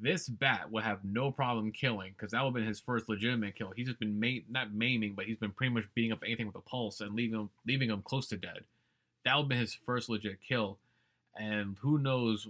this 0.00 0.28
bat 0.28 0.70
would 0.70 0.84
have 0.84 1.04
no 1.04 1.30
problem 1.30 1.70
killing 1.70 2.12
because 2.16 2.32
that 2.32 2.40
would 2.42 2.48
have 2.48 2.54
been 2.54 2.66
his 2.66 2.80
first 2.80 3.08
legitimate 3.08 3.54
kill. 3.54 3.72
He's 3.76 3.86
just 3.86 4.00
been 4.00 4.18
ma- 4.18 4.44
not 4.48 4.72
maiming, 4.72 5.14
but 5.14 5.26
he's 5.26 5.36
been 5.36 5.52
pretty 5.52 5.72
much 5.74 5.84
beating 5.94 6.12
up 6.12 6.22
anything 6.24 6.46
with 6.46 6.56
a 6.56 6.60
pulse 6.60 7.00
and 7.00 7.14
leaving 7.14 7.38
him 7.38 7.50
leaving 7.66 7.90
him 7.90 8.02
close 8.02 8.26
to 8.28 8.36
dead. 8.36 8.60
That 9.24 9.34
would 9.36 9.42
have 9.42 9.48
been 9.48 9.58
his 9.58 9.74
first 9.74 10.08
legit 10.08 10.38
kill, 10.46 10.78
and 11.38 11.76
who 11.80 11.98
knows 11.98 12.48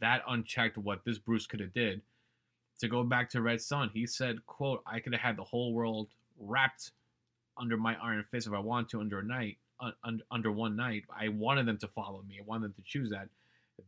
that 0.00 0.22
unchecked 0.28 0.78
what 0.78 1.04
this 1.04 1.18
Bruce 1.18 1.46
could 1.46 1.60
have 1.60 1.72
did. 1.72 2.02
To 2.80 2.88
go 2.88 3.02
back 3.02 3.30
to 3.30 3.42
Red 3.42 3.60
Son, 3.60 3.90
he 3.92 4.06
said, 4.06 4.46
"quote 4.46 4.82
I 4.86 5.00
could 5.00 5.12
have 5.12 5.22
had 5.22 5.36
the 5.36 5.44
whole 5.44 5.72
world 5.72 6.08
wrapped 6.38 6.92
under 7.56 7.76
my 7.76 7.96
iron 7.96 8.24
fist 8.30 8.46
if 8.46 8.52
I 8.52 8.60
wanted 8.60 8.88
to 8.90 9.00
under 9.00 9.18
a 9.18 9.24
night, 9.24 9.58
un- 10.04 10.22
under 10.30 10.52
one 10.52 10.76
night. 10.76 11.04
I 11.10 11.28
wanted 11.28 11.66
them 11.66 11.78
to 11.78 11.88
follow 11.88 12.22
me. 12.22 12.38
I 12.38 12.42
wanted 12.44 12.64
them 12.64 12.74
to 12.74 12.82
choose 12.82 13.10
that." 13.10 13.28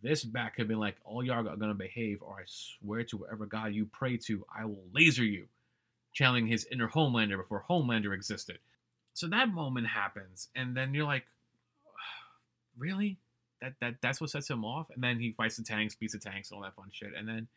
This 0.02 0.24
bat 0.24 0.54
could 0.54 0.62
have 0.62 0.68
been 0.68 0.78
like, 0.78 0.96
all 1.04 1.22
y'all 1.22 1.46
are 1.46 1.56
gonna 1.56 1.74
behave, 1.74 2.22
or 2.22 2.40
I 2.40 2.44
swear 2.46 3.04
to 3.04 3.18
whatever 3.18 3.46
god 3.46 3.74
you 3.74 3.86
pray 3.86 4.16
to, 4.18 4.46
I 4.54 4.64
will 4.64 4.84
laser 4.92 5.24
you. 5.24 5.48
Channeling 6.12 6.46
his 6.46 6.66
inner 6.70 6.88
Homelander 6.88 7.36
before 7.36 7.64
Homelander 7.68 8.14
existed. 8.14 8.58
So 9.12 9.26
that 9.28 9.48
moment 9.48 9.88
happens, 9.88 10.48
and 10.54 10.76
then 10.76 10.94
you're 10.94 11.04
like, 11.04 11.26
really? 12.78 13.18
That 13.60 13.74
that 13.80 13.94
that's 14.00 14.20
what 14.20 14.30
sets 14.30 14.48
him 14.48 14.64
off? 14.64 14.88
And 14.94 15.02
then 15.02 15.18
he 15.18 15.32
fights 15.32 15.56
the 15.56 15.64
tanks, 15.64 15.94
beats 15.94 16.12
the 16.12 16.18
tanks, 16.18 16.50
and 16.50 16.56
all 16.56 16.62
that 16.62 16.74
fun 16.74 16.90
shit, 16.92 17.12
and 17.16 17.28
then 17.28 17.48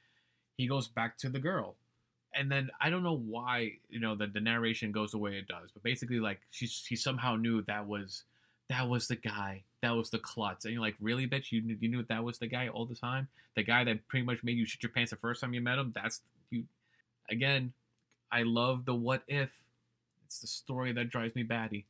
he 0.58 0.68
goes 0.68 0.88
back 0.88 1.18
to 1.20 1.30
the 1.30 1.40
girl. 1.40 1.76
And 2.36 2.52
then 2.52 2.72
I 2.82 2.90
don't 2.90 3.04
know 3.04 3.18
why, 3.18 3.74
you 3.90 4.00
know, 4.00 4.16
the, 4.16 4.26
the 4.26 4.40
narration 4.40 4.92
goes 4.92 5.12
the 5.12 5.20
way 5.20 5.38
it 5.38 5.48
does, 5.48 5.72
but 5.72 5.84
basically 5.84 6.20
like 6.20 6.40
she 6.50 6.68
she 6.68 6.96
somehow 6.96 7.36
knew 7.36 7.62
that 7.64 7.86
was 7.88 8.24
that 8.70 8.88
was 8.88 9.08
the 9.08 9.16
guy. 9.16 9.64
That 9.82 9.96
was 9.96 10.10
the 10.10 10.20
klutz. 10.20 10.66
And 10.66 10.74
you're 10.74 10.82
like, 10.82 10.96
really, 11.00 11.28
bitch? 11.28 11.52
You, 11.52 11.62
you 11.80 11.90
knew 11.90 12.04
that 12.04 12.24
was 12.24 12.40
the 12.40 12.48
guy 12.48 12.70
all 12.70 12.86
the 12.86 12.96
time? 12.96 13.28
The 13.56 13.64
guy 13.64 13.84
that 13.84 14.08
pretty 14.08 14.26
much 14.26 14.44
made 14.44 14.58
you 14.58 14.66
shit 14.66 14.82
your 14.82 14.92
pants 14.92 15.12
the 15.12 15.18
first 15.18 15.42
time 15.42 15.54
you 15.54 15.62
met 15.62 15.78
him? 15.78 15.92
That's 15.94 16.22
you. 16.50 16.64
Again, 17.30 17.74
I 18.32 18.44
love 18.44 18.86
the 18.86 18.96
what 18.96 19.24
if. 19.28 19.50
It's 20.26 20.40
the 20.40 20.48
story 20.48 20.94
that 20.94 21.10
drives 21.10 21.36
me 21.36 21.44
batty. 21.44 21.86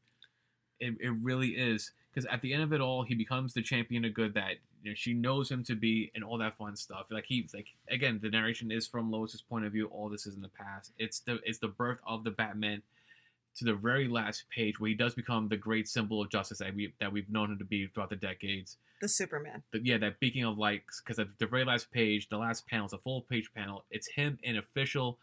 It, 0.79 0.95
it 0.99 1.13
really 1.21 1.49
is. 1.49 1.91
Because 2.13 2.27
at 2.31 2.41
the 2.41 2.53
end 2.53 2.61
of 2.61 2.73
it 2.73 2.81
all, 2.81 3.03
he 3.03 3.15
becomes 3.15 3.53
the 3.53 3.61
champion 3.61 4.05
of 4.05 4.13
good 4.13 4.35
that 4.35 4.55
you 4.83 4.91
know, 4.91 4.95
she 4.95 5.13
knows 5.13 5.49
him 5.49 5.63
to 5.63 5.75
be 5.75 6.11
and 6.13 6.23
all 6.23 6.37
that 6.37 6.57
fun 6.57 6.75
stuff. 6.75 7.07
Like 7.09 7.25
he 7.25 7.47
like 7.53 7.67
again, 7.89 8.19
the 8.21 8.29
narration 8.29 8.71
is 8.71 8.87
from 8.87 9.11
Lois's 9.11 9.41
point 9.41 9.65
of 9.65 9.71
view. 9.71 9.87
All 9.87 10.09
this 10.09 10.25
is 10.25 10.35
in 10.35 10.41
the 10.41 10.49
past. 10.49 10.91
It's 10.99 11.19
the 11.19 11.39
it's 11.43 11.59
the 11.59 11.69
birth 11.69 11.99
of 12.05 12.23
the 12.23 12.31
Batman 12.31 12.83
to 13.55 13.65
the 13.65 13.73
very 13.73 14.07
last 14.07 14.45
page 14.53 14.79
where 14.79 14.89
he 14.89 14.95
does 14.95 15.13
become 15.13 15.47
the 15.47 15.57
great 15.57 15.87
symbol 15.87 16.21
of 16.21 16.29
justice 16.29 16.59
that 16.59 16.75
we 16.75 16.93
that 16.99 17.11
we've 17.11 17.29
known 17.29 17.51
him 17.51 17.59
to 17.59 17.65
be 17.65 17.87
throughout 17.87 18.09
the 18.09 18.15
decades. 18.15 18.77
The 19.01 19.07
Superman. 19.07 19.63
But 19.71 19.85
yeah, 19.85 19.97
that 19.97 20.19
beacon 20.19 20.45
of 20.45 20.57
light. 20.57 20.83
Because 21.03 21.19
at 21.19 21.37
the 21.37 21.47
very 21.47 21.65
last 21.65 21.91
page, 21.91 22.29
the 22.29 22.37
last 22.37 22.67
panel, 22.67 22.85
it's 22.85 22.93
a 22.93 22.97
full 22.97 23.21
page 23.21 23.51
panel. 23.55 23.85
It's 23.91 24.07
him 24.07 24.39
in 24.43 24.57
official 24.57 25.19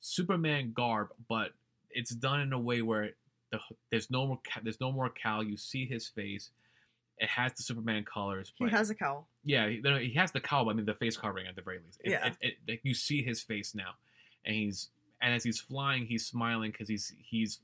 Superman 0.00 0.72
garb, 0.74 1.08
but 1.28 1.52
it's 1.90 2.14
done 2.14 2.40
in 2.40 2.52
a 2.52 2.58
way 2.58 2.82
where 2.82 3.10
the, 3.52 3.58
there's 3.90 4.10
no 4.10 4.26
more 4.26 4.40
there's 4.62 4.80
no 4.80 4.90
more 4.90 5.08
cowl. 5.10 5.44
You 5.44 5.56
see 5.56 5.86
his 5.86 6.08
face. 6.08 6.50
It 7.18 7.28
has 7.28 7.52
the 7.52 7.62
Superman 7.62 8.04
colors. 8.04 8.52
He 8.56 8.68
has 8.68 8.90
a 8.90 8.94
cowl. 8.96 9.28
Yeah, 9.44 9.68
he, 9.68 9.80
he 10.08 10.14
has 10.14 10.32
the 10.32 10.40
cowl. 10.40 10.68
I 10.70 10.72
mean, 10.72 10.86
the 10.86 10.94
face 10.94 11.16
covering 11.16 11.46
at 11.46 11.54
the 11.54 11.62
very 11.62 11.78
least. 11.84 12.00
It, 12.02 12.10
Yeah. 12.12 12.26
it, 12.26 12.36
it, 12.40 12.54
it- 12.66 12.80
you 12.82 12.94
see 12.94 13.22
his 13.22 13.40
face 13.42 13.74
now, 13.74 13.92
and 14.44 14.56
he's 14.56 14.88
and 15.20 15.32
as 15.32 15.44
he's 15.44 15.60
flying, 15.60 16.06
he's 16.06 16.26
smiling 16.26 16.72
because 16.72 16.88
he's 16.88 17.12
he's 17.22 17.60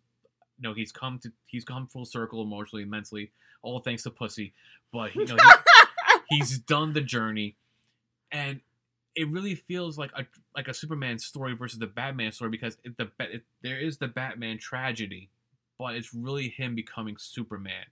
you 0.58 0.68
know 0.68 0.74
he's 0.74 0.92
come 0.92 1.18
to 1.20 1.32
he's 1.46 1.64
come 1.64 1.88
full 1.88 2.04
circle 2.04 2.42
emotionally, 2.42 2.84
mentally, 2.84 3.32
all 3.62 3.80
thanks 3.80 4.02
to 4.04 4.10
pussy. 4.10 4.52
But 4.92 5.14
you 5.16 5.24
know 5.26 5.36
he, 6.30 6.36
he's 6.36 6.58
done 6.58 6.92
the 6.92 7.00
journey, 7.00 7.56
and 8.30 8.60
it 9.16 9.28
really 9.28 9.54
feels 9.56 9.98
like 9.98 10.12
a 10.14 10.24
like 10.54 10.68
a 10.68 10.74
Superman 10.74 11.18
story 11.18 11.54
versus 11.56 11.80
the 11.80 11.86
Batman 11.88 12.30
story 12.32 12.50
because 12.50 12.76
it, 12.84 12.96
the 12.96 13.10
it, 13.18 13.42
there 13.62 13.80
is 13.80 13.96
the 13.98 14.06
Batman 14.08 14.58
tragedy, 14.58 15.30
but 15.78 15.94
it's 15.96 16.14
really 16.14 16.48
him 16.48 16.74
becoming 16.74 17.16
Superman 17.18 17.86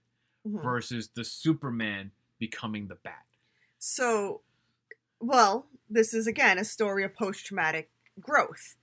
Mhm. 0.45 0.63
versus 0.63 1.09
the 1.15 1.25
Superman 1.25 2.13
becoming 2.39 2.89
the 2.89 2.97
Bat. 2.97 3.27
So, 3.79 4.43
well, 5.21 5.69
this 5.91 6.15
is 6.15 6.27
again 6.27 6.59
a 6.59 6.65
story 6.65 7.05
of 7.05 7.15
post 7.15 7.47
traumatic 7.47 7.91
growth. 8.21 8.77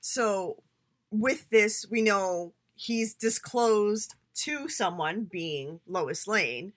So, 0.00 0.62
with 1.10 1.50
this, 1.50 1.86
we 1.90 2.02
know 2.02 2.54
he's 2.76 3.14
disclosed 3.14 4.14
to 4.34 4.68
someone, 4.68 5.24
being 5.24 5.80
Lois 5.86 6.26
Lane. 6.28 6.72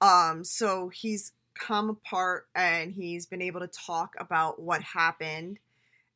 Um, 0.00 0.44
so 0.44 0.88
he's 0.90 1.32
come 1.54 1.90
apart 1.90 2.48
and 2.54 2.92
he's 2.92 3.26
been 3.26 3.42
able 3.42 3.60
to 3.60 3.68
talk 3.68 4.14
about 4.18 4.60
what 4.60 4.82
happened 4.82 5.58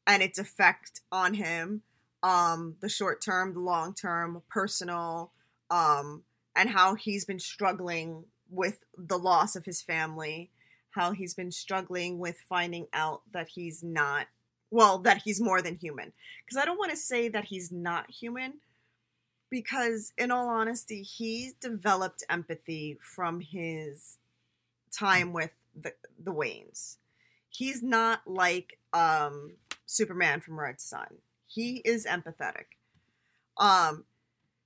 and 0.07 0.23
its 0.23 0.39
effect 0.39 1.03
on 1.13 1.35
him 1.35 1.83
um 2.23 2.77
the 2.81 2.89
short 2.89 3.23
term 3.23 3.55
the 3.55 3.61
long 3.61 3.95
term 3.95 4.43
personal 4.49 5.33
um 5.71 6.23
and 6.57 6.71
how 6.71 6.95
he's 6.95 7.25
been 7.25 7.39
struggling 7.39 8.25
with 8.51 8.85
the 8.97 9.19
loss 9.19 9.57
of 9.57 9.65
his 9.65 9.81
family 9.81 10.51
how 10.91 11.13
he's 11.13 11.35
been 11.35 11.53
struggling 11.53 12.19
with 12.19 12.37
finding 12.49 12.87
out 12.93 13.23
that 13.33 13.49
he's 13.49 13.83
not 13.83 14.27
well 14.71 14.99
that 14.99 15.23
he's 15.25 15.41
more 15.41 15.63
than 15.63 15.77
human. 15.77 16.13
Because 16.45 16.61
i 16.61 16.65
don't 16.65 16.79
want 16.79 16.91
to 16.91 16.97
say 16.97 17.29
that 17.29 17.45
he's 17.45 17.71
not 17.73 18.11
human 18.11 18.55
because 19.51 20.13
in 20.17 20.31
all 20.31 20.49
honesty 20.49 21.03
he's 21.03 21.55
developed 21.55 22.25
empathy 22.29 22.99
from 23.01 23.41
his 23.41 24.19
time 24.93 25.33
with 25.33 25.55
the, 25.81 25.93
the 26.23 26.33
waynes. 26.33 26.97
He's 27.49 27.83
not 27.83 28.23
like 28.27 28.79
um 28.93 29.53
superman 29.87 30.41
from 30.41 30.59
red 30.59 30.81
son 30.81 31.19
he 31.53 31.83
is 31.85 32.07
empathetic. 32.07 32.77
Um 33.57 34.05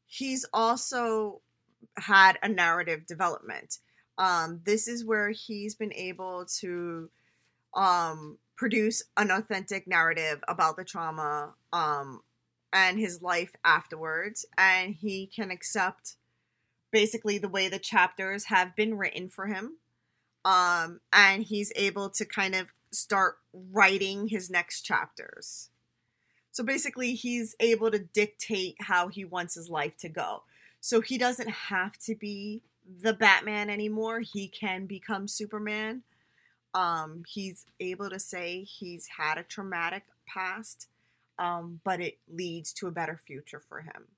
he's 0.07 0.45
also 0.53 1.41
had 1.97 2.39
a 2.43 2.49
narrative 2.49 3.07
development. 3.07 3.79
Um, 4.19 4.61
this 4.65 4.87
is 4.87 5.05
where 5.05 5.31
he's 5.31 5.75
been 5.75 5.93
able 5.93 6.47
to 6.61 7.11
um, 7.75 8.39
produce 8.57 9.03
an 9.17 9.31
authentic 9.31 9.87
narrative 9.89 10.43
about 10.47 10.77
the 10.77 10.85
trauma 10.85 11.55
um, 11.73 12.21
and 12.73 12.99
his 12.99 13.23
life 13.23 13.55
afterwards. 13.65 14.47
And 14.57 14.95
he 14.95 15.27
can 15.27 15.51
accept 15.51 16.17
basically 16.93 17.39
the 17.39 17.49
way 17.49 17.69
the 17.69 17.79
chapters 17.79 18.45
have 18.47 18.77
been 18.77 18.97
written 18.97 19.29
for 19.29 19.47
him. 19.47 19.79
Um, 20.45 21.01
and 21.13 21.43
he's 21.43 21.73
able 21.75 22.11
to 22.11 22.25
kind 22.25 22.55
of 22.55 22.73
start 22.93 23.39
writing 23.53 24.29
his 24.29 24.51
next 24.51 24.83
chapters 24.83 25.71
so 26.55 26.65
basically 26.65 27.15
he's 27.15 27.55
able 27.61 27.91
to 27.91 27.99
dictate 27.99 28.77
how 28.81 29.09
he 29.09 29.27
wants 29.27 29.55
his 29.55 29.69
life 29.69 29.97
to 29.99 30.09
go 30.09 30.43
so 30.81 31.01
he 31.01 31.17
doesn't 31.17 31.49
have 31.49 31.99
to 32.01 32.15
be 32.15 32.61
the 33.01 33.15
Batman 33.15 33.71
anymore. 33.71 34.21
He 34.21 34.49
can 34.49 34.85
become 34.85 35.27
Superman. 35.27 36.03
Um, 36.75 37.23
he's 37.27 37.65
able 37.81 38.11
to 38.11 38.19
say 38.19 38.65
he's 38.65 39.09
had 39.17 39.39
a 39.39 39.45
traumatic 39.45 40.03
past, 40.27 40.89
um, 41.39 41.81
but 41.85 42.01
it 42.03 42.19
leads 42.31 42.73
to 42.75 42.87
a 42.87 42.91
better 42.91 43.17
future 43.17 43.63
for 43.67 43.81
him. 43.81 44.09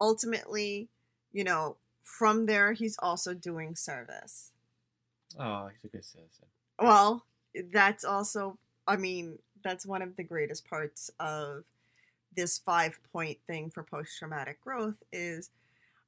Ultimately, 0.00 0.88
you 1.32 1.42
know, 1.42 1.78
from 2.02 2.46
there, 2.46 2.74
he's 2.74 2.96
also 3.00 3.34
doing 3.34 3.74
service. 3.74 4.52
Oh, 5.36 5.66
he's 5.66 5.84
a 5.84 5.88
good 5.88 6.04
citizen. 6.04 6.46
Well, 6.80 7.24
that's 7.72 8.04
also, 8.04 8.56
I 8.86 8.96
mean, 8.96 9.40
that's 9.62 9.86
one 9.86 10.02
of 10.02 10.16
the 10.16 10.22
greatest 10.22 10.68
parts 10.68 11.10
of 11.20 11.64
this 12.36 12.58
five 12.58 12.98
point 13.12 13.38
thing 13.46 13.70
for 13.70 13.82
post 13.82 14.18
traumatic 14.18 14.60
growth 14.60 15.02
is 15.12 15.50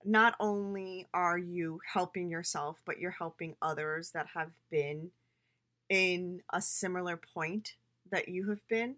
not 0.05 0.35
only 0.41 1.07
are 1.13 1.39
you 1.39 1.81
helping 1.93 2.31
yourself, 2.31 2.79
but 2.87 2.99
you're 2.99 3.11
helping 3.11 3.57
others 3.61 4.13
that 4.13 4.29
have 4.35 4.51
been 4.71 5.11
in 5.89 6.43
a 6.53 6.61
similar 6.61 7.17
point 7.17 7.75
that 8.11 8.29
you 8.29 8.49
have 8.49 8.67
been. 8.69 8.97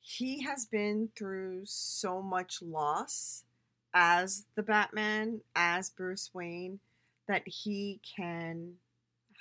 He 0.00 0.42
has 0.42 0.64
been 0.64 1.10
through 1.16 1.62
so 1.64 2.22
much 2.22 2.62
loss 2.62 3.44
as 3.92 4.46
the 4.54 4.62
Batman, 4.62 5.40
as 5.54 5.90
Bruce 5.90 6.30
Wayne, 6.32 6.80
that 7.28 7.46
he 7.46 8.00
can 8.16 8.74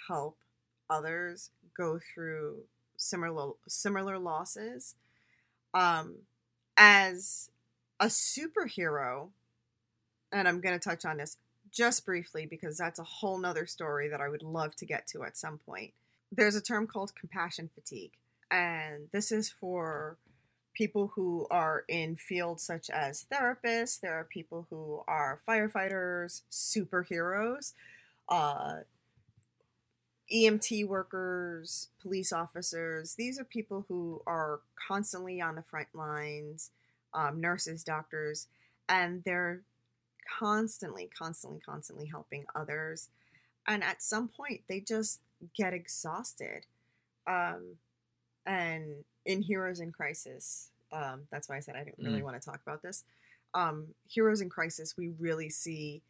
help 0.07 0.37
others 0.89 1.51
go 1.77 1.99
through 2.13 2.63
similar 2.99 3.53
similar 3.67 4.19
losses. 4.19 4.95
Um, 5.73 6.15
as 6.77 7.49
a 7.99 8.05
superhero, 8.05 9.29
and 10.31 10.47
I'm 10.47 10.61
going 10.61 10.77
to 10.77 10.89
touch 10.89 11.05
on 11.05 11.17
this 11.17 11.37
just 11.71 12.05
briefly 12.05 12.45
because 12.45 12.77
that's 12.77 12.99
a 12.99 13.03
whole 13.03 13.37
nother 13.37 13.65
story 13.65 14.07
that 14.09 14.21
I 14.21 14.29
would 14.29 14.41
love 14.41 14.75
to 14.77 14.85
get 14.85 15.05
to 15.07 15.23
at 15.23 15.37
some 15.37 15.59
point. 15.59 15.93
There's 16.31 16.55
a 16.55 16.61
term 16.61 16.87
called 16.87 17.15
compassion 17.15 17.69
fatigue, 17.73 18.11
and 18.49 19.09
this 19.11 19.31
is 19.31 19.49
for 19.49 20.17
people 20.73 21.11
who 21.15 21.45
are 21.51 21.83
in 21.89 22.15
fields 22.15 22.63
such 22.63 22.89
as 22.89 23.25
therapists, 23.31 23.99
there 23.99 24.13
are 24.13 24.23
people 24.23 24.65
who 24.69 25.03
are 25.07 25.39
firefighters, 25.47 26.43
superheroes, 26.49 27.73
uh, 28.29 28.77
EMT 30.31 30.87
workers, 30.87 31.89
police 32.01 32.31
officers. 32.31 33.15
These 33.15 33.39
are 33.39 33.43
people 33.43 33.85
who 33.87 34.21
are 34.27 34.59
constantly 34.87 35.41
on 35.41 35.55
the 35.55 35.63
front 35.63 35.87
lines, 35.93 36.71
um, 37.13 37.41
nurses, 37.41 37.83
doctors, 37.83 38.47
and 38.87 39.23
they're 39.23 39.61
constantly, 40.39 41.09
constantly, 41.17 41.59
constantly 41.59 42.05
helping 42.05 42.45
others. 42.55 43.09
And 43.67 43.83
at 43.83 44.01
some 44.01 44.27
point, 44.27 44.61
they 44.67 44.79
just 44.79 45.21
get 45.55 45.73
exhausted. 45.73 46.65
Um, 47.27 47.77
and 48.45 49.03
in 49.25 49.41
Heroes 49.41 49.79
in 49.79 49.91
Crisis, 49.91 50.69
um, 50.91 51.21
that's 51.31 51.49
why 51.49 51.57
I 51.57 51.59
said 51.59 51.75
I 51.75 51.83
didn't 51.83 52.03
really 52.03 52.21
Mm. 52.21 52.23
want 52.23 52.41
to 52.41 52.45
talk 52.49 52.61
about 52.61 52.81
this. 52.81 53.03
Um, 53.53 53.95
Heroes 54.07 54.41
in 54.41 54.49
Crisis, 54.49 54.97
we 54.97 55.09
really 55.09 55.49
see 55.49 56.01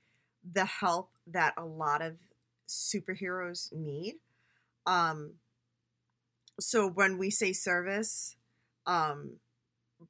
the 0.53 0.65
help 0.65 1.11
that 1.27 1.53
a 1.57 1.65
lot 1.65 2.01
of 2.01 2.17
superheroes 2.69 3.73
need. 3.73 4.15
Um, 4.85 5.33
so 6.59 6.87
when 6.87 7.17
we 7.17 7.29
say 7.29 7.51
service, 7.51 8.35
um, 8.85 9.37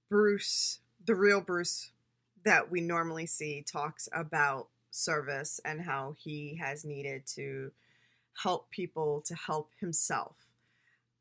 Bruce, 0.10 0.80
the 1.04 1.16
real 1.16 1.42
Bruce 1.42 1.92
that 2.44 2.70
we 2.70 2.82
normally 2.82 3.26
see, 3.26 3.64
talks 3.64 4.08
about 4.14 4.68
service 4.92 5.60
and 5.64 5.82
how 5.82 6.16
he 6.18 6.60
has 6.62 6.84
needed 6.84 7.26
to 7.36 7.72
help 8.44 8.70
people 8.72 9.22
to 9.26 9.36
help 9.36 9.72
himself. 9.80 10.36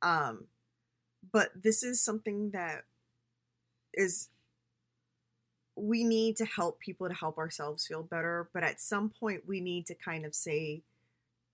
Um, 0.03 0.45
but 1.33 1.51
this 1.63 1.83
is 1.83 2.01
something 2.01 2.51
that 2.51 2.85
is 3.95 4.29
we 5.75 6.05
need 6.05 6.37
to 6.37 6.45
help 6.45 6.81
people 6.81 7.09
to 7.09 7.15
help 7.15 7.39
ourselves 7.39 7.87
feel 7.87 8.03
better, 8.03 8.49
but 8.53 8.65
at 8.65 8.81
some 8.81 9.11
point 9.11 9.47
we 9.47 9.61
need 9.61 9.87
to 9.87 9.95
kind 9.95 10.25
of 10.25 10.35
say 10.35 10.83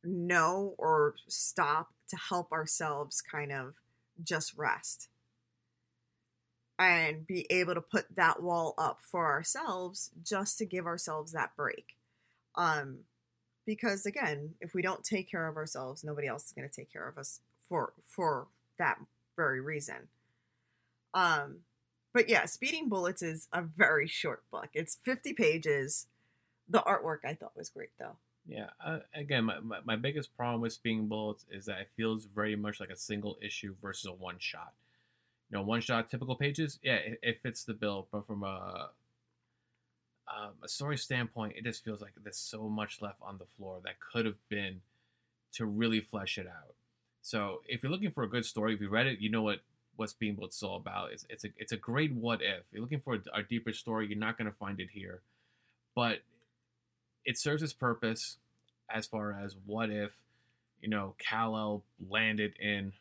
no 0.04 0.74
or 0.78 1.14
stop 1.28 1.90
to 2.08 2.16
help 2.16 2.52
ourselves 2.52 3.20
kind 3.20 3.52
of 3.52 3.74
just 4.22 4.56
rest 4.56 5.08
and 6.78 7.26
be 7.26 7.46
able 7.50 7.74
to 7.74 7.80
put 7.80 8.06
that 8.16 8.42
wall 8.42 8.74
up 8.76 8.98
for 9.00 9.26
ourselves 9.26 10.10
just 10.22 10.58
to 10.58 10.66
give 10.66 10.86
ourselves 10.86 11.32
that 11.32 11.54
break. 11.56 11.96
Um 12.54 13.00
because 13.66 14.04
again, 14.04 14.54
if 14.60 14.74
we 14.74 14.82
don't 14.82 15.02
take 15.02 15.30
care 15.30 15.48
of 15.48 15.56
ourselves, 15.56 16.04
nobody 16.04 16.26
else 16.26 16.46
is 16.46 16.52
going 16.52 16.68
to 16.68 16.74
take 16.74 16.92
care 16.92 17.08
of 17.08 17.16
us 17.16 17.40
for 17.68 17.92
for 18.02 18.48
that 18.78 18.98
very 19.36 19.60
reason. 19.60 20.08
Um 21.12 21.60
but 22.12 22.28
yeah, 22.28 22.44
Speeding 22.44 22.88
Bullets 22.88 23.22
is 23.22 23.48
a 23.52 23.62
very 23.62 24.06
short 24.06 24.44
book. 24.52 24.68
It's 24.72 24.98
50 25.04 25.32
pages. 25.32 26.06
The 26.68 26.78
artwork 26.80 27.24
I 27.24 27.34
thought 27.34 27.56
was 27.56 27.68
great 27.68 27.90
though. 27.98 28.16
Yeah. 28.46 28.70
Uh, 28.84 28.98
again, 29.14 29.44
my, 29.44 29.60
my, 29.60 29.78
my 29.84 29.96
biggest 29.96 30.36
problem 30.36 30.60
with 30.60 30.72
Speeding 30.72 31.08
Bullets 31.08 31.46
is 31.50 31.66
that 31.66 31.80
it 31.80 31.90
feels 31.96 32.26
very 32.26 32.56
much 32.56 32.78
like 32.80 32.90
a 32.90 32.96
single 32.96 33.38
issue 33.40 33.74
versus 33.80 34.06
a 34.06 34.12
one 34.12 34.36
shot. 34.38 34.72
You 35.50 35.58
know, 35.58 35.64
one 35.64 35.80
shot 35.80 36.10
typical 36.10 36.36
pages, 36.36 36.78
yeah, 36.82 36.96
it, 36.96 37.18
it 37.22 37.42
fits 37.42 37.64
the 37.64 37.74
bill, 37.74 38.06
but 38.10 38.26
from 38.26 38.42
a 38.42 38.90
um, 40.26 40.52
a 40.62 40.68
story 40.68 40.96
standpoint, 40.96 41.54
it 41.56 41.64
just 41.64 41.84
feels 41.84 42.00
like 42.00 42.12
there's 42.22 42.38
so 42.38 42.68
much 42.68 43.02
left 43.02 43.18
on 43.20 43.36
the 43.38 43.44
floor 43.44 43.80
that 43.84 44.00
could 44.00 44.24
have 44.24 44.38
been 44.48 44.80
to 45.52 45.66
really 45.66 46.00
flesh 46.00 46.38
it 46.38 46.46
out. 46.46 46.74
So 47.20 47.60
if 47.68 47.82
you're 47.82 47.92
looking 47.92 48.10
for 48.10 48.24
a 48.24 48.28
good 48.28 48.44
story, 48.44 48.74
if 48.74 48.80
you 48.80 48.88
read 48.88 49.06
it, 49.06 49.20
you 49.20 49.30
know 49.30 49.42
what 49.42 49.60
what 49.96 50.10
Speeding 50.10 50.34
Bullets 50.34 50.56
is 50.56 50.62
all 50.62 50.76
about. 50.76 51.12
It's 51.12 51.26
it's 51.28 51.44
a 51.44 51.48
it's 51.56 51.72
a 51.72 51.76
great 51.76 52.12
what 52.14 52.42
if. 52.42 52.58
If 52.58 52.64
you're 52.72 52.82
looking 52.82 53.00
for 53.00 53.14
a, 53.14 53.38
a 53.38 53.42
deeper 53.42 53.72
story, 53.72 54.08
you're 54.08 54.18
not 54.18 54.36
going 54.36 54.50
to 54.50 54.56
find 54.56 54.80
it 54.80 54.88
here, 54.92 55.20
but 55.94 56.20
it 57.24 57.38
serves 57.38 57.62
its 57.62 57.72
purpose 57.72 58.38
as 58.90 59.06
far 59.06 59.32
as 59.32 59.56
what 59.66 59.90
if 59.90 60.12
you 60.80 60.88
know 60.88 61.14
Kal-El 61.18 61.82
landed 62.08 62.54
in 62.60 62.92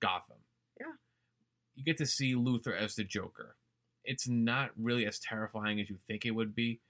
Gotham. 0.00 0.36
Yeah. 0.78 0.92
You 1.76 1.84
get 1.84 1.98
to 1.98 2.06
see 2.06 2.34
Luthor 2.34 2.76
as 2.76 2.96
the 2.96 3.04
Joker. 3.04 3.56
It's 4.04 4.28
not 4.28 4.70
really 4.76 5.06
as 5.06 5.18
terrifying 5.18 5.80
as 5.80 5.88
you 5.88 5.98
think 6.06 6.24
it 6.24 6.32
would 6.32 6.54
be. 6.54 6.80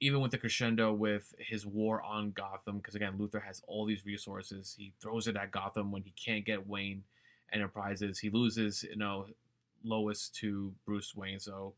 Even 0.00 0.20
with 0.20 0.32
the 0.32 0.38
crescendo 0.38 0.92
with 0.92 1.34
his 1.38 1.64
war 1.64 2.02
on 2.02 2.32
Gotham, 2.32 2.78
because 2.78 2.94
again, 2.94 3.14
Luthor 3.18 3.42
has 3.42 3.62
all 3.66 3.86
these 3.86 4.04
resources. 4.04 4.74
He 4.76 4.92
throws 5.00 5.28
it 5.28 5.36
at 5.36 5.50
Gotham 5.50 5.92
when 5.92 6.02
he 6.02 6.12
can't 6.12 6.44
get 6.44 6.68
Wayne 6.68 7.04
Enterprises. 7.52 8.18
He 8.18 8.30
loses, 8.30 8.82
you 8.82 8.96
know, 8.96 9.26
Lois 9.84 10.28
to 10.40 10.72
Bruce 10.84 11.14
Wayne. 11.14 11.40
So 11.40 11.74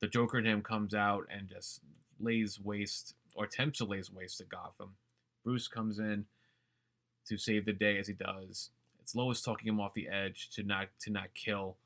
the 0.00 0.08
Joker 0.08 0.38
in 0.38 0.44
him 0.44 0.62
comes 0.62 0.94
out 0.94 1.28
and 1.30 1.48
just 1.48 1.80
lays 2.20 2.58
waste 2.60 3.14
or 3.34 3.44
attempts 3.44 3.78
to 3.78 3.84
lay 3.84 4.02
waste 4.12 4.38
to 4.38 4.44
Gotham. 4.44 4.94
Bruce 5.44 5.68
comes 5.68 5.98
in 5.98 6.26
to 7.26 7.36
save 7.36 7.64
the 7.64 7.72
day 7.72 7.98
as 7.98 8.06
he 8.06 8.14
does. 8.14 8.70
It's 9.00 9.14
Lois 9.14 9.42
talking 9.42 9.68
him 9.68 9.80
off 9.80 9.94
the 9.94 10.08
edge 10.08 10.50
to 10.54 10.62
not 10.62 10.88
to 11.00 11.10
not 11.10 11.34
kill. 11.34 11.76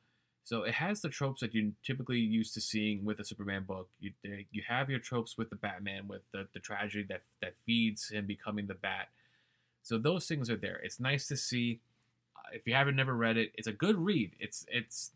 So 0.45 0.63
it 0.63 0.75
has 0.75 1.01
the 1.01 1.09
tropes 1.09 1.41
that 1.41 1.55
you're 1.55 1.73
typically 1.83 2.21
used 2.21 2.55
to 2.55 2.61
seeing 2.61 3.05
with 3.05 3.19
a 3.19 3.25
Superman 3.25 3.65
book. 3.65 3.89
You 3.99 4.13
you 4.23 4.63
have 4.69 4.89
your 4.89 5.01
tropes 5.01 5.37
with 5.37 5.51
the 5.51 5.57
Batman, 5.57 6.07
with 6.07 6.23
the, 6.33 6.47
the 6.53 6.61
tragedy 6.61 7.05
that 7.09 7.23
that 7.43 7.55
feeds 7.65 8.11
him 8.11 8.27
becoming 8.27 8.67
the 8.67 8.75
Bat. 8.75 9.09
So 9.83 9.99
those 9.99 10.27
things 10.27 10.51
are 10.51 10.57
there. 10.57 10.81
It's 10.83 11.01
nice 11.01 11.27
to 11.29 11.37
see. 11.37 11.81
If 12.53 12.67
you 12.67 12.75
haven't 12.75 12.95
never 12.95 13.15
read 13.15 13.37
it, 13.37 13.51
it's 13.55 13.67
a 13.67 13.73
good 13.73 13.99
read. 13.99 14.33
It's 14.39 14.65
it's 14.69 15.11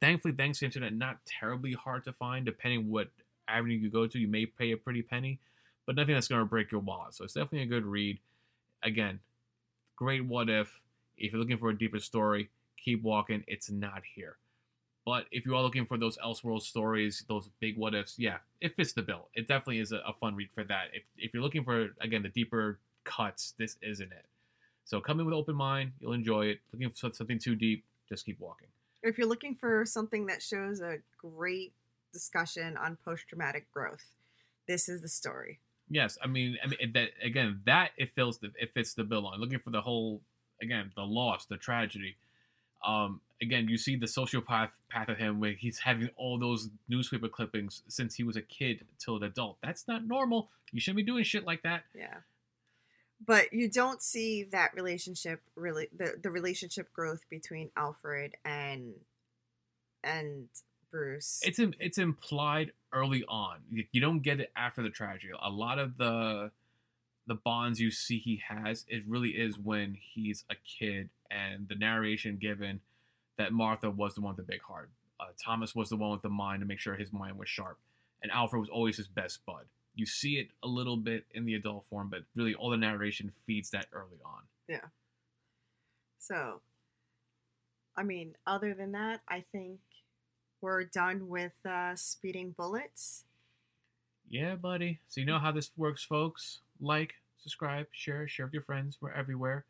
thankfully 0.00 0.34
thanks 0.34 0.60
to 0.60 0.66
internet 0.66 0.92
not 0.92 1.18
terribly 1.26 1.72
hard 1.72 2.04
to 2.04 2.12
find. 2.12 2.46
Depending 2.46 2.88
what 2.88 3.08
avenue 3.48 3.74
you 3.74 3.90
go 3.90 4.06
to, 4.06 4.18
you 4.18 4.28
may 4.28 4.46
pay 4.46 4.72
a 4.72 4.76
pretty 4.76 5.02
penny, 5.02 5.38
but 5.86 5.96
nothing 5.96 6.14
that's 6.14 6.28
going 6.28 6.40
to 6.40 6.46
break 6.46 6.70
your 6.70 6.80
wallet. 6.80 7.14
So 7.14 7.24
it's 7.24 7.34
definitely 7.34 7.62
a 7.62 7.66
good 7.66 7.84
read. 7.84 8.18
Again, 8.82 9.20
great 9.96 10.24
what 10.24 10.48
if. 10.48 10.80
If 11.16 11.32
you're 11.32 11.40
looking 11.40 11.58
for 11.58 11.70
a 11.70 11.78
deeper 11.78 11.98
story, 11.98 12.50
keep 12.82 13.02
walking. 13.02 13.44
It's 13.46 13.70
not 13.70 14.02
here. 14.14 14.36
But 15.06 15.26
if 15.30 15.46
you 15.46 15.54
are 15.54 15.62
looking 15.62 15.86
for 15.86 15.96
those 15.96 16.18
Elseworld 16.18 16.62
stories, 16.62 17.24
those 17.28 17.48
big 17.60 17.78
what 17.78 17.94
ifs, 17.94 18.18
yeah, 18.18 18.38
it 18.60 18.74
fits 18.74 18.92
the 18.92 19.02
bill. 19.02 19.28
It 19.34 19.46
definitely 19.46 19.78
is 19.78 19.92
a, 19.92 19.98
a 19.98 20.12
fun 20.20 20.34
read 20.34 20.50
for 20.52 20.64
that. 20.64 20.86
If, 20.92 21.04
if 21.16 21.32
you're 21.32 21.42
looking 21.42 21.62
for, 21.62 21.90
again, 22.00 22.22
the 22.22 22.28
deeper 22.28 22.80
cuts, 23.04 23.54
this 23.56 23.76
isn't 23.82 24.10
it. 24.10 24.26
So 24.84 25.00
come 25.00 25.20
in 25.20 25.26
with 25.26 25.34
open 25.34 25.54
mind. 25.54 25.92
You'll 26.00 26.12
enjoy 26.12 26.46
it. 26.46 26.60
Looking 26.72 26.90
for 26.90 27.12
something 27.12 27.38
too 27.38 27.54
deep, 27.54 27.84
just 28.08 28.26
keep 28.26 28.40
walking. 28.40 28.66
If 29.02 29.16
you're 29.16 29.28
looking 29.28 29.54
for 29.54 29.86
something 29.86 30.26
that 30.26 30.42
shows 30.42 30.80
a 30.80 30.98
great 31.18 31.72
discussion 32.16 32.76
on 32.76 32.96
post 33.04 33.28
traumatic 33.28 33.70
growth, 33.72 34.12
this 34.66 34.88
is 34.88 35.02
the 35.02 35.08
story. 35.08 35.60
Yes, 35.88 36.18
I 36.22 36.26
mean, 36.26 36.56
I 36.64 36.68
mean 36.68 36.92
that 36.94 37.10
again. 37.22 37.60
That 37.66 37.90
it 37.96 38.10
fills 38.14 38.38
the 38.38 38.50
it 38.58 38.72
fits 38.74 38.94
the 38.94 39.04
bill 39.04 39.26
on. 39.26 39.40
Looking 39.40 39.60
for 39.60 39.70
the 39.70 39.82
whole 39.82 40.22
again 40.60 40.90
the 40.96 41.02
loss, 41.02 41.46
the 41.46 41.56
tragedy. 41.56 42.16
Um, 42.84 43.20
again, 43.40 43.68
you 43.68 43.78
see 43.78 43.96
the 43.96 44.06
sociopath 44.06 44.70
path 44.90 45.08
of 45.08 45.18
him 45.18 45.40
where 45.40 45.52
he's 45.52 45.80
having 45.80 46.10
all 46.16 46.38
those 46.38 46.70
newspaper 46.88 47.28
clippings 47.28 47.82
since 47.88 48.14
he 48.14 48.22
was 48.22 48.36
a 48.36 48.42
kid 48.42 48.84
till 48.98 49.16
an 49.16 49.22
adult. 49.22 49.58
That's 49.62 49.86
not 49.88 50.06
normal. 50.06 50.50
You 50.72 50.80
shouldn't 50.80 50.98
be 50.98 51.02
doing 51.02 51.24
shit 51.24 51.44
like 51.44 51.62
that. 51.62 51.84
Yeah. 51.94 52.18
But 53.24 53.52
you 53.52 53.70
don't 53.70 54.02
see 54.02 54.44
that 54.52 54.74
relationship 54.74 55.40
really 55.54 55.88
the, 55.96 56.14
the 56.22 56.30
relationship 56.30 56.92
growth 56.92 57.24
between 57.30 57.70
Alfred 57.76 58.34
and 58.44 58.94
and 60.04 60.48
Bruce. 60.96 61.40
It's 61.42 61.60
it's 61.78 61.98
implied 61.98 62.72
early 62.92 63.24
on. 63.28 63.58
You, 63.70 64.00
don't 64.00 64.20
get 64.20 64.40
it 64.40 64.50
after 64.56 64.82
the 64.82 64.88
tragedy. 64.88 65.32
A 65.40 65.50
lot 65.50 65.78
of 65.78 65.98
the 65.98 66.50
the 67.26 67.34
bonds 67.34 67.80
you 67.80 67.90
see 67.90 68.18
he 68.18 68.40
has, 68.48 68.84
it 68.88 69.02
really 69.06 69.30
is 69.30 69.58
when 69.58 69.98
he's 70.00 70.44
a 70.48 70.54
kid, 70.54 71.10
and 71.30 71.68
the 71.68 71.74
narration 71.74 72.38
given 72.38 72.80
that 73.36 73.52
Martha 73.52 73.90
was 73.90 74.14
the 74.14 74.20
one 74.22 74.36
with 74.36 74.46
the 74.46 74.50
big 74.50 74.62
heart. 74.62 74.90
Uh, 75.20 75.26
Thomas 75.42 75.74
was 75.74 75.88
the 75.90 75.96
one 75.96 76.12
with 76.12 76.22
the 76.22 76.28
mind 76.28 76.60
to 76.60 76.66
make 76.66 76.78
sure 76.78 76.94
his 76.94 77.12
mind 77.12 77.38
was 77.38 77.48
sharp, 77.48 77.78
and 78.22 78.32
Alfred 78.32 78.60
was 78.60 78.70
always 78.70 78.96
his 78.96 79.08
best 79.08 79.44
bud. 79.44 79.66
You 79.94 80.06
see 80.06 80.38
it 80.38 80.48
a 80.62 80.68
little 80.68 80.96
bit 80.96 81.24
in 81.32 81.44
the 81.44 81.54
adult 81.54 81.84
form, 81.86 82.08
but 82.10 82.20
really 82.34 82.54
all 82.54 82.70
the 82.70 82.76
narration 82.76 83.32
feeds 83.46 83.70
that 83.70 83.86
early 83.92 84.18
on. 84.24 84.42
Yeah. 84.68 84.86
So 86.18 86.60
I 87.96 88.02
mean, 88.02 88.34
other 88.46 88.74
than 88.74 88.92
that, 88.92 89.20
I 89.28 89.44
think 89.52 89.80
we're 90.60 90.84
done 90.84 91.28
with 91.28 91.54
uh, 91.64 91.94
speeding 91.96 92.54
bullets. 92.56 93.24
Yeah, 94.28 94.56
buddy. 94.56 95.00
So 95.08 95.20
you 95.20 95.26
know 95.26 95.38
how 95.38 95.52
this 95.52 95.70
works, 95.76 96.04
folks. 96.04 96.60
Like, 96.80 97.14
subscribe, 97.38 97.86
share, 97.92 98.26
share 98.26 98.46
with 98.46 98.52
your 98.52 98.62
friends. 98.62 98.98
We're 99.00 99.12
everywhere. 99.12 99.64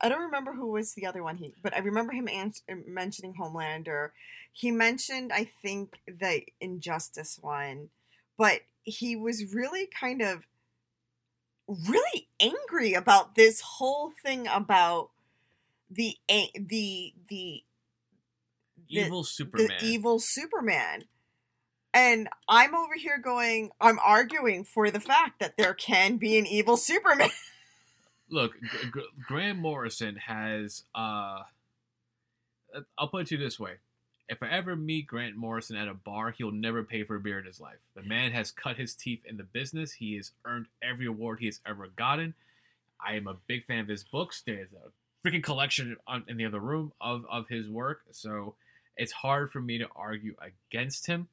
I 0.00 0.08
don't 0.08 0.22
remember 0.22 0.52
who 0.52 0.68
was 0.68 0.94
the 0.94 1.06
other 1.06 1.22
one 1.22 1.36
he, 1.36 1.54
but 1.62 1.74
I 1.74 1.80
remember 1.80 2.12
him 2.12 2.28
an- 2.28 2.52
mentioning 2.86 3.34
Homelander. 3.34 4.10
He 4.52 4.70
mentioned, 4.70 5.32
I 5.32 5.44
think, 5.62 5.98
the 6.06 6.42
Injustice 6.60 7.38
one, 7.40 7.90
but 8.36 8.60
he 8.82 9.16
was 9.16 9.52
really 9.52 9.86
kind 9.86 10.22
of 10.22 10.46
really 11.68 12.28
angry 12.40 12.94
about 12.94 13.34
this 13.34 13.60
whole 13.60 14.12
thing 14.24 14.46
about 14.46 15.10
the 15.90 16.16
the 16.54 17.14
the 17.28 17.64
The- 18.88 19.00
Evil 19.00 19.24
Superman. 19.24 19.68
the 19.80 19.86
evil 19.86 20.18
Superman. 20.18 21.04
And 21.94 22.28
I'm 22.48 22.74
over 22.74 22.94
here 22.96 23.18
going, 23.18 23.70
I'm 23.80 23.98
arguing 24.04 24.64
for 24.64 24.90
the 24.90 25.00
fact 25.00 25.40
that 25.40 25.56
there 25.56 25.74
can 25.74 26.16
be 26.16 26.38
an 26.38 26.46
evil 26.46 26.76
Superman. 26.76 27.30
Look, 28.30 28.60
G- 28.60 28.68
G- 28.94 29.08
Grant 29.26 29.58
Morrison 29.58 30.16
has. 30.16 30.84
Uh, 30.94 31.42
I'll 32.98 33.08
put 33.08 33.22
it 33.22 33.28
to 33.28 33.36
you 33.36 33.42
this 33.42 33.58
way: 33.58 33.74
if 34.28 34.42
I 34.42 34.48
ever 34.50 34.76
meet 34.76 35.06
Grant 35.06 35.36
Morrison 35.36 35.76
at 35.76 35.88
a 35.88 35.94
bar, 35.94 36.30
he'll 36.30 36.50
never 36.50 36.84
pay 36.84 37.02
for 37.04 37.16
a 37.16 37.20
beer 37.20 37.38
in 37.38 37.46
his 37.46 37.60
life. 37.60 37.78
The 37.94 38.02
man 38.02 38.32
has 38.32 38.50
cut 38.50 38.76
his 38.76 38.94
teeth 38.94 39.20
in 39.24 39.38
the 39.38 39.42
business. 39.42 39.92
He 39.92 40.16
has 40.16 40.32
earned 40.44 40.66
every 40.82 41.06
award 41.06 41.40
he 41.40 41.46
has 41.46 41.60
ever 41.66 41.88
gotten. 41.88 42.34
I 43.04 43.14
am 43.14 43.26
a 43.26 43.36
big 43.46 43.64
fan 43.66 43.80
of 43.80 43.88
his 43.88 44.04
books. 44.04 44.42
There's 44.44 44.68
a 44.72 45.26
freaking 45.26 45.42
collection 45.42 45.96
on, 46.06 46.24
in 46.28 46.36
the 46.36 46.44
other 46.44 46.60
room 46.60 46.92
of, 47.00 47.24
of 47.30 47.48
his 47.48 47.68
work. 47.68 48.02
So 48.10 48.54
it's 48.96 49.12
hard 49.12 49.50
for 49.50 49.60
me 49.60 49.78
to 49.78 49.88
argue 49.96 50.34
against 50.40 51.06
him. 51.06 51.28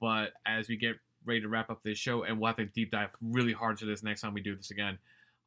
But 0.00 0.32
as 0.46 0.68
we 0.68 0.76
get 0.76 0.96
ready 1.24 1.42
to 1.42 1.48
wrap 1.48 1.70
up 1.70 1.82
this 1.82 1.98
show, 1.98 2.22
and 2.24 2.38
we'll 2.38 2.48
have 2.48 2.56
to 2.56 2.64
deep 2.64 2.90
dive 2.90 3.10
really 3.22 3.52
hard 3.52 3.78
to 3.78 3.84
this 3.84 4.02
next 4.02 4.22
time 4.22 4.34
we 4.34 4.40
do 4.40 4.56
this 4.56 4.70
again, 4.70 4.98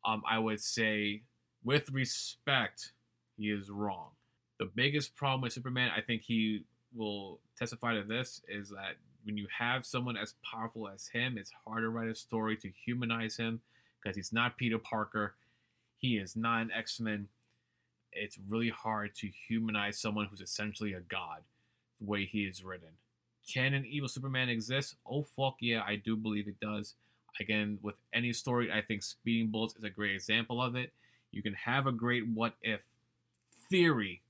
um, 0.05 0.23
I 0.29 0.39
would 0.39 0.61
say, 0.61 1.23
with 1.63 1.89
respect, 1.91 2.91
he 3.37 3.51
is 3.51 3.69
wrong. 3.69 4.09
The 4.59 4.65
biggest 4.65 5.15
problem 5.15 5.41
with 5.41 5.53
Superman, 5.53 5.91
I 5.95 6.01
think 6.01 6.23
he 6.23 6.65
will 6.95 7.39
testify 7.57 7.95
to 7.95 8.03
this, 8.03 8.41
is 8.47 8.69
that 8.69 8.95
when 9.23 9.37
you 9.37 9.47
have 9.57 9.85
someone 9.85 10.17
as 10.17 10.35
powerful 10.43 10.87
as 10.87 11.07
him, 11.07 11.37
it's 11.37 11.51
hard 11.65 11.83
to 11.83 11.89
write 11.89 12.09
a 12.09 12.15
story 12.15 12.57
to 12.57 12.69
humanize 12.85 13.37
him 13.37 13.61
because 14.01 14.15
he's 14.15 14.33
not 14.33 14.57
Peter 14.57 14.77
Parker. 14.77 15.35
He 15.97 16.17
is 16.17 16.35
not 16.35 16.61
an 16.63 16.71
X 16.71 16.99
Men. 16.99 17.27
It's 18.11 18.37
really 18.49 18.69
hard 18.69 19.15
to 19.15 19.27
humanize 19.47 19.99
someone 19.99 20.25
who's 20.25 20.41
essentially 20.41 20.93
a 20.93 20.99
god, 20.99 21.41
the 21.99 22.07
way 22.07 22.25
he 22.25 22.43
is 22.43 22.63
written. 22.63 22.89
Can 23.47 23.73
an 23.73 23.85
evil 23.85 24.09
Superman 24.09 24.49
exist? 24.49 24.95
Oh, 25.09 25.23
fuck 25.23 25.55
yeah, 25.59 25.81
I 25.85 25.95
do 25.95 26.15
believe 26.15 26.47
it 26.47 26.59
does. 26.59 26.95
Again, 27.39 27.79
with 27.81 27.95
any 28.13 28.33
story, 28.33 28.71
I 28.71 28.81
think 28.81 29.03
Speeding 29.03 29.49
Bullets 29.51 29.75
is 29.75 29.83
a 29.83 29.89
great 29.89 30.13
example 30.13 30.61
of 30.61 30.75
it. 30.75 30.91
You 31.31 31.41
can 31.41 31.53
have 31.53 31.87
a 31.87 31.91
great 31.91 32.27
what 32.27 32.55
if 32.61 32.81
theory, 33.69 34.21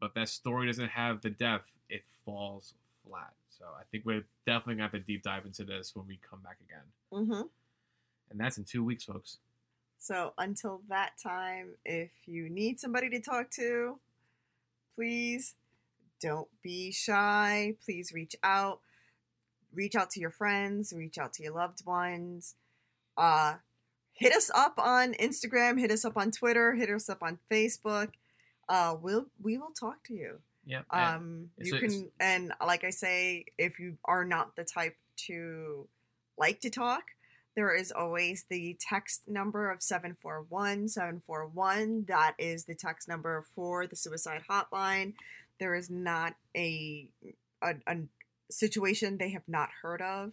but 0.00 0.14
that 0.14 0.28
story 0.28 0.66
doesn't 0.66 0.88
have 0.88 1.20
the 1.20 1.30
depth, 1.30 1.70
it 1.88 2.02
falls 2.24 2.74
flat. 3.06 3.32
So 3.48 3.66
I 3.78 3.82
think 3.90 4.04
we're 4.04 4.24
definitely 4.46 4.74
gonna 4.74 4.84
have 4.84 4.92
to 4.92 5.00
deep 5.00 5.22
dive 5.22 5.46
into 5.46 5.64
this 5.64 5.94
when 5.94 6.06
we 6.06 6.18
come 6.28 6.40
back 6.40 6.56
again. 6.60 7.26
mm-hmm. 7.28 7.46
And 8.30 8.40
that's 8.40 8.58
in 8.58 8.64
two 8.64 8.84
weeks, 8.84 9.04
folks. 9.04 9.38
So 9.98 10.32
until 10.38 10.80
that 10.88 11.12
time, 11.22 11.74
if 11.84 12.10
you 12.24 12.48
need 12.48 12.80
somebody 12.80 13.10
to 13.10 13.20
talk 13.20 13.50
to, 13.52 13.98
please 14.94 15.54
don't 16.20 16.48
be 16.62 16.90
shy. 16.90 17.74
Please 17.84 18.12
reach 18.12 18.34
out. 18.42 18.80
Reach 19.74 19.94
out 19.94 20.10
to 20.10 20.20
your 20.20 20.30
friends, 20.30 20.92
reach 20.96 21.18
out 21.18 21.32
to 21.34 21.42
your 21.42 21.54
loved 21.54 21.84
ones. 21.86 22.54
Uh 23.16 23.56
hit 24.12 24.34
us 24.34 24.50
up 24.54 24.74
on 24.78 25.14
Instagram, 25.14 25.78
hit 25.78 25.90
us 25.90 26.04
up 26.04 26.16
on 26.16 26.30
Twitter, 26.30 26.74
hit 26.74 26.90
us 26.90 27.08
up 27.08 27.22
on 27.22 27.38
Facebook. 27.50 28.10
Uh 28.68 28.96
we'll 29.00 29.26
we 29.42 29.58
will 29.58 29.72
talk 29.78 30.04
to 30.04 30.14
you. 30.14 30.38
Yeah. 30.66 30.82
Um, 30.90 31.50
you 31.58 31.78
can, 31.78 32.10
and 32.20 32.52
like 32.64 32.84
I 32.84 32.90
say, 32.90 33.46
if 33.58 33.78
you 33.80 33.96
are 34.04 34.24
not 34.24 34.56
the 34.56 34.64
type 34.64 34.96
to 35.26 35.88
like 36.38 36.60
to 36.60 36.70
talk, 36.70 37.02
there 37.56 37.74
is 37.74 37.90
always 37.90 38.44
the 38.48 38.76
text 38.80 39.28
number 39.28 39.70
of 39.70 39.82
741 39.82 40.88
741. 40.88 42.04
That 42.08 42.34
is 42.38 42.64
the 42.64 42.74
text 42.74 43.08
number 43.08 43.44
for 43.54 43.86
the 43.86 43.96
suicide 43.96 44.42
hotline. 44.48 45.14
There 45.58 45.74
is 45.74 45.90
not 45.90 46.34
a, 46.56 47.08
a, 47.62 47.74
a 47.86 47.96
situation 48.50 49.18
they 49.18 49.30
have 49.30 49.48
not 49.48 49.68
heard 49.82 50.02
of. 50.02 50.32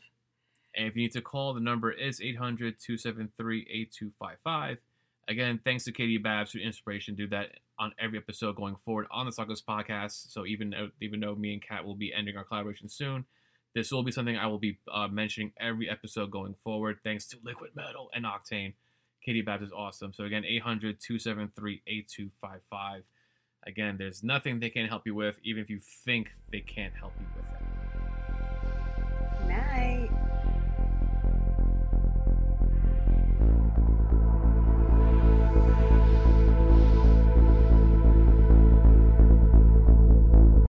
And 0.76 0.88
if 0.88 0.95
you 0.95 1.03
need 1.03 1.11
to 1.14 1.22
call, 1.22 1.53
the 1.53 1.60
number 1.60 1.91
is 1.91 2.22
800 2.22 2.76
273 2.80 3.68
8255. 3.69 4.77
Again, 5.30 5.60
thanks 5.64 5.84
to 5.85 5.91
Katie 5.91 6.18
Babs 6.18 6.52
for 6.52 6.60
inspiration. 6.60 7.15
Do 7.15 7.27
that 7.27 7.48
on 7.80 7.91
every 7.99 8.18
episode 8.18 8.56
going 8.56 8.76
forward 8.77 9.07
on 9.11 9.26
the 9.26 9.31
Sagas 9.31 9.61
podcast. 9.61 10.31
So 10.31 10.45
even 10.45 10.69
though, 10.69 10.89
even 11.02 11.19
though 11.19 11.35
me 11.35 11.53
and 11.53 11.61
Kat 11.61 11.84
will 11.84 11.95
be 11.95 12.14
ending 12.14 12.38
our 12.38 12.44
collaboration 12.44 12.88
soon, 12.88 13.26
this 13.76 13.91
will 13.91 14.03
be 14.03 14.11
something 14.11 14.38
I 14.38 14.48
will 14.48 14.57
be 14.57 14.80
uh, 14.91 15.07
mentioning 15.07 15.52
every 15.60 15.89
episode 15.89 16.31
going 16.31 16.56
forward. 16.56 16.99
Thanks 17.03 17.27
to 17.27 17.38
Liquid 17.44 17.72
Metal 17.76 18.10
and 18.14 18.26
Octane. 18.26 18.73
Katie 19.23 19.41
Babs 19.41 19.64
is 19.64 19.72
awesome. 19.72 20.14
So 20.14 20.23
again, 20.23 20.45
800 20.45 20.99
273 21.02 21.81
8255. 21.85 23.03
Again, 23.65 23.98
there's 23.98 24.23
nothing 24.23 24.60
they 24.60 24.69
can't 24.69 24.88
help 24.88 25.06
you 25.06 25.14
with, 25.14 25.38
even 25.44 25.61
if 25.61 25.69
you 25.69 25.80
think 26.06 26.31
they 26.52 26.61
can't 26.61 26.94
help 26.94 27.11
you 27.19 27.26
with 27.35 27.45
it. 27.45 28.06
Bye. 29.78 30.16